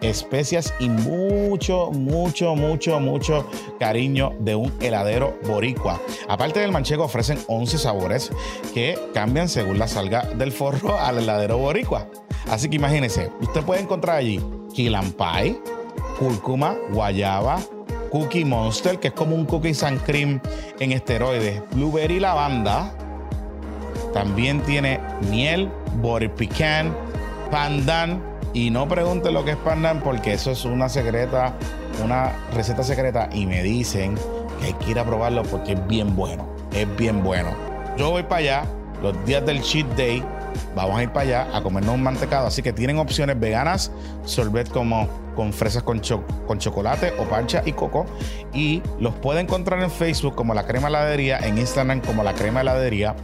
especias 0.00 0.74
y 0.78 0.88
mucho, 0.88 1.90
mucho, 1.90 2.54
mucho, 2.54 3.00
mucho 3.00 3.46
cariño 3.78 4.32
de 4.40 4.54
un 4.54 4.72
heladero 4.80 5.38
boricua. 5.46 6.00
Aparte 6.28 6.60
del 6.60 6.72
manchego 6.72 7.04
ofrecen 7.04 7.38
11 7.46 7.78
sabores 7.78 8.30
que 8.72 8.98
cambian 9.12 9.48
según 9.48 9.78
la 9.78 9.88
salga 9.88 10.22
del 10.22 10.52
forro 10.52 10.98
al 10.98 11.18
heladero 11.18 11.58
boricua. 11.58 12.06
Así 12.48 12.68
que 12.68 12.76
imagínense, 12.76 13.30
usted 13.40 13.62
puede 13.62 13.82
encontrar 13.82 14.16
allí 14.16 14.40
pie, 14.74 15.60
cúrcuma, 16.18 16.76
guayaba, 16.92 17.60
cookie 18.10 18.44
monster, 18.44 18.98
que 18.98 19.08
es 19.08 19.14
como 19.14 19.36
un 19.36 19.44
cookie 19.44 19.74
and 19.84 20.02
cream 20.04 20.40
en 20.78 20.92
esteroides, 20.92 21.62
blueberry 21.72 22.18
lavanda. 22.18 22.94
También 24.14 24.60
tiene 24.62 25.00
miel, 25.28 25.70
butter 26.00 26.34
pecan, 26.34 26.96
pandan, 27.50 28.22
y 28.52 28.70
no 28.70 28.88
pregunte 28.88 29.30
lo 29.30 29.44
que 29.44 29.52
es 29.52 29.56
pandan 29.56 30.00
porque 30.00 30.32
eso 30.32 30.50
es 30.50 30.64
una 30.64 30.88
secreta, 30.88 31.54
una 32.04 32.32
receta 32.52 32.82
secreta 32.82 33.28
y 33.32 33.46
me 33.46 33.62
dicen 33.62 34.16
que 34.58 34.66
hay 34.66 34.72
que 34.74 34.90
ir 34.90 34.98
a 34.98 35.04
probarlo 35.04 35.42
porque 35.44 35.74
es 35.74 35.86
bien 35.86 36.16
bueno. 36.16 36.48
Es 36.72 36.86
bien 36.96 37.22
bueno. 37.22 37.50
Yo 37.96 38.10
voy 38.10 38.22
para 38.24 38.36
allá 38.36 38.64
los 39.02 39.24
días 39.24 39.44
del 39.46 39.62
cheat 39.62 39.86
day. 39.96 40.24
Vamos 40.74 40.98
a 40.98 41.02
ir 41.04 41.10
para 41.10 41.20
allá 41.44 41.56
a 41.56 41.62
comernos 41.62 41.94
un 41.94 42.02
mantecado. 42.02 42.48
Así 42.48 42.60
que 42.60 42.72
tienen 42.72 42.98
opciones 42.98 43.38
veganas, 43.38 43.92
sorbet 44.24 44.68
como 44.70 45.08
con 45.36 45.52
fresas 45.52 45.84
con, 45.84 46.00
con 46.46 46.58
chocolate 46.58 47.12
o 47.18 47.24
parcha 47.24 47.62
y 47.64 47.72
coco. 47.72 48.06
Y 48.52 48.82
los 48.98 49.14
puede 49.14 49.40
encontrar 49.40 49.80
en 49.80 49.90
Facebook 49.90 50.34
como 50.34 50.54
la 50.54 50.66
crema 50.66 50.88
heladería, 50.88 51.38
en 51.38 51.56
Instagram 51.58 52.00
como 52.00 52.24
la 52.24 52.34
crema 52.34 52.62
heladería 52.62 53.14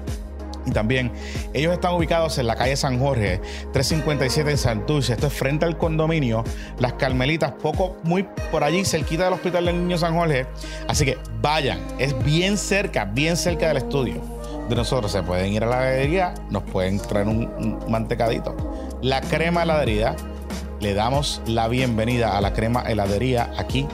y 0.67 0.73
también 0.73 1.13
ellos 1.55 1.73
están 1.73 1.95
ubicados 1.95 2.39
en 2.39 2.47
la 2.47 2.57
calle 2.57 2.77
San 2.77 2.99
Jorge, 2.99 3.41
357 3.73 4.51
en 4.51 4.59
Santurce. 4.59 5.13
Esto 5.15 5.29
es 5.29 5.33
frente 5.33 5.65
al 5.65 5.79
condominio 5.79 6.45
Las 6.79 6.95
Carmelitas, 6.95 7.53
poco, 7.53 7.97
muy 8.03 8.25
por 8.51 8.65
allí, 8.65 8.85
cerquita 8.85 9.25
del 9.25 9.35
Hospital 9.35 9.67
del 9.67 9.79
Niño 9.79 9.97
San 9.97 10.15
Jorge. 10.15 10.47
Así 10.89 11.05
que 11.05 11.17
vayan, 11.41 11.79
es 11.99 12.17
bien 12.25 12.59
cerca, 12.59 13.05
bien 13.05 13.37
cerca 13.37 13.69
del 13.69 13.79
estudio 13.79 14.21
de 14.69 14.75
nosotros. 14.75 15.13
Se 15.13 15.23
pueden 15.23 15.53
ir 15.53 15.63
a 15.65 15.67
la 15.67 15.93
heladería, 15.93 16.35
nos 16.51 16.65
pueden 16.65 16.99
traer 16.99 17.29
un, 17.29 17.79
mantecadito. 17.89 18.57
La 19.03 19.21
crema 19.21 19.63
heladería, 19.63 20.17
le 20.81 20.95
damos 20.95 21.41
la 21.47 21.69
bienvenida 21.69 22.37
a 22.37 22.41
la 22.41 22.53
crema 22.53 22.83
heladería 22.83 23.53
aquí 23.57 23.87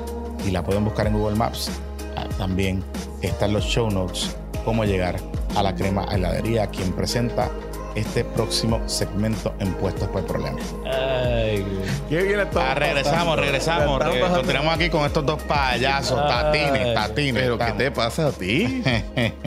y 0.46 0.50
la 0.50 0.64
pueden 0.64 0.84
buscar 0.84 1.06
en 1.06 1.18
Google 1.18 1.36
Maps. 1.36 1.70
Ah, 2.16 2.26
también 2.38 2.82
están 3.20 3.52
los 3.52 3.64
show 3.64 3.90
notes, 3.90 4.36
cómo 4.64 4.84
llegar 4.84 5.16
a 5.56 5.62
la 5.62 5.74
crema 5.74 6.04
heladería, 6.12 6.66
quien 6.68 6.92
presenta 6.92 7.50
este 7.94 8.24
próximo 8.24 8.80
segmento 8.88 9.54
en 9.58 9.72
Puestos 9.74 10.08
por 10.08 10.24
Problemas. 10.24 10.74
Ay, 10.86 11.64
qué 12.08 12.22
bien 12.22 12.40
ah, 12.40 12.74
regresamos, 12.74 13.38
regresamos. 13.38 14.02
Continuamos 14.30 14.74
aquí 14.74 14.88
con 14.88 15.04
estos 15.04 15.26
dos 15.26 15.42
payasos, 15.42 16.18
tatines, 16.26 16.94
tatines. 16.94 17.42
¿Pero 17.42 17.58
qué 17.58 17.72
te 17.72 17.90
pasa 17.90 18.28
a 18.28 18.32
ti? 18.32 18.82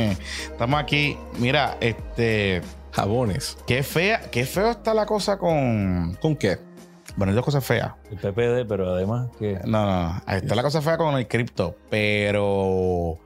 estamos 0.51 0.79
aquí, 0.79 1.17
mira, 1.39 1.77
este. 1.79 2.61
Jabones. 2.91 3.57
Qué 3.67 3.83
fea, 3.83 4.21
qué 4.31 4.45
feo 4.45 4.71
está 4.71 4.93
la 4.93 5.05
cosa 5.05 5.37
con. 5.37 6.17
¿Con 6.21 6.37
qué? 6.37 6.59
Bueno, 7.17 7.31
hay 7.31 7.35
dos 7.35 7.43
cosas 7.43 7.65
feas. 7.65 7.91
El 8.09 8.17
PPD, 8.17 8.67
pero 8.67 8.93
además 8.93 9.27
que. 9.37 9.59
No, 9.65 9.85
no, 9.85 10.03
no. 10.03 10.21
Ahí 10.25 10.37
está 10.37 10.55
la 10.55 10.63
cosa 10.63 10.81
fea 10.81 10.97
con 10.97 11.17
el 11.17 11.27
cripto, 11.27 11.75
pero 11.89 13.19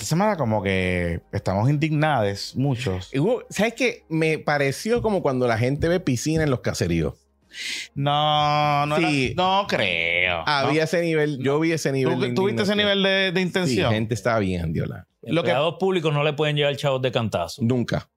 esta 0.00 0.08
semana 0.08 0.36
como 0.36 0.62
que 0.62 1.20
estamos 1.30 1.68
indignados 1.68 2.56
muchos. 2.56 3.10
¿Sabes 3.50 3.74
qué? 3.74 4.04
Me 4.08 4.38
pareció 4.38 5.02
como 5.02 5.20
cuando 5.20 5.46
la 5.46 5.58
gente 5.58 5.88
ve 5.88 6.00
piscina 6.00 6.42
en 6.42 6.50
los 6.50 6.60
caseríos. 6.60 7.14
No, 7.94 8.86
no, 8.86 8.96
no 9.36 9.66
creo. 9.68 10.42
Había 10.46 10.84
ese 10.84 11.02
nivel, 11.02 11.38
yo 11.42 11.60
vi 11.60 11.72
ese 11.72 11.92
nivel. 11.92 12.18
¿Tú, 12.18 12.42
¿Tuviste 12.42 12.62
ese 12.62 12.76
nivel 12.76 13.02
de, 13.02 13.40
intención? 13.40 13.90
Sí, 13.90 13.94
gente 13.94 14.14
estaba 14.14 14.38
bien, 14.38 14.72
Diola. 14.72 15.06
Los 15.22 15.38
Empleados 15.38 15.74
públicos 15.78 16.14
no 16.14 16.24
le 16.24 16.32
pueden 16.32 16.56
llevar 16.56 16.74
chavos 16.76 17.02
de 17.02 17.12
cantazo. 17.12 17.62
Nunca. 17.62 18.08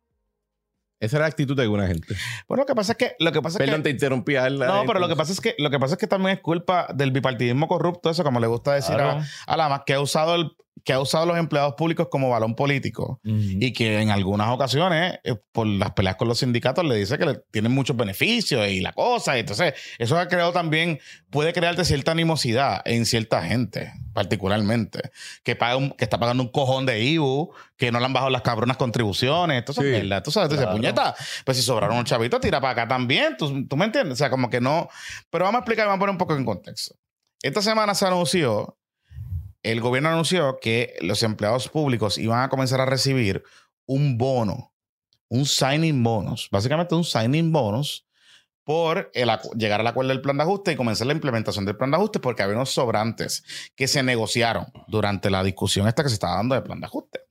Esa 1.01 1.17
era 1.17 1.25
la 1.25 1.29
actitud 1.29 1.57
de 1.57 1.63
alguna 1.63 1.85
gente. 1.87 2.15
Bueno, 2.47 2.61
lo 2.61 2.65
que 2.65 2.75
pasa 2.75 2.93
es 2.93 2.97
que. 2.97 3.15
Lo 3.19 3.33
que 3.33 3.41
pasa 3.41 3.57
Perdón, 3.57 3.75
es 3.75 3.79
que, 3.79 3.83
te 3.83 3.89
interrumpí. 3.89 4.35
no, 4.35 4.83
pero 4.87 4.99
lo 4.99 5.09
que, 5.09 5.17
pasa 5.17 5.33
es 5.33 5.41
que, 5.41 5.53
lo 5.57 5.69
que 5.69 5.79
pasa 5.79 5.95
es 5.95 5.99
que 5.99 6.07
también 6.07 6.37
es 6.37 6.41
culpa 6.41 6.87
del 6.95 7.11
bipartidismo 7.11 7.67
corrupto, 7.67 8.09
eso, 8.09 8.23
como 8.23 8.39
le 8.39 8.47
gusta 8.47 8.73
decir 8.73 8.95
a, 8.95 9.21
a 9.47 9.57
la 9.57 9.67
más, 9.67 9.81
que 9.85 9.95
ha 9.95 9.99
usado 9.99 10.35
el, 10.35 10.55
que 10.83 10.91
ha 10.91 10.99
usado 10.99 11.25
los 11.25 11.37
empleados 11.37 11.75
públicos 11.75 12.07
como 12.09 12.29
balón 12.29 12.55
político 12.55 13.21
y 13.23 13.71
que 13.71 14.01
en 14.01 14.09
algunas 14.09 14.49
ocasiones, 14.49 15.19
eh, 15.23 15.35
por 15.51 15.65
las 15.65 15.91
peleas 15.91 16.15
con 16.17 16.27
los 16.27 16.39
sindicatos, 16.39 16.83
le 16.83 16.95
dice 16.95 17.17
que 17.17 17.25
le 17.25 17.35
tienen 17.51 17.71
muchos 17.71 17.95
beneficios 17.95 18.67
y 18.67 18.81
la 18.81 18.91
cosa. 18.91 19.37
Y 19.37 19.41
entonces, 19.41 19.73
eso 19.97 20.17
ha 20.17 20.27
creado 20.27 20.51
también, 20.51 20.99
puede 21.29 21.53
crearte 21.53 21.85
cierta 21.85 22.11
animosidad 22.11 22.81
en 22.85 23.05
cierta 23.05 23.43
gente, 23.43 23.93
particularmente, 24.13 25.11
que, 25.43 25.55
paga 25.55 25.95
que 25.97 26.03
está 26.03 26.19
pagando 26.19 26.43
un 26.43 26.49
cojón 26.49 26.85
de 26.85 27.01
IBU, 27.01 27.53
que 27.77 27.91
no 27.91 27.99
le 27.99 28.05
han 28.05 28.13
bajado 28.13 28.31
las 28.31 28.41
cabronas 28.41 28.75
contribuciones. 28.75 29.59
Entonces, 29.59 30.01
sí. 30.01 30.09
tú 30.23 30.31
sabes, 30.31 30.49
claro. 30.53 30.71
puñeta, 30.73 31.15
pues 31.45 31.57
si 31.57 31.63
sobraron 31.63 31.97
un 31.97 32.05
chavito, 32.05 32.39
tira 32.41 32.59
para 32.59 32.73
acá 32.73 32.87
también. 32.87 33.37
¿Tú, 33.37 33.65
¿Tú 33.67 33.77
me 33.77 33.85
entiendes? 33.85 34.13
O 34.13 34.17
sea, 34.17 34.29
como 34.29 34.49
que 34.49 34.59
no. 34.59 34.89
Pero 35.29 35.45
vamos 35.45 35.59
a 35.59 35.61
explicar, 35.61 35.85
vamos 35.85 35.97
a 35.97 35.99
poner 35.99 36.11
un 36.11 36.17
poco 36.17 36.35
en 36.35 36.43
contexto. 36.43 36.95
Esta 37.41 37.61
semana 37.61 37.93
se 37.95 38.05
anunció 38.05 38.77
el 39.63 39.81
gobierno 39.81 40.09
anunció 40.09 40.59
que 40.61 40.95
los 41.01 41.23
empleados 41.23 41.69
públicos 41.69 42.17
iban 42.17 42.43
a 42.43 42.49
comenzar 42.49 42.81
a 42.81 42.85
recibir 42.85 43.43
un 43.85 44.17
bono, 44.17 44.73
un 45.29 45.45
signing 45.45 46.03
bonus, 46.03 46.49
básicamente 46.51 46.95
un 46.95 47.03
signing 47.03 47.51
bonus 47.51 48.05
por 48.63 49.11
llegar 49.11 49.81
al 49.81 49.87
acuerdo 49.87 50.09
del 50.09 50.21
plan 50.21 50.37
de 50.37 50.43
ajuste 50.43 50.71
y 50.71 50.75
comenzar 50.75 51.07
la 51.07 51.13
implementación 51.13 51.65
del 51.65 51.75
plan 51.75 51.91
de 51.91 51.97
ajuste 51.97 52.19
porque 52.19 52.43
había 52.43 52.55
unos 52.55 52.69
sobrantes 52.69 53.43
que 53.75 53.87
se 53.87 54.03
negociaron 54.03 54.67
durante 54.87 55.29
la 55.29 55.43
discusión 55.43 55.87
esta 55.87 56.03
que 56.03 56.09
se 56.09 56.15
estaba 56.15 56.35
dando 56.35 56.55
del 56.55 56.63
plan 56.63 56.79
de 56.79 56.85
ajuste. 56.85 57.21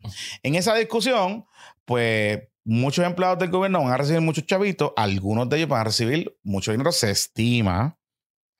En 0.43 0.55
esa 0.57 0.75
discusión, 0.75 1.47
pues 1.85 2.41
muchos 2.65 3.05
empleados 3.07 3.39
del 3.39 3.51
gobierno 3.51 3.83
van 3.83 3.93
a 3.93 3.97
recibir 3.97 4.21
muchos 4.21 4.47
chavitos, 4.47 4.93
algunos 4.97 5.49
de 5.49 5.57
ellos 5.57 5.69
van 5.69 5.81
a 5.81 5.85
recibir 5.85 6.37
mucho 6.43 6.71
dinero, 6.71 6.93
se 6.93 7.11
estima, 7.11 7.99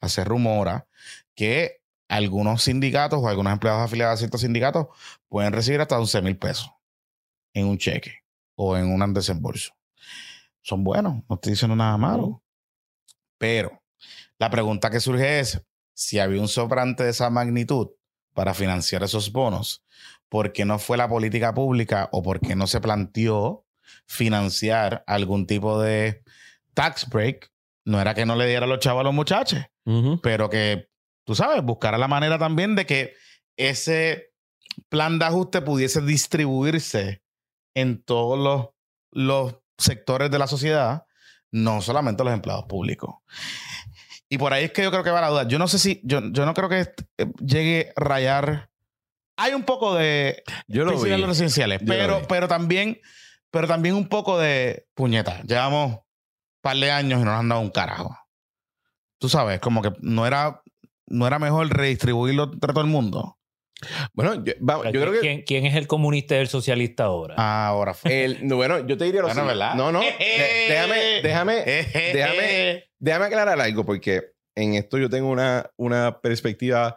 se 0.01 0.25
rumora, 0.25 0.87
que 1.35 1.82
algunos 2.13 2.63
sindicatos 2.65 3.21
o 3.23 3.27
algunos 3.27 3.55
empleados 3.55 3.83
afiliados 3.83 4.15
a 4.15 4.17
ciertos 4.19 4.43
sindicatos 4.43 4.89
pueden 5.29 5.53
recibir 5.55 5.81
hasta 5.81 5.99
11 5.99 6.21
mil 6.21 6.37
pesos 6.37 6.71
en 7.55 7.67
un 7.67 7.79
cheque 7.79 8.19
o 8.55 8.77
en 8.77 8.93
un 8.93 9.15
desembolso. 9.15 9.73
Son 10.61 10.85
buenos, 10.85 11.23
no 11.27 11.37
estoy 11.37 11.53
diciendo 11.53 11.75
nada 11.75 11.97
malo. 11.97 12.43
Pero 13.39 13.83
La 14.39 14.51
pregunta 14.51 14.91
que 14.91 15.01
surge 15.01 15.41
es, 15.41 15.63
si 15.95 16.19
había 16.19 16.41
un 16.41 16.49
sobrante 16.49 17.05
de 17.05 17.11
esa 17.11 17.31
magnitud 17.31 17.91
para 18.35 18.53
financiar 18.55 19.03
esos 19.03 19.33
bonos, 19.33 19.85
¿por 20.29 20.53
qué 20.53 20.65
no 20.65 20.79
fue 20.79 20.97
la 20.97 21.09
política 21.09 21.55
pública 21.55 22.09
o 22.13 22.23
por 22.23 22.41
qué 22.41 22.57
no 22.57 22.67
se 22.67 22.81
planteó 22.81 23.65
financiar 24.07 25.03
algún 25.07 25.47
tipo 25.47 25.81
de 25.81 26.23
tax 26.75 27.09
break? 27.09 27.51
No 27.85 28.01
era 28.01 28.15
que 28.15 28.27
no 28.27 28.37
le 28.37 28.47
diera 28.47 28.67
los 28.67 28.81
chavos 28.81 29.01
a 29.01 29.05
los 29.05 29.15
muchachos, 29.15 29.61
pero 30.23 30.51
que, 30.51 30.89
tú 31.25 31.35
sabes, 31.35 31.63
buscara 31.63 31.99
la 31.99 32.09
manera 32.09 32.39
también 32.39 32.75
de 32.75 32.87
que 32.87 33.15
ese 33.57 34.33
plan 34.89 35.19
de 35.19 35.27
ajuste 35.27 35.63
pudiese 35.63 36.01
distribuirse 36.01 37.23
en 37.75 38.03
todos 38.03 38.39
los, 38.39 38.71
los 39.11 39.63
sectores 39.79 40.31
de 40.31 40.39
la 40.39 40.47
sociedad, 40.47 41.05
no 41.51 41.81
solamente 41.81 42.25
los 42.25 42.33
empleados 42.33 42.65
públicos. 42.65 43.17
Y 44.29 44.39
por 44.39 44.55
ahí 44.55 44.65
es 44.65 44.73
que 44.73 44.83
yo 44.83 44.91
creo 44.91 45.05
que 45.05 45.11
va 45.11 45.21
la 45.21 45.29
duda. 45.29 45.47
Yo 45.47 45.59
no 45.59 45.69
sé 45.69 45.79
si, 45.79 46.01
yo, 46.05 46.21
yo 46.33 46.47
no 46.47 46.55
creo 46.55 46.71
que 46.71 46.81
eh, 47.19 47.27
llegue 47.45 47.93
a 47.95 48.01
rayar. 48.01 48.71
Hay 49.37 49.53
un 49.53 49.65
poco 49.65 49.95
de 49.95 50.43
yo 50.67 50.87
lo 50.87 50.99
vi. 50.99 51.11
los 51.11 51.29
residenciales, 51.29 51.81
Yo 51.81 51.87
pero, 51.87 52.21
lo 52.21 52.29
pero 52.29 52.49
también, 52.49 52.99
pero 53.51 53.69
también 53.69 53.95
un 53.95 54.09
poco 54.09 54.39
de 54.39 54.87
puñeta. 54.95 55.43
Llevamos 55.43 55.97
un 55.97 56.01
par 56.63 56.79
de 56.79 56.91
años 56.91 57.21
y 57.21 57.25
no 57.25 57.31
nos 57.31 57.41
han 57.41 57.49
dado 57.51 57.61
un 57.61 57.71
carajo. 57.71 58.17
Tú 59.19 59.29
sabes, 59.29 59.61
como 59.61 59.83
que 59.83 59.93
no 60.01 60.27
era, 60.27 60.62
no 61.13 61.27
era 61.27 61.39
mejor 61.39 61.69
redistribuirlo 61.69 62.45
entre 62.53 62.73
todo 62.73 62.81
el 62.85 62.91
mundo. 62.91 63.39
Bueno, 64.13 64.45
yo, 64.45 64.53
vamos, 64.61 64.87
yo 64.93 65.01
creo 65.01 65.13
que 65.13 65.19
¿Quién, 65.21 65.43
quién 65.43 65.67
es 65.67 65.75
el 65.75 65.87
comunista 65.89 66.37
y 66.37 66.39
el 66.39 66.49
socialista 66.49 67.05
ahora? 67.05 67.35
Ahora 67.37 67.95
fue. 67.95 68.25
el, 68.25 68.47
no, 68.47 68.57
bueno, 68.57 68.87
yo 68.87 68.97
te 68.97 69.05
diría 69.05 69.23
lo 69.23 69.27
Bueno, 69.27 69.43
siguiente. 69.43 69.59
¿verdad? 69.59 69.75
No, 69.75 69.91
no. 69.93 70.01
de- 70.01 70.67
déjame, 70.69 70.97
déjame, 71.23 71.55
déjame, 72.13 72.85
déjame 72.99 73.25
aclarar 73.25 73.61
algo, 73.61 73.85
porque 73.85 74.23
en 74.55 74.75
esto 74.75 74.99
yo 74.99 75.11
tengo 75.11 75.29
una, 75.31 75.71
una 75.77 76.21
perspectiva 76.21 76.97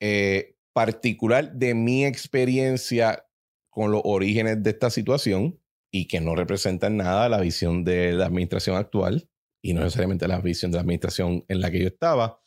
eh, 0.00 0.54
particular 0.72 1.52
de 1.52 1.74
mi 1.74 2.04
experiencia 2.06 3.24
con 3.68 3.92
los 3.92 4.00
orígenes 4.04 4.62
de 4.62 4.70
esta 4.70 4.90
situación 4.90 5.60
y 5.92 6.06
que 6.08 6.20
no 6.20 6.34
representan 6.34 6.96
nada 6.96 7.28
la 7.28 7.40
visión 7.40 7.84
de 7.84 8.12
la 8.12 8.26
administración 8.26 8.76
actual 8.76 9.28
y 9.62 9.74
no 9.74 9.80
necesariamente 9.82 10.28
la 10.28 10.40
visión 10.40 10.70
de 10.70 10.76
la 10.76 10.82
administración 10.82 11.44
en 11.48 11.60
la 11.60 11.70
que 11.70 11.80
yo 11.80 11.88
estaba. 11.88 12.40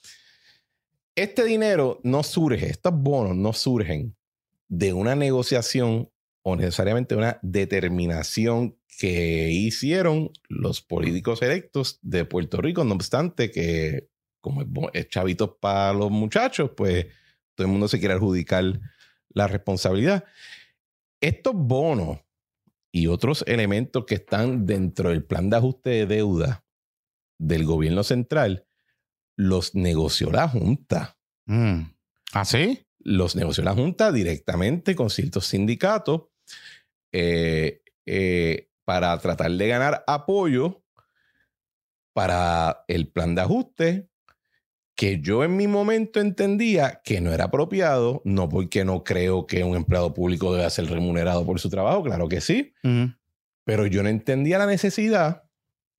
Este 1.16 1.44
dinero 1.44 2.00
no 2.04 2.24
surge, 2.24 2.70
estos 2.70 2.94
bonos 2.94 3.36
no 3.36 3.54
surgen 3.54 4.16
de 4.68 4.94
una 4.94 5.16
negociación 5.16 6.10
o 6.42 6.56
necesariamente 6.56 7.16
una 7.16 7.40
determinación 7.42 8.78
que 9.00 9.50
hicieron 9.52 10.32
los 10.50 10.82
políticos 10.82 11.42
electos 11.42 12.00
de 12.02 12.26
Puerto 12.26 12.62
Rico, 12.62 12.84
no 12.84 12.96
obstante 12.96 13.52
que 13.52 14.10
como 14.42 14.90
es 14.92 15.08
chavitos 15.08 15.52
para 15.62 15.94
los 15.94 16.12
muchachos, 16.12 16.72
pues 16.76 17.06
todo 17.56 17.66
el 17.66 17.72
mundo 17.72 17.88
se 17.88 18.00
quiere 18.00 18.16
adjudicar 18.16 18.82
la 19.30 19.48
responsabilidad. 19.48 20.26
Estos 21.22 21.54
bonos 21.56 22.20
y 22.92 23.08
otros 23.08 23.46
elementos 23.48 24.06
que 24.06 24.16
están 24.16 24.66
dentro 24.66 25.10
del 25.10 25.24
plan 25.24 25.50
de 25.50 25.58
ajuste 25.58 25.90
de 25.92 26.06
deuda 26.08 26.64
del 27.48 27.66
gobierno 27.66 28.04
central 28.04 28.66
los 29.36 29.76
negoció 29.76 30.32
la 30.32 30.48
Junta 30.48 31.18
Mm. 31.46 31.82
¿Ah, 32.34 32.46
sí? 32.46 32.88
los 33.00 33.36
negoció 33.36 33.64
la 33.66 33.74
Junta 33.74 34.12
directamente 34.14 34.96
con 34.96 35.10
ciertos 35.10 35.46
sindicatos 35.48 36.24
eh, 37.12 37.82
eh, 38.06 38.70
para 38.86 39.18
tratar 39.20 39.52
de 39.52 39.68
ganar 39.68 40.04
apoyo 40.08 40.84
para 42.14 42.84
el 42.88 43.08
plan 43.08 43.36
de 43.36 43.42
ajuste 43.42 44.10
que 44.96 45.20
yo 45.22 45.44
en 45.44 45.58
mi 45.58 45.68
momento 45.68 46.20
entendía 46.20 47.02
que 47.04 47.20
no 47.20 47.34
era 47.34 47.46
apropiado, 47.46 48.22
no 48.26 48.48
porque 48.48 48.86
no 48.86 49.04
creo 49.04 49.48
que 49.48 49.64
un 49.64 49.76
empleado 49.76 50.14
público 50.14 50.54
deba 50.54 50.70
ser 50.70 50.86
remunerado 50.86 51.46
por 51.46 51.60
su 51.60 51.70
trabajo, 51.70 52.04
claro 52.04 52.30
que 52.30 52.42
sí, 52.42 52.74
Mm. 52.84 53.06
pero 53.66 53.88
yo 53.88 54.04
no 54.04 54.10
entendía 54.10 54.60
la 54.60 54.68
necesidad 54.68 55.43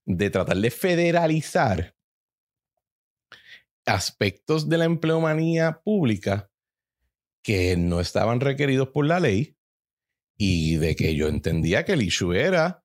de 0.07 0.31
tratar 0.31 0.57
de 0.59 0.71
federalizar 0.71 1.95
aspectos 3.87 4.69
de 4.69 4.79
la 4.79 4.85
empleomanía 4.87 5.81
pública 5.85 6.51
que 7.43 7.77
no 7.77 8.01
estaban 8.01 8.41
requeridos 8.41 8.89
por 8.89 9.07
la 9.07 9.21
ley 9.21 9.57
y 10.37 10.77
de 10.77 10.97
que 10.97 11.15
yo 11.15 11.29
entendía 11.29 11.85
que 11.85 11.93
el 11.93 12.03
issue 12.03 12.33
era 12.35 12.83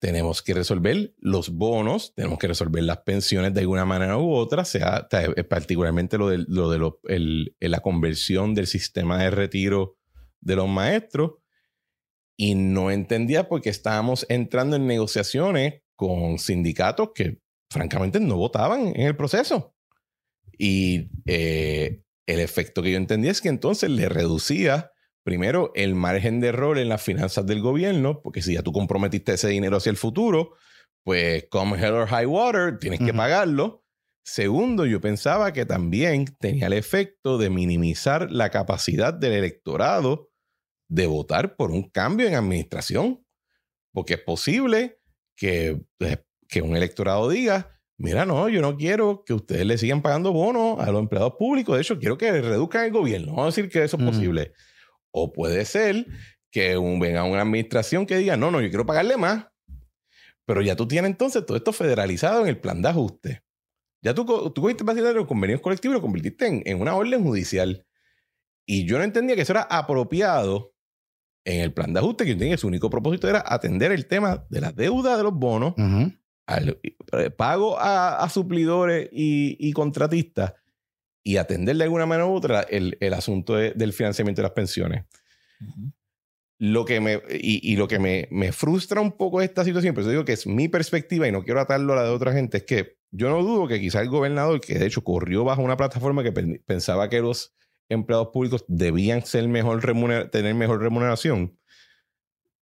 tenemos 0.00 0.42
que 0.42 0.54
resolver 0.54 1.12
los 1.18 1.48
bonos, 1.50 2.14
tenemos 2.14 2.38
que 2.38 2.46
resolver 2.46 2.84
las 2.84 2.98
pensiones 2.98 3.52
de 3.52 3.60
alguna 3.62 3.84
manera 3.84 4.16
u 4.16 4.32
otra, 4.32 4.64
sea 4.64 5.08
eh, 5.10 5.42
particularmente 5.42 6.18
lo 6.18 6.28
de, 6.28 6.44
lo 6.46 6.70
de 6.70 6.78
lo- 6.78 7.00
el- 7.08 7.56
la 7.58 7.80
conversión 7.80 8.54
del 8.54 8.68
sistema 8.68 9.20
de 9.20 9.30
retiro 9.30 9.96
de 10.40 10.54
los 10.54 10.68
maestros 10.68 11.32
y 12.36 12.54
no 12.54 12.92
entendía 12.92 13.48
porque 13.48 13.70
estábamos 13.70 14.24
entrando 14.28 14.76
en 14.76 14.86
negociaciones 14.86 15.82
con 15.98 16.38
sindicatos 16.38 17.10
que 17.12 17.40
francamente 17.68 18.20
no 18.20 18.36
votaban 18.36 18.86
en 18.94 19.02
el 19.02 19.16
proceso. 19.16 19.74
Y 20.56 21.10
eh, 21.26 22.02
el 22.24 22.38
efecto 22.38 22.82
que 22.82 22.92
yo 22.92 22.96
entendía 22.96 23.32
es 23.32 23.40
que 23.40 23.48
entonces 23.48 23.90
le 23.90 24.08
reducía 24.08 24.92
primero 25.24 25.72
el 25.74 25.96
margen 25.96 26.38
de 26.38 26.48
error 26.48 26.78
en 26.78 26.88
las 26.88 27.02
finanzas 27.02 27.46
del 27.46 27.60
gobierno, 27.60 28.22
porque 28.22 28.42
si 28.42 28.54
ya 28.54 28.62
tú 28.62 28.72
comprometiste 28.72 29.34
ese 29.34 29.48
dinero 29.48 29.76
hacia 29.76 29.90
el 29.90 29.96
futuro, 29.96 30.52
pues 31.02 31.46
come 31.50 31.76
hell 31.76 31.94
or 31.94 32.06
high 32.06 32.26
water, 32.26 32.78
tienes 32.78 33.00
que 33.00 33.12
pagarlo. 33.12 33.84
Segundo, 34.24 34.86
yo 34.86 35.00
pensaba 35.00 35.52
que 35.52 35.66
también 35.66 36.26
tenía 36.38 36.68
el 36.68 36.74
efecto 36.74 37.38
de 37.38 37.50
minimizar 37.50 38.30
la 38.30 38.50
capacidad 38.50 39.12
del 39.12 39.32
electorado 39.32 40.30
de 40.88 41.08
votar 41.08 41.56
por 41.56 41.72
un 41.72 41.90
cambio 41.90 42.28
en 42.28 42.34
administración, 42.34 43.26
porque 43.92 44.14
es 44.14 44.20
posible 44.20 44.97
que, 45.38 45.80
eh, 46.00 46.16
que 46.48 46.60
un 46.62 46.76
electorado 46.76 47.28
diga, 47.28 47.70
mira, 47.96 48.26
no, 48.26 48.48
yo 48.48 48.60
no 48.60 48.76
quiero 48.76 49.22
que 49.24 49.32
ustedes 49.34 49.64
le 49.64 49.78
sigan 49.78 50.02
pagando 50.02 50.32
bonos 50.32 50.80
a 50.80 50.90
los 50.90 51.00
empleados 51.00 51.34
públicos, 51.38 51.76
de 51.76 51.82
hecho, 51.82 51.98
quiero 51.98 52.18
que 52.18 52.30
reduzcan 52.42 52.84
el 52.86 52.90
gobierno, 52.92 53.28
vamos 53.28 53.42
a 53.44 53.56
decir 53.56 53.70
que 53.70 53.84
eso 53.84 53.96
es 53.96 54.02
posible. 54.04 54.52
O 55.12 55.32
puede 55.32 55.64
ser 55.64 56.06
que 56.50 56.76
un- 56.76 56.98
venga 56.98 57.22
una 57.24 57.42
administración 57.42 58.04
que 58.04 58.16
diga, 58.16 58.36
no, 58.36 58.50
no, 58.50 58.60
yo 58.60 58.68
quiero 58.68 58.84
pagarle 58.84 59.16
más, 59.16 59.46
pero 60.44 60.60
ya 60.62 60.74
tú 60.76 60.88
tienes 60.88 61.10
entonces 61.10 61.46
todo 61.46 61.56
esto 61.56 61.72
federalizado 61.72 62.42
en 62.42 62.48
el 62.48 62.58
plan 62.58 62.82
de 62.82 62.88
ajuste. 62.88 63.42
Ya 64.02 64.14
tú, 64.14 64.24
tú 64.52 64.62
cogiste 64.62 64.84
básicamente 64.84 65.18
los 65.18 65.28
convenios 65.28 65.60
colectivos 65.60 65.94
y 65.94 65.98
lo 65.98 66.02
convertiste 66.02 66.46
en, 66.46 66.62
en 66.64 66.80
una 66.80 66.94
orden 66.96 67.22
judicial. 67.22 67.84
Y 68.66 68.86
yo 68.86 68.96
no 68.98 69.04
entendía 69.04 69.34
que 69.36 69.42
eso 69.42 69.52
era 69.52 69.62
apropiado 69.62 70.72
en 71.50 71.60
el 71.62 71.72
plan 71.72 71.92
de 71.94 72.00
ajuste, 72.00 72.24
que 72.26 72.36
que 72.36 72.56
su 72.58 72.66
único 72.66 72.90
propósito 72.90 73.26
era 73.28 73.42
atender 73.46 73.90
el 73.90 74.06
tema 74.06 74.44
de 74.50 74.60
la 74.60 74.70
deuda 74.72 75.16
de 75.16 75.22
los 75.22 75.32
bonos, 75.34 75.74
al 76.46 76.78
eh, 76.82 77.30
pago 77.30 77.78
a, 77.78 78.22
a 78.22 78.28
suplidores 78.28 79.08
y, 79.12 79.56
y 79.58 79.72
contratistas 79.72 80.52
y 81.24 81.36
atender 81.38 81.76
de 81.76 81.84
alguna 81.84 82.06
manera 82.06 82.26
u 82.26 82.34
otra 82.34 82.62
el, 82.62 82.96
el 83.00 83.14
asunto 83.14 83.54
de- 83.56 83.72
del 83.72 83.92
financiamiento 83.92 84.40
de 84.42 84.48
las 84.48 84.52
pensiones. 84.52 85.04
Lo 86.60 86.84
que 86.84 87.00
me, 87.00 87.20
y, 87.30 87.72
y 87.72 87.76
lo 87.76 87.86
que 87.86 87.98
me, 88.00 88.26
me 88.32 88.50
frustra 88.52 89.00
un 89.00 89.12
poco 89.12 89.40
esta 89.40 89.64
situación, 89.64 89.94
pero 89.94 90.08
digo 90.08 90.24
que 90.24 90.32
es 90.32 90.46
mi 90.46 90.68
perspectiva 90.68 91.28
y 91.28 91.32
no 91.32 91.44
quiero 91.44 91.60
atarlo 91.60 91.92
a 91.92 91.96
la 91.96 92.02
de 92.02 92.10
otra 92.10 92.32
gente, 92.32 92.58
es 92.58 92.62
que 92.64 92.98
yo 93.12 93.30
no 93.30 93.42
dudo 93.42 93.68
que 93.68 93.80
quizá 93.80 94.00
el 94.00 94.08
gobernador, 94.08 94.60
que 94.60 94.78
de 94.78 94.86
hecho 94.86 95.02
corrió 95.04 95.44
bajo 95.44 95.62
una 95.62 95.76
plataforma 95.76 96.22
que 96.24 96.32
pen- 96.32 96.62
pensaba 96.66 97.08
que 97.08 97.20
los 97.20 97.54
empleados 97.88 98.28
públicos 98.32 98.64
debían 98.68 99.24
ser 99.24 99.48
mejor 99.48 99.84
remuner- 99.84 100.30
tener 100.30 100.54
mejor 100.54 100.80
remuneración, 100.80 101.58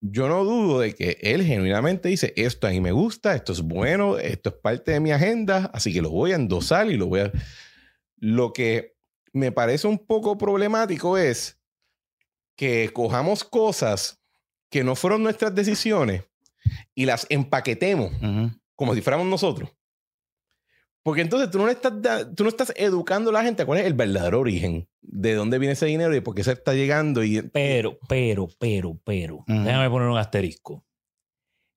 yo 0.00 0.28
no 0.28 0.44
dudo 0.44 0.80
de 0.80 0.94
que 0.94 1.18
él 1.22 1.42
genuinamente 1.42 2.08
dice, 2.08 2.32
esto 2.36 2.66
a 2.66 2.70
mí 2.70 2.80
me 2.80 2.92
gusta, 2.92 3.34
esto 3.34 3.52
es 3.52 3.62
bueno, 3.62 4.18
esto 4.18 4.50
es 4.50 4.56
parte 4.56 4.92
de 4.92 5.00
mi 5.00 5.10
agenda, 5.10 5.70
así 5.72 5.92
que 5.92 6.02
lo 6.02 6.10
voy 6.10 6.32
a 6.32 6.36
endosar 6.36 6.90
y 6.90 6.96
lo 6.96 7.06
voy 7.06 7.20
a... 7.20 7.32
Lo 8.18 8.52
que 8.52 8.96
me 9.32 9.52
parece 9.52 9.86
un 9.86 9.98
poco 9.98 10.38
problemático 10.38 11.18
es 11.18 11.58
que 12.56 12.90
cojamos 12.92 13.44
cosas 13.44 14.20
que 14.70 14.84
no 14.84 14.96
fueron 14.96 15.22
nuestras 15.22 15.54
decisiones 15.54 16.24
y 16.94 17.04
las 17.04 17.26
empaquetemos 17.28 18.12
como 18.74 18.94
si 18.94 19.02
fuéramos 19.02 19.26
nosotros. 19.26 19.70
Porque 21.06 21.20
entonces 21.20 21.52
tú 21.52 21.58
no, 21.58 21.66
le 21.66 21.72
estás, 21.72 21.92
tú 22.34 22.42
no 22.42 22.48
estás 22.48 22.72
educando 22.74 23.30
a 23.30 23.34
la 23.34 23.44
gente 23.44 23.62
a 23.62 23.66
cuál 23.66 23.78
es 23.78 23.86
el 23.86 23.94
verdadero 23.94 24.40
origen, 24.40 24.88
de 25.02 25.36
dónde 25.36 25.60
viene 25.60 25.74
ese 25.74 25.86
dinero 25.86 26.12
y 26.16 26.20
por 26.20 26.34
qué 26.34 26.42
se 26.42 26.50
está 26.50 26.74
llegando. 26.74 27.22
Y, 27.22 27.42
Pero, 27.42 28.00
pero, 28.08 28.48
pero, 28.58 28.98
pero, 29.04 29.44
déjame 29.46 29.88
poner 29.88 30.08
un 30.08 30.18
asterisco. 30.18 30.84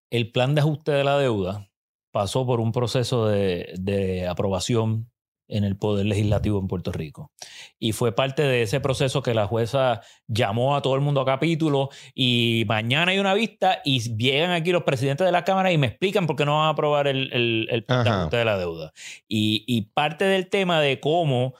El 0.09 0.31
plan 0.31 0.55
de 0.55 0.61
ajuste 0.61 0.93
de 0.93 1.03
la 1.03 1.19
deuda 1.19 1.69
pasó 2.11 2.43
por 2.47 2.59
un 2.59 2.71
proceso 2.71 3.27
de, 3.27 3.71
de 3.79 4.27
aprobación 4.27 5.11
en 5.49 5.63
el 5.63 5.75
poder 5.75 6.05
legislativo 6.05 6.59
en 6.59 6.67
Puerto 6.67 6.91
Rico. 6.91 7.31
Y 7.77 7.91
fue 7.91 8.15
parte 8.15 8.43
de 8.43 8.61
ese 8.61 8.79
proceso 8.79 9.21
que 9.21 9.33
la 9.33 9.47
jueza 9.47 10.01
llamó 10.27 10.75
a 10.75 10.81
todo 10.81 10.95
el 10.95 11.01
mundo 11.01 11.21
a 11.21 11.25
capítulo 11.25 11.89
y 12.13 12.63
mañana 12.67 13.11
hay 13.11 13.19
una 13.19 13.33
vista 13.33 13.81
y 13.83 14.15
llegan 14.15 14.51
aquí 14.51 14.71
los 14.71 14.83
presidentes 14.83 15.25
de 15.25 15.31
la 15.31 15.43
Cámara 15.43 15.71
y 15.71 15.77
me 15.77 15.87
explican 15.87 16.27
por 16.27 16.35
qué 16.35 16.45
no 16.45 16.57
van 16.57 16.67
a 16.67 16.69
aprobar 16.69 17.07
el, 17.07 17.33
el, 17.33 17.67
el 17.69 18.29
de 18.29 18.45
la 18.45 18.57
deuda. 18.57 18.93
Y, 19.27 19.63
y 19.67 19.81
parte 19.93 20.25
del 20.25 20.47
tema 20.49 20.79
de 20.79 20.99
cómo 20.99 21.55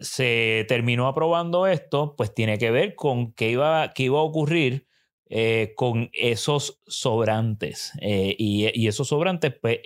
se 0.00 0.64
terminó 0.68 1.06
aprobando 1.06 1.66
esto, 1.66 2.14
pues 2.16 2.34
tiene 2.34 2.58
que 2.58 2.70
ver 2.70 2.94
con 2.94 3.32
qué 3.32 3.50
iba, 3.50 3.92
qué 3.94 4.04
iba 4.04 4.18
a 4.18 4.22
ocurrir 4.22 4.86
eh, 5.28 5.72
con 5.76 6.10
esos 6.12 6.80
sobrantes. 6.86 7.92
Eh, 8.00 8.34
y, 8.38 8.68
y, 8.78 8.88
esos 8.88 9.08
sobrantes, 9.08 9.54
pues, 9.60 9.78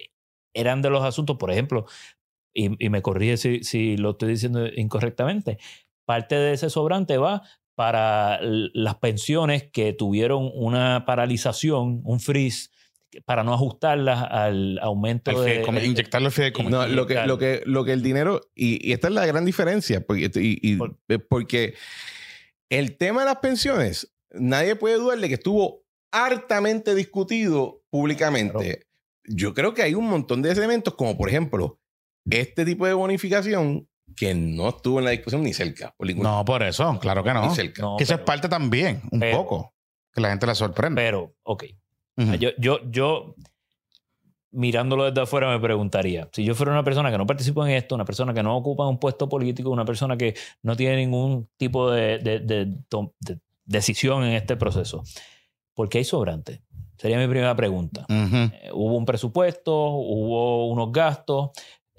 eran 0.54 0.82
de 0.82 0.90
los 0.90 1.04
asuntos, 1.04 1.36
por 1.36 1.50
ejemplo, 1.50 1.86
y, 2.56 2.88
me 2.88 3.02
corrige 3.02 3.36
si, 3.36 3.62
si, 3.62 3.96
lo 3.96 4.12
estoy 4.12 4.30
diciendo 4.30 4.66
incorrectamente, 4.66 5.58
parte 6.06 6.34
de 6.36 6.54
ese 6.54 6.70
sobrante 6.70 7.18
va 7.18 7.42
para 7.74 8.40
las 8.40 8.96
pensiones 8.96 9.64
que 9.70 9.92
tuvieron 9.92 10.50
una 10.54 11.04
paralización, 11.04 12.00
un 12.04 12.20
freeze, 12.20 12.70
para 13.24 13.44
no 13.44 13.54
ajustarlas 13.54 14.26
al 14.30 14.78
aumento 14.80 15.42
de... 15.42 15.62
inyectarlo 15.84 16.30
no, 16.68 16.86
lo, 16.86 17.06
que, 17.06 17.26
lo, 17.26 17.38
que, 17.38 17.62
lo 17.66 17.84
que 17.84 17.92
el 17.92 18.02
dinero... 18.02 18.40
Y, 18.54 18.92
esta 18.92 19.08
es 19.08 19.14
la 19.14 19.26
gran 19.26 19.44
diferencia, 19.44 20.04
porque, 20.04 20.30
y, 20.34 20.78
eh, 21.08 21.18
porque 21.18 21.74
el 22.70 22.96
tema 22.96 23.20
de 23.20 23.26
las 23.26 23.36
pensiones, 23.36 24.12
nadie 24.30 24.76
puede 24.76 24.96
dudar 24.96 25.18
de 25.18 25.28
que 25.28 25.34
estuvo 25.34 25.84
hartamente 26.12 26.94
discutido 26.94 27.82
públicamente. 27.90 28.86
Yo 29.24 29.54
creo 29.54 29.74
que 29.74 29.82
hay 29.82 29.94
un 29.94 30.06
montón 30.06 30.40
de 30.40 30.50
elementos, 30.50 30.94
como 30.94 31.16
por 31.16 31.28
ejemplo, 31.28 31.78
este 32.30 32.64
tipo 32.64 32.86
de 32.86 32.92
bonificación 32.92 33.88
que 34.16 34.34
no 34.34 34.70
estuvo 34.70 34.98
en 34.98 35.04
la 35.04 35.10
discusión 35.10 35.42
ni 35.42 35.52
cerca. 35.52 35.94
no, 35.98 36.44
por 36.44 36.62
eso, 36.62 36.98
claro 37.00 37.22
que 37.22 37.32
no. 37.34 37.52
que 37.96 38.04
eso 38.04 38.14
es 38.14 38.20
parte 38.20 38.48
también, 38.48 39.02
un 39.10 39.22
poco, 39.32 39.74
que 40.12 40.20
la 40.20 40.30
gente 40.30 40.46
le 40.46 40.54
sorprende. 40.54 41.02
Pero, 41.02 41.34
ok. 41.42 41.64
yo, 42.38 42.50
yo, 42.58 42.80
yo, 42.90 43.34
mirándolo 44.52 45.04
desde 45.04 45.20
afuera, 45.20 45.50
me 45.50 45.60
preguntaría, 45.60 46.28
si 46.32 46.44
yo 46.44 46.54
fuera 46.54 46.72
una 46.72 46.84
persona 46.84 47.10
que 47.10 47.18
no 47.18 47.26
participa 47.26 47.68
en 47.68 47.76
esto, 47.76 47.94
una 47.94 48.04
persona 48.04 48.32
que 48.32 48.42
no 48.42 48.56
ocupa 48.56 48.86
un 48.86 48.98
puesto 48.98 49.28
político, 49.28 49.70
una 49.70 49.84
persona 49.84 50.16
que 50.16 50.34
no 50.62 50.76
tiene 50.76 50.96
ningún 50.96 51.48
tipo 51.56 51.90
de, 51.90 52.18
de 52.18 52.72
decisión 53.64 54.24
en 54.24 54.32
este 54.32 54.56
proceso, 54.56 55.02
¿por 55.74 55.88
qué 55.88 55.98
hay 55.98 56.04
sobrante? 56.04 56.62
Sería 56.96 57.18
mi 57.18 57.28
primera 57.28 57.54
pregunta. 57.54 58.06
Eh, 58.08 58.70
hubo 58.72 58.96
un 58.96 59.04
presupuesto, 59.04 59.72
hubo 59.74 60.68
unos 60.68 60.90
gastos, 60.92 61.50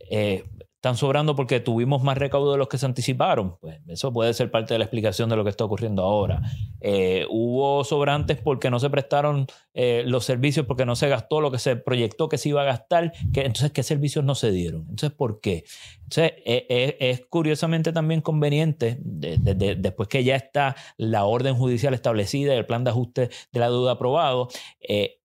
eh, 0.10 0.44
están 0.76 0.96
sobrando 0.96 1.36
porque 1.36 1.60
tuvimos 1.60 2.04
más 2.04 2.20
recaudo 2.20 2.52
de 2.52 2.60
los 2.60 2.68
que 2.68 2.78
se 2.78 2.86
anticiparon. 2.86 3.58
Pues 3.60 3.80
eso 3.88 4.14
puede 4.14 4.32
ser 4.36 4.52
parte 4.52 4.76
de 4.76 4.78
la 4.78 4.86
explicación 4.86 5.28
de 5.28 5.36
lo 5.36 5.44
que 5.44 5.50
está 5.50 5.66
ocurriendo 5.66 6.04
ahora. 6.04 6.40
Eh, 6.82 7.26
hubo 7.32 7.84
sobrantes 7.84 8.38
porque 8.38 8.70
no 8.70 8.80
se 8.80 8.90
prestaron 8.92 9.48
eh, 9.74 10.04
los 10.06 10.24
servicios, 10.24 10.68
porque 10.68 10.86
no 10.86 10.96
se 10.96 11.10
gastó 11.10 11.42
lo 11.42 11.50
que 11.50 11.58
se 11.58 11.78
proyectó 11.78 12.30
que 12.30 12.38
se 12.38 12.50
iba 12.50 12.62
a 12.62 12.66
gastar. 12.66 13.12
Que, 13.34 13.42
entonces, 13.42 13.72
¿qué 13.72 13.82
servicios 13.82 14.24
no 14.24 14.36
se 14.36 14.52
dieron? 14.52 14.82
Entonces, 14.82 15.12
¿por 15.12 15.42
qué? 15.42 15.66
Entonces, 16.04 16.34
es 16.46 17.26
curiosamente 17.28 17.92
también 17.92 18.22
conveniente, 18.22 19.00
después 19.02 20.08
que 20.08 20.24
ya 20.24 20.36
está 20.36 20.76
la 20.98 21.26
orden 21.26 21.56
judicial 21.56 21.96
establecida 21.96 22.54
y 22.54 22.58
el 22.58 22.68
plan 22.68 22.84
de 22.84 22.92
ajuste 22.92 23.30
de 23.52 23.60
la 23.60 23.70
deuda 23.70 23.94
aprobado, 23.94 24.48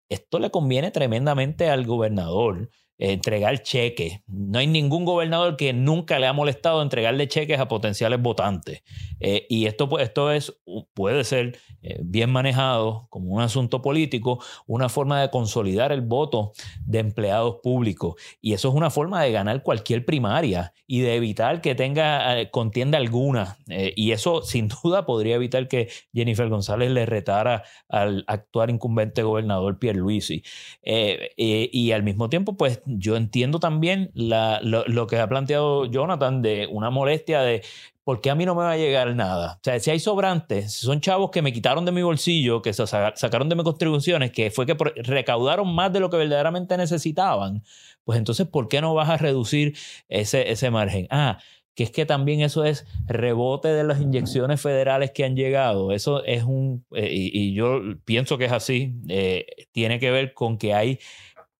esto 0.09 0.39
le 0.39 0.51
conviene 0.51 0.91
tremendamente 0.91 1.69
al 1.69 1.87
gobernador 1.87 2.69
entregar 2.99 3.63
cheques. 3.63 4.21
No 4.27 4.59
hay 4.59 4.67
ningún 4.67 5.05
gobernador 5.05 5.57
que 5.57 5.73
nunca 5.73 6.19
le 6.19 6.27
ha 6.27 6.33
molestado 6.33 6.83
entregarle 6.83 7.27
cheques 7.27 7.59
a 7.59 7.69
potenciales 7.69 8.21
votantes. 8.21 8.83
Eh, 9.19 9.47
y 9.49 9.67
esto, 9.67 9.89
pues, 9.89 10.05
esto 10.05 10.31
es, 10.31 10.55
puede 10.95 11.25
ser 11.25 11.59
eh, 11.83 11.99
bien 12.03 12.31
manejado 12.31 13.07
como 13.11 13.33
un 13.35 13.41
asunto 13.41 13.83
político, 13.83 14.43
una 14.67 14.89
forma 14.89 15.21
de 15.21 15.31
consolidar 15.31 15.93
el 15.93 16.03
voto 16.03 16.53
de 16.85 17.01
empleados 17.01 17.57
públicos. 17.63 18.15
Y 18.41 18.53
eso 18.53 18.69
es 18.69 18.75
una 18.75 18.91
forma 18.91 19.23
de 19.23 19.33
ganar 19.33 19.63
cualquier 19.63 20.05
primaria 20.05 20.73
y 20.87 21.01
de 21.01 21.17
evitar 21.17 21.61
que 21.61 21.75
tenga 21.75 22.39
eh, 22.41 22.51
contienda 22.51 22.99
alguna. 22.99 23.59
y 23.67 24.13
eso 24.13 24.43
sin 24.43 24.69
duda 24.69 25.07
podría 25.07 25.37
evitar 25.37 25.67
que 25.67 25.89
Jennifer 26.13 26.49
González 26.49 26.91
le 26.91 27.07
retara 27.07 27.65
al 27.89 28.25
actual 28.27 28.71
incumbente 28.71 29.23
gobernador 29.23 29.79
Pierre 29.79 29.99
Luisi. 29.99 30.43
y 30.85 31.93
al 31.93 32.03
mismo 32.03 32.29
tiempo, 32.29 32.57
pues 32.57 32.82
yo 32.87 33.17
entiendo 33.17 33.61
también 33.61 34.11
lo, 34.15 35.07
que 35.07 35.19
ha 35.19 35.29
planteado 35.29 35.87
Jonathan 35.87 36.43
de 36.43 36.69
una 36.71 36.91
molestia 36.91 37.41
de 37.41 37.63
¿por 38.05 38.21
qué 38.21 38.31
a 38.31 38.35
mí 38.35 38.45
no 38.45 38.55
me 38.55 38.63
va 38.63 38.73
a 38.73 38.77
llegar 38.77 39.15
nada? 39.15 39.55
O 39.57 39.61
sea, 39.63 39.79
si 39.81 39.91
hay 39.91 40.01
sobrantes, 40.01 40.73
si 40.73 40.87
son 40.87 41.01
chavos 41.01 41.31
que 41.31 41.43
me 41.43 41.53
quitaron 41.53 41.85
de 41.85 41.93
mi 41.93 42.03
bolsillo, 42.03 42.63
que 42.63 42.73
se 42.73 42.87
sacaron 42.87 43.49
de 43.49 43.55
mis 43.55 43.65
contribuciones, 43.65 44.33
que 44.33 44.51
fue 44.51 44.67
que 44.67 44.75
recaudaron 45.03 45.75
más 45.75 45.93
de 45.93 46.01
lo 46.01 46.11
que 46.11 46.17
verdaderamente 46.17 46.77
necesitaban, 46.77 47.63
pues 48.05 48.19
entonces, 48.19 48.47
¿por 48.47 48.69
qué 48.69 48.81
no 48.81 48.95
vas 48.95 49.09
a 49.09 49.17
reducir 49.17 49.77
ese, 50.09 50.51
ese 50.51 50.71
margen? 50.71 51.07
Ah, 51.11 51.39
que 51.75 51.85
es 51.85 51.91
que 51.91 52.05
también 52.05 52.41
eso 52.41 52.65
es 52.65 52.87
rebote 53.07 53.69
de 53.69 53.85
las 53.85 54.01
inyecciones 54.01 54.61
federales 54.61 55.13
que 55.13 55.25
han 55.25 55.37
llegado. 55.37 55.93
Eso 55.93 56.23
es 56.25 56.45
un, 56.45 56.85
eh, 56.95 57.09
y, 57.11 57.55
yo 57.55 57.81
pienso 58.05 58.37
que 58.37 58.45
es 58.47 58.53
así, 58.53 58.95
eh, 59.09 59.47
tiene 59.73 59.99
que 59.99 60.11
ver 60.11 60.35
con 60.35 60.59
que 60.59 60.75
hay 60.75 60.99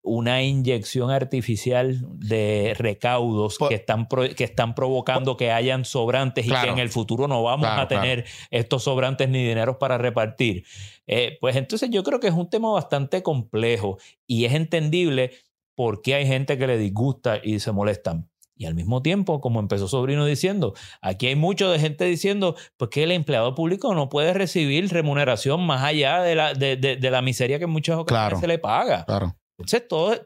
una 0.03 0.43
inyección 0.43 1.11
artificial 1.11 2.05
de 2.19 2.75
recaudos 2.77 3.57
que, 3.57 3.75
están 3.75 4.09
que 4.37 4.45
están 4.45 4.75
provocando 4.75 5.37
que 5.37 5.53
hayan 5.53 5.85
sobrantes 5.85 6.47
y 6.47 6.51
que 6.51 6.69
en 6.69 6.79
el 6.79 6.89
futuro 6.89 7.29
no 7.29 7.43
vamos 7.43 7.69
a 7.69 7.87
tener 7.87 8.25
estos 8.51 8.83
sobrantes 8.83 9.29
ni 9.29 9.47
dineros 9.47 9.77
para 9.77 9.99
repartir. 9.99 10.65
Eh, 11.07 11.39
pues 11.41 11.57
entonces 11.57 11.89
yo 11.91 12.03
creo 12.03 12.19
que 12.19 12.29
es 12.29 12.35
un 12.35 12.51
tema 12.51 12.71
bastante 12.73 13.23
complejo 13.23 13.99
y 14.27 14.45
es 14.45 14.55
entendible 14.55 15.31
por 15.75 16.03
qué 16.03 16.17
hay 16.17 16.27
gente 16.27 16.59
que 16.59 16.67
le 16.67 16.79
disgusta 16.79 17.39
y 17.43 17.61
se 17.61 17.71
molestan. 17.73 18.29
Y 18.57 18.67
al 18.67 18.75
mismo 18.75 19.03
tiempo, 19.03 19.41
como 19.41 19.61
empezó 19.61 19.89
Sobrino 19.89 20.25
diciendo, 20.25 20.75
aquí 21.01 21.27
hay 21.29 21.37
mucho 21.37 21.71
de 21.71 21.79
gente 21.79 22.05
diciendo 22.05 22.55
pues 22.77 22.91
que 22.91 23.05
el 23.05 23.13
empleado 23.13 23.55
público 23.55 23.95
no 23.95 24.09
puede 24.09 24.35
recibir 24.35 24.89
remuneración 24.89 25.65
más 25.65 25.83
allá 25.83 26.21
de 26.23 26.35
la, 26.35 26.55
de, 26.55 27.11
la 27.11 27.23
miseria 27.23 27.59
que 27.59 27.65
en 27.65 27.71
muchas 27.71 27.99
ocasiones 27.99 28.41
se 28.41 28.47
le 28.47 28.59
paga. 28.59 29.05
Claro. 29.05 29.37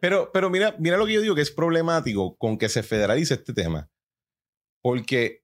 Pero, 0.00 0.30
pero 0.32 0.50
mira, 0.50 0.74
mira 0.78 0.96
lo 0.96 1.06
que 1.06 1.14
yo 1.14 1.20
digo 1.20 1.34
que 1.34 1.42
es 1.42 1.50
problemático 1.50 2.36
con 2.36 2.58
que 2.58 2.68
se 2.68 2.82
federalice 2.82 3.34
este 3.34 3.52
tema. 3.52 3.90
Porque 4.82 5.42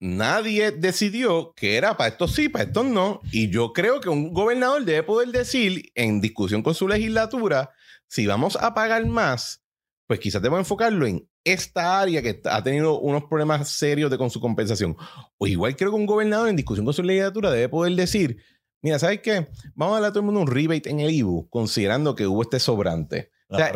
nadie 0.00 0.70
decidió 0.70 1.52
que 1.54 1.76
era 1.76 1.96
para 1.96 2.10
esto 2.10 2.28
sí, 2.28 2.48
para 2.48 2.64
esto 2.64 2.82
no. 2.84 3.20
Y 3.32 3.50
yo 3.50 3.72
creo 3.72 4.00
que 4.00 4.08
un 4.08 4.32
gobernador 4.32 4.84
debe 4.84 5.02
poder 5.02 5.28
decir 5.28 5.90
en 5.94 6.20
discusión 6.20 6.62
con 6.62 6.74
su 6.74 6.88
legislatura, 6.88 7.70
si 8.08 8.26
vamos 8.26 8.56
a 8.56 8.74
pagar 8.74 9.06
más, 9.06 9.64
pues 10.06 10.20
quizás 10.20 10.42
debemos 10.42 10.60
enfocarlo 10.60 11.06
en 11.06 11.28
esta 11.44 12.00
área 12.00 12.22
que 12.22 12.40
ha 12.44 12.62
tenido 12.62 12.98
unos 13.00 13.24
problemas 13.24 13.68
serios 13.68 14.10
de 14.10 14.18
con 14.18 14.30
su 14.30 14.40
compensación. 14.40 14.96
O 15.38 15.46
igual 15.46 15.76
creo 15.76 15.90
que 15.90 15.96
un 15.96 16.06
gobernador 16.06 16.48
en 16.48 16.56
discusión 16.56 16.84
con 16.84 16.94
su 16.94 17.02
legislatura 17.02 17.50
debe 17.50 17.68
poder 17.68 17.94
decir, 17.94 18.42
Mira, 18.84 18.98
¿sabes 18.98 19.20
qué? 19.22 19.46
Vamos 19.74 19.92
a 19.92 19.94
darle 19.94 20.08
a 20.08 20.10
todo 20.10 20.20
el 20.20 20.26
mundo 20.26 20.40
un 20.42 20.46
rebate 20.46 20.90
en 20.90 21.00
el 21.00 21.10
IBU, 21.10 21.48
considerando 21.48 22.14
que 22.14 22.26
hubo 22.26 22.42
este 22.42 22.60
sobrante. 22.60 23.30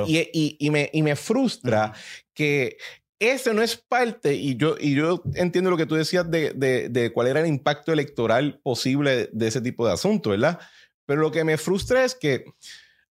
y, 0.07 0.71
me, 0.71 1.17
frustra 1.17 1.95
que 2.35 2.77
eso 3.19 3.55
no 3.55 3.63
es 3.63 3.75
parte, 3.79 4.35
y 4.35 4.57
yo, 4.57 4.77
y 4.79 4.95
yo 4.95 5.23
entiendo 5.35 5.71
lo 5.71 5.79
que 5.79 5.87
tú 5.87 5.95
decías 5.95 6.31
de, 6.31 7.11
cuál 7.15 7.29
era 7.29 7.41
el 7.41 7.47
impacto 7.47 7.91
electoral 7.91 8.61
posible 8.63 9.31
de 9.33 9.49
ese 9.49 9.63
tipo 9.63 9.87
de 9.87 9.95
asunto, 9.95 10.29
¿verdad? 10.29 10.61
Pero 11.07 11.23
lo 11.23 11.33
que 11.33 11.43
me 11.43 11.57
frustra 11.57 12.05
es 12.05 12.15
que 12.15 12.45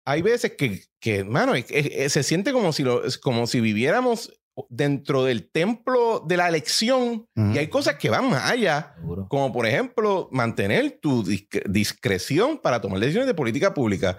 hay 0.06 0.22
veces 0.22 0.52
que, 0.52 0.84
que 1.00 1.24
mano, 1.24 1.54
se 1.56 2.22
siente 2.22 2.54
como 2.54 2.74
si, 2.74 2.84
lo, 2.84 3.02
como 3.24 3.48
si 3.48 3.60
viviéramos 3.60 4.40
dentro 4.70 5.24
del 5.24 5.50
templo 5.50 6.24
de 6.26 6.38
la 6.38 6.48
elección 6.48 7.28
y 7.36 7.58
hay 7.58 7.68
cosas 7.68 7.96
que 7.96 8.10
van 8.10 8.30
más 8.30 8.50
allá, 8.52 8.96
como 9.28 9.52
por 9.52 9.66
ejemplo 9.66 10.30
mantener 10.32 11.00
tu 11.02 11.24
discreción 11.24 12.58
para 12.58 12.82
tomar 12.82 13.00
decisiones 13.00 13.28
de 13.28 13.34
política 13.34 13.74
pública. 13.74 14.18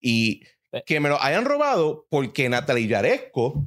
Y 0.00 0.42
que 0.86 1.00
me 1.00 1.08
lo 1.08 1.22
hayan 1.22 1.44
robado 1.44 2.06
porque 2.10 2.48
Natalia 2.48 2.86
Yaresco 2.86 3.64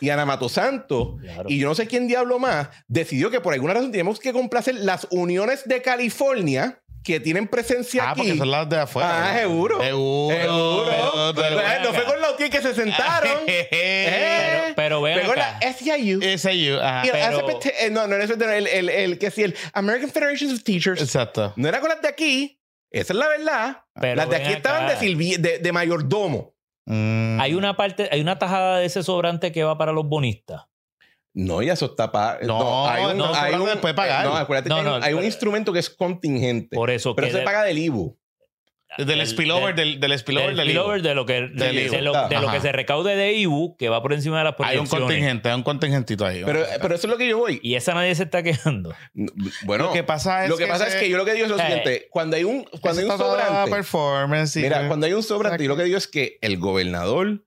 y 0.00 0.10
Ana 0.10 0.24
Mato 0.24 0.48
Santo 0.48 1.18
y 1.46 1.58
yo 1.58 1.68
no 1.68 1.74
sé 1.74 1.86
quién 1.86 2.08
diablo 2.08 2.38
más 2.38 2.68
decidió 2.88 3.30
que 3.30 3.40
por 3.40 3.52
alguna 3.52 3.74
razón 3.74 3.92
tenemos 3.92 4.18
que 4.18 4.32
complacer 4.32 4.74
las 4.76 5.06
uniones 5.10 5.64
de 5.66 5.82
California 5.82 6.82
que 7.06 7.20
tienen 7.20 7.46
presencia 7.46 8.02
ah, 8.02 8.10
aquí. 8.10 8.22
Ah, 8.22 8.24
porque 8.24 8.38
son 8.38 8.50
las 8.50 8.68
de 8.68 8.78
afuera. 8.78 9.30
Ah, 9.30 9.38
seguro. 9.38 9.80
Seguro. 9.80 10.36
Seguro. 10.36 10.90
no 11.84 11.94
fue 11.94 12.04
con 12.04 12.20
los 12.20 12.32
que 12.32 12.60
se 12.60 12.74
sentaron. 12.74 13.42
eh, 13.46 14.72
pero, 14.74 14.74
pero 14.74 15.02
vean 15.02 15.20
Fue 15.20 15.28
con 15.28 15.36
la 15.36 15.60
SIU. 15.72 16.20
SIU, 16.36 16.80
ajá. 16.80 17.06
Y. 17.06 17.10
Eh, 17.10 17.90
no, 17.92 18.08
no, 18.08 18.18
no, 18.18 18.24
el, 18.24 18.66
el, 18.66 18.88
el, 18.88 19.18
que 19.18 19.30
sí, 19.30 19.44
el 19.44 19.54
American 19.72 20.10
Federation 20.10 20.50
of 20.52 20.64
Teachers. 20.64 21.00
Exacto. 21.00 21.52
No 21.54 21.68
era 21.68 21.80
con 21.80 21.90
las 21.90 22.02
de 22.02 22.08
aquí. 22.08 22.60
Esa 22.90 23.12
es 23.12 23.18
la 23.18 23.28
verdad. 23.28 23.84
Pero 23.94 24.16
las 24.16 24.28
de 24.28 24.36
aquí 24.36 24.52
estaban 24.52 24.88
de, 24.88 25.38
de, 25.38 25.58
de, 25.58 25.72
mayordomo. 25.72 26.56
Mm. 26.86 27.40
Hay 27.40 27.54
una 27.54 27.76
parte, 27.76 28.08
hay 28.10 28.20
una 28.20 28.38
tajada 28.38 28.78
de 28.78 28.86
ese 28.86 29.04
sobrante 29.04 29.52
que 29.52 29.62
va 29.62 29.78
para 29.78 29.92
los 29.92 30.08
bonistas. 30.08 30.62
No, 31.38 31.60
ya 31.60 31.74
eso 31.74 31.84
está 31.86 32.10
pa- 32.10 32.38
No, 32.42 32.88
hay 32.88 33.04
un, 33.04 33.18
no, 33.18 33.34
hay 33.34 33.54
no 33.54 33.64
un- 33.64 33.94
pagar. 33.94 34.24
No, 34.24 34.34
acuérdate 34.36 34.70
No, 34.70 34.76
que 34.76 34.80
hay, 34.80 34.86
no, 34.86 34.96
un- 34.96 35.02
hay 35.04 35.12
un 35.12 35.18
pero- 35.18 35.26
instrumento 35.26 35.70
que 35.72 35.80
es 35.80 35.90
contingente. 35.90 36.74
Por 36.74 36.90
eso 36.90 37.14
pero 37.14 37.26
que 37.26 37.32
se 37.32 37.38
de- 37.40 37.44
paga 37.44 37.62
del 37.62 37.76
IBU. 37.78 38.18
Del 38.98 39.20
el- 39.20 39.26
spillover, 39.26 39.74
del, 39.74 40.00
del 40.00 40.18
spillover 40.18 40.46
del 40.48 40.56
del 40.56 40.66
spillover 40.68 40.98
IVU. 41.00 41.08
de 41.08 41.14
lo 41.14 41.26
que 41.26 41.32
Del 41.34 41.90
de, 41.90 42.00
lo, 42.02 42.28
de 42.28 42.40
lo 42.40 42.50
que 42.50 42.60
se 42.60 42.72
recaude 42.72 43.16
de 43.16 43.34
IBU 43.34 43.76
que 43.76 43.90
va 43.90 44.00
por 44.00 44.14
encima 44.14 44.38
de 44.38 44.44
las 44.44 44.54
Hay 44.60 44.78
un 44.78 44.86
proyecciones. 44.86 45.02
contingente, 45.08 45.48
hay 45.50 45.54
un 45.56 45.62
contingentito 45.62 46.24
ahí. 46.24 46.42
Pero, 46.42 46.64
pero 46.80 46.94
eso 46.94 47.06
es 47.06 47.10
lo 47.10 47.18
que 47.18 47.28
yo 47.28 47.36
voy. 47.36 47.60
Y 47.62 47.74
esa 47.74 47.92
nadie 47.92 48.14
se 48.14 48.22
está 48.22 48.42
quejando. 48.42 48.94
Bueno, 49.64 49.86
lo 49.88 49.92
que 49.92 50.04
pasa 50.04 50.44
es 50.44 50.48
lo 50.50 50.56
que, 50.56 50.66
pasa 50.66 50.86
ese- 50.86 50.96
es 50.96 51.02
que 51.02 51.10
yo 51.10 51.18
lo 51.18 51.26
que 51.26 51.34
digo 51.34 51.44
es 51.44 51.50
lo 51.50 51.58
Eh, 51.58 51.62
siguiente. 51.62 52.08
Cuando 52.10 52.36
hay 52.36 52.44
un, 52.44 52.64
cuando 52.80 53.02
hay 53.02 53.08
un 53.08 53.18
sobrante, 53.18 53.70
performance. 53.70 54.56
y 54.56 54.62
mira, 54.62 54.80
que- 54.80 54.86
cuando 54.86 55.04
hay 55.04 55.12
un 55.12 55.22
sobrante, 55.22 55.62
yo 55.64 55.68
lo 55.68 55.76
que 55.76 55.84
digo 55.84 55.98
es 55.98 56.08
que 56.08 56.38
el 56.40 56.56
gobernador 56.56 57.44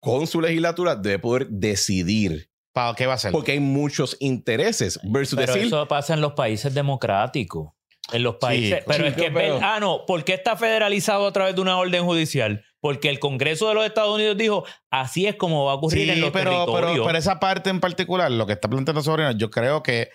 con 0.00 0.28
su 0.28 0.40
legislatura 0.40 0.94
debe 0.94 1.18
poder 1.18 1.48
decidir. 1.48 2.50
¿Para 2.76 2.94
qué 2.94 3.06
va 3.06 3.14
a 3.14 3.18
ser? 3.18 3.32
Porque 3.32 3.52
hay 3.52 3.60
muchos 3.60 4.18
intereses. 4.20 5.00
Versus 5.02 5.38
Pero 5.38 5.54
decir, 5.54 5.68
eso 5.68 5.88
pasa 5.88 6.12
en 6.12 6.20
los 6.20 6.34
países 6.34 6.74
democráticos. 6.74 7.70
En 8.12 8.22
los 8.22 8.34
países. 8.36 8.84
pero 8.86 9.06
es 9.06 9.14
que. 9.14 9.30
pero- 9.30 9.58
Ah, 9.62 9.78
no. 9.80 10.04
¿Por 10.04 10.24
qué 10.24 10.34
está 10.34 10.58
federalizado 10.58 11.26
a 11.26 11.32
través 11.32 11.54
de 11.54 11.62
una 11.62 11.78
orden 11.78 12.04
judicial? 12.04 12.66
Porque 12.80 13.08
el 13.08 13.18
Congreso 13.18 13.66
de 13.68 13.74
los 13.76 13.86
Estados 13.86 14.14
Unidos 14.14 14.36
dijo: 14.36 14.64
así 14.90 15.26
es 15.26 15.36
como 15.36 15.64
va 15.64 15.72
a 15.72 15.74
ocurrir 15.76 16.04
Sí, 16.04 16.10
en 16.10 16.20
los 16.20 16.30
pero, 16.32 16.50
pero, 16.50 16.66
territorios. 16.66 17.06
pero 17.06 17.16
esa 17.18 17.40
parte 17.40 17.70
en 17.70 17.80
particular, 17.80 18.30
lo 18.30 18.46
que 18.46 18.52
está 18.52 18.68
planteando 18.68 19.02
Sobrino, 19.02 19.30
yo 19.32 19.50
creo 19.50 19.82
que 19.82 20.10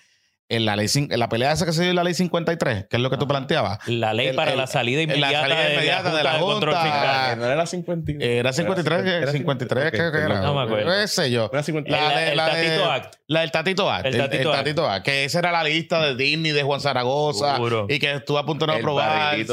en 0.52 0.66
la 0.66 0.76
ley 0.76 0.88
en 0.94 1.20
la 1.20 1.30
pelea 1.30 1.52
esa 1.52 1.66
que 1.66 1.74
se 1.74 1.82
dio 1.82 1.90
en 1.92 1.96
la 1.96 2.04
ley 2.04 2.14
53, 2.14 2.86
que 2.90 2.98
es 2.98 3.02
lo 3.02 3.10
que 3.10 3.18
tú 3.18 3.28
planteabas, 3.28 3.80
la 3.88 4.14
ley 4.14 4.28
el- 4.28 4.36
para 4.36 4.52
el- 4.52 4.58
la 4.58 4.68
salida 4.68 4.98
la 4.98 5.04
inmediata, 5.04 5.42
salida 5.42 5.62
de, 5.62 5.74
inmediata 5.74 6.10
la 6.12 6.18
de 6.18 6.24
la 6.24 6.32
Junta 6.34 6.46
de 6.46 6.52
Control 6.54 6.74
Junta. 6.76 6.92
Fiscal. 6.92 7.40
no 7.40 7.46
era 7.46 7.56
la 7.56 7.66
53. 7.66 8.30
era 8.30 8.54
53, 8.54 9.04
que- 9.04 9.18
Era 9.18 9.32
53, 9.32 9.86
ok, 9.86 9.92
creo 9.92 10.12
que 10.12 10.18
perdón. 10.20 10.32
era. 10.38 10.42
No 10.42 10.54
me 10.56 10.62
acuerdo. 10.62 10.92
Qué 11.02 11.08
sé 11.08 11.32
yo. 11.32 11.50
Era 11.52 11.64
53. 11.64 12.02
La 12.02 12.10
El- 12.10 12.26
de- 12.26 12.32
el 12.32 12.38
la 12.38 12.46
de- 12.56 12.64
Tatito 12.64 12.92
Act. 12.92 13.16
La 13.28 13.40
del 13.42 13.52
Tatito 13.52 13.92
Act. 13.92 14.06
El 14.06 14.14
El, 14.16 14.22
Tatito 14.22 14.42
el 14.42 14.48
Act. 14.50 14.58
Tatito 14.66 14.90
Act, 14.90 15.06
Que 15.06 15.24
esa 15.26 15.40
era 15.40 15.52
la 15.52 15.64
lista 15.64 16.06
de 16.06 16.16
Disney, 16.16 16.52
de 16.52 16.64
Juan 16.64 16.82
Zaragoza. 16.82 17.54
Seguro. 17.56 17.86
Y 17.90 18.00
que 18.00 18.12
estuvo 18.14 18.38
a 18.38 18.46
punto 18.46 18.66
de 18.66 18.74
no 18.74 18.78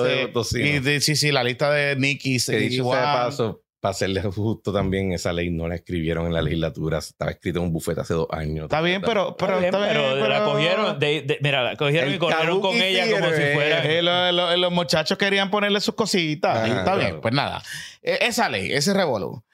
de 0.05 0.29
tocino. 0.29 0.67
Y 0.67 0.79
de- 0.81 1.01
sí, 1.01 1.17
sí, 1.17 1.31
la 1.33 1.45
lista 1.45 1.71
de 1.71 1.97
Nicky. 1.97 2.39
Que 2.45 2.57
dicho 2.57 2.85
sea 2.91 3.01
de 3.01 3.07
paso, 3.07 3.63
para 3.81 3.95
serle 3.95 4.21
justo 4.23 4.73
también, 4.73 5.13
esa 5.13 5.33
ley 5.33 5.51
no 5.51 5.69
la 5.69 5.77
escribieron 5.77 6.27
en 6.27 6.33
la 6.35 6.43
legislatura. 6.43 6.99
Estaba 6.99 7.31
escrita 7.31 7.59
en 7.61 7.67
un 7.67 7.73
bufete 7.73 8.01
hace 8.01 8.15
dos 8.15 8.27
años. 8.31 8.65
Está 8.65 8.81
bien, 8.81 9.01
pero, 9.03 9.37
pero, 9.37 9.59
Está 9.61 9.61
bien, 9.61 9.75
está 9.75 9.79
bien, 10.03 10.15
pero, 10.21 10.29
la 10.29 10.45
cogieron, 10.45 10.99
de, 10.99 11.23
de- 11.23 11.39
mira, 11.41 11.63
la 11.63 11.77
cogieron 11.77 12.13
y 12.13 12.19
corrieron 12.19 12.61
con 12.61 12.75
ella 12.75 13.05
como 13.11 13.27
si 13.33 13.43
fuera. 13.55 13.85
Eh, 13.85 14.03
lo- 14.03 14.33
lo- 14.33 14.57
los 14.57 14.73
muchachos 14.73 15.17
querían 15.17 15.51
ponerle 15.51 15.81
sus 15.81 15.95
cositas. 15.95 16.57
Ajá, 16.57 16.67
está 16.67 16.83
claro. 16.85 16.99
bien, 17.01 17.21
pues 17.21 17.33
nada. 17.35 17.63
E- 18.03 18.19
Esa 18.23 18.49
ley, 18.49 18.73
ese 18.73 18.93
revolú. 18.95 19.45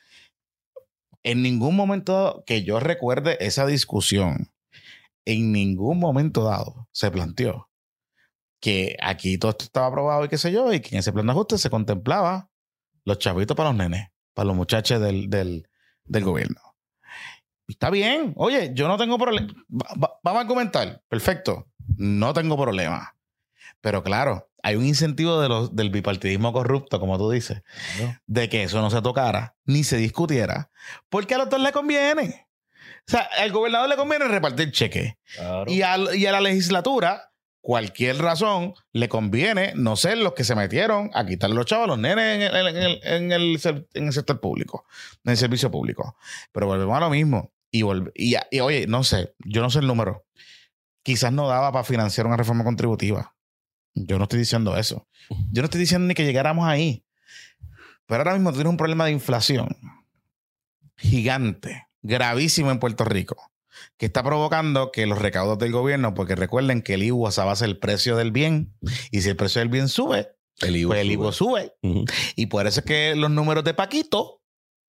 En 1.23 1.43
ningún 1.43 1.75
momento 1.77 2.43
que 2.47 2.63
yo 2.65 2.81
recuerde 2.81 3.37
esa 3.41 3.67
discusión, 3.67 4.51
en 5.27 5.53
ningún 5.53 5.99
momento 5.99 6.45
dado 6.45 6.89
se 6.93 7.11
planteó 7.11 7.71
que 8.61 8.97
aquí 9.03 9.37
todo 9.39 9.51
esto 9.53 9.65
estaba 9.65 9.87
aprobado 9.87 10.25
y 10.25 10.29
qué 10.29 10.39
sé 10.39 10.51
yo, 10.53 10.73
y 10.73 10.81
que 10.81 10.95
en 10.95 10.99
ese 11.01 11.13
plan 11.13 11.27
de 11.27 11.33
ajuste 11.33 11.59
se 11.59 11.71
contemplaba 11.71 12.51
los 13.07 13.19
chavitos 13.19 13.55
para 13.57 13.71
los 13.71 13.77
nenes, 13.79 14.09
para 14.35 14.47
los 14.49 14.57
muchachos 14.57 15.01
del, 15.01 15.31
del, 15.31 15.69
del 16.05 16.25
gobierno. 16.25 16.61
Está 17.67 17.89
bien. 17.91 18.35
Oye, 18.37 18.73
yo 18.75 18.89
no 18.89 18.99
tengo 18.99 19.17
problema. 19.19 19.53
Va- 19.71 19.95
va- 20.03 20.21
Vamos 20.23 20.45
a 20.45 20.47
comentar. 20.47 21.03
Perfecto. 21.09 21.67
No 21.97 22.35
tengo 22.35 22.61
problema. 22.61 23.17
Pero 23.81 24.03
claro, 24.03 24.51
hay 24.63 24.77
un 24.77 24.85
incentivo 24.85 25.41
de 25.41 25.49
los, 25.49 25.75
del 25.77 25.91
bipartidismo 25.91 26.53
corrupto, 26.53 26.99
como 27.01 27.17
tú 27.19 27.31
dices, 27.31 27.63
de 28.27 28.49
que 28.49 28.63
eso 28.65 28.81
no 28.81 28.91
se 28.91 29.01
tocara 29.03 29.57
ni 29.65 29.85
se 29.85 29.97
discutiera, 29.99 30.71
porque 31.11 31.35
a 31.35 31.39
los 31.39 31.51
dos 31.51 31.61
le 31.61 31.73
conviene. 31.73 32.47
O 33.07 33.11
sea, 33.11 33.29
al 33.39 33.53
gobernador 33.53 33.89
le 33.91 33.97
conviene 33.97 34.27
repartir 34.27 34.71
cheques. 34.73 35.15
Claro. 35.37 35.71
Y, 35.71 35.81
y 35.81 35.83
a 36.27 36.33
la 36.33 36.41
legislatura, 36.41 37.31
cualquier 37.65 38.19
razón, 38.19 38.75
le 38.93 39.09
conviene 39.09 39.73
no 39.75 39.97
ser 39.97 40.19
los 40.19 40.35
que 40.35 40.45
se 40.45 40.55
metieron 40.55 41.11
a 41.15 41.25
quitarle 41.25 41.57
los 41.57 41.65
chavos 41.65 41.89
los 41.89 41.99
nenes 41.99 42.37
en 42.37 42.43
el, 42.43 42.67
en 42.69 43.33
el- 43.33 43.87
en 43.95 44.07
el 44.07 44.13
sector 44.13 44.39
público, 44.39 44.85
en 45.25 45.31
el 45.31 45.37
servicio 45.39 45.71
público. 45.71 46.15
Pero 46.53 46.67
volvemos 46.67 46.95
a 46.95 47.01
lo 47.01 47.09
mismo. 47.09 47.53
Y, 47.71 47.83
y, 48.15 48.37
y, 48.51 48.61
oye, 48.61 48.87
no 48.87 49.03
sé, 49.03 49.35
yo 49.47 49.63
no 49.63 49.71
sé 49.71 49.79
el 49.79 49.87
número. 49.87 50.27
Quizás 51.03 51.33
no 51.33 51.49
daba 51.49 51.73
para 51.73 51.85
financiar 51.85 52.27
una 52.27 52.37
reforma 52.37 52.65
contributiva. 52.65 53.35
Yo 53.95 54.19
no 54.19 54.25
estoy 54.25 54.41
diciendo 54.41 54.77
eso. 54.77 55.09
Yo 55.51 55.63
no 55.63 55.65
estoy 55.65 55.81
diciendo 55.81 56.07
ni 56.07 56.13
que 56.15 56.27
llegáramos 56.27 56.67
ahí. 56.69 57.03
Pero 58.07 58.21
ahora 58.21 58.35
mismo 58.35 58.53
tienes 58.53 58.69
un 58.71 58.77
problema 58.77 59.07
de 59.07 59.13
inflación 59.13 59.75
gigante, 60.99 61.87
gravísimo 62.03 62.71
en 62.71 62.79
Puerto 62.79 63.05
Rico, 63.07 63.51
que 63.97 64.07
está 64.07 64.23
provocando 64.23 64.91
que 64.93 65.07
los 65.07 65.19
recaudos 65.19 65.59
del 65.59 65.73
gobierno, 65.73 66.15
porque 66.15 66.35
recuerden 66.35 66.83
que 66.83 66.95
el 66.95 67.03
IVA 67.03 67.31
se 67.31 67.43
basa 67.43 67.65
el 67.65 67.79
precio 67.79 68.17
del 68.17 68.33
bien, 68.33 68.75
y 69.11 69.23
si 69.23 69.29
el 69.29 69.37
precio 69.37 69.61
del 69.61 69.69
bien 69.69 69.89
sube, 69.89 70.29
El 70.61 70.77
IVU 70.77 70.89
pues 70.89 71.01
el 71.01 71.11
IVA 71.11 71.33
sube. 71.33 71.73
Y 72.37 72.47
por 72.47 72.67
eso 72.67 72.81
es 72.81 72.87
que 72.87 73.15
los 73.15 73.31
números 73.31 73.65
de 73.65 73.75
Paquito 73.75 74.43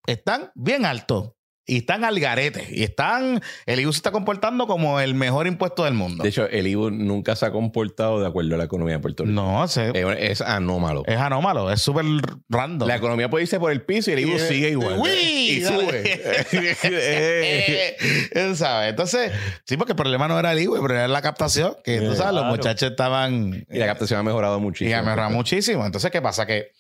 están 0.07 0.51
bien 0.55 0.85
altos. 0.85 1.33
Y 1.66 1.78
están 1.78 2.05
al 2.05 2.20
garete. 2.20 2.66
Y 2.70 2.82
están. 2.82 3.41
El 3.65 3.81
IVU 3.81 3.93
se 3.95 3.97
está 3.97 4.11
comportando 4.12 4.66
como 4.66 5.01
el 5.01 5.15
mejor 5.15 5.47
impuesto 5.47 5.85
del 5.85 5.95
mundo. 5.95 6.23
De 6.23 6.28
hecho, 6.28 6.47
el 6.47 6.66
IVU 6.66 6.91
nunca 6.91 7.35
se 7.36 7.47
ha 7.47 7.53
comportado 7.53 8.20
de 8.20 8.27
acuerdo 8.27 8.55
a 8.55 8.59
la 8.59 8.65
economía 8.65 8.97
de 8.97 9.01
Puerto 9.01 9.24
Rico. 9.24 9.35
no, 9.35 9.66
se- 9.66 9.89
Eh, 9.95 10.16
Es 10.31 10.43
anómalo. 10.43 11.05
es 11.07 11.16
anómalo. 11.16 11.73
Es 11.73 11.81
súper 11.81 12.05
random. 12.51 12.86
La 12.86 12.97
economía 12.97 13.31
puede 13.31 13.45
irse 13.45 13.59
por 13.59 13.73
el 13.73 13.81
piso 13.81 14.11
y 14.11 14.12
el 14.12 14.20
IVU 14.20 14.36
Y- 14.36 14.39
sigue 14.41 14.69
igual. 14.70 14.99
¡Uy! 14.99 15.09
y 15.11 15.61
sube. 15.65 16.03
Eh, 16.82 17.97
Eh, 18.32 18.55
¿sabes? 18.57 18.91
Entonces, 18.91 19.32
sí, 19.66 19.77
porque 19.77 19.93
el 19.93 19.97
problema 19.97 20.28
no 20.28 20.39
era 20.39 20.53
el 20.53 20.61
IVU, 20.61 20.74
el 20.77 20.81
problema 20.82 21.05
era 21.05 21.12
la 21.12 21.23
captación. 21.23 21.77
Que 21.85 21.99
tú 22.01 22.12
Eh, 22.12 22.16
sabes, 22.16 22.35
los 22.35 22.45
muchachos 22.45 22.91
estaban. 22.91 23.66
y 23.70 23.78
la 23.78 23.86
captación 23.86 24.20
ha 24.20 24.23
mejorado 24.23 24.59
Y 24.59 24.61
muchísimo. 24.61 24.99
ha 24.99 25.03
mejorado 25.03 25.31
muchísimo. 25.31 25.86
Entonces, 25.86 26.11
¿qué 26.11 26.20
pasa? 26.20 26.47
Que 26.47 26.73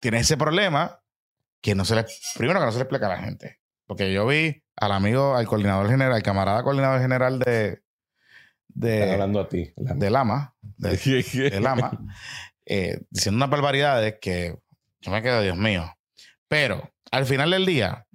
tienes 0.00 0.22
ese 0.22 0.36
problema 0.36 1.00
que 1.60 1.74
no 1.74 1.84
se 1.84 1.94
le. 1.94 2.04
Primero 2.36 2.58
que 2.60 2.66
no 2.66 2.72
se 2.72 2.78
le 2.78 2.82
explica 2.82 3.06
a 3.06 3.10
la 3.10 3.18
gente. 3.18 3.60
Porque 3.96 4.12
yo 4.12 4.26
vi 4.26 4.62
al 4.76 4.92
amigo, 4.92 5.36
al 5.36 5.46
coordinador 5.46 5.88
general, 5.88 6.14
al 6.14 6.22
camarada 6.22 6.62
coordinador 6.62 7.00
general 7.00 7.38
de. 7.38 7.82
Están 8.74 8.80
de, 8.80 9.12
hablando 9.12 9.40
a 9.40 9.48
ti. 9.48 9.70
de 9.76 10.10
Lama. 10.10 10.54
De, 10.78 10.96
de 11.50 11.60
Lama. 11.60 11.98
eh, 12.64 13.00
diciendo 13.10 13.36
unas 13.36 13.50
barbaridades 13.50 14.16
que 14.20 14.56
yo 15.00 15.10
me 15.10 15.20
quedo, 15.22 15.42
Dios 15.42 15.56
mío. 15.56 15.84
Pero 16.48 16.90
al 17.10 17.26
final 17.26 17.50
del 17.50 17.66
día, 17.66 18.06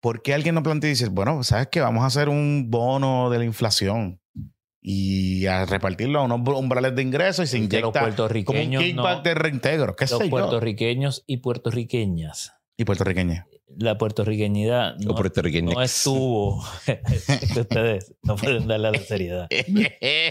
¿por 0.00 0.22
qué 0.22 0.34
alguien 0.34 0.54
no 0.56 0.62
plantea 0.62 0.88
y 0.90 0.94
dice, 0.94 1.08
bueno, 1.08 1.42
¿sabes 1.44 1.68
qué? 1.70 1.80
Vamos 1.80 2.02
a 2.02 2.06
hacer 2.06 2.28
un 2.28 2.68
bono 2.70 3.30
de 3.30 3.38
la 3.38 3.44
inflación 3.44 4.20
y 4.80 5.46
a 5.46 5.64
repartirlo 5.66 6.20
a 6.20 6.24
unos 6.24 6.40
umbrales 6.56 6.94
de 6.94 7.02
ingresos 7.02 7.44
y 7.44 7.46
se 7.48 7.56
que 7.68 7.80
los 7.80 7.90
inyecta 7.90 7.92
como 7.92 7.98
un 8.06 8.14
puertorriqueños 8.14 8.82
kickback 8.82 9.16
no- 9.18 9.22
de 9.22 9.34
reintegro. 9.34 9.96
¿Qué 9.96 10.04
los 10.06 10.18
sé 10.18 10.24
yo? 10.24 10.30
puertorriqueños 10.30 11.22
y 11.26 11.36
puertorriqueñas. 11.38 12.52
Y 12.76 12.84
puertorriqueña. 12.84 13.46
La 13.68 13.98
puertorriqueñidad 13.98 14.96
no, 14.98 15.16
estuvo. 15.82 16.62
Ustedes 17.58 18.14
no 18.22 18.36
pueden 18.36 18.68
darle 18.68 18.92
la 18.92 19.00
seriedad. 19.00 19.48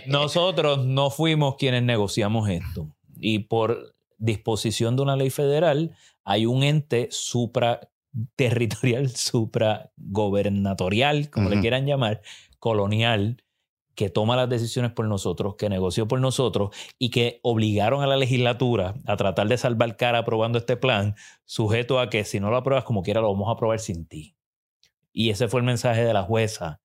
Nosotros 0.07 0.86
no 0.86 1.10
fuimos 1.10 1.57
quienes 1.57 1.84
negociamos 1.84 2.49
esto. 2.49 2.95
Y 3.18 3.40
por 3.40 3.94
disposición 4.18 4.95
de 4.95 5.02
una 5.02 5.18
ley 5.18 5.30
federal, 5.30 5.94
hay 6.24 6.45
un 6.45 6.64
ente 6.64 7.10
supraterritorial, 7.12 9.10
supragobernatorial, 9.16 11.30
como 11.30 11.49
le 11.49 11.60
quieran 11.60 11.86
llamar, 11.86 12.22
colonial, 12.60 13.44
que 13.95 14.09
toma 14.09 14.35
las 14.35 14.49
decisiones 14.49 14.91
por 14.91 15.07
nosotros, 15.07 15.55
que 15.55 15.69
negoció 15.69 16.07
por 16.07 16.19
nosotros 16.19 16.69
y 16.99 17.09
que 17.09 17.39
obligaron 17.43 18.03
a 18.03 18.07
la 18.07 18.17
legislatura 18.17 18.95
a 19.05 19.15
tratar 19.17 19.47
de 19.47 19.57
salvar 19.57 19.95
cara 19.97 20.19
aprobando 20.19 20.57
este 20.57 20.77
plan, 20.77 21.15
sujeto 21.45 21.99
a 21.99 22.09
que 22.09 22.23
si 22.26 22.39
no 22.39 22.49
lo 22.49 22.57
apruebas 22.57 22.84
como 22.84 23.01
quiera, 23.03 23.22
lo 23.22 23.31
vamos 23.31 23.47
a 23.47 23.53
aprobar 23.53 23.80
sin 23.80 24.05
ti. 24.05 24.35
Y 25.13 25.30
ese 25.30 25.47
fue 25.47 25.61
el 25.61 25.65
mensaje 25.65 26.03
de 26.03 26.13
la 26.13 26.23
jueza 26.23 26.81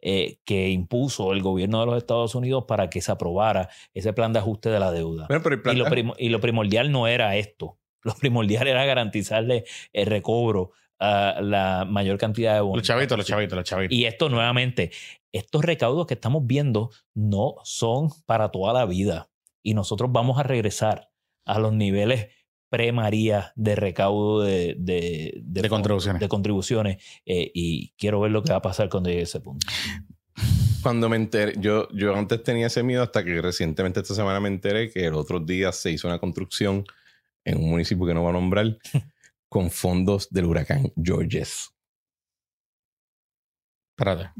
eh, 0.00 0.38
que 0.44 0.70
impuso 0.70 1.32
el 1.32 1.42
gobierno 1.42 1.80
de 1.80 1.86
los 1.86 1.96
Estados 1.96 2.34
Unidos 2.34 2.64
para 2.66 2.90
que 2.90 3.00
se 3.00 3.12
aprobara 3.12 3.68
ese 3.94 4.12
plan 4.12 4.32
de 4.32 4.38
ajuste 4.40 4.68
de 4.68 4.80
la 4.80 4.90
deuda. 4.92 5.26
Bueno, 5.28 5.42
pero 5.42 5.54
el 5.56 5.62
plan- 5.62 5.76
Y 5.76 5.78
lo, 5.78 5.84
primo- 5.86 6.14
y 6.18 6.28
lo 6.28 6.40
primordial 6.40 6.90
no 6.92 7.06
era 7.06 7.36
esto. 7.36 7.78
Lo 8.04 8.14
primordial 8.16 8.66
era 8.66 8.84
garantizarle 8.84 9.64
el 9.92 10.06
recobro 10.06 10.72
a 11.02 11.40
la 11.42 11.84
mayor 11.84 12.16
cantidad 12.18 12.54
de 12.54 12.60
bonos. 12.60 12.78
Los 12.78 12.86
chavitos, 12.86 13.18
los 13.18 13.26
chavitos, 13.26 13.56
los 13.56 13.64
chavitos. 13.64 13.96
Y 13.96 14.04
esto 14.04 14.28
nuevamente, 14.28 14.90
estos 15.32 15.64
recaudos 15.64 16.06
que 16.06 16.14
estamos 16.14 16.46
viendo 16.46 16.90
no 17.14 17.56
son 17.64 18.08
para 18.26 18.50
toda 18.50 18.72
la 18.72 18.86
vida. 18.86 19.30
Y 19.62 19.74
nosotros 19.74 20.10
vamos 20.12 20.38
a 20.38 20.42
regresar 20.44 21.10
a 21.44 21.58
los 21.58 21.72
niveles 21.72 22.28
pre-María 22.68 23.52
de 23.54 23.74
recaudo 23.76 24.40
de, 24.42 24.74
de, 24.78 25.40
De 25.42 25.68
contribuciones. 25.68 26.20
de 26.20 26.28
contribuciones. 26.28 27.04
eh, 27.26 27.50
y 27.52 27.90
quiero 27.98 28.20
ver 28.20 28.30
lo 28.30 28.42
que 28.42 28.50
va 28.52 28.58
a 28.58 28.62
pasar 28.62 28.88
cuando 28.88 29.10
llegue 29.10 29.20
a 29.20 29.24
ese 29.24 29.40
punto. 29.40 29.66
Cuando 30.82 31.08
me 31.08 31.16
enteré, 31.16 31.54
yo, 31.58 31.88
yo 31.92 32.14
antes 32.16 32.42
tenía 32.42 32.66
ese 32.68 32.82
miedo 32.82 33.02
hasta 33.02 33.22
que 33.24 33.40
recientemente 33.40 34.00
esta 34.00 34.14
semana 34.14 34.40
me 34.40 34.48
enteré 34.48 34.90
que 34.90 35.04
el 35.06 35.14
otro 35.14 35.38
día 35.38 35.70
se 35.70 35.90
hizo 35.92 36.08
una 36.08 36.18
construcción 36.18 36.84
en 37.44 37.58
un 37.58 37.70
municipio 37.70 38.06
que 38.06 38.14
no 38.14 38.24
va 38.24 38.30
a 38.30 38.32
nombrar 38.32 38.78
con 39.52 39.70
fondos 39.70 40.30
del 40.30 40.46
huracán 40.46 40.90
Georges. 40.96 41.68
Espérate. 43.98 44.30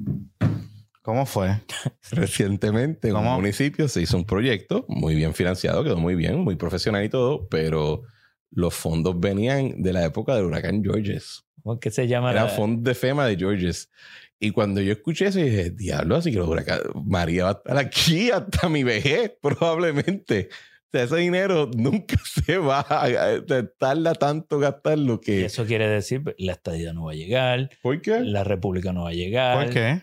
¿Cómo 1.02 1.26
fue? 1.26 1.60
Recientemente 2.12 3.08
en 3.08 3.16
un 3.16 3.24
¿Cómo? 3.24 3.36
municipio 3.36 3.88
se 3.88 4.00
hizo 4.00 4.16
un 4.16 4.24
proyecto 4.24 4.86
muy 4.88 5.14
bien 5.14 5.34
financiado, 5.34 5.84
quedó 5.84 5.98
muy 5.98 6.14
bien, 6.14 6.38
muy 6.40 6.56
profesional 6.56 7.04
y 7.04 7.10
todo, 7.10 7.46
pero 7.48 8.04
los 8.50 8.72
fondos 8.74 9.20
venían 9.20 9.82
de 9.82 9.92
la 9.92 10.04
época 10.06 10.34
del 10.34 10.46
huracán 10.46 10.82
Georges. 10.82 11.44
¿Cómo 11.62 11.78
que 11.78 11.90
se 11.90 12.08
llama? 12.08 12.30
Eran 12.30 12.46
la- 12.46 12.50
fondos 12.50 12.82
de 12.84 12.94
FEMA 12.94 13.26
de 13.26 13.36
Georges. 13.36 13.90
Y 14.38 14.50
cuando 14.50 14.80
yo 14.80 14.92
escuché 14.92 15.26
eso, 15.26 15.40
dije, 15.40 15.70
diablo, 15.70 16.16
así 16.16 16.32
que 16.32 16.38
los 16.38 16.48
huracanes, 16.48 16.84
María 17.04 17.44
va 17.44 17.50
a 17.50 17.52
estar 17.52 17.76
aquí 17.76 18.30
hasta 18.30 18.70
mi 18.70 18.82
vejez, 18.82 19.32
probablemente. 19.42 20.48
O 20.92 20.98
sea, 20.98 21.04
ese 21.04 21.16
dinero 21.16 21.70
nunca 21.76 22.16
se 22.24 22.58
va 22.58 22.84
a, 22.88 23.42
tarda 23.78 24.12
tanto 24.14 24.58
gastarlo 24.58 25.14
Y 25.14 25.20
que... 25.20 25.44
eso 25.46 25.64
quiere 25.64 25.88
decir 25.88 26.22
la 26.36 26.52
estadía 26.52 26.92
no 26.92 27.04
va 27.04 27.12
a 27.12 27.14
llegar, 27.14 27.70
¿Por 27.82 28.02
qué? 28.02 28.20
la 28.20 28.44
república 28.44 28.92
no 28.92 29.04
va 29.04 29.10
a 29.10 29.14
llegar. 29.14 29.64
¿Por 29.64 29.72
qué? 29.72 30.02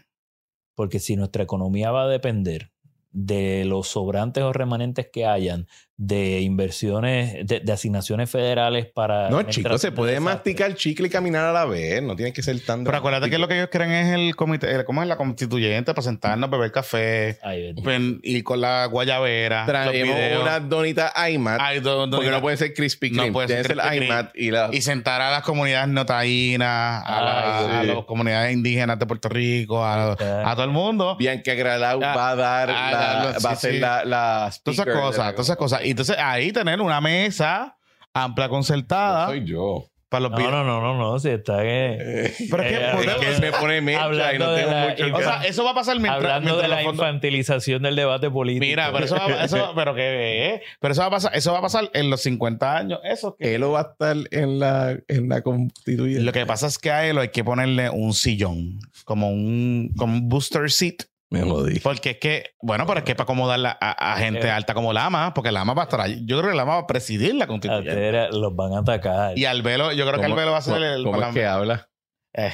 Porque 0.74 1.00
si 1.00 1.16
nuestra 1.16 1.44
economía 1.44 1.92
va 1.92 2.06
a 2.06 2.08
depender 2.08 2.72
de 3.12 3.66
los 3.66 3.88
sobrantes 3.88 4.44
o 4.44 4.52
remanentes 4.54 5.10
que 5.12 5.26
hayan 5.26 5.68
de 6.02 6.40
inversiones, 6.40 7.46
de, 7.46 7.60
de 7.60 7.72
asignaciones 7.74 8.30
federales 8.30 8.86
para... 8.86 9.30
No, 9.30 9.44
chicos, 9.44 9.82
se 9.82 9.92
puede 9.92 10.22
masticar 10.22 10.74
chicle 10.76 11.08
y 11.08 11.10
caminar 11.10 11.44
a 11.44 11.52
la 11.52 11.66
vez. 11.66 12.02
No 12.02 12.16
tiene 12.16 12.32
que 12.32 12.42
ser 12.42 12.58
tan... 12.62 12.86
Pero 12.86 12.96
acuérdate 12.96 13.30
que 13.30 13.38
lo 13.38 13.50
que 13.50 13.56
ellos 13.56 13.68
creen 13.70 13.92
es 13.92 14.14
el 14.16 14.34
comité, 14.38 14.74
el- 14.74 14.86
¿cómo 14.86 15.02
es 15.02 15.10
la 15.10 15.18
constituyente 15.18 15.94
para 15.94 16.02
sentarnos, 16.02 16.50
beber 16.50 16.72
café, 16.72 17.38
Ay, 17.44 17.74
pen- 17.84 18.22
ir 18.24 18.46
con 18.46 18.62
la 18.62 18.86
guayabera, 18.86 19.66
Traemos 19.66 20.18
unas 20.42 20.70
donitas 20.70 21.12
IMAT. 21.30 21.60
Ay, 21.62 21.82
do- 21.82 22.08
do- 22.08 22.16
porque 22.16 22.32
no 22.32 22.40
puede 22.40 22.56
ser 22.56 22.74
Krispy 22.74 23.10
No 23.12 23.24
Kreme. 23.24 23.34
puede 23.34 23.48
ser 23.50 23.68
que 23.68 23.74
ser. 23.82 24.04
IMAT 24.04 24.32
y 24.36 24.52
la... 24.52 24.70
y 24.72 24.82
sentar 24.82 25.20
a 25.22 25.32
las 25.32 25.44
comunidades 25.44 25.90
notaínas, 25.90 27.04
a, 27.06 27.82
sí. 27.82 27.88
las 27.88 28.06
comunidades 28.06 28.54
indígenas 28.54 28.98
de 29.00 29.06
Puerto 29.06 29.28
Rico, 29.28 29.84
a, 29.84 30.14
a 30.14 30.52
todo 30.56 30.64
el 30.64 30.72
mundo. 30.72 31.18
Bianca 31.18 31.54
Gralau 31.56 32.00
Ah, 32.02 32.16
va 32.16 32.30
a 32.30 32.36
dar, 32.38 32.70
ah, 32.70 32.92
la- 32.92 33.32
la- 33.34 33.40
va 33.40 33.52
a 33.52 33.56
ser 33.58 33.74
sí. 33.74 33.80
la, 33.80 34.06
la 34.06 34.50
Todas 34.64 34.80
esas 34.80 34.96
cosas, 34.96 35.32
todas 35.34 35.48
esas 35.48 35.58
cosas. 35.58 35.82
Y 35.90 35.94
entonces 35.94 36.18
ahí 36.20 36.52
tener 36.52 36.82
una 36.82 37.02
mesa 37.02 37.76
amplia, 38.14 38.48
concertada 38.48 39.26
Soy 39.26 39.44
yo. 39.44 39.88
para 40.08 40.30
los 40.30 40.32
No, 40.34 40.52
no, 40.52 40.64
no, 40.64 40.82
no, 40.82 40.96
no, 40.96 41.20
si 41.20 41.30
está 41.30 41.64
que... 41.64 41.98
Eh, 42.00 42.34
Pero 42.52 42.62
es 42.62 42.70
que 42.70 42.76
Eh, 42.76 43.16
es 43.18 43.36
que 43.40 43.42
me 43.42 43.52
pone 43.52 43.82
mecha 43.82 44.00
y 44.00 44.04
Hablando 44.04 44.46
no 44.46 44.52
de 44.52 44.62
tengo 44.62 44.72
la 44.72 44.88
mucho 44.90 45.18
O 45.18 45.20
sea, 45.20 45.42
eso 45.46 45.64
va 45.64 45.72
a 45.72 45.74
pasar 45.74 45.96
mientras, 45.96 46.18
Hablando 46.18 46.58
mientras 46.58 46.70
de 46.70 46.76
la 46.76 46.84
infantilización 46.84 47.82
del 47.82 47.96
debate 47.96 48.30
político. 48.30 48.68
Mira, 48.68 48.92
pero 48.92 49.06
eso 49.06 49.16
va, 49.16 49.44
eso, 49.44 49.72
pero 49.76 49.96
que, 49.96 50.54
eh, 50.54 50.62
pero 50.80 50.92
eso 50.92 51.02
va 51.02 51.08
a 51.08 51.10
pasar, 51.10 51.36
eso 51.36 51.54
va 51.54 51.58
a 51.58 51.64
pasar 51.64 51.90
en 51.96 52.12
los 52.12 52.22
50 52.22 52.78
años. 52.78 53.00
Eso 53.04 53.36
que 53.36 53.56
Él 53.56 53.64
va 53.64 53.80
a 53.80 53.90
estar 53.94 54.16
en 54.30 54.60
la, 54.60 54.96
en 55.08 55.28
la 55.28 55.42
constituyente. 55.42 56.22
lo 56.22 56.32
que 56.32 56.46
pasa 56.46 56.68
es 56.68 56.78
que 56.78 56.92
a 56.92 57.08
él 57.08 57.18
hay 57.18 57.30
que 57.30 57.44
ponerle 57.44 57.90
un 57.90 58.14
sillón, 58.14 58.78
como 59.06 59.32
un, 59.32 59.92
como 59.98 60.14
un 60.14 60.30
booster 60.30 60.70
seat, 60.70 61.09
Me 61.32 61.44
jodí. 61.44 61.80
porque 61.80 62.12
es 62.12 62.18
que, 62.18 62.56
bueno, 62.62 62.86
pero 62.88 63.00
es 63.00 63.06
que 63.06 63.14
para 63.14 63.24
acomodar 63.26 63.60
la- 63.60 63.78
a, 63.80 64.14
a 64.14 64.18
gente 64.18 64.48
Eh. 64.48 64.52
alta 64.52 64.74
como 64.74 64.92
Lama, 64.94 65.34
porque 65.34 65.52
Lama 65.52 65.74
va 65.76 65.84
a 65.84 65.86
estar 65.86 66.02
ahí. 66.02 66.24
Yo 66.26 66.40
creo 66.40 66.50
que 66.52 66.58
Lama 66.58 66.74
va 66.76 66.80
a 66.82 66.88
presidir 66.88 67.36
la 67.36 67.46
constituyente. 67.46 68.30
los 68.32 68.56
van 68.56 68.74
a 68.74 68.80
atacar. 68.80 69.38
Y 69.38 69.46
Albelo, 69.46 69.92
yo 69.94 70.06
creo 70.08 70.20
que 70.20 70.24
¿Cómo- 70.28 70.34
Albelo 70.36 70.52
va 70.54 70.58
a 70.58 70.62
ser 70.62 70.82
el, 70.82 71.04
¿Cómo 71.04 71.22
es 71.22 71.34
que 71.34 71.46
habla? 71.46 71.90
Eh, 72.34 72.52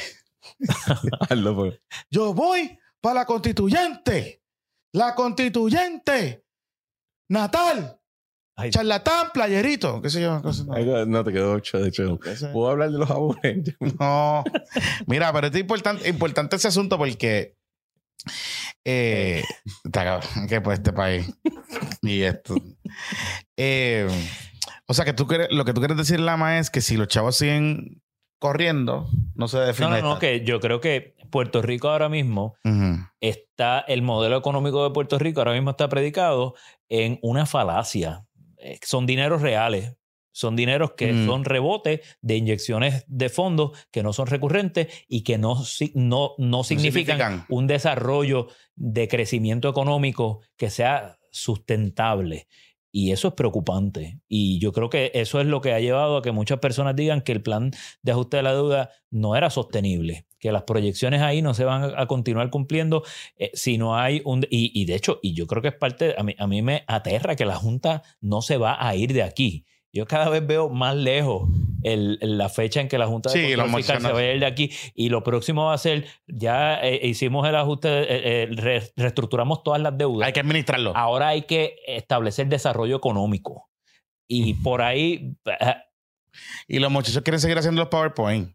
pues. 1.56 1.80
Yo 2.12 2.34
voy 2.34 2.78
para 3.02 3.16
la 3.22 3.26
constituyente. 3.26 4.42
La 4.94 5.16
constituyente. 5.16 6.44
Natal. 7.30 8.00
Ay, 8.58 8.70
Charlatán, 8.70 9.32
playerito. 9.34 10.02
¿Qué 10.02 10.10
sé 10.10 10.22
yo? 10.22 10.42
No, 11.08 11.24
te 11.24 11.34
quedó 11.34 11.54
ocho, 11.54 11.78
de 11.80 11.90
hecho. 11.90 12.18
¿Puedo 12.54 12.70
hablar 12.72 12.90
de 12.92 13.00
los 13.00 13.08
jabones? 13.08 13.76
No. 14.00 14.44
Mira, 15.08 15.34
pero 15.34 15.48
es 15.48 15.56
importante, 15.56 16.08
importante 16.08 16.56
ese 16.56 16.68
asunto 16.70 16.98
porque. 16.98 17.56
Eh, 18.86 19.44
que 20.48 20.62
pues 20.62 20.80
este 20.80 20.94
país. 20.94 21.28
Y 22.02 22.22
esto. 22.22 22.56
Eh, 23.58 24.08
o 24.88 24.94
sea, 24.94 25.04
que 25.06 25.14
tú 25.14 25.28
lo 25.50 25.66
que 25.66 25.74
tú 25.74 25.82
quieres 25.82 25.98
decir, 25.98 26.20
Lama, 26.20 26.60
es 26.60 26.70
que 26.70 26.82
si 26.82 26.96
los 26.96 27.08
chavos 27.08 27.36
siguen 27.36 28.02
corriendo, 28.40 29.10
no 29.34 29.48
se 29.48 29.58
no, 29.58 29.64
define. 29.64 30.02
no, 30.02 30.14
no, 30.14 30.20
que 30.20 30.46
yo 30.46 30.60
creo 30.60 30.80
que 30.80 31.16
Puerto 31.32 31.62
Rico 31.62 31.90
ahora 31.90 32.10
mismo 32.10 32.56
está, 33.20 33.80
el 33.80 34.04
modelo 34.04 34.38
económico 34.38 34.84
de 34.84 34.94
Puerto 34.94 35.18
Rico 35.18 35.42
ahora 35.42 35.54
mismo 35.54 35.72
está 35.72 35.90
predicado 35.90 36.54
en 36.88 37.18
una 37.24 37.46
falacia. 37.48 38.26
Eh, 38.58 38.80
Son 38.84 39.06
dineros 39.06 39.42
reales. 39.42 39.96
Son 40.38 40.58
dineros 40.58 40.92
que 40.98 41.14
Mm. 41.14 41.26
son 41.28 41.46
rebotes 41.46 42.02
de 42.22 42.36
inyecciones 42.36 43.06
de 43.08 43.30
fondos 43.30 43.72
que 43.90 44.04
no 44.04 44.12
son 44.12 44.28
recurrentes 44.28 44.88
y 45.08 45.22
que 45.24 45.38
no, 45.38 45.56
no, 45.94 46.32
no 46.38 46.64
significan 46.66 47.18
significan. 47.18 47.46
un 47.48 47.68
desarrollo 47.68 48.48
de 48.76 49.08
crecimiento 49.08 49.70
económico 49.70 50.42
que 50.58 50.70
sea 50.70 51.18
sustentable. 51.32 52.48
Y 52.92 53.12
eso 53.12 53.30
es 53.30 53.34
preocupante. 53.34 54.20
Y 54.28 54.60
yo 54.60 54.72
creo 54.74 54.90
que 54.90 55.12
eso 55.14 55.40
es 55.40 55.48
lo 55.48 55.62
que 55.62 55.72
ha 55.74 55.80
llevado 55.80 56.18
a 56.18 56.22
que 56.22 56.32
muchas 56.34 56.60
personas 56.60 56.96
digan 56.98 57.22
que 57.22 57.32
el 57.32 57.42
plan 57.42 57.72
de 58.02 58.12
ajuste 58.12 58.38
de 58.38 58.44
la 58.44 58.54
deuda 58.54 58.90
no 59.12 59.36
era 59.38 59.50
sostenible, 59.50 60.28
que 60.40 60.52
las 60.52 60.64
proyecciones 60.64 61.22
ahí 61.22 61.42
no 61.42 61.54
se 61.54 61.64
van 61.66 61.84
a, 61.84 62.02
a 62.02 62.08
continuar 62.08 62.50
cumpliendo 62.50 63.04
eh, 63.38 63.52
si 63.54 63.78
no 63.78 63.98
hay 63.98 64.22
un... 64.26 64.46
Y, 64.50 64.72
y 64.82 64.84
de 64.86 64.96
hecho, 64.96 65.20
y 65.22 65.34
yo 65.34 65.48
creo 65.48 65.62
que 65.62 65.70
es 65.70 65.76
parte, 65.76 66.16
a 66.18 66.24
mí, 66.24 66.36
a 66.38 66.48
mí 66.48 66.62
me 66.62 66.84
aterra 66.88 67.36
que 67.38 67.46
la 67.46 67.56
Junta 67.56 68.02
no 68.22 68.42
se 68.42 68.58
va 68.58 68.78
a 68.86 68.96
ir 68.96 69.14
de 69.14 69.24
aquí. 69.24 69.66
Yo 69.96 70.06
cada 70.06 70.30
vez 70.30 70.46
veo 70.46 70.70
más 70.70 70.94
lejos 70.96 71.50
el- 71.84 72.20
la 72.22 72.50
fecha 72.50 72.82
en 72.82 72.90
que 72.90 72.98
la 72.98 73.08
Junta 73.08 73.30
de 73.32 73.36
Sí, 73.40 73.42
Control 73.54 73.72
lo 73.72 73.78
Fiscal 73.78 74.02
se 74.02 74.12
vaya 74.12 74.28
a 74.28 74.34
ir 74.34 74.40
de 74.42 74.46
aquí. 74.46 74.70
Y 74.94 75.08
lo 75.10 75.24
próximo 75.24 75.66
va 75.68 75.74
a 75.74 75.78
ser, 75.78 76.06
ya 76.28 76.80
eh, 76.84 77.00
hicimos 77.08 77.48
el 77.48 77.56
ajuste, 77.56 77.88
eh, 77.90 78.06
eh, 78.44 78.48
re- 78.52 78.92
reestructuramos 78.98 79.64
todas 79.64 79.80
las 79.82 79.98
deudas. 79.98 80.28
Hay 80.28 80.34
que 80.34 80.42
administrarlo. 80.42 80.92
Ahora 80.96 81.30
hay 81.30 81.44
que 81.44 81.78
establecer 81.88 82.48
desarrollo 82.48 82.98
económico. 82.98 83.70
Y 84.28 84.56
por 84.56 84.82
ahí, 84.82 85.36
Y 86.68 86.80
los 86.80 86.92
muchachos 86.92 87.22
quieren 87.22 87.40
seguir 87.40 87.58
haciendo 87.58 87.80
los 87.82 87.90
PowerPoint. 87.90 88.55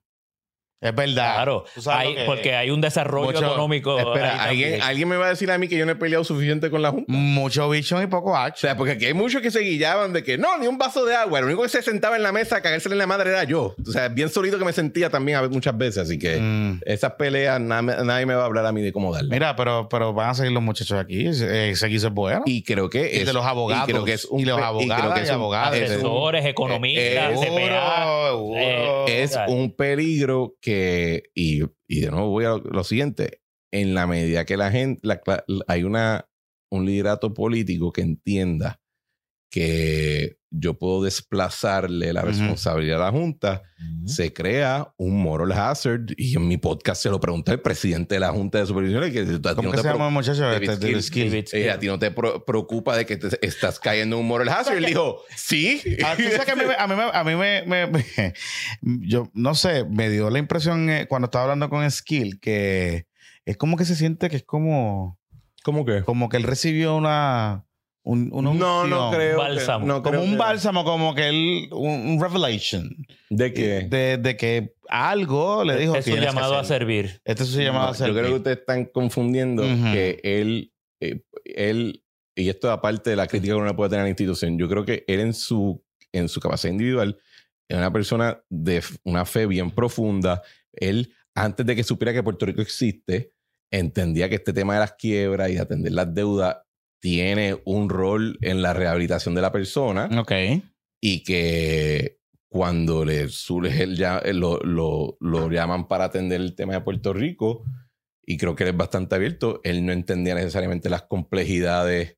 Es 0.80 0.94
verdad. 0.94 1.34
claro, 1.34 1.64
hay- 1.86 2.14
que- 2.14 2.24
porque 2.24 2.54
hay 2.54 2.70
un 2.70 2.80
desarrollo 2.80 3.32
Mucho- 3.32 3.44
económico. 3.46 3.98
Espera, 3.98 4.42
¿alguien, 4.42 4.80
alguien 4.80 5.08
me 5.08 5.16
va 5.16 5.26
a 5.26 5.28
decir 5.30 5.50
a 5.50 5.58
mí 5.58 5.68
que 5.68 5.76
yo 5.76 5.84
no 5.84 5.92
he 5.92 5.96
peleado 5.96 6.24
suficiente 6.24 6.70
con 6.70 6.80
la 6.80 6.90
Junta? 6.90 7.12
Mucho 7.12 7.68
vision 7.68 8.02
y 8.02 8.06
poco 8.06 8.30
O 8.32 8.36
action. 8.36 8.68
sea, 8.70 8.76
porque 8.76 8.92
aquí 8.92 9.04
hay 9.06 9.12
muchos 9.14 9.42
que 9.42 9.50
se 9.50 9.60
guillaban 9.60 10.12
de 10.14 10.22
que 10.24 10.38
no, 10.38 10.56
ni 10.58 10.66
un 10.66 10.78
vaso 10.78 11.04
de 11.04 11.14
agua. 11.14 11.38
El 11.40 11.44
único 11.46 11.62
que 11.62 11.68
se 11.68 11.82
sentaba 11.82 12.16
en 12.16 12.22
la 12.22 12.32
mesa 12.32 12.56
a 12.56 12.62
cagársele 12.62 12.94
en 12.94 12.98
la 13.00 13.06
madre 13.06 13.30
era 13.30 13.44
yo. 13.44 13.74
O 13.86 13.90
sea, 13.90 14.08
bien 14.08 14.30
solido 14.30 14.58
que 14.58 14.64
me 14.64 14.72
sentía 14.72 15.10
también 15.10 15.36
a 15.38 15.48
muchas 15.48 15.76
veces. 15.76 15.98
Así 15.98 16.18
que 16.18 16.38
Mm. 16.40 16.80
esas 16.86 17.12
peleas 17.12 17.60
na- 17.60 17.82
nadie 17.82 18.24
me 18.24 18.34
va 18.34 18.42
a 18.42 18.46
hablar 18.46 18.64
a 18.64 18.72
mí 18.72 18.80
de 18.80 18.92
cómo 18.92 19.12
darle. 19.12 19.28
Mira, 19.30 19.54
pero, 19.56 19.86
pero 19.90 20.14
van 20.14 20.30
a 20.30 20.34
seguir 20.34 20.52
los 20.52 20.62
muchachos 20.62 20.98
aquí. 20.98 21.26
Eh, 21.26 21.70
Ese 21.72 21.86
guiso 21.88 22.06
es 22.08 22.14
bueno. 22.14 22.42
Y 22.46 22.62
creo 22.62 22.88
que 22.88 23.00
Y 23.12 23.18
es. 23.20 23.26
de 23.26 23.32
los 23.34 23.44
abogados. 23.44 23.86
Y 23.88 23.92
creo 23.92 24.04
que 24.04 24.14
es 24.14 24.24
un. 24.24 24.40
Y 24.40 24.44
los 24.46 24.58
pe- 24.58 24.64
abogadas 24.64 25.00
creo 25.02 25.12
que 25.14 25.20
y 25.20 25.22
es 25.24 25.28
es 25.30 25.36
un- 25.36 25.50
Asesores, 25.50 26.46
economistas, 26.46 27.04
eh, 27.32 27.36
CPA. 27.38 27.44
seguro, 27.44 28.56
eh, 28.56 29.22
es 29.22 29.38
un 29.48 29.72
peligro 29.74 30.54
que, 30.60 30.69
y, 31.34 31.60
de 31.60 32.10
nuevo 32.10 32.30
voy 32.30 32.44
a 32.44 32.56
lo, 32.56 32.84
siguiente, 32.84 33.42
en 33.72 33.94
la 33.94 34.06
medida 34.06 34.44
que 34.44 34.56
la 34.56 34.70
gente, 34.70 35.00
hay 35.66 35.84
una, 35.84 36.28
un 36.70 36.86
liderato 36.86 37.34
político 37.34 37.92
que 37.92 38.02
entienda 38.02 38.80
que 39.50 40.39
yo 40.52 40.74
puedo 40.78 41.02
desplazarle 41.04 42.12
la 42.12 42.22
responsabilidad 42.22 43.00
a 43.00 43.04
la 43.06 43.10
Junta, 43.12 43.62
Ujú. 43.78 44.08
se 44.08 44.32
crea 44.32 44.92
un 44.96 45.22
moral 45.22 45.52
hazard 45.52 46.06
y 46.16 46.34
en 46.36 46.48
mi 46.48 46.56
podcast 46.56 47.02
se 47.02 47.08
lo 47.08 47.20
pregunté 47.20 47.52
al 47.52 47.60
presidente 47.60 48.16
de 48.16 48.20
la 48.20 48.30
Junta 48.30 48.58
de 48.58 48.66
Supervisión 48.66 49.10
que 49.12 49.20
a 49.20 49.24
ti 49.24 49.38
¿Cómo 49.54 49.62
no 49.62 49.70
que 49.70 49.76
te 49.76 49.82
se 49.82 49.88
llama 49.88 50.08
el 50.08 50.12
muchacho? 50.12 50.40
David 50.42 50.70
Este, 50.70 50.86
David 50.86 51.00
Skill. 51.02 51.30
Skill. 51.30 51.30
David 51.30 51.66
eh, 51.66 51.70
a 51.70 51.78
ti 51.78 51.86
no 51.86 51.98
te 51.98 52.10
preocupa 52.10 52.96
de 52.96 53.06
que 53.06 53.16
te 53.16 53.46
estás 53.46 53.78
cayendo 53.78 54.16
en 54.16 54.22
un 54.22 54.28
moral 54.28 54.48
hazard. 54.48 54.76
Él 54.78 54.86
dijo, 54.86 55.22
sí. 55.36 55.80
Que 55.84 56.04
a 56.04 56.16
mí, 56.16 56.24
me- 56.66 56.74
a 56.76 56.86
mí, 56.86 56.94
me- 56.96 57.10
a 57.12 57.24
mí 57.24 57.34
me, 57.36 57.62
me- 57.66 57.86
me- 57.86 58.34
Yo 58.82 59.30
no 59.34 59.54
sé, 59.54 59.84
me 59.84 60.10
dio 60.10 60.30
la 60.30 60.38
impresión 60.40 60.90
eh, 60.90 61.06
cuando 61.08 61.26
estaba 61.26 61.44
hablando 61.44 61.70
con 61.70 61.88
Skill 61.90 62.40
que 62.40 63.06
es 63.44 63.56
como 63.56 63.76
que 63.76 63.84
se 63.84 63.94
siente 63.96 64.28
que 64.28 64.36
es 64.36 64.44
como. 64.44 65.18
¿Cómo 65.62 65.84
que? 65.84 66.02
Como 66.02 66.28
que 66.28 66.36
él 66.38 66.42
recibió 66.44 66.96
una. 66.96 67.64
Un- 68.02 68.30
una 68.32 68.52
No, 68.54 68.86
no 68.86 69.10
creo. 69.10 69.36
que- 69.36 69.42
Bálsamo. 69.42 69.86
no 69.86 69.94
Como 70.02 70.10
creo 70.10 70.22
un 70.22 70.30
que- 70.32 70.36
bálsamo, 70.36 70.84
como 70.84 71.14
que 71.14 71.28
él. 71.28 71.68
Un, 71.72 71.90
un 72.12 72.20
revelation. 72.20 72.94
¿De 73.28 73.52
qué? 73.52 73.86
De, 73.88 74.16
de 74.18 74.36
que 74.36 74.74
algo 74.88 75.64
le 75.64 75.76
dijo. 75.76 75.94
es 75.96 76.06
un 76.06 76.12
"Tienes 76.12 76.20
que 76.30 76.34
llamado 76.34 76.54
a 76.56 76.60
hacer". 76.60 76.78
servir. 76.78 77.20
Este 77.24 77.42
es 77.42 77.48
su 77.50 77.60
llamado 77.60 77.86
No, 77.86 77.90
a 77.92 77.94
ser. 77.94 78.08
Yo 78.08 78.14
creo 78.14 78.26
que 78.28 78.34
ustedes 78.34 78.58
están 78.58 78.84
confundiendo 78.86 79.62
que 79.62 80.20
él, 80.24 80.72
eh, 81.00 81.22
él, 81.44 82.02
y 82.34 82.48
esto 82.48 82.68
es 82.68 82.72
aparte 82.74 83.10
de 83.10 83.16
la 83.16 83.26
crítica 83.26 83.54
que 83.54 83.60
uno 83.60 83.76
puede 83.76 83.90
tener 83.90 84.00
a 84.00 84.04
la 84.04 84.10
institución, 84.10 84.58
yo 84.58 84.68
creo 84.68 84.84
que 84.84 85.04
él 85.06 85.20
en 85.20 85.34
su, 85.34 85.82
en 86.12 86.28
su 86.28 86.40
capacidad 86.40 86.72
individual 86.72 87.18
es 87.68 87.76
una 87.76 87.92
persona 87.92 88.42
de 88.48 88.82
una 89.04 89.24
fe 89.24 89.46
bien 89.46 89.70
profunda. 89.70 90.42
Él, 90.72 91.12
antes 91.34 91.64
de 91.66 91.76
que 91.76 91.84
supiera 91.84 92.12
que 92.12 92.22
Puerto 92.22 92.46
Rico 92.46 92.62
existe, 92.62 93.32
entendía 93.70 94.28
que 94.28 94.34
este 94.36 94.52
tema 94.52 94.74
de 94.74 94.80
las 94.80 94.94
quiebras 94.94 95.50
y 95.50 95.54
de 95.54 95.60
atender 95.60 95.92
las 95.92 96.12
deudas 96.12 96.56
tiene 97.00 97.60
un 97.64 97.88
rol 97.88 98.38
en 98.42 98.62
la 98.62 98.72
rehabilitación 98.74 99.34
de 99.34 99.40
la 99.42 99.52
persona 99.52 100.08
Ok. 100.18 100.32
y 101.00 101.22
que 101.24 102.18
cuando 102.48 103.04
le 103.04 103.28
surge 103.28 103.82
el 103.84 103.96
ya, 103.96 104.18
eh, 104.18 104.32
lo, 104.34 104.58
lo, 104.60 105.16
lo 105.20 105.48
llaman 105.50 105.86
para 105.88 106.04
atender 106.04 106.40
el 106.40 106.54
tema 106.54 106.74
de 106.74 106.80
Puerto 106.80 107.12
Rico 107.12 107.64
y 108.22 108.36
creo 108.36 108.54
que 108.54 108.64
él 108.64 108.70
es 108.70 108.76
bastante 108.76 109.14
abierto, 109.14 109.60
él 109.64 109.84
no 109.86 109.92
entendía 109.92 110.34
necesariamente 110.34 110.90
las 110.90 111.02
complejidades 111.02 112.16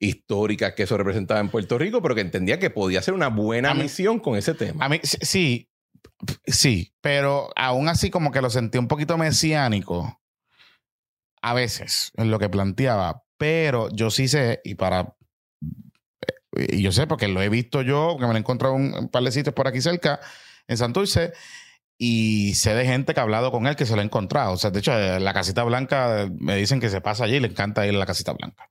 históricas 0.00 0.74
que 0.74 0.84
eso 0.84 0.96
representaba 0.96 1.40
en 1.40 1.48
Puerto 1.50 1.76
Rico, 1.76 2.00
pero 2.00 2.14
que 2.14 2.20
entendía 2.20 2.58
que 2.58 2.70
podía 2.70 3.02
ser 3.02 3.14
una 3.14 3.28
buena 3.28 3.74
mí- 3.74 3.82
misión 3.82 4.20
con 4.20 4.36
ese 4.36 4.54
tema. 4.54 4.84
A 4.84 4.88
mí, 4.88 5.00
sí- 5.02 5.18
sí, 5.22 5.70
sí, 6.46 6.92
pero 7.00 7.50
aún 7.56 7.88
así 7.88 8.08
como 8.10 8.30
que 8.30 8.40
lo 8.40 8.48
sentí 8.50 8.78
un 8.78 8.86
poquito 8.88 9.18
mesiánico 9.18 10.20
a 11.42 11.54
veces 11.54 12.12
en 12.16 12.30
lo 12.30 12.38
que 12.38 12.48
planteaba, 12.48 13.24
pero 13.38 13.88
yo 13.90 14.10
sí 14.10 14.28
sé, 14.28 14.60
y 14.64 14.74
para... 14.74 15.14
Y 16.52 16.82
yo 16.82 16.92
sé 16.92 17.06
porque 17.06 17.28
lo 17.28 17.40
he 17.40 17.48
visto 17.48 17.82
yo, 17.82 18.16
que 18.18 18.26
me 18.26 18.32
lo 18.32 18.36
he 18.36 18.40
encontrado 18.40 18.76
en 18.76 18.92
un 18.94 19.08
par 19.08 19.22
de 19.22 19.30
sitios 19.30 19.54
por 19.54 19.68
aquí 19.68 19.80
cerca, 19.80 20.20
en 20.66 20.76
Santurce, 20.76 21.32
y 21.96 22.54
sé 22.54 22.74
de 22.74 22.84
gente 22.84 23.12
que 23.12 23.20
ha 23.20 23.24
hablado 23.24 23.50
con 23.50 23.66
él 23.66 23.76
que 23.76 23.86
se 23.86 23.94
lo 23.94 24.00
ha 24.00 24.04
encontrado. 24.04 24.52
O 24.52 24.56
sea, 24.56 24.70
de 24.70 24.78
hecho, 24.78 24.92
en 24.98 25.24
la 25.24 25.34
casita 25.34 25.64
blanca 25.64 26.22
eh, 26.22 26.30
me 26.38 26.56
dicen 26.56 26.80
que 26.80 26.88
se 26.88 27.00
pasa 27.00 27.24
allí 27.24 27.36
y 27.36 27.40
le 27.40 27.48
encanta 27.48 27.86
ir 27.86 27.94
a 27.94 27.98
la 27.98 28.06
casita 28.06 28.32
blanca. 28.32 28.70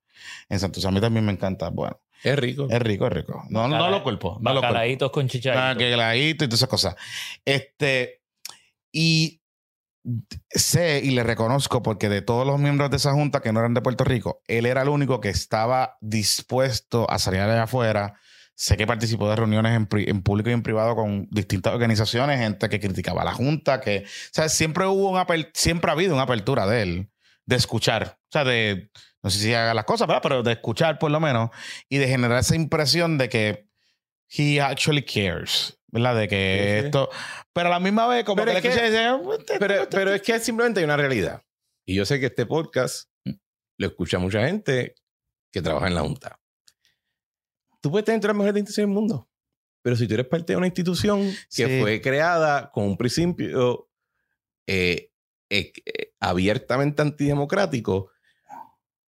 En 0.49 0.59
Santurce 0.59 0.87
a 0.87 0.91
mí 0.91 1.01
también 1.01 1.25
me 1.25 1.33
encanta. 1.33 1.69
Bueno, 1.69 1.99
es 2.23 2.39
rico. 2.39 2.67
es 2.69 2.81
rico, 2.81 3.07
es 3.07 3.13
rico. 3.13 3.43
No, 3.49 3.67
no 3.67 3.89
lo 3.89 4.03
culpo. 4.03 4.39
No 4.41 4.53
lo 4.53 4.61
culpo. 4.61 4.73
Bacalaitos 4.73 5.11
con 5.11 5.27
chicharito. 5.27 5.77
que 5.77 5.93
heladito 5.93 6.45
y 6.45 6.47
todas 6.47 6.59
esas 6.59 6.69
cosas. 6.69 6.95
Este, 7.43 8.21
y 8.91 9.36
sé 10.49 11.01
y 11.03 11.11
le 11.11 11.23
reconozco 11.23 11.81
porque 11.81 12.09
de 12.09 12.21
todos 12.21 12.45
los 12.47 12.59
miembros 12.59 12.89
de 12.89 12.97
esa 12.97 13.13
junta 13.13 13.41
que 13.41 13.51
no 13.51 13.59
eran 13.59 13.73
de 13.73 13.81
Puerto 13.81 14.03
Rico, 14.03 14.41
él 14.47 14.65
era 14.65 14.81
el 14.81 14.89
único 14.89 15.19
que 15.19 15.29
estaba 15.29 15.97
dispuesto 16.01 17.09
a 17.09 17.19
salir 17.19 17.41
allá 17.41 17.63
afuera. 17.63 18.15
Sé 18.55 18.75
que 18.75 18.87
participó 18.87 19.29
de 19.29 19.35
reuniones 19.35 19.75
en, 19.75 20.21
público 20.23 20.49
y 20.49 20.53
en 20.53 20.63
privado 20.63 20.95
con 20.95 21.27
distintas 21.29 21.73
organizaciones, 21.73 22.39
gente 22.39 22.69
que 22.69 22.79
criticaba 22.79 23.21
a 23.21 23.25
la 23.25 23.33
Junta, 23.33 23.81
que, 23.81 23.99
o 23.99 24.29
sea, 24.31 24.49
siempre 24.49 24.87
hubo 24.87 25.11
una, 25.11 25.27
siempre 25.53 25.91
ha 25.91 25.93
habido 25.93 26.15
una 26.15 26.23
apertura 26.23 26.65
de 26.65 26.81
él, 26.81 27.11
de 27.45 27.55
escuchar, 27.55 28.17
o 28.19 28.31
sea, 28.31 28.43
de, 28.43 28.89
no 29.21 29.29
sé 29.29 29.39
si 29.39 29.53
haga 29.53 29.75
las 29.75 29.85
cosas, 29.85 30.07
¿verdad? 30.07 30.23
pero 30.23 30.41
de 30.41 30.53
escuchar 30.53 30.97
por 30.97 31.11
lo 31.11 31.19
menos, 31.19 31.51
y 31.87 31.97
de 31.97 32.07
generar 32.07 32.39
esa 32.39 32.55
impresión 32.55 33.19
de 33.19 33.29
que 33.29 33.67
he 34.29 34.59
actually 34.59 35.03
cares, 35.03 35.76
¿verdad? 35.89 36.15
De 36.17 36.27
que 36.27 36.79
Sí, 36.81 36.85
esto, 36.87 37.09
pero 37.53 37.67
a 37.67 37.71
la 37.71 37.79
misma 37.79 38.07
vez, 38.07 38.23
como 38.23 38.37
Pero 38.43 38.51
que 38.51 38.57
es 38.57 38.63
le 38.63 38.69
que- 38.69 38.97
"Ah, 38.97 39.21
este- 39.39 39.59
Pero, 39.59 39.73
este- 39.83 39.97
pero 39.97 40.13
es 40.13 40.21
que 40.21 40.39
simplemente 40.39 40.79
hay 40.79 40.83
una 40.85 40.97
realidad. 40.97 41.43
Y 41.85 41.95
yo 41.95 42.05
sé 42.05 42.19
que 42.19 42.25
este 42.27 42.45
podcast 42.45 43.09
lo 43.77 43.87
escucha 43.87 44.19
mucha 44.19 44.45
gente 44.45 44.95
que 45.51 45.61
trabaja 45.61 45.87
en 45.87 45.95
la 45.95 46.01
Junta. 46.01 46.39
Tú 47.81 47.91
puedes 47.91 48.05
tener 48.05 48.19
todas 48.19 48.35
las 48.35 48.39
mejores 48.43 48.59
intenciones 48.59 48.87
del 48.89 48.93
mundo, 48.93 49.29
pero 49.81 49.95
si 49.95 50.07
tú 50.07 50.15
eres 50.15 50.27
parte 50.27 50.53
de 50.53 50.57
una 50.57 50.67
institución 50.67 51.21
que 51.55 51.67
Sí. 51.67 51.79
fue 51.79 52.01
creada 52.01 52.71
con 52.71 52.85
un 52.85 52.97
principio 52.97 53.89
eh, 54.69 55.11
eh, 55.49 55.71
eh, 55.85 56.11
abiertamente 56.19 57.01
antidemocrático, 57.01 58.11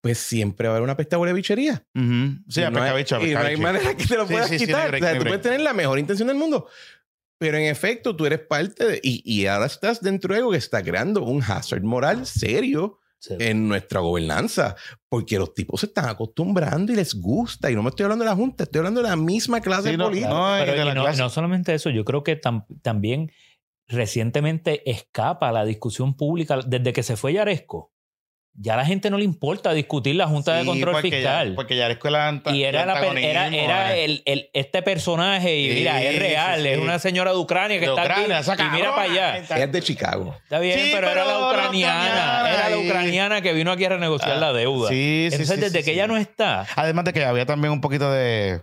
pues 0.01 0.17
siempre 0.17 0.67
va 0.67 0.73
a 0.73 0.77
haber 0.77 0.83
una 0.83 0.95
pesta 0.97 1.17
de 1.17 1.33
bichería. 1.33 1.83
Sí, 1.93 2.61
y 2.61 2.63
a 2.63 2.69
no 2.69 2.81
hay, 2.81 3.03
pescabicho, 3.03 3.15
a 3.17 3.23
y 3.27 3.33
no 3.33 3.39
hay 3.39 3.57
manera 3.57 3.95
que 3.95 4.05
te 4.05 4.15
lo 4.15 4.25
Sí, 4.27 4.33
puedas 4.33 4.49
sí, 4.49 4.59
sí, 4.59 4.67
no 4.67 4.77
hay 4.77 4.83
quitar. 4.85 4.89
break, 4.91 5.03
o 5.03 5.05
sea, 5.05 5.13
no 5.13 5.13
hay 5.13 5.17
tú 5.17 5.23
break. 5.23 5.27
puedes 5.33 5.41
tener 5.41 5.61
la 5.61 5.73
mejor 5.73 5.99
intención 5.99 6.27
del 6.27 6.37
mundo. 6.37 6.67
Pero 7.37 7.57
en 7.57 7.63
efecto, 7.65 8.15
tú 8.15 8.25
eres 8.25 8.39
parte 8.39 8.85
de... 8.85 8.99
Y, 9.03 9.21
y 9.25 9.45
ahora 9.47 9.65
estás 9.65 10.01
dentro 10.01 10.33
de 10.33 10.39
algo 10.39 10.51
que 10.51 10.57
está 10.57 10.81
creando 10.83 11.23
un 11.23 11.41
hazard 11.41 11.83
moral 11.83 12.25
serio 12.25 12.99
Sí. 13.21 13.35
en 13.39 13.67
nuestra 13.67 13.99
gobernanza. 13.99 14.77
Porque 15.09 15.37
los 15.37 15.53
tipos 15.53 15.81
se 15.81 15.87
están 15.87 16.07
acostumbrando 16.07 16.93
y 16.93 16.95
les 16.95 17.13
gusta. 17.15 17.69
Y 17.69 17.75
no 17.75 17.83
me 17.83 17.89
estoy 17.89 18.05
hablando 18.05 18.23
de 18.23 18.29
la 18.29 18.35
Junta, 18.37 18.63
estoy 18.63 18.79
hablando 18.79 19.01
de 19.01 19.09
la 19.09 19.17
misma 19.17 19.59
clase 19.59 19.91
Sí, 19.91 19.97
no, 19.97 20.05
política. 20.05 20.29
no, 20.29 20.93
no, 20.95 21.03
clase- 21.03 21.17
no 21.19 21.29
solamente 21.29 21.73
eso, 21.73 21.89
yo 21.89 22.05
creo 22.05 22.23
que 22.23 22.39
tam- 22.39 22.65
también 22.81 23.29
recientemente 23.93 24.89
escapa 24.89 25.51
la 25.51 25.65
discusión 25.65 26.15
pública 26.15 26.59
desde 26.65 26.93
que 26.93 27.03
se 27.03 27.17
fue 27.17 27.33
Yaresco. 27.33 27.91
Ya 28.61 28.73
a 28.73 28.77
la 28.77 28.85
gente 28.85 29.09
no 29.09 29.17
le 29.17 29.23
importa 29.23 29.71
discutir 29.73 30.15
la 30.15 30.27
Junta 30.27 30.53
de 30.55 30.65
Control 30.65 30.91
porque 30.95 31.09
ya- 31.09 31.17
Fiscal. 31.17 31.55
porque 31.55 31.77
ya 31.77 31.87
la 31.87 32.27
anta- 32.29 32.53
y 32.53 32.65
era, 32.65 32.85
la 32.85 33.95
eh. 33.95 34.03
el, 34.03 34.21
el- 34.25 34.49
este 34.53 34.81
personaje, 34.81 35.57
y 35.57 35.69
Sí, 35.69 35.75
mira, 35.75 36.03
es 36.03 36.19
real, 36.19 36.61
sí, 36.61 36.67
es 36.67 36.77
una 36.77 36.99
señora 36.99 37.31
de 37.31 37.37
Ucrania 37.37 37.79
que 37.79 37.85
De 37.85 37.91
está 37.93 38.01
Ucrania, 38.03 38.39
aquí. 38.39 38.63
Y 38.63 38.69
mira 38.75 38.89
para 38.93 39.11
allá. 39.11 39.37
Es 39.37 39.71
de 39.71 39.81
Chicago. 39.81 40.35
Está 40.43 40.59
bien, 40.59 40.77
Sí, 40.77 40.89
pero, 40.93 41.09
era 41.09 41.23
pero 41.23 41.25
la 41.25 41.39
la 41.39 41.47
ucraniana. 41.53 42.49
Era 42.53 42.69
la 42.69 42.77
ucraniana 42.79 43.41
que 43.41 43.53
vino 43.53 43.71
aquí 43.71 43.85
a 43.85 43.89
renegociar 43.89 44.31
Ah, 44.33 44.39
la 44.41 44.51
deuda. 44.51 44.89
Sí, 44.89 45.27
sí, 45.29 45.35
Entonces, 45.35 45.61
desde 45.61 45.69
sí, 45.79 45.85
que 45.85 45.91
sí. 45.91 45.91
ella 45.91 46.07
no 46.07 46.17
está, 46.17 46.67
Además 46.75 47.05
de 47.05 47.13
que 47.13 47.23
había 47.23 47.45
también 47.45 47.71
un 47.71 47.79
poquito 47.79 48.11
de 48.11 48.61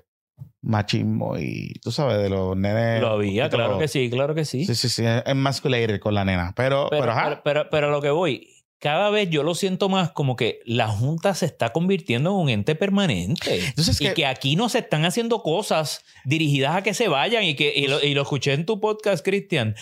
machismo 0.63 1.39
y 1.39 1.73
tú 1.83 1.91
sabes, 1.93 2.19
de 2.19 2.29
los 2.29 2.57
nenes. 2.57 3.01
lo 3.01 3.09
había, 3.13 3.49
claro 3.49 3.79
que 3.79 3.89
sí, 3.89 4.11
claro 4.11 4.35
que 4.35 4.45
sí. 4.45 4.65
Sí, 4.65 4.75
sí, 4.75 4.89
sí. 4.89 5.05
Emasculated 5.25 6.01
con 6.01 6.15
la 6.15 6.25
nena. 6.25 6.53
Pero, 6.57 6.89
pero, 6.91 7.01
Pero, 7.03 7.13
ajá. 7.13 7.23
pero, 7.29 7.41
pero, 7.45 7.71
pero 7.71 7.87
a 7.89 7.91
lo 7.91 8.03
que 8.03 8.11
voy, 8.11 8.49
cada 8.79 9.09
vez 9.11 9.31
yo 9.31 9.43
lo 9.43 9.55
siento 9.55 9.89
más 9.89 10.11
como 10.13 10.37
que 10.37 10.61
la 10.67 10.89
Junta 10.89 11.35
se 11.35 11.47
está 11.47 11.73
convirtiendo 11.73 12.31
en 12.31 12.37
un 12.37 12.49
ente 12.51 12.75
permanente. 12.75 13.65
Entonces, 13.67 14.01
y 14.01 14.07
que- 14.09 14.15
que 14.15 14.27
aquí 14.27 14.55
no 14.57 14.69
se 14.69 14.81
están 14.81 15.05
haciendo 15.05 15.43
cosas 15.43 16.05
dirigidas 16.25 16.77
a 16.77 16.83
que 16.83 16.93
se 16.95 17.09
vayan. 17.09 17.45
Y 17.45 17.55
que 17.57 17.73
y 17.75 17.87
lo, 17.87 18.03
y 18.03 18.15
lo 18.15 18.23
escuché 18.23 18.53
en 18.53 18.67
tu 18.67 18.79
podcast, 18.81 19.25
Cristian, 19.25 19.75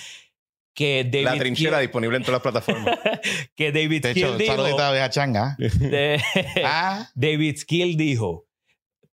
que 0.75 1.09
La 1.13 1.31
David, 1.31 1.41
trinchera 1.41 1.79
disponible 1.81 2.17
en 2.17 2.23
todas 2.25 2.43
las 2.45 2.53
plataformas. 2.53 2.99
Skill, 2.99 3.51
que 3.57 3.73
David 3.73 4.03
de 4.03 4.11
Skill 4.13 4.25
hecho, 4.25 4.39
dijo, 4.65 4.81
a 4.81 5.11
changa. 5.11 5.57
de- 5.59 6.21
ah, 6.65 7.11
David 7.15 7.57
Skill 7.59 7.97
dijo, 7.97 8.47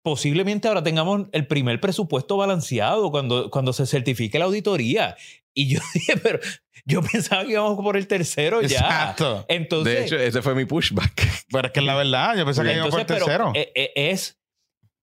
posiblemente 0.01 0.67
ahora 0.67 0.83
tengamos 0.83 1.27
el 1.31 1.47
primer 1.47 1.79
presupuesto 1.79 2.37
balanceado 2.37 3.11
cuando, 3.11 3.49
cuando 3.49 3.73
se 3.73 3.85
certifique 3.85 4.39
la 4.39 4.45
auditoría. 4.45 5.15
Y 5.53 5.67
yo 5.73 5.79
dije, 5.93 6.15
pero 6.17 6.39
yo 6.89 7.01
pensaba 7.01 7.45
que 7.45 7.51
íbamos 7.51 7.77
por 7.77 7.95
el 7.95 8.07
tercero 8.07 8.61
ya. 8.61 8.79
exacto. 8.79 9.45
Entonces, 9.47 9.93
De 9.93 10.05
hecho, 10.05 10.17
ese 10.17 10.41
fue 10.41 10.55
mi 10.55 10.65
pushback. 10.65 11.45
Pero 11.51 11.67
es 11.67 11.73
que 11.73 11.79
es 11.79 11.85
la 11.85 11.95
verdad. 11.95 12.35
Yo 12.35 12.45
pensaba 12.45 12.67
que 12.67 12.75
íbamos 12.75 12.91
por 12.91 12.99
el 13.01 13.05
tercero. 13.05 13.51
eh, 13.55 13.71
eh, 13.75 13.91
es 13.95 14.39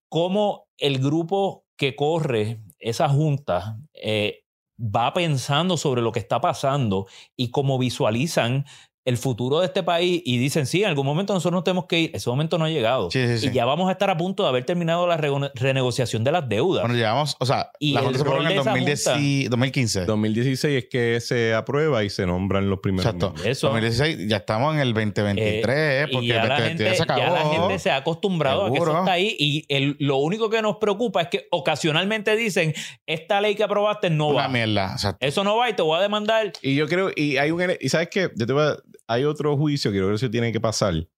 como 0.09 0.69
el 0.79 0.99
grupo 0.99 1.65
que 1.77 1.95
corre 1.97 2.61
esa 2.79 3.09
junta 3.09 3.79
eh, 3.95 4.45
va 4.79 5.13
pensando 5.15 5.77
sobre 5.77 6.03
lo 6.03 6.13
que 6.13 6.19
está 6.19 6.41
pasando 6.41 7.07
y 7.37 7.51
cómo 7.51 7.79
visualizan 7.79 8.67
el 9.07 9.17
futuro 9.17 9.61
de 9.61 9.67
este 9.67 9.83
país 9.83 10.21
y 10.25 10.37
dicen, 10.37 10.67
sí, 10.67 10.83
en 10.83 10.89
algún 10.91 11.07
momento 11.07 11.33
nosotros 11.33 11.55
nos 11.57 11.65
tenemos 11.65 11.87
que 11.87 11.99
ir. 12.01 12.11
Ese 12.13 12.29
momento 12.29 12.59
no 12.59 12.65
ha 12.67 12.69
llegado. 12.71 13.11
Sí, 13.11 13.27
sí, 13.27 13.39
sí. 13.39 13.47
Y 13.49 13.53
ya 13.53 13.65
vamos 13.65 13.89
a 13.89 13.93
estar 13.93 14.11
a 14.11 14.17
punto 14.17 14.43
de 14.43 14.49
haber 14.51 14.65
terminado 14.67 15.07
la 15.07 15.17
renegociación 15.17 16.25
de 16.25 16.33
las 16.33 16.49
deudas. 16.49 16.83
Bueno, 16.83 16.97
llevamos, 16.97 17.37
o 17.39 17.47
sea, 17.47 17.71
Y 17.79 17.93
la 17.95 18.03
Junta 18.03 18.19
se 18.19 18.25
formó 18.25 18.43
en 18.43 18.49
de 18.49 18.55
el 18.55 18.61
esa 18.61 18.71
2010 18.71 19.07
y 19.21 19.49
2015. 19.49 20.05
2016 20.07 20.77
es 20.85 20.89
que 20.91 21.21
se 21.21 21.55
aprueba 21.55 22.05
y 22.05 22.11
se 22.11 22.27
nombran 22.27 22.69
los 22.69 22.81
primeros. 22.81 23.07
Exacto. 23.15 23.35
Eso. 23.49 23.69
2016, 23.69 24.29
ya 24.29 24.37
estamos 24.39 24.75
en 24.75 24.81
el 24.81 24.93
2023, 24.93 25.77
Eh, 25.77 26.09
porque 26.13 26.25
y 26.27 26.29
ya 26.29 26.43
el 26.43 26.49
la, 26.49 26.55
2023 26.57 26.89
gente, 26.91 26.97
se 26.97 27.03
acabó. 27.03 27.21
ya 27.21 27.31
la 27.31 27.51
gente 27.61 27.79
se 27.79 27.91
ha 27.91 27.97
acostumbrado 27.97 28.65
a 28.65 28.69
que 28.69 28.73
Seguro. 28.75 28.91
eso 28.93 29.01
está 29.01 29.13
ahí 29.13 29.37
y 29.39 29.65
el- 29.69 29.97
lo 30.01 30.17
único 30.17 30.51
que 30.51 30.61
nos 30.63 30.77
preocupa 30.79 31.23
es 31.23 31.29
que 31.29 31.47
ocasionalmente 31.53 32.35
dicen 32.37 32.75
esta 33.07 33.41
ley 33.41 33.55
que 33.55 33.63
aprobaste 33.63 34.11
no 34.11 34.29
Una 34.29 34.43
va. 34.43 34.49
mierda. 34.49 34.93
Exacto. 34.93 35.25
Eso 35.25 35.45
no 35.45 35.57
va 35.57 35.71
y 35.71 35.75
te 35.75 35.83
voy 35.83 35.99
a 35.99 36.03
demandar. 36.03 36.53
Y 36.63 36.75
yo 36.75 36.89
creo, 36.89 37.11
y 37.15 37.37
hay 37.37 37.51
un, 37.51 37.63
y 37.81 37.89
sabes 37.89 38.09
qué, 38.11 38.31
yo 38.35 38.47
te 38.47 38.53
voy 38.53 38.63
a- 38.65 38.77
hay 39.09 39.25
otro 39.25 39.57
juicio 39.57 39.91
que 39.91 39.99
creo 39.99 40.13
que 40.13 40.19
se 40.19 40.29
tiene 40.29 40.53
que 40.53 40.61
pasar 40.61 41.09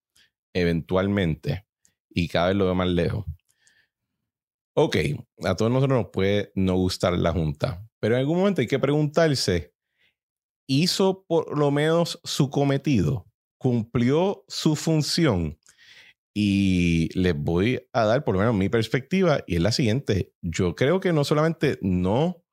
eventualmente 0.54 1.66
y 2.10 2.28
cada 2.28 2.48
vez 2.48 2.56
lo 2.56 2.64
veo 2.64 2.74
más 2.74 2.88
lejos. 2.88 3.24
Ok, 4.74 4.96
a 5.44 5.56
todos 5.56 5.72
nosotros 5.72 5.98
nos 5.98 6.10
puede 6.12 6.52
no 6.54 6.76
gustar 6.76 7.18
la 7.18 7.32
Junta, 7.32 7.84
pero 8.00 8.14
en 8.14 8.20
algún 8.20 8.38
momento 8.38 8.60
hay 8.60 8.68
que 8.68 8.78
preguntarse, 8.78 9.74
¿hizo 10.68 11.24
por 11.26 11.58
lo 11.58 11.70
menos 11.70 12.20
su 12.22 12.50
cometido? 12.50 13.26
¿Cumplió 13.58 14.44
su 14.46 14.76
función? 14.76 15.58
Y 16.32 17.08
les 17.18 17.34
voy 17.36 17.88
a 17.92 18.04
dar 18.04 18.22
por 18.22 18.34
lo 18.34 18.38
menos 18.38 18.54
mi 18.54 18.68
perspectiva 18.68 19.42
y 19.48 19.56
es 19.56 19.62
la 19.62 19.72
siguiente. 19.72 20.32
Yo 20.42 20.76
creo 20.76 21.00
que 21.00 21.12
no 21.12 21.24
solamente 21.24 21.80
no 21.82 22.44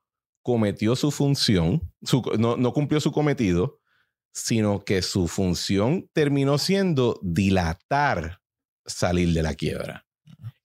cometió 0.41 0.95
su 0.95 1.11
función, 1.11 1.93
no, 2.39 2.57
no 2.57 2.73
cumplió 2.73 2.99
su 2.99 3.11
cometido, 3.11 3.79
sino 4.35 4.83
que 4.83 5.01
su 5.01 5.27
función 5.29 6.09
terminó 6.13 6.57
siendo 6.57 7.19
dilatar 7.23 8.41
salir 8.85 9.33
de 9.33 9.41
la 9.41 9.53
quiebra. 9.55 10.05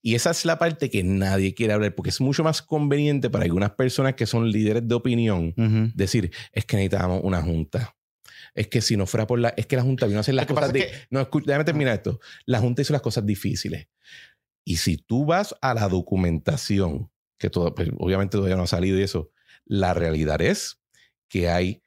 Y 0.03 0.15
esa 0.15 0.31
es 0.31 0.45
la 0.45 0.59
parte 0.59 0.89
que 0.89 1.03
nadie 1.03 1.53
quiere 1.53 1.73
hablar 1.73 1.95
porque 1.95 2.09
es 2.09 2.19
mucho 2.19 2.43
más 2.43 2.61
conveniente 2.61 3.29
para 3.29 3.45
algunas 3.45 3.71
personas 3.71 4.15
que 4.15 4.25
son 4.25 4.51
líderes 4.51 4.87
de 4.87 4.93
opinión 4.95 5.53
decir, 5.95 6.31
es 6.51 6.65
que 6.65 6.75
necesitábamos 6.75 7.21
una 7.23 7.41
junta. 7.41 7.95
Es 8.53 8.67
que 8.67 8.81
si 8.81 8.97
no 8.97 9.05
fuera 9.05 9.25
por 9.25 9.39
la... 9.39 9.49
Es 9.49 9.67
que 9.67 9.77
la 9.77 9.83
junta 9.83 10.05
vino 10.07 10.17
a 10.17 10.21
hacer 10.21 10.33
las 10.35 10.45
cosas... 10.47 10.73
di- 10.73 10.79
es 10.81 10.85
que- 10.87 11.07
No, 11.09 11.29
déjame 11.45 11.63
terminar 11.63 11.93
esto. 11.93 12.19
La 12.45 12.59
junta 12.59 12.81
hizo 12.81 12.91
las 12.91 13.01
cosas 13.01 13.25
difíciles. 13.25 13.87
Y 14.65 14.77
si 14.77 14.97
tú 14.97 15.25
vas 15.25 15.55
a 15.61 15.73
la 15.73 15.87
documentación, 15.87 17.09
que 17.39 17.49
todo, 17.49 17.73
pues, 17.73 17.89
obviamente 17.97 18.37
todavía 18.37 18.57
no 18.57 18.63
ha 18.63 18.67
salido 18.67 18.99
y 18.99 19.03
eso, 19.03 19.31
la 19.65 19.93
realidad 19.93 20.41
es 20.41 20.81
que 21.29 21.47
hay 21.49 21.81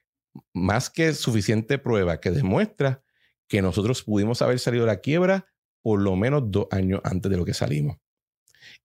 más 0.53 0.89
que 0.89 1.13
suficiente 1.13 1.77
prueba 1.77 2.19
que 2.19 2.31
demuestra 2.31 3.01
que 3.47 3.61
nosotros 3.61 4.03
pudimos 4.03 4.41
haber 4.41 4.59
salido 4.59 4.85
de 4.85 4.91
la 4.91 4.99
quiebra 5.01 5.45
por 5.81 6.01
lo 6.01 6.15
menos 6.15 6.43
dos 6.51 6.67
años 6.71 7.01
antes 7.03 7.29
de 7.31 7.37
lo 7.37 7.45
que 7.45 7.53
salimos. 7.53 7.97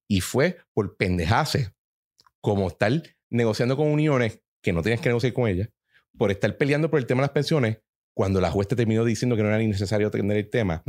Y 0.07 0.21
fue 0.21 0.59
por 0.75 0.97
pendejaces, 0.97 1.73
como 2.41 2.69
estar 2.69 2.93
negociando 3.31 3.77
con 3.77 3.89
uniones 3.89 4.43
que 4.63 4.73
no 4.73 4.83
tenías 4.83 5.01
que 5.01 5.09
negociar 5.09 5.33
con 5.33 5.49
ellas, 5.49 5.69
por 6.19 6.31
estar 6.31 6.57
peleando 6.57 6.91
por 6.91 6.99
el 6.99 7.07
tema 7.07 7.21
de 7.23 7.29
las 7.29 7.31
pensiones 7.33 7.79
cuando 8.13 8.41
la 8.41 8.51
juez 8.51 8.69
te 8.69 8.77
terminó 8.77 9.05
diciendo 9.05 9.37
que 9.37 9.43
no 9.43 9.49
era 9.49 9.59
necesario 9.59 10.09
atender 10.09 10.37
el 10.37 10.51
tema, 10.51 10.83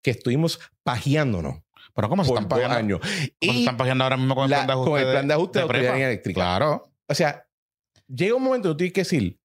que 0.00 0.10
estuvimos 0.10 0.58
pajeándonos 0.82 1.56
Pero 1.94 2.08
¿cómo 2.08 2.24
se 2.24 2.28
por 2.28 2.38
están 2.38 2.48
pagando? 2.48 2.76
años. 2.76 3.00
¿Cómo 3.00 3.52
se 3.52 3.58
están 3.58 3.76
pagando 3.76 4.04
ahora 4.04 4.16
mismo 4.16 4.34
con 4.36 4.44
el 4.44 4.50
la- 4.50 4.56
plan 4.58 4.66
de 4.68 4.72
ajuste? 4.72 4.90
con 4.90 5.00
el 5.00 5.10
plan 5.10 5.28
de 5.28 5.34
ajuste 5.34 5.58
de 5.58 5.66
prepa? 5.66 5.86
autoridad 5.88 6.08
eléctrica. 6.10 6.40
Claro. 6.40 6.92
O 7.06 7.14
sea, 7.14 7.46
llega 8.06 8.34
un 8.36 8.42
momento 8.42 8.68
que 8.68 8.72
tú 8.72 8.76
tienes 8.78 8.92
que 8.94 9.00
decir, 9.02 9.37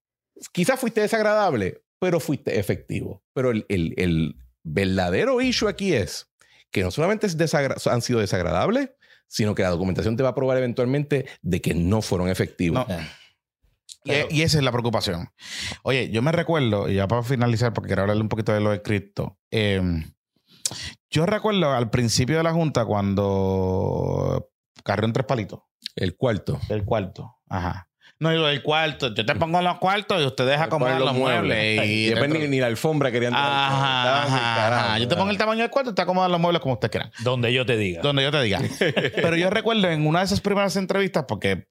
quizás 0.52 0.78
fuiste 0.80 1.00
desagradable, 1.00 1.82
pero 1.98 2.20
fuiste 2.20 2.58
efectivo. 2.58 3.22
Pero 3.32 3.50
el, 3.50 3.66
el- 3.68 3.94
el 3.96 4.36
verdadero 4.62 5.40
issue 5.40 5.68
aquí 5.68 5.92
es 5.94 6.30
que 6.70 6.82
no 6.82 6.90
solamente 6.90 7.26
han 7.90 8.02
sido 8.02 8.20
desagradables, 8.20 8.90
sino 9.28 9.54
que 9.54 9.62
la 9.62 9.70
documentación 9.70 10.16
te 10.16 10.22
va 10.22 10.30
a 10.30 10.34
probar 10.34 10.58
eventualmente 10.58 11.26
de 11.42 11.60
que 11.60 11.74
no 11.74 12.02
fueron 12.02 12.28
efectivos. 12.28 12.86
No. 12.88 12.94
Eh. 14.06 14.26
Y, 14.30 14.40
y 14.40 14.42
esa 14.42 14.58
es 14.58 14.64
la 14.64 14.70
preocupación. 14.72 15.28
Oye, 15.82 16.10
yo 16.10 16.20
me 16.20 16.30
recuerdo, 16.32 16.88
y 16.90 16.94
ya 16.96 17.08
para 17.08 17.22
finalizar, 17.22 17.72
porque 17.72 17.88
quiero 17.88 18.02
hablarle 18.02 18.22
un 18.22 18.28
poquito 18.28 18.52
de 18.52 18.60
lo 18.60 18.70
de 18.70 18.82
cripto. 18.82 19.38
eh, 19.50 19.80
yo 21.10 21.26
recuerdo 21.26 21.72
al 21.72 21.90
principio 21.90 22.36
de 22.38 22.42
la 22.42 22.52
Junta 22.52 22.84
cuando 22.86 24.50
carrió 24.82 25.06
en 25.06 25.12
tres 25.12 25.26
palitos. 25.26 25.60
El 25.94 26.16
cuarto. 26.16 26.58
El 26.68 26.84
cuarto. 26.84 27.36
Ajá. 27.48 27.88
No, 28.20 28.30
digo 28.30 28.48
el 28.48 28.62
cuarto. 28.62 29.12
Yo 29.14 29.26
te 29.26 29.34
pongo 29.34 29.60
los 29.60 29.78
cuartos 29.78 30.22
y 30.22 30.24
usted 30.24 30.46
deja 30.46 30.64
acomodar 30.64 30.98
Poner 30.98 31.06
los 31.12 31.16
muebles. 31.20 31.86
Y, 31.86 31.90
Y 31.90 32.06
después 32.10 32.30
ni, 32.30 32.46
ni 32.48 32.60
la 32.60 32.68
alfombra 32.68 33.10
querían 33.10 33.32
tener. 33.32 33.46
Ajá, 33.46 34.22
ajá, 34.22 34.78
ajá. 34.90 34.98
Yo 34.98 35.08
te 35.08 35.16
pongo 35.16 35.30
el 35.30 35.36
tamaño 35.38 35.60
del 35.62 35.70
cuarto 35.70 35.90
y 35.90 35.94
te 35.94 36.02
acomodas 36.02 36.30
los 36.30 36.40
muebles 36.40 36.62
como 36.62 36.74
usted 36.74 36.90
quiera. 36.90 37.10
Donde 37.22 37.52
yo 37.52 37.66
te 37.66 37.76
diga. 37.76 38.00
Donde 38.02 38.22
yo 38.22 38.30
te 38.30 38.40
diga. 38.42 38.60
Pero 38.78 39.36
yo 39.36 39.50
recuerdo 39.50 39.88
en 39.90 40.06
una 40.06 40.20
de 40.20 40.26
esas 40.26 40.40
primeras 40.40 40.76
entrevistas, 40.76 41.24
porque 41.26 41.66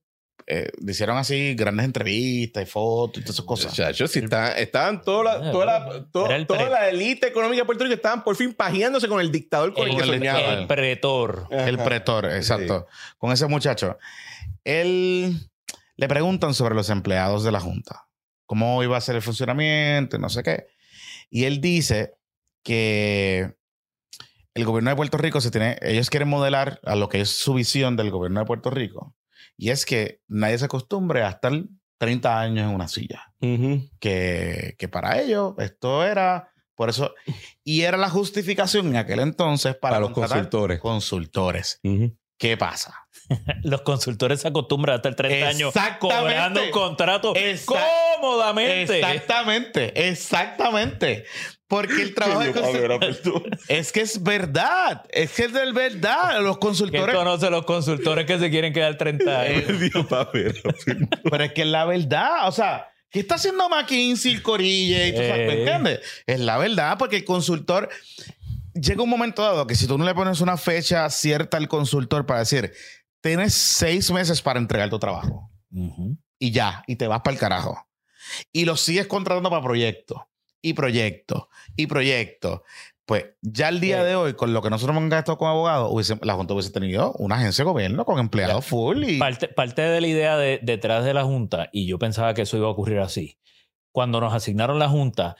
eh, 0.45 0.69
le 0.85 0.91
hicieron 0.91 1.17
así 1.17 1.55
grandes 1.55 1.85
entrevistas 1.85 2.61
y 2.61 2.65
fotos 2.65 3.19
y 3.19 3.21
todas 3.21 3.35
esas 3.35 3.45
cosas. 3.45 3.71
Muchachos, 3.71 4.11
si 4.11 4.19
estaban, 4.19 4.51
estaban 4.57 5.01
toda 5.01 5.39
la, 5.39 5.51
toda 5.51 5.65
la, 5.65 6.05
toda 6.11 6.27
pre- 6.45 6.69
la 6.69 6.89
élite 6.89 7.27
económica 7.27 7.61
de 7.61 7.65
Puerto 7.65 7.85
Rico 7.85 7.95
estaban 7.95 8.21
por 8.25 8.35
fin 8.35 8.53
pajeándose 8.53 9.07
con 9.07 9.21
el 9.21 9.31
dictador 9.31 9.73
con 9.73 9.87
el, 9.87 9.91
el, 9.97 10.19
que 10.21 10.53
el- 10.53 10.67
pretor. 10.67 11.47
El 11.49 11.77
pretor, 11.79 12.25
exacto. 12.25 12.85
Con 13.17 13.31
ese 13.31 13.47
muchacho. 13.47 13.97
Él 14.65 15.37
le 15.95 16.07
preguntan 16.07 16.53
sobre 16.53 16.75
los 16.75 16.89
empleados 16.89 17.43
de 17.43 17.51
la 17.51 17.59
Junta. 17.59 18.07
Cómo 18.45 18.83
iba 18.83 18.97
a 18.97 19.01
ser 19.01 19.15
el 19.15 19.21
funcionamiento 19.21 20.17
y 20.17 20.19
no 20.19 20.29
sé 20.29 20.43
qué. 20.43 20.67
Y 21.29 21.45
él 21.45 21.61
dice 21.61 22.15
que 22.63 23.55
el 24.53 24.65
gobierno 24.65 24.89
de 24.91 24.95
Puerto 24.95 25.17
Rico 25.17 25.41
se 25.41 25.51
tiene, 25.51 25.77
ellos 25.81 26.09
quieren 26.09 26.29
modelar 26.29 26.79
a 26.83 26.95
lo 26.95 27.09
que 27.09 27.21
es 27.21 27.29
su 27.29 27.53
visión 27.55 27.95
del 27.95 28.11
gobierno 28.11 28.39
de 28.39 28.45
Puerto 28.45 28.69
Rico. 28.69 29.15
Y 29.57 29.69
es 29.69 29.85
que 29.85 30.21
nadie 30.27 30.57
se 30.57 30.65
acostumbre 30.65 31.23
a 31.23 31.29
estar 31.29 31.51
30 31.97 32.39
años 32.39 32.69
en 32.69 32.75
una 32.75 32.87
silla. 32.87 33.33
Que, 33.99 34.75
que 34.77 34.87
para 34.87 35.19
ellos 35.21 35.53
esto 35.57 36.05
era, 36.05 36.51
por 36.75 36.89
eso, 36.89 37.13
y 37.63 37.81
era 37.81 37.97
la 37.97 38.09
justificación 38.09 38.87
en 38.87 38.97
aquel 38.97 39.19
entonces 39.19 39.75
para, 39.75 39.95
Para 39.95 39.99
los 40.01 40.11
contratar 40.11 40.37
consultores. 40.39 40.79
consultores. 40.79 41.79
¿Qué 42.37 42.57
pasa? 42.57 43.02
Los 43.63 43.81
consultores 43.81 44.41
se 44.41 44.47
acostumbran 44.47 44.93
a 44.93 44.95
estar 44.97 45.15
30 45.15 45.47
años 45.47 45.73
cobrando 45.99 46.61
un 46.63 46.71
contrato 46.71 47.33
Exact- 47.35 47.81
cómodamente. 48.19 48.99
Exactamente, 48.99 50.09
exactamente. 50.09 51.25
Porque 51.67 52.03
el 52.03 52.13
trabajo 52.13 52.41
de 52.41 53.51
es 53.67 53.91
que 53.91 54.01
es 54.01 54.21
verdad, 54.21 55.03
es 55.09 55.31
que 55.31 55.45
es 55.45 55.53
de 55.53 55.71
verdad. 55.71 56.39
Los 56.41 56.57
¿Quién 56.57 56.69
consultores, 56.69 57.15
conoce 57.15 57.49
los 57.49 57.65
consultores 57.65 58.25
que 58.25 58.37
se 58.37 58.51
quieren 58.51 58.73
quedar 58.73 58.95
30 58.97 59.39
años? 59.41 59.63
Dios, 59.79 60.05
papi. 60.07 60.43
pero 61.29 61.43
es 61.43 61.53
que 61.53 61.61
es 61.61 61.67
la 61.67 61.85
verdad. 61.85 62.47
O 62.47 62.51
sea, 62.51 62.89
¿qué 63.09 63.21
está 63.21 63.35
haciendo 63.35 63.67
McKinsey, 63.69 64.39
Corille? 64.41 65.07
Y 65.07 65.11
tú 65.13 65.17
sabes, 65.21 65.47
¿Me 65.47 65.53
Eh. 65.53 65.59
entiendes? 65.61 65.99
Es 66.27 66.39
la 66.39 66.57
verdad, 66.59 66.97
porque 66.99 67.15
el 67.17 67.25
consultor 67.25 67.89
llega 68.75 69.01
un 69.01 69.09
momento 69.09 69.41
dado 69.41 69.65
que 69.65 69.73
si 69.73 69.87
tú 69.87 69.97
no 69.97 70.05
le 70.05 70.13
pones 70.13 70.41
una 70.41 70.57
fecha 70.57 71.09
cierta 71.09 71.57
al 71.57 71.67
consultor 71.67 72.27
para 72.27 72.41
decir, 72.41 72.71
tienes 73.23 73.53
seis 73.53 74.11
meses 74.11 74.41
para 74.41 74.59
entregar 74.59 74.89
tu 74.89 74.99
trabajo. 74.99 75.49
Y 76.37 76.51
ya, 76.51 76.83
y 76.87 76.97
te 76.97 77.07
vas 77.07 77.21
para 77.21 77.33
el 77.33 77.39
carajo. 77.39 77.87
Y 78.51 78.65
lo 78.65 78.75
sigues 78.75 79.07
contratando 79.07 79.49
para 79.49 79.63
proyectos, 79.63 80.21
y 80.61 80.73
proyectos, 80.73 81.45
y 81.75 81.87
proyectos. 81.87 82.61
Pues 83.05 83.25
ya 83.41 83.69
el 83.69 83.79
día 83.79 84.03
de 84.03 84.15
hoy, 84.15 84.33
con 84.33 84.53
lo 84.53 84.61
que 84.61 84.69
nosotros 84.69 84.95
hemos 84.97 85.09
gastado 85.09 85.37
con 85.37 85.49
abogados, 85.49 85.91
hubiese- 85.91 86.19
la 86.23 86.35
Junta 86.35 86.53
hubiese 86.53 86.71
tenido 86.71 87.13
una 87.13 87.35
agencia 87.35 87.63
de 87.65 87.71
gobierno 87.71 88.05
con 88.05 88.19
empleados 88.19 88.65
full 88.65 89.03
y... 89.03 89.19
Parte, 89.19 89.47
parte 89.49 89.81
de 89.81 89.99
la 90.01 90.07
idea 90.07 90.37
de, 90.37 90.59
detrás 90.61 91.03
de 91.03 91.13
la 91.13 91.23
Junta, 91.23 91.69
y 91.73 91.85
yo 91.85 91.97
pensaba 91.99 92.33
que 92.33 92.43
eso 92.43 92.55
iba 92.57 92.67
a 92.67 92.71
ocurrir 92.71 92.99
así, 92.99 93.39
cuando 93.93 94.21
nos 94.21 94.33
asignaron 94.33 94.79
la 94.79 94.89
Junta, 94.89 95.35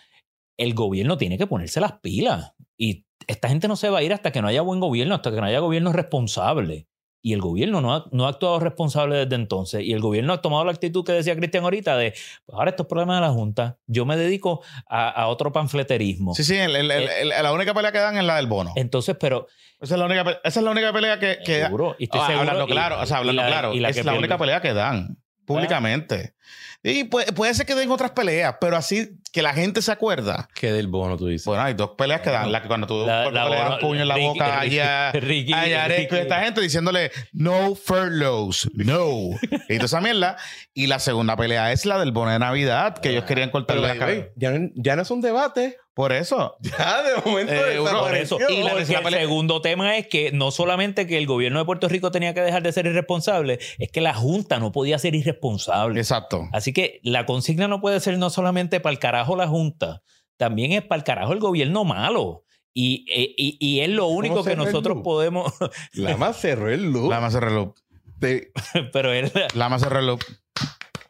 el 0.57 0.73
gobierno 0.73 1.18
tiene 1.18 1.38
que 1.38 1.47
ponerse 1.47 1.80
las 1.80 1.99
pilas. 1.99 2.53
Y 2.77 3.05
esta 3.27 3.47
gente 3.49 3.68
no 3.68 3.76
se 3.76 3.89
va 3.89 3.99
a 3.99 4.03
ir 4.03 4.14
hasta 4.14 4.31
que 4.31 4.41
no 4.41 4.47
haya 4.47 4.61
buen 4.61 4.80
gobierno, 4.80 5.15
hasta 5.15 5.31
que 5.31 5.39
no 5.39 5.45
haya 5.47 5.60
gobierno 5.60 5.93
responsable. 5.93 6.88
Y 7.26 7.32
el 7.32 7.40
gobierno 7.40 7.80
no 7.80 7.95
ha, 7.95 8.06
no 8.12 8.26
ha 8.26 8.30
actuado 8.30 8.60
responsable 8.60 9.16
desde 9.16 9.36
entonces. 9.36 9.82
Y 9.82 9.94
el 9.94 10.02
gobierno 10.02 10.34
ha 10.34 10.41
tomado 10.41 10.66
la 10.66 10.72
actitud 10.72 11.06
que 11.06 11.14
decía 11.14 11.34
Cristian 11.38 11.64
ahorita 11.64 11.95
de, 11.95 12.12
pues 12.45 12.54
ahora 12.58 12.72
estos 12.72 12.86
problemas 12.86 13.16
de 13.16 13.22
la 13.22 13.32
Junta, 13.32 13.78
yo 13.88 14.06
me 14.06 14.18
dedico 14.18 14.62
a, 14.88 15.10
a 15.10 15.28
otro 15.28 15.54
panfleterismo. 15.54 16.36
Sí, 16.36 16.44
sí, 16.44 16.58
el- 16.58 16.76
el- 16.76 16.91
el- 16.91 17.10
el- 17.10 17.30
la 17.30 17.54
única 17.54 17.74
pelea 17.74 17.94
que 17.94 18.00
dan 18.00 18.18
es 18.18 18.26
la 18.26 18.36
del 18.36 18.48
bono. 18.48 18.74
Entonces, 18.76 19.16
pero... 19.18 19.48
Esa 19.80 19.95
es 19.95 20.00
la 20.00 20.06
única, 20.06 20.22
esa 20.44 20.60
es 20.60 20.64
la 20.66 20.72
única 20.72 20.91
pelea 20.91 21.18
que... 21.18 21.40
que 21.45 21.62
seguro, 21.64 21.95
y 21.98 22.04
estoy 22.06 22.20
Ah, 22.22 22.28
seguro, 22.28 22.41
hablando 22.41 22.68
y- 22.68 22.72
claro, 22.72 23.02
o 23.02 23.06
sea, 23.06 23.18
y 23.18 23.20
hablando 23.22 23.41
la- 23.41 23.48
claro, 23.48 23.74
y 23.74 23.80
la 23.80 23.90
es 23.90 23.95
la 23.98 24.04
pierde. 24.04 24.18
única 24.20 24.38
pelea 24.38 24.62
que 24.62 24.74
dan 24.74 25.18
públicamente. 25.45 26.36
Y 26.84 27.06
puede, 27.06 27.32
puede 27.32 27.54
ser 27.54 27.66
que 27.66 27.76
den 27.76 27.90
otras 27.91 28.12
peleas, 28.12 28.56
pero 28.60 28.76
así 28.76 29.18
que 29.34 29.41
la 29.41 29.53
gente 29.53 29.81
se 29.81 29.91
acuerda. 29.91 30.47
¿Qué 30.53 30.72
del 30.72 30.88
bono 30.88 31.18
tú 31.18 31.27
dices? 31.27 31.45
Bueno, 31.45 31.64
hay 31.64 31.73
dos 31.73 31.91
peleas 31.97 32.22
que 32.22 32.30
dan. 32.30 32.51
La 32.51 32.61
que 32.61 32.68
cuando 32.69 32.88
tú, 32.88 33.05
La- 33.05 33.30
la 33.31 33.49
le 33.49 33.55
das 33.55 33.80
puño 33.80 34.01
en 34.03 34.07
la 34.07 34.15
Ricky- 34.15 34.27
boca 34.27 34.45
Ricky- 34.61 34.80
allá, 34.80 35.11
Ricky- 35.11 35.53
allá 35.53 35.84
Areco 35.85 36.01
y 36.01 36.05
Ricky- 36.19 36.22
esta 36.22 36.39
gente 36.43 36.61
diciéndole 36.61 37.11
no 37.34 37.73
furloughs, 37.76 38.69
no. 38.76 39.31
y 39.69 39.73
toda 39.76 39.85
esa 39.85 39.99
mierda. 40.01 40.38
Y 40.73 40.88
la 40.88 40.99
segunda 40.99 41.35
pelea 41.35 41.72
es 41.72 41.85
la 41.85 41.99
del 41.99 42.11
bono 42.11 42.31
de 42.31 42.39
Navidad, 42.39 42.97
que 42.99 43.10
ellos 43.10 43.26
querían 43.26 43.49
cortarle 43.49 43.88
la 43.88 43.97
cabeza. 43.97 44.27
ya, 44.35 44.51
no- 44.51 44.69
ya 44.76 44.95
no 44.95 45.01
es 45.01 45.11
un 45.11 45.19
debate. 45.22 45.77
Por 45.94 46.11
eso. 46.11 46.57
Ya 46.78 47.03
de 47.03 47.15
momento 47.24 47.53
Eh, 47.53 47.80
uno- 47.80 47.99
Por 48.02 48.15
eso. 48.15 48.38
Y 48.49 48.64
la 48.64 48.74
el 48.74 48.86
segundo 48.86 49.61
tema 49.61 49.98
es 49.98 50.07
que 50.07 50.32
no 50.32 50.52
solamente 50.52 51.06
que 51.07 51.18
el 51.18 51.28
gobierno 51.28 51.60
de 51.60 51.65
Puerto 51.65 51.88
Rico 51.88 52.10
tenía 52.11 52.34
que 52.34 52.41
dejar 52.41 52.64
de 52.64 52.72
ser 52.72 52.86
irresponsable, 52.88 53.60
es 53.78 53.91
que 53.91 54.02
la 54.02 54.14
Junta 54.14 54.60
no 54.60 54.72
podía 54.72 54.98
ser 54.99 55.14
irresponsable. 55.15 55.99
Exacto. 55.99 56.48
Así 56.52 56.74
que 56.74 56.99
la 57.03 57.26
consigna 57.26 57.68
no 57.68 57.80
puede 57.82 57.99
ser 57.99 58.18
no 58.18 58.30
solamente 58.30 58.80
para 58.80 58.91
el 58.94 58.99
carajo 58.99 59.36
la 59.36 59.48
Junta, 59.48 60.02
también 60.38 60.72
es 60.72 60.82
para 60.84 60.98
el 60.98 61.03
carajo 61.03 61.34
el 61.34 61.40
gobierno 61.40 61.84
malo. 61.84 62.44
Y, 62.74 63.06
e- 63.07 63.36
y, 63.38 63.57
y 63.60 63.82
es 63.82 63.90
lo 63.90 64.07
único 64.07 64.38
que 64.44 64.49
cerró 64.49 64.64
el 64.64 64.70
nosotros 64.72 64.95
loop? 64.95 65.03
podemos. 65.03 65.53
La 65.94 66.18
más 66.18 66.38
cerró 66.41 66.70
el 66.72 66.91
loop. 66.91 67.10
La 67.11 67.20
más 67.22 67.34
reloj. 67.36 67.76
de- 68.18 68.52
pero 68.91 69.14
es- 69.14 69.32
La 69.53 69.70
más 69.70 69.84
reloj. 69.84 70.20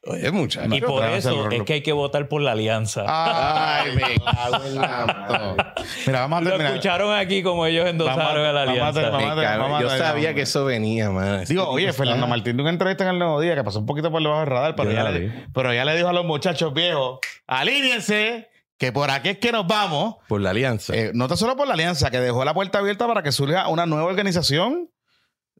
Oye, 0.05 0.31
muchacho. 0.31 0.75
y 0.75 0.81
por 0.81 1.05
eso 1.05 1.49
es 1.49 1.63
que 1.63 1.73
hay 1.75 1.81
que 1.81 1.93
votar 1.93 2.27
por 2.27 2.41
la 2.41 2.51
alianza. 2.51 3.05
Ay, 3.07 3.95
me 3.95 4.01
cago 4.25 4.63
en 4.65 4.75
la 4.75 5.05
madre. 5.05 5.63
Mira, 6.05 6.19
vamos 6.27 6.38
a 6.39 6.41
Lo 6.41 6.55
escucharon 6.61 7.15
aquí 7.17 7.41
como 7.41 7.65
ellos 7.65 7.88
endosaron 7.88 8.45
a- 8.45 8.49
a 8.49 8.51
la 8.53 8.61
alianza. 8.63 9.01
vamos 9.09 9.35
Me 9.38 9.45
a- 9.45 9.49
cago- 9.49 9.63
vamos 9.63 9.80
a- 9.80 9.81
Yo 9.84 9.89
sabía 9.97 10.34
que 10.34 10.41
eso 10.41 10.65
venía, 10.65 11.09
man. 11.09 11.45
Digo, 11.47 11.67
oye, 11.69 11.93
Fernando 11.93 12.27
Martín 12.27 12.57
de 12.57 12.63
una 12.63 12.71
entrevista 12.71 13.05
en 13.05 13.11
el 13.11 13.19
Nuevo 13.19 13.39
Día 13.39 13.55
que 13.55 13.63
pasó 13.63 13.80
un 13.80 13.85
poquito 13.85 14.11
por 14.11 14.21
debajo 14.21 14.41
del 14.41 14.49
radar, 14.49 14.75
pero 14.75 14.91
ya, 14.91 15.09
le, 15.09 15.31
pero 15.53 15.73
ya 15.73 15.85
le 15.85 15.95
dijo 15.95 16.09
a 16.09 16.13
los 16.13 16.25
muchachos 16.25 16.73
viejos, 16.73 17.19
alíñense, 17.47 18.49
que 18.77 18.91
por 18.91 19.09
aquí 19.09 19.30
es 19.30 19.38
que 19.38 19.51
nos 19.53 19.65
vamos. 19.67 20.15
Por 20.27 20.41
la 20.41 20.49
alianza. 20.49 20.93
Eh, 20.95 21.11
no 21.13 21.30
tan 21.30 21.38
solo 21.38 21.55
por 21.55 21.65
la 21.67 21.75
alianza, 21.75 22.11
que 22.11 22.19
dejó 22.19 22.43
la 22.43 22.53
puerta 22.53 22.80
abierta 22.80 23.07
para 23.07 23.23
que 23.23 23.31
surja 23.31 23.69
una 23.69 23.85
nueva 23.85 24.05
organización, 24.07 24.89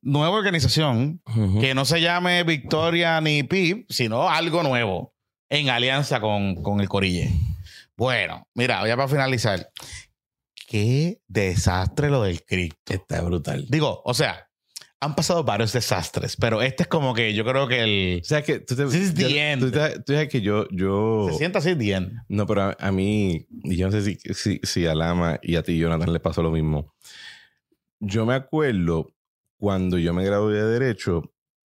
nueva 0.04 0.38
organización, 0.38 1.22
que 1.60 1.74
no 1.74 1.86
se 1.86 2.02
llame 2.02 2.44
Victoria 2.44 3.20
ni 3.22 3.44
PIB, 3.44 3.86
sino 3.90 4.30
algo 4.30 4.62
nuevo, 4.64 5.14
en 5.50 5.70
alianza 5.70 6.20
con, 6.20 6.62
con 6.62 6.80
el 6.82 6.90
Corille. 6.90 7.32
Bueno, 7.98 8.48
mira, 8.54 8.86
ya 8.88 8.96
para 8.96 9.08
finalizar, 9.08 9.70
qué 10.68 11.20
desastre 11.28 12.10
lo 12.10 12.24
del 12.24 12.44
cripto. 12.44 12.94
Está 12.94 13.22
brutal. 13.22 13.66
Digo, 13.70 14.02
o 14.04 14.14
sea, 14.14 14.50
han 15.00 15.16
pasado 15.16 15.44
varios 15.44 15.74
desastres, 15.74 16.36
pero 16.38 16.62
este 16.62 16.84
es 16.84 16.90
como 16.90 17.14
que 17.14 17.34
yo 17.34 17.44
creo 17.46 17.68
que 17.68 17.82
el... 17.84 18.22
O 18.22 18.26
sea 18.26 18.42
que 18.42 18.60
tú 18.60 18.76
te, 18.76 18.86
This 18.86 18.96
is 18.96 19.14
the 19.14 19.24
yo- 19.30 19.38
end. 19.38 19.62
tú 19.62 19.72
te- 19.72 20.00
tú 20.00 20.14
sabes 20.14 20.30
que 20.30 20.42
yo, 20.42 20.66
yo 20.72 21.28
Se 21.32 21.38
siente 21.38 21.58
así 21.58 21.74
bien. 21.76 22.14
no, 22.30 22.46
pero 22.48 22.64
a, 22.64 22.78
a 22.80 22.92
mí, 22.92 23.46
y 23.64 23.76
yo 23.76 23.86
no 23.88 23.92
sé 23.92 24.02
si, 24.02 24.34
si, 24.34 24.60
si 24.64 24.86
a 24.88 24.96
Lama 24.96 25.40
y 25.42 25.56
a 25.58 25.64
ti, 25.64 25.78
Jonathan, 25.78 26.12
les 26.14 26.22
pasó 26.22 26.42
lo 26.42 26.52
mismo. 26.52 26.94
Yo 28.00 28.26
me 28.26 28.34
acuerdo 28.34 29.12
cuando 29.64 29.98
yo 29.98 30.14
me 30.14 30.26
gradué 30.26 30.56
de 30.61 30.77
Derecho 30.77 31.23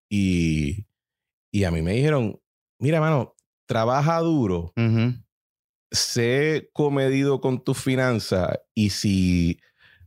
y, 0.08 0.86
y 1.50 1.64
a 1.64 1.72
mí 1.72 1.82
me 1.82 1.94
dijeron, 1.94 2.40
mira, 2.78 3.00
mano, 3.00 3.34
trabaja 3.66 4.20
duro, 4.20 4.72
sé 5.90 6.70
comedido 6.72 7.40
con 7.40 7.64
tus 7.64 7.76
finanzas 7.82 8.56
y 8.72 8.90
si 8.90 9.58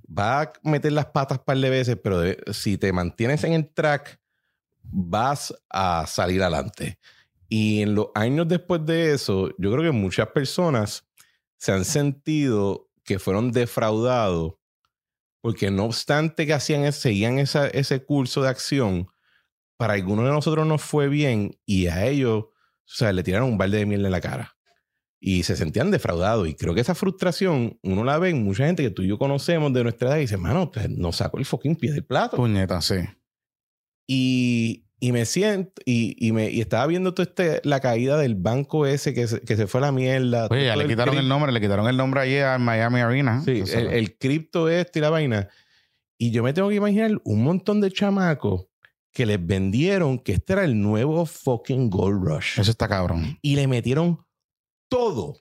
vas 0.07 0.47
a 0.63 0.69
meter 0.69 0.93
las 0.93 1.07
patas 1.07 1.39
un 1.39 1.43
par 1.43 1.57
de 1.57 1.69
veces, 1.69 1.97
pero 2.01 2.19
de- 2.21 2.41
si 2.53 2.77
te 2.77 2.93
mantienes 2.93 3.43
en 3.43 3.51
el 3.51 3.73
track, 3.73 4.21
vas 4.83 5.53
a 5.69 6.05
salir 6.07 6.41
adelante. 6.41 6.97
Y 7.49 7.81
en 7.81 7.93
los 7.93 8.07
años 8.15 8.47
después 8.47 8.85
de 8.85 9.11
eso, 9.15 9.49
yo 9.57 9.69
creo 9.69 9.83
que 9.83 9.91
muchas 9.91 10.29
personas 10.29 11.05
se 11.57 11.73
han 11.73 11.83
sentido 11.83 12.89
que 13.03 13.19
fueron 13.19 13.51
defraudados 13.51 14.53
porque 15.41 15.71
no 15.71 15.85
obstante 15.85 16.45
que 16.45 16.53
hacían, 16.53 16.83
ese- 16.85 17.01
seguían 17.01 17.39
esa- 17.39 17.67
ese 17.67 18.03
curso 18.05 18.41
de 18.41 18.49
acción, 18.49 19.07
para 19.77 19.93
algunos 19.93 20.25
de 20.25 20.31
nosotros 20.31 20.67
nos 20.67 20.81
fue 20.81 21.07
bien 21.07 21.57
y 21.65 21.87
a 21.87 22.05
ellos, 22.05 22.43
o 22.45 22.53
sea, 22.85 23.11
le 23.11 23.23
tiraron 23.23 23.49
un 23.49 23.57
balde 23.57 23.77
de 23.79 23.85
miel 23.85 24.05
en 24.05 24.11
la 24.11 24.21
cara. 24.21 24.55
Y 25.23 25.43
se 25.43 25.55
sentían 25.55 25.91
defraudados. 25.91 26.47
Y 26.47 26.55
creo 26.55 26.73
que 26.73 26.81
esa 26.81 26.95
frustración, 26.95 27.79
uno 27.83 28.03
la 28.03 28.17
ve 28.17 28.29
en 28.29 28.43
mucha 28.43 28.65
gente 28.65 28.81
que 28.81 28.89
tú 28.89 29.03
y 29.03 29.07
yo 29.07 29.19
conocemos 29.19 29.71
de 29.71 29.83
nuestra 29.83 30.09
edad 30.09 30.17
y 30.17 30.21
dice, 30.21 30.37
mano, 30.37 30.71
pues, 30.71 30.89
nos 30.89 31.17
sacó 31.17 31.37
el 31.37 31.45
fucking 31.45 31.75
pie 31.75 31.91
del 31.91 32.05
plato. 32.05 32.37
Puñeta, 32.37 32.81
sí. 32.81 32.95
Y, 34.07 34.85
y 35.03 35.11
me 35.11 35.25
siento, 35.25 35.81
y, 35.83 36.15
y 36.25 36.31
me, 36.31 36.49
y 36.51 36.61
estaba 36.61 36.85
viendo 36.85 37.13
todo 37.15 37.23
este, 37.23 37.59
la 37.63 37.79
caída 37.79 38.17
del 38.17 38.35
banco 38.35 38.85
ese 38.85 39.13
que 39.15 39.27
se, 39.27 39.41
que 39.41 39.57
se 39.57 39.65
fue 39.65 39.79
a 39.79 39.85
la 39.87 39.91
mierda. 39.91 40.47
Oye, 40.49 40.67
ya 40.67 40.75
le 40.75 40.87
quitaron 40.87 41.15
crip- 41.15 41.19
el 41.21 41.27
nombre, 41.27 41.51
le 41.51 41.59
quitaron 41.59 41.87
el 41.89 41.97
nombre 41.97 42.21
ayer 42.21 42.43
al 42.45 42.59
Miami 42.61 42.99
Arena. 43.01 43.41
Sí, 43.43 43.63
el, 43.73 43.87
el 43.87 44.17
cripto 44.17 44.69
este 44.69 44.99
y 44.99 45.01
la 45.01 45.09
vaina. 45.09 45.49
Y 46.19 46.29
yo 46.29 46.43
me 46.43 46.53
tengo 46.53 46.69
que 46.69 46.75
imaginar 46.75 47.19
un 47.25 47.43
montón 47.43 47.81
de 47.81 47.91
chamacos 47.91 48.67
que 49.11 49.25
les 49.25 49.43
vendieron 49.43 50.19
que 50.19 50.33
este 50.33 50.53
era 50.53 50.63
el 50.63 50.79
nuevo 50.79 51.25
fucking 51.25 51.89
Gold 51.89 52.23
Rush. 52.23 52.59
Eso 52.59 52.69
está 52.69 52.87
cabrón. 52.87 53.39
Y 53.41 53.55
le 53.55 53.67
metieron 53.67 54.23
todo 54.87 55.37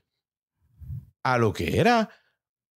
a 1.22 1.36
lo 1.36 1.52
que 1.52 1.78
era 1.78 2.08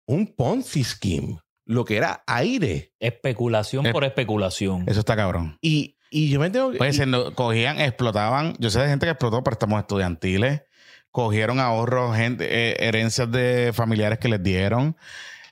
un 0.07 0.27
Ponzi 0.27 0.83
scheme, 0.83 1.39
lo 1.65 1.85
que 1.85 1.97
era 1.97 2.25
aire. 2.27 2.93
Especulación 2.99 3.87
Eh, 3.87 3.93
por 3.93 4.03
especulación. 4.05 4.85
Eso 4.89 4.99
está 5.01 5.15
cabrón. 5.15 5.57
Y, 5.63 5.97
y 6.13 6.29
yo 6.31 6.39
me 6.39 6.51
tengo 6.51 6.71
que... 6.71 6.79
Pues 6.79 6.95
y- 6.95 6.99
se 6.99 7.07
no- 7.07 7.35
cogían, 7.35 7.81
explotaban. 7.81 8.55
Yo 8.59 8.71
sé 8.71 8.81
de 8.81 8.89
gente 8.89 9.07
que 9.07 9.11
explotó 9.13 9.43
préstamos 9.43 9.81
estudiantiles, 9.81 10.63
cogieron 11.11 11.59
ahorros, 11.61 12.17
gente, 12.17 12.47
eh, 12.49 12.77
herencias 12.79 13.31
de 13.33 13.73
familiares 13.75 14.19
que 14.19 14.29
les 14.29 14.43
dieron, 14.43 14.97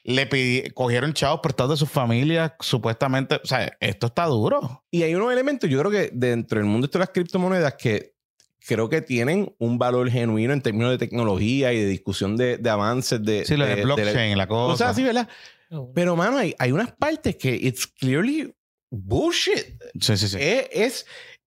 le 0.05 0.29
pidi- 0.31 0.73
cogieron 0.73 1.13
chavos 1.13 1.41
prestados 1.43 1.73
de 1.73 1.77
sus 1.79 1.91
familias, 1.91 2.53
supuestamente. 2.61 3.37
O 3.43 3.47
sea, 3.47 3.77
esto 3.81 4.07
está 4.07 4.25
duro. 4.27 4.85
Y 4.91 5.03
hay 5.03 5.15
unos 5.15 5.33
elementos, 5.33 5.69
yo 5.69 5.79
creo 5.81 5.91
que 5.91 6.11
dentro 6.13 6.59
del 6.59 6.67
mundo 6.67 6.87
de 6.87 6.99
las 6.99 7.11
criptomonedas 7.11 7.75
que 7.75 8.15
creo 8.67 8.89
que 8.89 9.01
tienen 9.03 9.55
un 9.59 9.79
valor 9.79 10.11
genuino 10.11 10.53
en 10.53 10.61
términos 10.63 10.91
de 10.91 10.99
tecnología 10.99 11.73
y 11.73 11.79
de 11.81 11.87
discusión 11.87 12.37
de, 12.37 12.57
de 12.59 12.71
avances 12.71 13.23
de, 13.23 13.45
Sí, 13.45 13.57
lo 13.57 13.65
de, 13.67 13.77
de- 13.77 13.83
blockchain, 13.83 14.39
la 14.39 14.47
cosa. 14.47 14.73
cosas 14.73 14.91
así, 14.91 15.03
¿verdad? 15.03 15.29
Pero, 15.95 16.17
mano, 16.17 16.37
hay, 16.39 16.55
hay 16.59 16.73
unas 16.73 16.93
partes 16.93 17.37
que 17.37 17.55
it's 17.55 17.87
clearly 17.87 18.53
bullshit. 18.91 19.81
Sí, 20.01 20.17
sí, 20.17 20.29
sí. 20.29 20.37
Es, 20.41 20.69
es, 20.73 21.07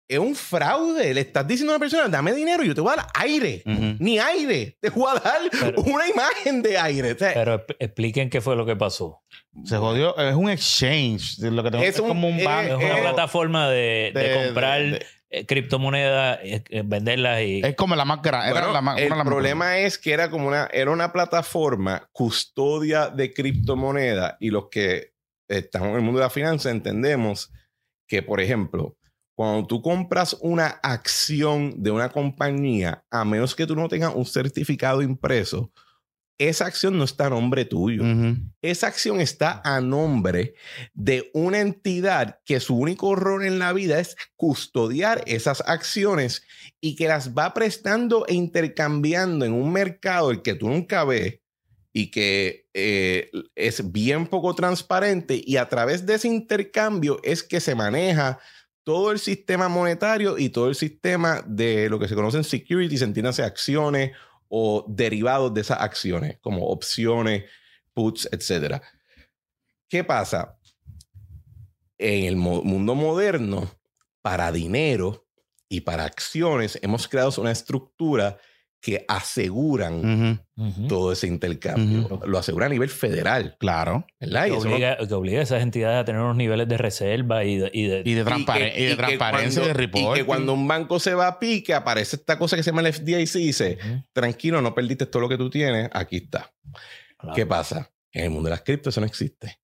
es 0.08 0.18
un 0.18 0.34
fraude. 0.34 1.12
Le 1.14 1.20
estás 1.22 1.46
diciendo 1.46 1.72
a 1.72 1.76
una 1.76 1.80
persona, 1.80 2.08
dame 2.08 2.32
dinero 2.32 2.62
y 2.64 2.68
yo 2.68 2.74
te 2.74 2.80
voy 2.80 2.92
a 2.92 2.96
dar 2.96 3.06
aire. 3.14 3.62
Ni 3.98 4.18
aire. 4.18 4.76
Te 4.80 4.90
voy 4.90 5.10
a 5.10 5.20
dar 5.20 5.40
Pero- 5.50 5.80
una 5.82 6.08
imagen 6.08 6.62
de 6.62 6.78
aire. 6.78 7.12
O 7.12 7.18
sea, 7.18 7.32
Pero 7.34 7.66
exp- 7.66 7.76
expliquen 7.78 8.30
qué 8.30 8.40
fue 8.40 8.56
lo 8.56 8.66
que 8.66 8.76
pasó. 8.76 9.22
Se 9.64 9.76
jodió. 9.76 10.16
Es 10.18 10.34
un 10.34 10.50
exchange. 10.50 11.38
Lo 11.40 11.62
que 11.62 11.70
tengo 11.70 11.84
Es 11.84 11.94
es, 11.94 12.00
un- 12.00 12.08
como 12.08 12.28
un 12.28 12.38
eh, 12.40 12.44
banco. 12.44 12.78
Es 12.78 12.84
una 12.84 12.98
eh, 12.98 13.02
plataforma 13.02 13.68
de, 13.70 14.12
de 14.14 14.22
de- 14.28 14.44
comprar 14.46 14.82
de- 14.82 15.06
eh, 15.34 15.46
criptomonedas, 15.46 16.40
eh, 16.42 16.62
eh, 16.68 16.82
venderlas 16.84 17.40
y... 17.40 17.62
Es 17.64 17.74
como 17.74 17.96
la 17.96 18.04
más 18.04 18.20
grande. 18.20 18.50
Era 18.50 18.60
Bueno, 18.60 18.72
la 18.74 18.80
más- 18.82 19.00
el 19.00 19.08
más 19.08 19.24
problema 19.24 19.78
es 19.78 19.96
que 19.96 20.12
era 20.12 20.28
como 20.28 20.46
una, 20.46 20.68
era 20.74 20.90
una 20.90 21.10
plataforma 21.10 22.06
custodia 22.12 23.08
de 23.08 23.32
criptomonedas 23.32 24.36
y 24.40 24.50
los 24.50 24.68
que 24.70 25.11
estamos 25.58 25.88
en 25.90 25.96
el 25.96 26.02
mundo 26.02 26.18
de 26.18 26.24
la 26.24 26.30
finanza 26.30 26.70
entendemos 26.70 27.52
que, 28.06 28.22
por 28.22 28.40
ejemplo, 28.40 28.96
cuando 29.34 29.66
tú 29.66 29.82
compras 29.82 30.36
una 30.40 30.66
acción 30.66 31.82
de 31.82 31.90
una 31.90 32.10
compañía, 32.10 33.04
a 33.10 33.24
menos 33.24 33.54
que 33.54 33.66
tú 33.66 33.74
no 33.74 33.88
tengas 33.88 34.14
un 34.14 34.26
certificado 34.26 35.02
impreso, 35.02 35.72
esa 36.38 36.66
acción 36.66 36.98
no 36.98 37.04
está 37.04 37.26
a 37.26 37.30
nombre 37.30 37.64
tuyo. 37.64 38.02
Esa 38.62 38.88
acción 38.88 39.20
está 39.20 39.60
a 39.64 39.80
nombre 39.80 40.54
de 40.92 41.30
una 41.34 41.60
entidad 41.60 42.40
que 42.44 42.58
su 42.58 42.76
único 42.76 43.14
rol 43.14 43.44
en 43.44 43.58
la 43.58 43.72
vida 43.72 44.00
es 44.00 44.16
custodiar 44.36 45.22
esas 45.26 45.62
acciones 45.66 46.42
y 46.80 46.96
que 46.96 47.08
las 47.08 47.34
va 47.34 47.54
prestando 47.54 48.26
e 48.26 48.34
intercambiando 48.34 49.44
en 49.44 49.52
un 49.52 49.72
mercado 49.72 50.30
el 50.30 50.42
que 50.42 50.54
tú 50.54 50.68
nunca 50.68 51.04
ves 51.04 51.41
y 51.92 52.10
que 52.10 52.68
eh, 52.72 53.30
es 53.54 53.92
bien 53.92 54.26
poco 54.26 54.54
transparente 54.54 55.40
y 55.44 55.56
a 55.56 55.68
través 55.68 56.06
de 56.06 56.14
ese 56.14 56.28
intercambio 56.28 57.20
es 57.22 57.42
que 57.42 57.60
se 57.60 57.74
maneja 57.74 58.38
todo 58.82 59.12
el 59.12 59.18
sistema 59.18 59.68
monetario 59.68 60.38
y 60.38 60.48
todo 60.48 60.68
el 60.68 60.74
sistema 60.74 61.44
de 61.46 61.88
lo 61.88 61.98
que 61.98 62.08
se 62.08 62.14
conocen 62.14 62.44
securities, 62.44 63.02
entiéndase 63.02 63.42
acciones 63.42 64.12
o 64.48 64.84
derivados 64.88 65.54
de 65.54 65.60
esas 65.60 65.80
acciones, 65.80 66.38
como 66.40 66.66
opciones, 66.66 67.44
puts, 67.94 68.28
etc. 68.32 68.82
¿Qué 69.88 70.02
pasa? 70.02 70.58
En 71.98 72.24
el 72.24 72.36
mundo 72.36 72.94
moderno, 72.94 73.70
para 74.22 74.50
dinero 74.50 75.26
y 75.68 75.82
para 75.82 76.04
acciones, 76.04 76.78
hemos 76.82 77.06
creado 77.06 77.40
una 77.40 77.52
estructura 77.52 78.38
que 78.84 79.04
aseguran 79.06 80.42
todo 80.88 81.12
ese 81.12 81.28
intercambio. 81.28 82.20
Lo 82.26 82.36
asegura 82.38 82.66
a 82.66 82.68
nivel 82.68 82.88
federal, 82.88 83.56
Claro. 83.60 84.04
¿verdad? 84.20 84.44
Que, 84.46 84.50
no- 84.50 84.58
obliga, 84.58 84.96
que 84.98 85.14
obliga 85.14 85.38
a 85.38 85.42
esas 85.44 85.62
entidades 85.62 86.00
a 86.00 86.04
tener 86.04 86.20
unos 86.20 86.34
niveles 86.36 86.66
de 86.68 86.76
reserva 86.78 87.44
y 87.44 87.58
de... 87.58 87.70
y 87.72 87.86
de- 87.86 88.02
Y 88.04 88.14
de, 88.14 88.24
transparen- 88.24 88.72
que- 88.74 88.82
y 88.82 88.84
de 88.86 88.96
transparencia 88.96 89.62
y 89.62 89.66
de 89.68 89.72
cuando- 89.72 89.78
report. 89.78 90.16
Y 90.16 90.20
que 90.20 90.26
cuando 90.26 90.52
un 90.54 90.66
banco 90.66 90.98
se 90.98 91.14
va 91.14 91.28
a 91.28 91.38
pique, 91.38 91.72
aparece 91.74 92.16
esta 92.16 92.36
cosa 92.38 92.56
que 92.56 92.64
se 92.64 92.70
llama 92.72 92.80
el 92.82 92.92
FDIC 92.92 93.36
y 93.36 93.46
dice, 93.46 93.78
tranquilo, 94.12 94.60
no 94.60 94.74
perdiste 94.74 95.06
todo 95.06 95.22
lo 95.22 95.28
que 95.28 95.38
tú 95.38 95.48
tienes, 95.48 95.88
aquí 95.92 96.16
está. 96.16 96.52
Claro. 97.18 97.36
¿Qué 97.36 97.46
pasa? 97.46 97.88
En 98.12 98.24
el 98.24 98.30
mundo 98.30 98.48
de 98.48 98.50
las 98.56 98.62
criptos 98.62 98.92
eso 98.94 99.00
no 99.00 99.06
existe. 99.06 99.60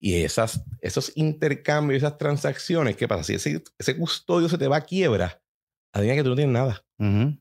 Y 0.00 0.16
esas, 0.24 0.64
esos 0.80 1.12
intercambios, 1.14 1.98
esas 2.02 2.18
transacciones, 2.18 2.96
¿qué 2.96 3.06
pasa? 3.06 3.22
Si 3.22 3.34
ese, 3.34 3.62
ese 3.78 3.96
custodio 3.96 4.48
se 4.48 4.58
te 4.58 4.66
va 4.66 4.78
a 4.78 4.80
quiebra, 4.80 5.40
adivina 5.92 6.16
que 6.16 6.24
tú 6.24 6.30
no 6.30 6.34
tienes 6.36 6.52
nada. 6.52 6.84
Ujú. 6.98 7.38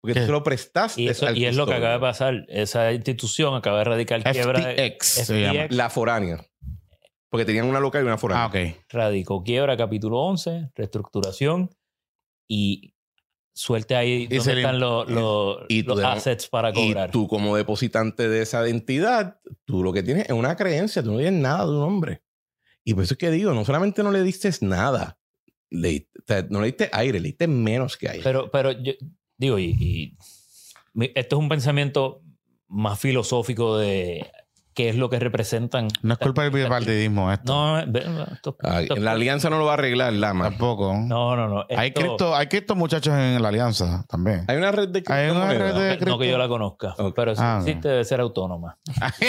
Porque 0.00 0.14
¿Qué? 0.14 0.20
tú 0.20 0.26
se 0.26 0.32
lo 0.32 0.42
prestaste. 0.42 1.02
Y, 1.02 1.08
eso, 1.08 1.26
al 1.26 1.36
y 1.36 1.44
es 1.44 1.56
lo 1.56 1.66
que 1.66 1.74
acaba 1.74 1.92
de 1.94 2.00
pasar. 2.00 2.46
Esa 2.48 2.92
institución 2.92 3.54
acaba 3.54 3.78
de 3.78 3.84
radicar 3.84 4.22
quiebra. 4.22 4.60
FTX 4.72 5.06
se 5.06 5.40
llama. 5.42 5.66
La 5.70 5.90
foránea. 5.90 6.44
Porque 7.28 7.44
tenían 7.44 7.66
una 7.66 7.80
local 7.80 8.02
y 8.02 8.06
una 8.06 8.18
foránea. 8.18 8.44
Ah, 8.44 8.48
ok. 8.48 8.76
radicó 8.88 9.44
quiebra 9.44 9.76
capítulo 9.76 10.18
11, 10.20 10.70
reestructuración 10.74 11.70
y 12.48 12.94
suelte 13.52 13.94
ahí 13.94 14.26
Y 14.30 14.36
donde 14.36 14.56
están 14.56 14.80
los, 14.80 15.08
los- 15.10 15.58
y 15.68 15.82
los 15.82 16.02
assets 16.02 16.48
para 16.48 16.70
Y 16.70 16.72
cobrar. 16.74 17.10
tú, 17.10 17.28
como 17.28 17.56
depositante 17.56 18.28
de 18.28 18.42
esa 18.42 18.66
entidad, 18.66 19.38
tú 19.64 19.82
lo 19.84 19.92
que 19.92 20.02
tienes 20.02 20.24
es 20.24 20.32
una 20.32 20.56
creencia, 20.56 21.02
tú 21.02 21.12
no 21.12 21.18
tienes 21.18 21.40
nada 21.40 21.66
de 21.66 21.72
un 21.72 21.82
hombre. 21.82 22.22
Y 22.84 22.94
por 22.94 23.04
eso 23.04 23.14
es 23.14 23.18
que 23.18 23.30
digo, 23.30 23.52
no 23.52 23.64
solamente 23.64 24.02
no 24.02 24.10
le 24.10 24.22
diste 24.22 24.50
nada, 24.62 25.18
le- 25.68 26.08
o 26.18 26.22
sea, 26.26 26.46
no 26.48 26.60
le 26.60 26.66
diste 26.68 26.88
aire, 26.92 27.20
le 27.20 27.28
diste 27.28 27.46
menos 27.46 27.96
que 27.96 28.08
aire. 28.08 28.24
Pero, 28.24 28.50
pero 28.50 28.72
yo 28.72 28.92
digo, 29.40 29.58
y, 29.58 29.70
y 29.70 30.16
esto 31.14 31.36
es 31.36 31.40
un 31.40 31.48
pensamiento 31.48 32.20
más 32.68 32.98
filosófico 33.00 33.78
de 33.78 34.30
qué 34.74 34.90
es 34.90 34.96
lo 34.96 35.08
que 35.10 35.18
representan. 35.18 35.88
No 36.02 36.12
es 36.14 36.18
culpa 36.20 36.42
del 36.42 36.52
bipartidismo 36.52 37.32
esto. 37.32 37.52
No, 37.52 37.82
ve- 37.92 38.04
esto- 38.32 38.56
Ah, 38.62 38.82
esto- 38.82 38.94
la 38.96 39.12
alianza 39.12 39.50
no 39.50 39.58
lo 39.58 39.64
va 39.64 39.72
a 39.72 39.74
arreglar, 39.74 40.12
Lama. 40.12 40.50
Tampoco. 40.50 40.94
no, 40.94 41.34
no, 41.36 41.48
no. 41.48 41.64
Hay 41.76 41.92
cripto, 41.92 42.36
hay 42.36 42.46
cripto 42.46 42.76
muchos 42.76 43.04
en 43.06 43.42
la 43.42 43.48
alianza 43.48 44.04
también. 44.08 44.44
Hay 44.46 44.56
una 44.58 44.70
red 44.72 44.88
de 44.90 45.02
Hay 45.08 45.30
una 45.30 45.46
red 45.48 45.58
de- 45.58 45.64
criptomonedas. 45.96 46.06
no 46.06 46.18
que 46.18 46.28
yo 46.28 46.38
la 46.38 46.48
conozca, 46.48 46.94
pero 47.16 47.34
si 47.34 47.42
Ah, 47.42 47.58
existe 47.60 47.88
debe 47.88 48.04
ser 48.04 48.20
autónoma. 48.20 48.78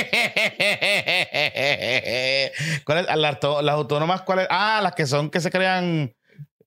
¿Cuáles? 2.86 3.06
Las, 3.16 3.38
las 3.64 3.76
autónomas, 3.76 4.22
¿cuáles? 4.24 4.48
Ah, 4.50 4.82
las 4.84 4.94
que 4.94 5.06
son 5.06 5.30
que 5.30 5.40
se 5.40 5.50
crean. 5.50 6.14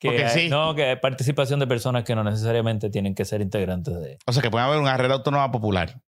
Que 0.05 0.11
Porque 0.11 0.25
hay- 0.27 0.39
sí. 0.45 0.49
No, 0.51 0.75
que 0.75 0.85
hay 0.85 0.97
participación 0.97 1.61
de 1.61 1.67
personas 1.67 2.05
que 2.05 2.15
no 2.15 2.23
necesariamente 2.23 2.91
tienen 2.91 3.15
que 3.15 3.25
ser 3.25 3.41
integrantes 3.41 3.99
de. 3.99 4.19
O 4.27 4.33
sea, 4.35 4.43
que 4.43 4.51
puede 4.51 4.63
haber 4.67 4.79
una 4.79 4.95
red 4.99 5.11
autónoma 5.11 5.51
popular. 5.51 5.99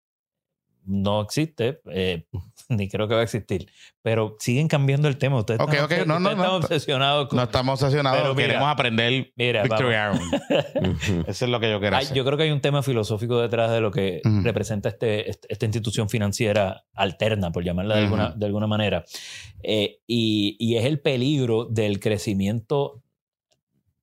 no 0.89 1.21
existe, 1.23 1.81
eh, 1.91 2.27
ni 2.69 2.89
creo 2.89 3.09
que 3.09 3.15
va 3.15 3.21
a 3.21 3.25
existir. 3.25 3.69
Pero 4.03 4.37
siguen 4.39 4.69
cambiando 4.69 5.09
el 5.09 5.17
tema. 5.17 5.37
Ustedes 5.39 5.59
Ok, 5.61 5.73
están, 5.73 5.85
ok, 5.87 5.91
obses- 5.93 6.07
no, 6.07 6.21
no, 6.21 6.57
obsesionados 6.57 7.29
con. 7.29 7.39
No 7.39 7.43
estamos 7.45 7.83
obsesionados, 7.83 8.21
Pero 8.21 8.35
mira, 8.35 8.47
queremos 8.49 8.69
aprender 8.69 9.33
Mira. 9.35 9.65
Eso 11.27 11.45
es 11.45 11.51
lo 11.51 11.59
que 11.59 11.71
yo 11.71 11.81
quiero 11.81 11.97
hacer. 11.97 12.15
yo 12.17 12.25
creo 12.25 12.37
que 12.37 12.45
hay 12.45 12.51
un 12.51 12.61
tema 12.61 12.83
filosófico 12.83 13.41
detrás 13.41 13.71
de 13.73 13.81
lo 13.81 13.91
que 13.91 14.21
representa 14.43 14.89
este, 14.91 15.29
este- 15.31 15.51
esta 15.51 15.65
institución 15.65 16.09
financiera 16.09 16.85
alterna, 16.95 17.51
por 17.51 17.65
llamarla 17.65 17.97
de, 17.97 18.03
alguna, 18.05 18.31
de 18.37 18.47
alguna 18.47 18.67
manera. 18.67 19.05
Eh, 19.63 19.99
y, 20.07 20.57
y 20.61 20.77
es 20.77 20.85
el 20.85 21.01
peligro 21.01 21.65
del 21.65 21.99
crecimiento, 21.99 23.03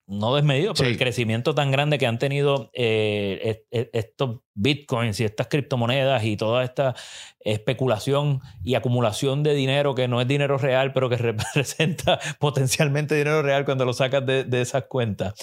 no 0.06 0.36
desmedido, 0.36 0.74
pero 0.74 0.88
Sí. 0.88 0.92
el 0.94 0.98
crecimiento 0.98 1.56
tan 1.56 1.72
grande 1.72 1.98
que 1.98 2.06
han 2.08 2.20
tenido 2.20 2.70
eh, 2.74 3.40
est- 3.44 3.68
est- 3.72 3.96
estos 3.96 4.40
bitcoins 4.54 5.20
y 5.20 5.24
estas 5.24 5.48
criptomonedas 5.48 6.24
y 6.26 6.36
toda 6.38 6.64
esta 6.64 6.94
especulación 7.40 8.42
y 8.64 8.76
acumulación 8.76 9.44
de 9.44 9.54
dinero 9.54 9.96
que 9.96 10.08
no 10.08 10.20
es 10.22 10.28
dinero 10.28 10.58
real, 10.58 10.92
pero 10.94 11.10
que 11.10 11.18
representa 11.58 12.20
potencialmente 12.40 13.16
dinero 13.16 13.42
real 13.42 13.66
cuando 13.66 13.86
lo 13.86 13.94
sacas 13.94 14.26
de, 14.26 14.44
de 14.44 14.62
esas 14.62 14.84
cuentas. 14.86 15.34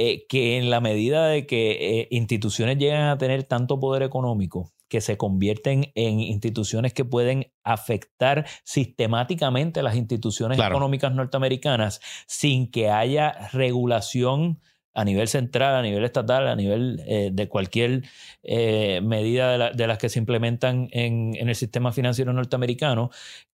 Eh, 0.00 0.26
que 0.28 0.56
en 0.58 0.70
la 0.70 0.80
medida 0.80 1.26
de 1.26 1.44
que 1.44 2.00
eh, 2.00 2.08
instituciones 2.12 2.78
llegan 2.78 3.08
a 3.08 3.18
tener 3.18 3.42
tanto 3.42 3.80
poder 3.80 4.02
económico, 4.04 4.72
que 4.88 5.00
se 5.02 5.16
convierten 5.18 5.90
en 5.96 6.20
instituciones 6.20 6.94
que 6.94 7.04
pueden 7.04 7.52
afectar 7.64 8.46
sistemáticamente 8.64 9.80
a 9.80 9.82
las 9.82 9.96
instituciones 9.96 10.56
Claro. 10.56 10.74
económicas 10.76 11.12
norteamericanas 11.14 12.00
sin 12.26 12.70
que 12.70 12.88
haya 12.88 13.48
regulación 13.52 14.60
a 14.94 15.04
nivel 15.04 15.28
central, 15.28 15.76
a 15.76 15.82
nivel 15.82 16.04
estatal, 16.04 16.48
a 16.48 16.56
nivel 16.56 17.02
eh, 17.06 17.30
de 17.32 17.48
cualquier 17.48 18.02
eh, 18.42 19.00
medida 19.02 19.52
de, 19.52 19.58
la- 19.58 19.70
de 19.72 19.86
las 19.86 19.98
que 19.98 20.08
se 20.08 20.18
implementan 20.18 20.88
en, 20.90 21.34
en 21.36 21.48
el 21.48 21.54
sistema 21.54 21.92
financiero 21.92 22.32
norteamericano, 22.32 23.10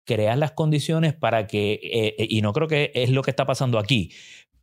creas 0.03 0.37
las 0.37 0.51
condiciones 0.51 1.13
para 1.13 1.47
que, 1.47 1.79
eh, 1.81 2.27
y 2.29 2.41
no 2.41 2.53
creo 2.53 2.67
que 2.67 2.91
es 2.93 3.09
lo 3.09 3.21
que 3.23 3.31
está 3.31 3.45
pasando 3.45 3.79
aquí, 3.79 4.11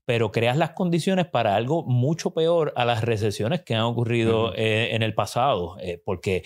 pero 0.09 0.33
creas 0.33 0.57
las 0.57 0.71
condiciones 0.71 1.27
para 1.27 1.55
algo 1.55 1.85
mucho 1.85 2.31
peor 2.31 2.73
a 2.77 2.87
las 2.87 3.05
recesiones 3.05 3.61
que 3.61 3.75
han 3.75 3.83
ocurrido 3.83 4.55
eh, 4.55 4.95
en 4.95 5.03
el 5.03 5.13
pasado, 5.13 5.77
eh, 5.83 6.01
porque 6.03 6.45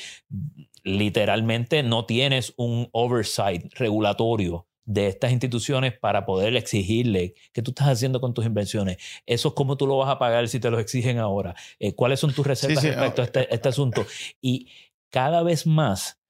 literalmente 0.82 1.84
no 1.84 2.04
tienes 2.04 2.54
un 2.56 2.88
oversight 2.90 3.72
regulatorio 3.74 4.66
de 4.84 5.06
estas 5.06 5.30
instituciones 5.30 5.96
para 5.96 6.26
poder 6.26 6.56
exigirle 6.56 7.34
qué 7.52 7.62
tú 7.62 7.70
estás 7.70 7.86
haciendo 7.86 8.20
con 8.20 8.34
tus 8.34 8.44
inversiones. 8.44 8.96
Eso 9.26 9.50
es 9.50 9.54
cómo 9.54 9.76
tú 9.76 9.86
lo 9.86 9.96
vas 9.98 10.10
a 10.10 10.18
pagar 10.18 10.48
si 10.48 10.58
te 10.58 10.68
lo 10.68 10.80
exigen 10.80 11.18
ahora. 11.18 11.54
Eh, 11.78 11.94
¿Cuáles 11.94 12.18
son 12.18 12.32
tus 12.34 12.44
reservas 12.44 12.80
sí, 12.82 12.90
respecto 12.90 13.22
a 13.22 13.26
este, 13.26 13.54
este 13.54 13.68
asunto? 13.68 14.04
Y 14.40 14.68
cada 15.08 15.44
vez 15.44 15.68
más 15.68 16.20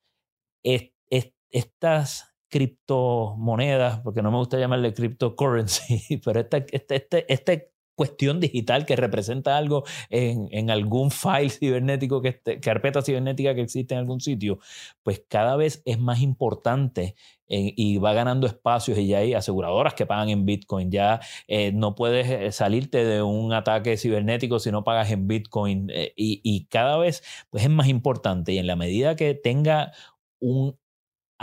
es- 0.63 0.91
es- 1.09 1.33
estas 1.51 2.32
criptomonedas, 2.53 4.01
porque 4.01 4.23
no 4.23 4.31
me 4.31 4.37
gusta 4.39 4.59
llamarle 4.59 4.95
cryptocurrency, 4.95 6.21
pero 6.25 6.41
esta, 6.41 6.59
esta, 6.71 6.95
este- 6.95 7.33
esta 7.33 7.53
cuestión 7.95 8.41
digital 8.41 8.87
que 8.87 8.97
representa 8.97 9.57
algo 9.59 9.85
en, 10.09 10.49
en 10.51 10.71
algún 10.71 11.11
file 11.11 11.51
cibernético, 11.51 12.23
que 12.23 12.31
esté- 12.31 12.61
carpeta 12.61 13.03
cibernética 13.03 13.55
que 13.55 13.61
existe 13.63 13.95
en 13.95 14.01
algún 14.01 14.21
sitio, 14.21 14.59
pues 15.03 15.23
cada 15.29 15.57
vez 15.57 15.83
es 15.85 15.99
más 15.99 16.21
importante 16.23 17.15
eh, 17.49 17.75
y 17.77 17.99
va 17.99 18.15
ganando 18.15 18.47
espacios 18.47 18.97
y 18.99 19.09
ya 19.09 19.19
hay 19.19 19.35
aseguradoras 19.35 19.93
que 19.95 20.07
pagan 20.07 20.31
en 20.31 20.47
Bitcoin. 20.47 20.91
Ya 20.91 21.21
eh, 21.49 21.73
no 21.73 21.95
puedes 21.95 22.29
eh, 22.31 22.51
salirte 22.53 23.05
de 23.05 23.23
un 23.23 23.53
ataque 23.53 23.97
cibernético 23.99 24.59
si 24.59 24.71
no 24.73 24.85
pagas 24.85 25.11
en 25.11 25.29
Bitcoin 25.29 25.91
y, 26.17 26.41
y 26.43 26.67
cada 26.67 26.97
vez 26.97 27.23
pues 27.51 27.65
es 27.65 27.71
más 27.71 27.89
importante 27.89 28.53
y 28.53 28.59
en 28.59 28.67
la 28.67 28.77
medida 28.77 29.17
que 29.17 29.35
tenga 29.35 29.93
un 30.41 30.77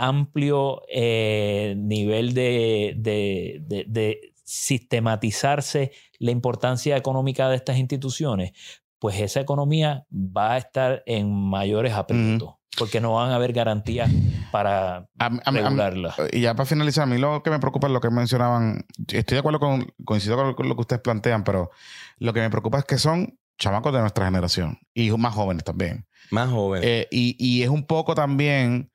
amplio 0.02 0.82
eh, 0.92 1.74
nivel 1.76 2.32
de, 2.34 2.94
de- 2.96 3.58
de- 3.66 3.84
de 3.86 4.32
sistematizarse 4.44 5.92
la 6.18 6.30
importancia 6.30 6.96
económica 6.96 7.48
de 7.48 7.56
estas 7.56 7.76
instituciones, 7.78 8.52
pues 8.98 9.20
esa 9.20 9.40
economía 9.40 10.04
va 10.10 10.54
a 10.54 10.58
estar 10.58 11.02
en 11.06 11.32
mayores 11.32 11.92
aprietos, 11.92 12.54
porque 12.78 13.00
no 13.00 13.14
van 13.14 13.30
a 13.30 13.36
haber 13.36 13.52
garantías 13.52 14.10
para 14.50 14.96
A 14.96 15.00
mí- 15.00 15.06
a 15.18 15.30
mí- 15.30 15.40
a 15.44 15.50
mí- 15.52 15.58
regularlas. 15.60 16.14
y 16.32 16.40
ya 16.40 16.54
para 16.54 16.66
finalizar, 16.66 17.04
a 17.04 17.06
mí 17.06 17.18
lo 17.18 17.42
que 17.42 17.50
me 17.50 17.58
preocupa 17.60 17.86
es 17.86 17.92
lo 17.92 18.00
que 18.00 18.10
mencionaban. 18.10 18.84
Estoy 19.08 19.36
de 19.36 19.38
acuerdo 19.38 19.60
con, 19.60 19.86
coincido 20.04 20.36
con, 20.36 20.54
con 20.54 20.68
lo 20.68 20.74
que 20.74 20.80
ustedes 20.82 21.02
plantean, 21.02 21.44
pero 21.44 21.70
lo 22.18 22.32
que 22.32 22.40
me 22.40 22.50
preocupa 22.50 22.78
es 22.78 22.84
que 22.84 22.98
son 22.98 23.38
chamacos 23.58 23.92
de 23.92 24.00
nuestra 24.00 24.24
generación 24.24 24.78
y 24.94 25.10
más 25.12 25.34
jóvenes 25.34 25.64
también. 25.64 26.06
Más 26.30 26.50
joven. 26.50 26.82
Eh, 26.84 27.06
y, 27.10 27.36
y 27.38 27.62
es 27.62 27.68
un 27.68 27.86
poco 27.86 28.14
también 28.14 28.90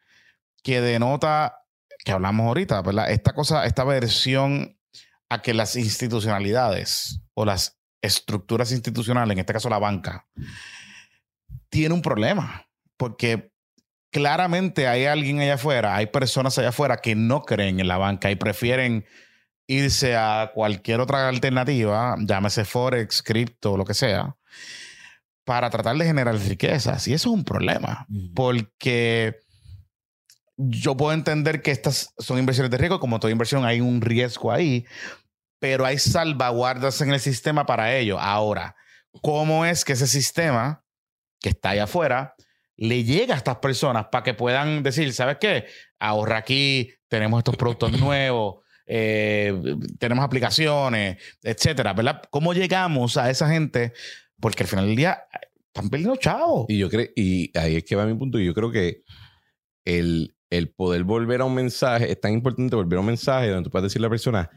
que 0.65 0.81
denota, 0.81 1.59
que 2.03 2.11
hablamos 2.11 2.47
ahorita, 2.47 2.81
¿verdad? 2.81 3.11
Esta 3.11 3.33
cosa, 3.33 3.65
esta 3.65 3.83
versión 3.83 4.79
a 5.29 5.43
que 5.43 5.53
las 5.53 5.75
institucionalidades 5.75 7.21
o 7.35 7.45
las 7.45 7.79
estructuras 8.01 8.71
institucionales, 8.71 9.33
en 9.33 9.39
este 9.39 9.53
caso 9.53 9.69
la 9.69 9.77
banca, 9.77 10.27
tiene 11.69 11.93
un 11.93 12.01
problema. 12.01 12.67
Porque 12.97 13.51
claramente 14.11 14.87
hay 14.87 15.05
alguien 15.05 15.39
allá 15.39 15.53
afuera, 15.53 15.95
hay 15.95 16.07
personas 16.07 16.57
allá 16.57 16.69
afuera 16.69 16.97
que 16.97 17.13
no 17.13 17.43
creen 17.43 17.79
en 17.79 17.87
la 17.87 17.97
banca 17.97 18.31
y 18.31 18.35
prefieren 18.35 19.05
irse 19.67 20.15
a 20.15 20.49
cualquier 20.51 20.99
otra 20.99 21.29
alternativa, 21.29 22.15
llámese 22.19 22.65
Forex, 22.65 23.21
cripto, 23.21 23.77
lo 23.77 23.85
que 23.85 23.93
sea, 23.93 24.35
para 25.43 25.69
tratar 25.69 25.95
de 25.95 26.05
generar 26.05 26.35
riquezas. 26.35 27.07
Y 27.07 27.13
eso 27.13 27.29
es 27.29 27.35
un 27.35 27.43
problema, 27.43 28.07
porque 28.33 29.44
yo 30.57 30.95
puedo 30.95 31.13
entender 31.13 31.61
que 31.61 31.71
estas 31.71 32.13
son 32.17 32.39
inversiones 32.39 32.71
de 32.71 32.77
riesgo, 32.77 32.99
como 32.99 33.19
toda 33.19 33.31
inversión 33.31 33.65
hay 33.65 33.81
un 33.81 34.01
riesgo 34.01 34.51
ahí, 34.51 34.85
pero 35.59 35.85
hay 35.85 35.97
salvaguardas 35.97 37.01
en 37.01 37.11
el 37.11 37.19
sistema 37.19 37.65
para 37.65 37.95
ello. 37.95 38.19
Ahora, 38.19 38.75
¿cómo 39.21 39.65
es 39.65 39.83
que 39.83 39.93
ese 39.93 40.07
sistema 40.07 40.83
que 41.39 41.49
está 41.49 41.71
allá 41.71 41.83
afuera 41.85 42.35
le 42.77 43.03
llega 43.03 43.35
a 43.35 43.37
estas 43.37 43.57
personas 43.57 44.07
para 44.11 44.23
que 44.23 44.33
puedan 44.33 44.83
decir, 44.83 45.11
¿sabes 45.13 45.37
qué? 45.39 45.65
Ahorra 45.99 46.37
aquí, 46.37 46.91
tenemos 47.07 47.39
estos 47.39 47.55
productos 47.55 47.91
nuevos, 47.99 48.57
eh, 48.85 49.53
tenemos 49.99 50.23
aplicaciones, 50.23 51.17
etcétera, 51.41 51.93
¿verdad? 51.93 52.21
¿Cómo 52.29 52.53
llegamos 52.53 53.17
a 53.17 53.29
esa 53.29 53.49
gente? 53.49 53.93
Porque 54.39 54.63
al 54.63 54.69
final 54.69 54.87
del 54.87 54.95
día 54.95 55.23
están 55.67 55.89
perdiendo 55.89 56.15
chavos. 56.17 56.65
Y 56.69 56.77
yo 56.77 56.89
creo, 56.89 57.07
y 57.15 57.57
ahí 57.57 57.77
es 57.77 57.83
que 57.83 57.95
va 57.95 58.05
mi 58.05 58.15
punto. 58.15 58.39
Y 58.39 58.45
yo 58.45 58.53
creo 58.53 58.71
que 58.71 59.03
el, 59.85 60.34
el 60.49 60.69
poder 60.69 61.03
volver 61.03 61.41
a 61.41 61.45
un 61.45 61.53
mensaje, 61.55 62.11
es 62.11 62.19
tan 62.21 62.33
importante 62.33 62.75
volver 62.75 62.97
a 62.97 62.99
un 63.01 63.07
mensaje 63.07 63.49
donde 63.49 63.63
tú 63.65 63.71
puedes 63.71 63.83
decirle 63.91 64.05
a 64.05 64.09
la 64.09 64.11
persona, 64.11 64.49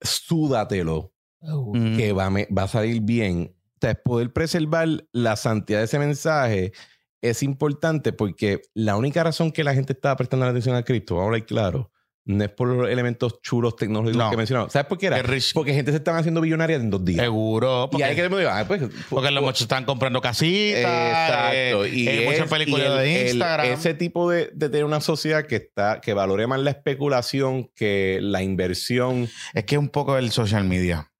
súdatelo, 0.00 1.12
Mm. 1.40 1.96
que 1.96 2.12
va, 2.12 2.26
a 2.26 2.30
me- 2.30 2.48
va 2.56 2.64
a 2.64 2.68
salir 2.68 3.00
bien. 3.02 3.54
O 3.76 3.78
sea, 3.80 3.94
poder 3.94 4.32
preservar 4.32 4.88
la 5.12 5.36
santidad 5.36 5.78
de 5.78 5.84
ese 5.84 5.98
mensaje 5.98 6.72
es 7.20 7.42
importante 7.42 8.12
porque 8.12 8.60
la 8.74 8.96
única 8.96 9.22
razón 9.22 9.52
que 9.52 9.62
la 9.64 9.74
gente 9.74 9.92
estaba 9.92 10.16
prestando 10.16 10.44
la 10.46 10.50
atención 10.50 10.74
al 10.74 10.84
cripto, 10.84 11.14
vamos 11.14 11.26
a 11.26 11.28
hablar 11.28 11.46
claro, 11.46 11.92
no 12.28 12.44
es 12.44 12.50
por 12.50 12.68
los 12.68 12.88
elementos 12.90 13.40
chulos 13.42 13.74
tecnológicos 13.76 14.22
No. 14.22 14.30
que 14.30 14.36
mencionaba. 14.36 14.68
¿Sabes 14.70 14.86
por 14.86 14.98
qué 14.98 15.06
era? 15.06 15.22
Porque 15.54 15.72
gente 15.74 15.90
se 15.90 15.96
estaba 15.96 16.18
haciendo 16.18 16.40
billonaria 16.40 16.76
en 16.76 16.90
dos 16.90 17.04
días. 17.04 17.20
Seguro. 17.22 17.86
Y 17.86 17.88
Porque, 17.90 18.04
hay 18.04 18.14
que 18.14 18.28
decir, 18.28 18.46
ah, 18.46 18.64
pues, 18.68 18.82
porque 19.08 19.30
los 19.30 19.42
muchachos 19.42 19.62
están 19.62 19.84
comprando 19.84 20.20
casitas. 20.20 20.80
Exacto. 20.82 21.84
eh, 21.84 21.88
y 21.92 22.24
muchas 22.26 22.44
es- 22.44 22.50
películas 22.50 22.86
y 22.86 22.90
el- 22.90 22.98
de 22.98 23.20
el- 23.22 23.26
Instagram. 23.28 23.66
ese 23.66 23.94
tipo 23.94 24.30
de, 24.30 24.50
de 24.52 24.68
tener 24.68 24.84
una 24.84 25.00
sociedad 25.00 25.46
que 25.46 25.56
está 25.56 26.00
que 26.00 26.12
valore 26.14 26.46
más 26.46 26.60
la 26.60 26.70
especulación 26.70 27.70
que 27.74 28.18
la 28.22 28.42
inversión. 28.42 29.28
Es 29.54 29.64
que 29.64 29.76
es 29.76 29.78
un 29.80 29.88
poco 29.88 30.18
el 30.18 30.30
social 30.30 30.64
media, 30.64 31.10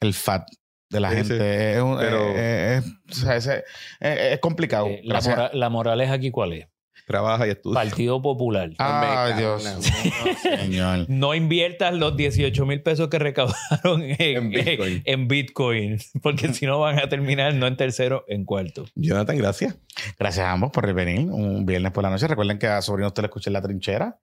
el 0.00 0.12
fat 0.14 0.46
de 0.90 1.00
la 1.00 1.10
Sí, 1.10 1.16
gente. 1.16 1.34
sí. 1.38 1.76
Es, 1.76 1.82
un- 1.82 1.98
Pero- 1.98 2.28
eh, 2.30 2.34
eh, 2.36 2.82
es, 3.08 3.18
o 3.18 3.20
sea, 3.24 3.36
ese- 3.36 3.64
es- 4.00 4.18
es 4.34 4.38
complicado. 4.40 4.86
eh, 4.88 5.00
la, 5.04 5.20
mora- 5.20 5.50
la 5.54 5.68
moraleja 5.70 6.12
aquí 6.12 6.30
cuál 6.30 6.52
es? 6.52 6.66
Trabaja 7.08 7.46
y 7.46 7.50
estudia. 7.50 7.74
Partido 7.74 8.22
Popular. 8.22 8.70
Ay, 8.78 9.32
Me 9.34 9.40
Dios. 9.40 9.64
cago 9.64 9.80
Señor. 10.58 11.06
No 11.08 11.34
inviertas 11.34 11.94
los 11.94 12.16
18 12.16 12.64
mil 12.66 12.82
pesos 12.82 13.08
que 13.08 13.18
recaudaron 13.18 14.02
en, 14.02 14.16
En 14.18 14.50
Bitcoin. 14.50 15.02
en 15.04 15.26
Bitcoin, 15.28 15.98
porque 16.22 16.52
si 16.54 16.66
no 16.66 16.78
van 16.78 16.98
a 17.00 17.08
terminar 17.08 17.54
no 17.54 17.66
en 17.66 17.76
tercero, 17.76 18.24
en 18.28 18.44
cuarto. 18.44 18.84
Jonathan, 18.94 19.36
gracias. 19.38 19.76
Gracias 20.18 20.46
a 20.46 20.52
ambos 20.52 20.70
por 20.70 20.92
venir 20.92 21.28
un 21.30 21.66
viernes 21.66 21.90
por 21.92 22.04
la 22.04 22.10
noche. 22.10 22.28
Recuerden 22.28 22.58
que 22.58 22.66
a 22.68 22.80
Sobrino 22.82 23.08
usted 23.08 23.22
lo 23.22 23.26
escucha 23.26 23.50
en 23.50 23.54
la 23.54 23.62
trinchera. 23.62 24.20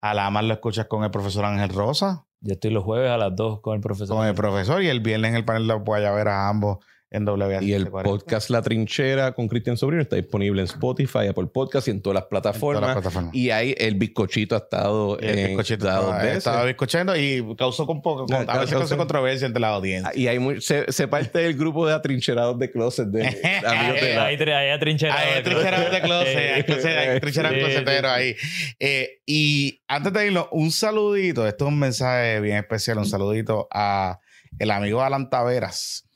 A 0.00 0.14
la 0.14 0.28
más 0.30 0.44
lo 0.44 0.54
escuchas 0.54 0.86
con 0.86 1.04
el 1.04 1.10
profesor 1.10 1.44
Ángel 1.44 1.68
Rosa, 1.70 2.24
Yo 2.40 2.54
estoy 2.54 2.70
los 2.72 2.82
jueves 2.84 3.10
a 3.10 3.16
las 3.16 3.34
2 3.36 3.60
con 3.60 3.76
el 3.76 3.80
profesor. 3.80 4.16
con 4.16 4.26
el 4.26 4.34
profesor, 4.34 4.82
y 4.82 4.88
el 4.88 5.00
viernes 5.00 5.30
en 5.30 5.36
el 5.36 5.44
panel 5.44 5.66
lo 5.68 5.80
voy 5.80 6.02
a 6.04 6.10
ver 6.10 6.28
a 6.28 6.48
ambos 6.48 6.78
en 7.12 7.24
WA. 7.28 7.62
Y 7.62 7.72
el 7.74 7.88
podcast 7.88 8.50
La 8.50 8.62
Trinchera 8.62 9.32
con 9.32 9.46
Cristian 9.46 9.76
Sobrino 9.76 10.02
está 10.02 10.16
disponible 10.16 10.62
en 10.62 10.66
Spotify, 10.66 11.26
Apple 11.28 11.46
Podcast 11.52 11.86
y 11.88 11.92
en 11.92 12.00
todas 12.02 12.14
las 12.14 12.24
plataformas. 12.24 12.92
plataformas. 12.94 13.34
Y 13.34 13.50
ahí 13.50 13.74
el 13.78 13.94
bizcochito 13.96 14.54
ha 14.54 14.58
estado 14.58 15.18
el 15.18 15.38
en 15.38 15.46
bizcochito 15.48 15.84
dos 15.84 15.94
estaba, 15.94 16.18
veces. 16.22 16.38
estaba 16.38 16.64
bizcochando 16.64 17.16
y 17.16 17.54
causó 17.56 17.86
con 17.86 18.02
poco, 18.02 18.26
con- 18.26 18.48
a 18.50 18.58
veces 18.58 18.76
causó 18.76 18.96
controversia 18.96 19.46
entre 19.46 19.60
la 19.60 19.68
audiencia. 19.68 20.10
Y 20.14 20.26
hay 20.26 20.38
muy- 20.38 20.60
se, 20.60 20.90
se 20.90 21.06
parte 21.06 21.38
del 21.40 21.54
grupo 21.54 21.86
de 21.86 21.94
atrincherados 21.94 22.58
de 22.58 22.70
closet 22.70 23.08
de 23.08 23.20
amigos 23.66 24.00
de 24.00 24.14
la- 24.14 24.24
Hay, 24.26 24.36
hay 24.36 24.70
atrincherados 24.70 25.22
Hay 25.22 25.34
de 25.34 25.42
trincheras 25.42 25.90
de 25.92 26.00
closet, 26.00 26.36
hay 26.54 26.62
closet- 26.62 26.96
hay 27.12 27.20
trincheras 27.20 27.52
Sí, 27.52 27.58
closeteros 27.58 28.10
sí, 28.12 28.20
ahí. 28.20 28.36
Eh, 28.80 29.20
y 29.26 29.82
antes 29.86 30.12
de 30.12 30.26
irnos, 30.26 30.46
un 30.50 30.70
saludito. 30.72 31.46
Esto 31.46 31.66
es 31.66 31.68
un 31.68 31.78
mensaje 31.78 32.40
bien 32.40 32.56
especial. 32.56 32.98
Un 32.98 33.06
saludito 33.06 33.68
a 33.70 34.18
el 34.58 34.70
amigo 34.70 35.02
Alan 35.02 35.30
Taveras, 35.30 36.08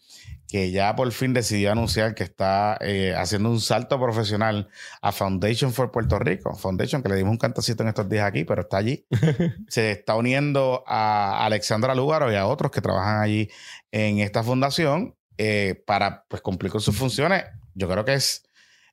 que 0.56 0.70
ya 0.70 0.96
por 0.96 1.12
fin 1.12 1.34
decidió 1.34 1.70
anunciar 1.70 2.14
que 2.14 2.24
está 2.24 2.78
eh, 2.80 3.14
haciendo 3.14 3.50
un 3.50 3.60
salto 3.60 4.00
profesional 4.00 4.70
a 5.02 5.12
Foundation 5.12 5.70
for 5.70 5.90
Puerto 5.90 6.18
Rico. 6.18 6.54
Foundation, 6.54 7.02
que 7.02 7.10
le 7.10 7.16
dimos 7.16 7.32
un 7.32 7.36
cantacito 7.36 7.82
en 7.82 7.90
estos 7.90 8.08
días 8.08 8.24
aquí, 8.24 8.44
pero 8.44 8.62
está 8.62 8.78
allí. 8.78 9.04
Se 9.68 9.90
está 9.90 10.14
uniendo 10.14 10.82
a 10.86 11.44
Alexandra 11.44 11.94
Lugaro 11.94 12.32
y 12.32 12.36
a 12.36 12.46
otros 12.46 12.70
que 12.70 12.80
trabajan 12.80 13.20
allí 13.20 13.50
en 13.92 14.20
esta 14.20 14.42
fundación 14.42 15.14
eh, 15.36 15.82
para 15.86 16.24
pues, 16.26 16.40
cumplir 16.40 16.72
con 16.72 16.80
sus 16.80 16.96
funciones. 16.96 17.44
Yo 17.74 17.86
creo 17.86 18.06
que 18.06 18.14
es 18.14 18.48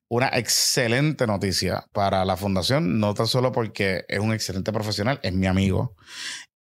una 0.10 0.28
excelente 0.34 1.26
noticia 1.28 1.86
para 1.94 2.26
la 2.26 2.36
fundación, 2.36 3.00
no 3.00 3.14
tan 3.14 3.28
solo 3.28 3.54
porque 3.54 4.04
es 4.10 4.20
un 4.20 4.34
excelente 4.34 4.74
profesional, 4.74 5.22
es 5.24 5.32
mi 5.32 5.48
amigo, 5.48 5.96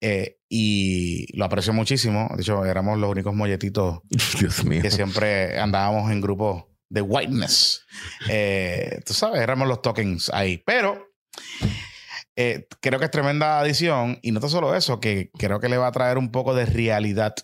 eh, 0.05 0.41
y 0.49 1.35
lo 1.37 1.45
aprecio 1.45 1.73
muchísimo. 1.73 2.29
De 2.35 2.43
hecho, 2.43 2.65
éramos 2.67 2.99
los 2.99 3.09
únicos 3.09 3.35
molletitos 3.35 4.01
Dios 4.41 4.65
mío. 4.65 4.83
que 4.83 4.91
siempre 4.91 5.59
andábamos 5.59 6.11
en 6.11 6.21
grupos 6.21 6.65
de 6.89 7.03
whiteness. 7.03 7.87
Eh, 8.29 9.01
tú 9.07 9.15
sabes, 9.15 9.41
éramos 9.41 9.69
los 9.69 9.81
tokens 9.81 10.29
ahí. 10.35 10.61
Pero 10.67 11.09
eh, 12.35 12.67
creo 12.81 12.99
que 12.99 13.05
es 13.05 13.11
tremenda 13.13 13.61
adición. 13.61 14.19
Y 14.23 14.33
no 14.33 14.41
tan 14.41 14.51
solo 14.51 14.75
eso, 14.75 14.99
que 14.99 15.31
creo 15.39 15.61
que 15.61 15.69
le 15.69 15.79
va 15.79 15.87
a 15.87 15.93
traer 15.93 16.19
un 16.19 16.33
poco 16.33 16.53
de 16.53 16.67
realidad 16.67 17.35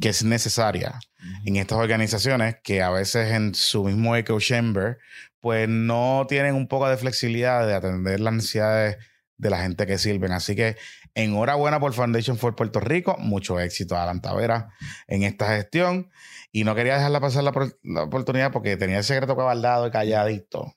que 0.00 0.08
es 0.08 0.24
necesaria 0.24 0.98
en 1.44 1.56
estas 1.56 1.78
organizaciones 1.78 2.56
que 2.64 2.82
a 2.82 2.90
veces 2.90 3.30
en 3.30 3.54
su 3.54 3.84
mismo 3.84 4.16
echo 4.16 4.40
chamber 4.40 4.98
pues 5.38 5.68
no 5.68 6.26
tienen 6.28 6.54
un 6.54 6.66
poco 6.66 6.88
de 6.88 6.96
flexibilidad 6.96 7.66
de 7.66 7.74
atender 7.74 8.18
las 8.18 8.32
necesidades 8.32 8.96
de 9.36 9.50
la 9.50 9.62
gente 9.62 9.86
que 9.86 9.98
sirven. 9.98 10.32
Así 10.32 10.56
que 10.56 10.76
enhorabuena 11.14 11.78
por 11.80 11.92
Foundation 11.92 12.36
for 12.38 12.54
Puerto 12.56 12.80
Rico. 12.80 13.16
Mucho 13.18 13.58
éxito 13.60 13.96
a 13.96 14.02
Alan 14.04 14.20
Tavera 14.20 14.70
en 15.06 15.22
esta 15.22 15.48
gestión. 15.56 16.10
Y 16.52 16.64
no 16.64 16.74
quería 16.74 16.94
dejarla 16.96 17.20
pasar 17.20 17.42
la, 17.44 17.52
por- 17.52 17.78
la 17.82 18.04
oportunidad 18.04 18.52
porque 18.52 18.76
tenía 18.76 18.98
el 18.98 19.04
secreto 19.04 19.34
guardado 19.34 19.86
y 19.86 19.90
calladito. 19.90 20.74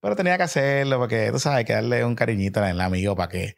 Pero 0.00 0.14
tenía 0.16 0.36
que 0.36 0.44
hacerlo 0.44 0.98
porque, 0.98 1.30
tú 1.32 1.38
sabes, 1.40 1.58
hay 1.58 1.64
que 1.64 1.72
darle 1.72 2.04
un 2.04 2.14
cariñito 2.14 2.62
al 2.62 2.80
amigo 2.80 3.16
para 3.16 3.28
que, 3.28 3.56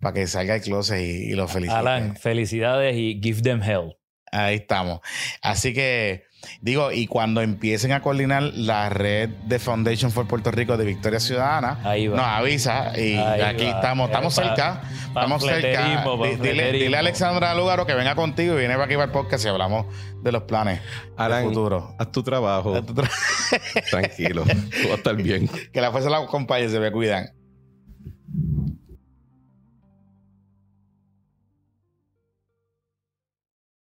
para 0.00 0.14
que 0.14 0.26
salga 0.26 0.54
el 0.54 0.62
closet 0.62 1.00
y, 1.00 1.30
y 1.30 1.32
lo 1.34 1.48
felicite. 1.48 1.78
Alan, 1.78 2.16
felicidades 2.16 2.96
y 2.96 3.20
give 3.22 3.42
them 3.42 3.62
hell. 3.62 3.96
Ahí 4.30 4.56
estamos. 4.56 5.00
Así 5.42 5.74
que 5.74 6.24
digo, 6.60 6.92
y 6.92 7.06
cuando 7.06 7.40
empiecen 7.40 7.92
a 7.92 8.00
coordinar 8.02 8.42
la 8.42 8.88
red 8.88 9.28
de 9.46 9.58
Foundation 9.58 10.10
for 10.10 10.26
Puerto 10.26 10.50
Rico 10.50 10.76
de 10.76 10.84
Victoria 10.84 11.20
Ciudadana, 11.20 11.78
Ahí 11.84 12.08
va. 12.08 12.16
nos 12.16 12.26
avisa 12.26 12.92
y 12.98 13.14
Ahí 13.16 13.40
aquí 13.40 13.64
va. 13.64 13.70
estamos, 13.70 14.08
estamos 14.08 14.34
pa- 14.34 14.42
cerca. 14.42 14.82
Estamos 15.08 15.42
cerca. 15.44 16.04
Dile, 16.40 16.72
dile 16.72 16.96
a 16.96 17.00
Alexandra 17.00 17.54
Lugaro 17.54 17.86
que 17.86 17.94
venga 17.94 18.14
contigo 18.14 18.54
y 18.54 18.58
viene 18.58 18.74
para 18.74 18.84
aquí 18.86 18.94
para 18.94 19.04
el 19.06 19.10
podcast 19.10 19.44
y 19.44 19.48
hablamos 19.48 19.86
de 20.22 20.32
los 20.32 20.42
planes 20.44 20.80
Alan, 21.16 21.40
del 21.40 21.48
futuro. 21.48 21.94
haz 21.98 22.10
tu 22.12 22.22
trabajo. 22.22 22.82
Tranquilo. 23.90 24.44
Todo 24.44 24.88
va 24.88 24.94
a 24.94 24.96
estar 24.96 25.16
bien. 25.16 25.48
Que 25.72 25.80
la 25.80 25.90
fuerza 25.90 26.10
la 26.10 26.18
acompañe, 26.18 26.68
se 26.68 26.80
me 26.80 26.90
cuidan. 26.90 27.30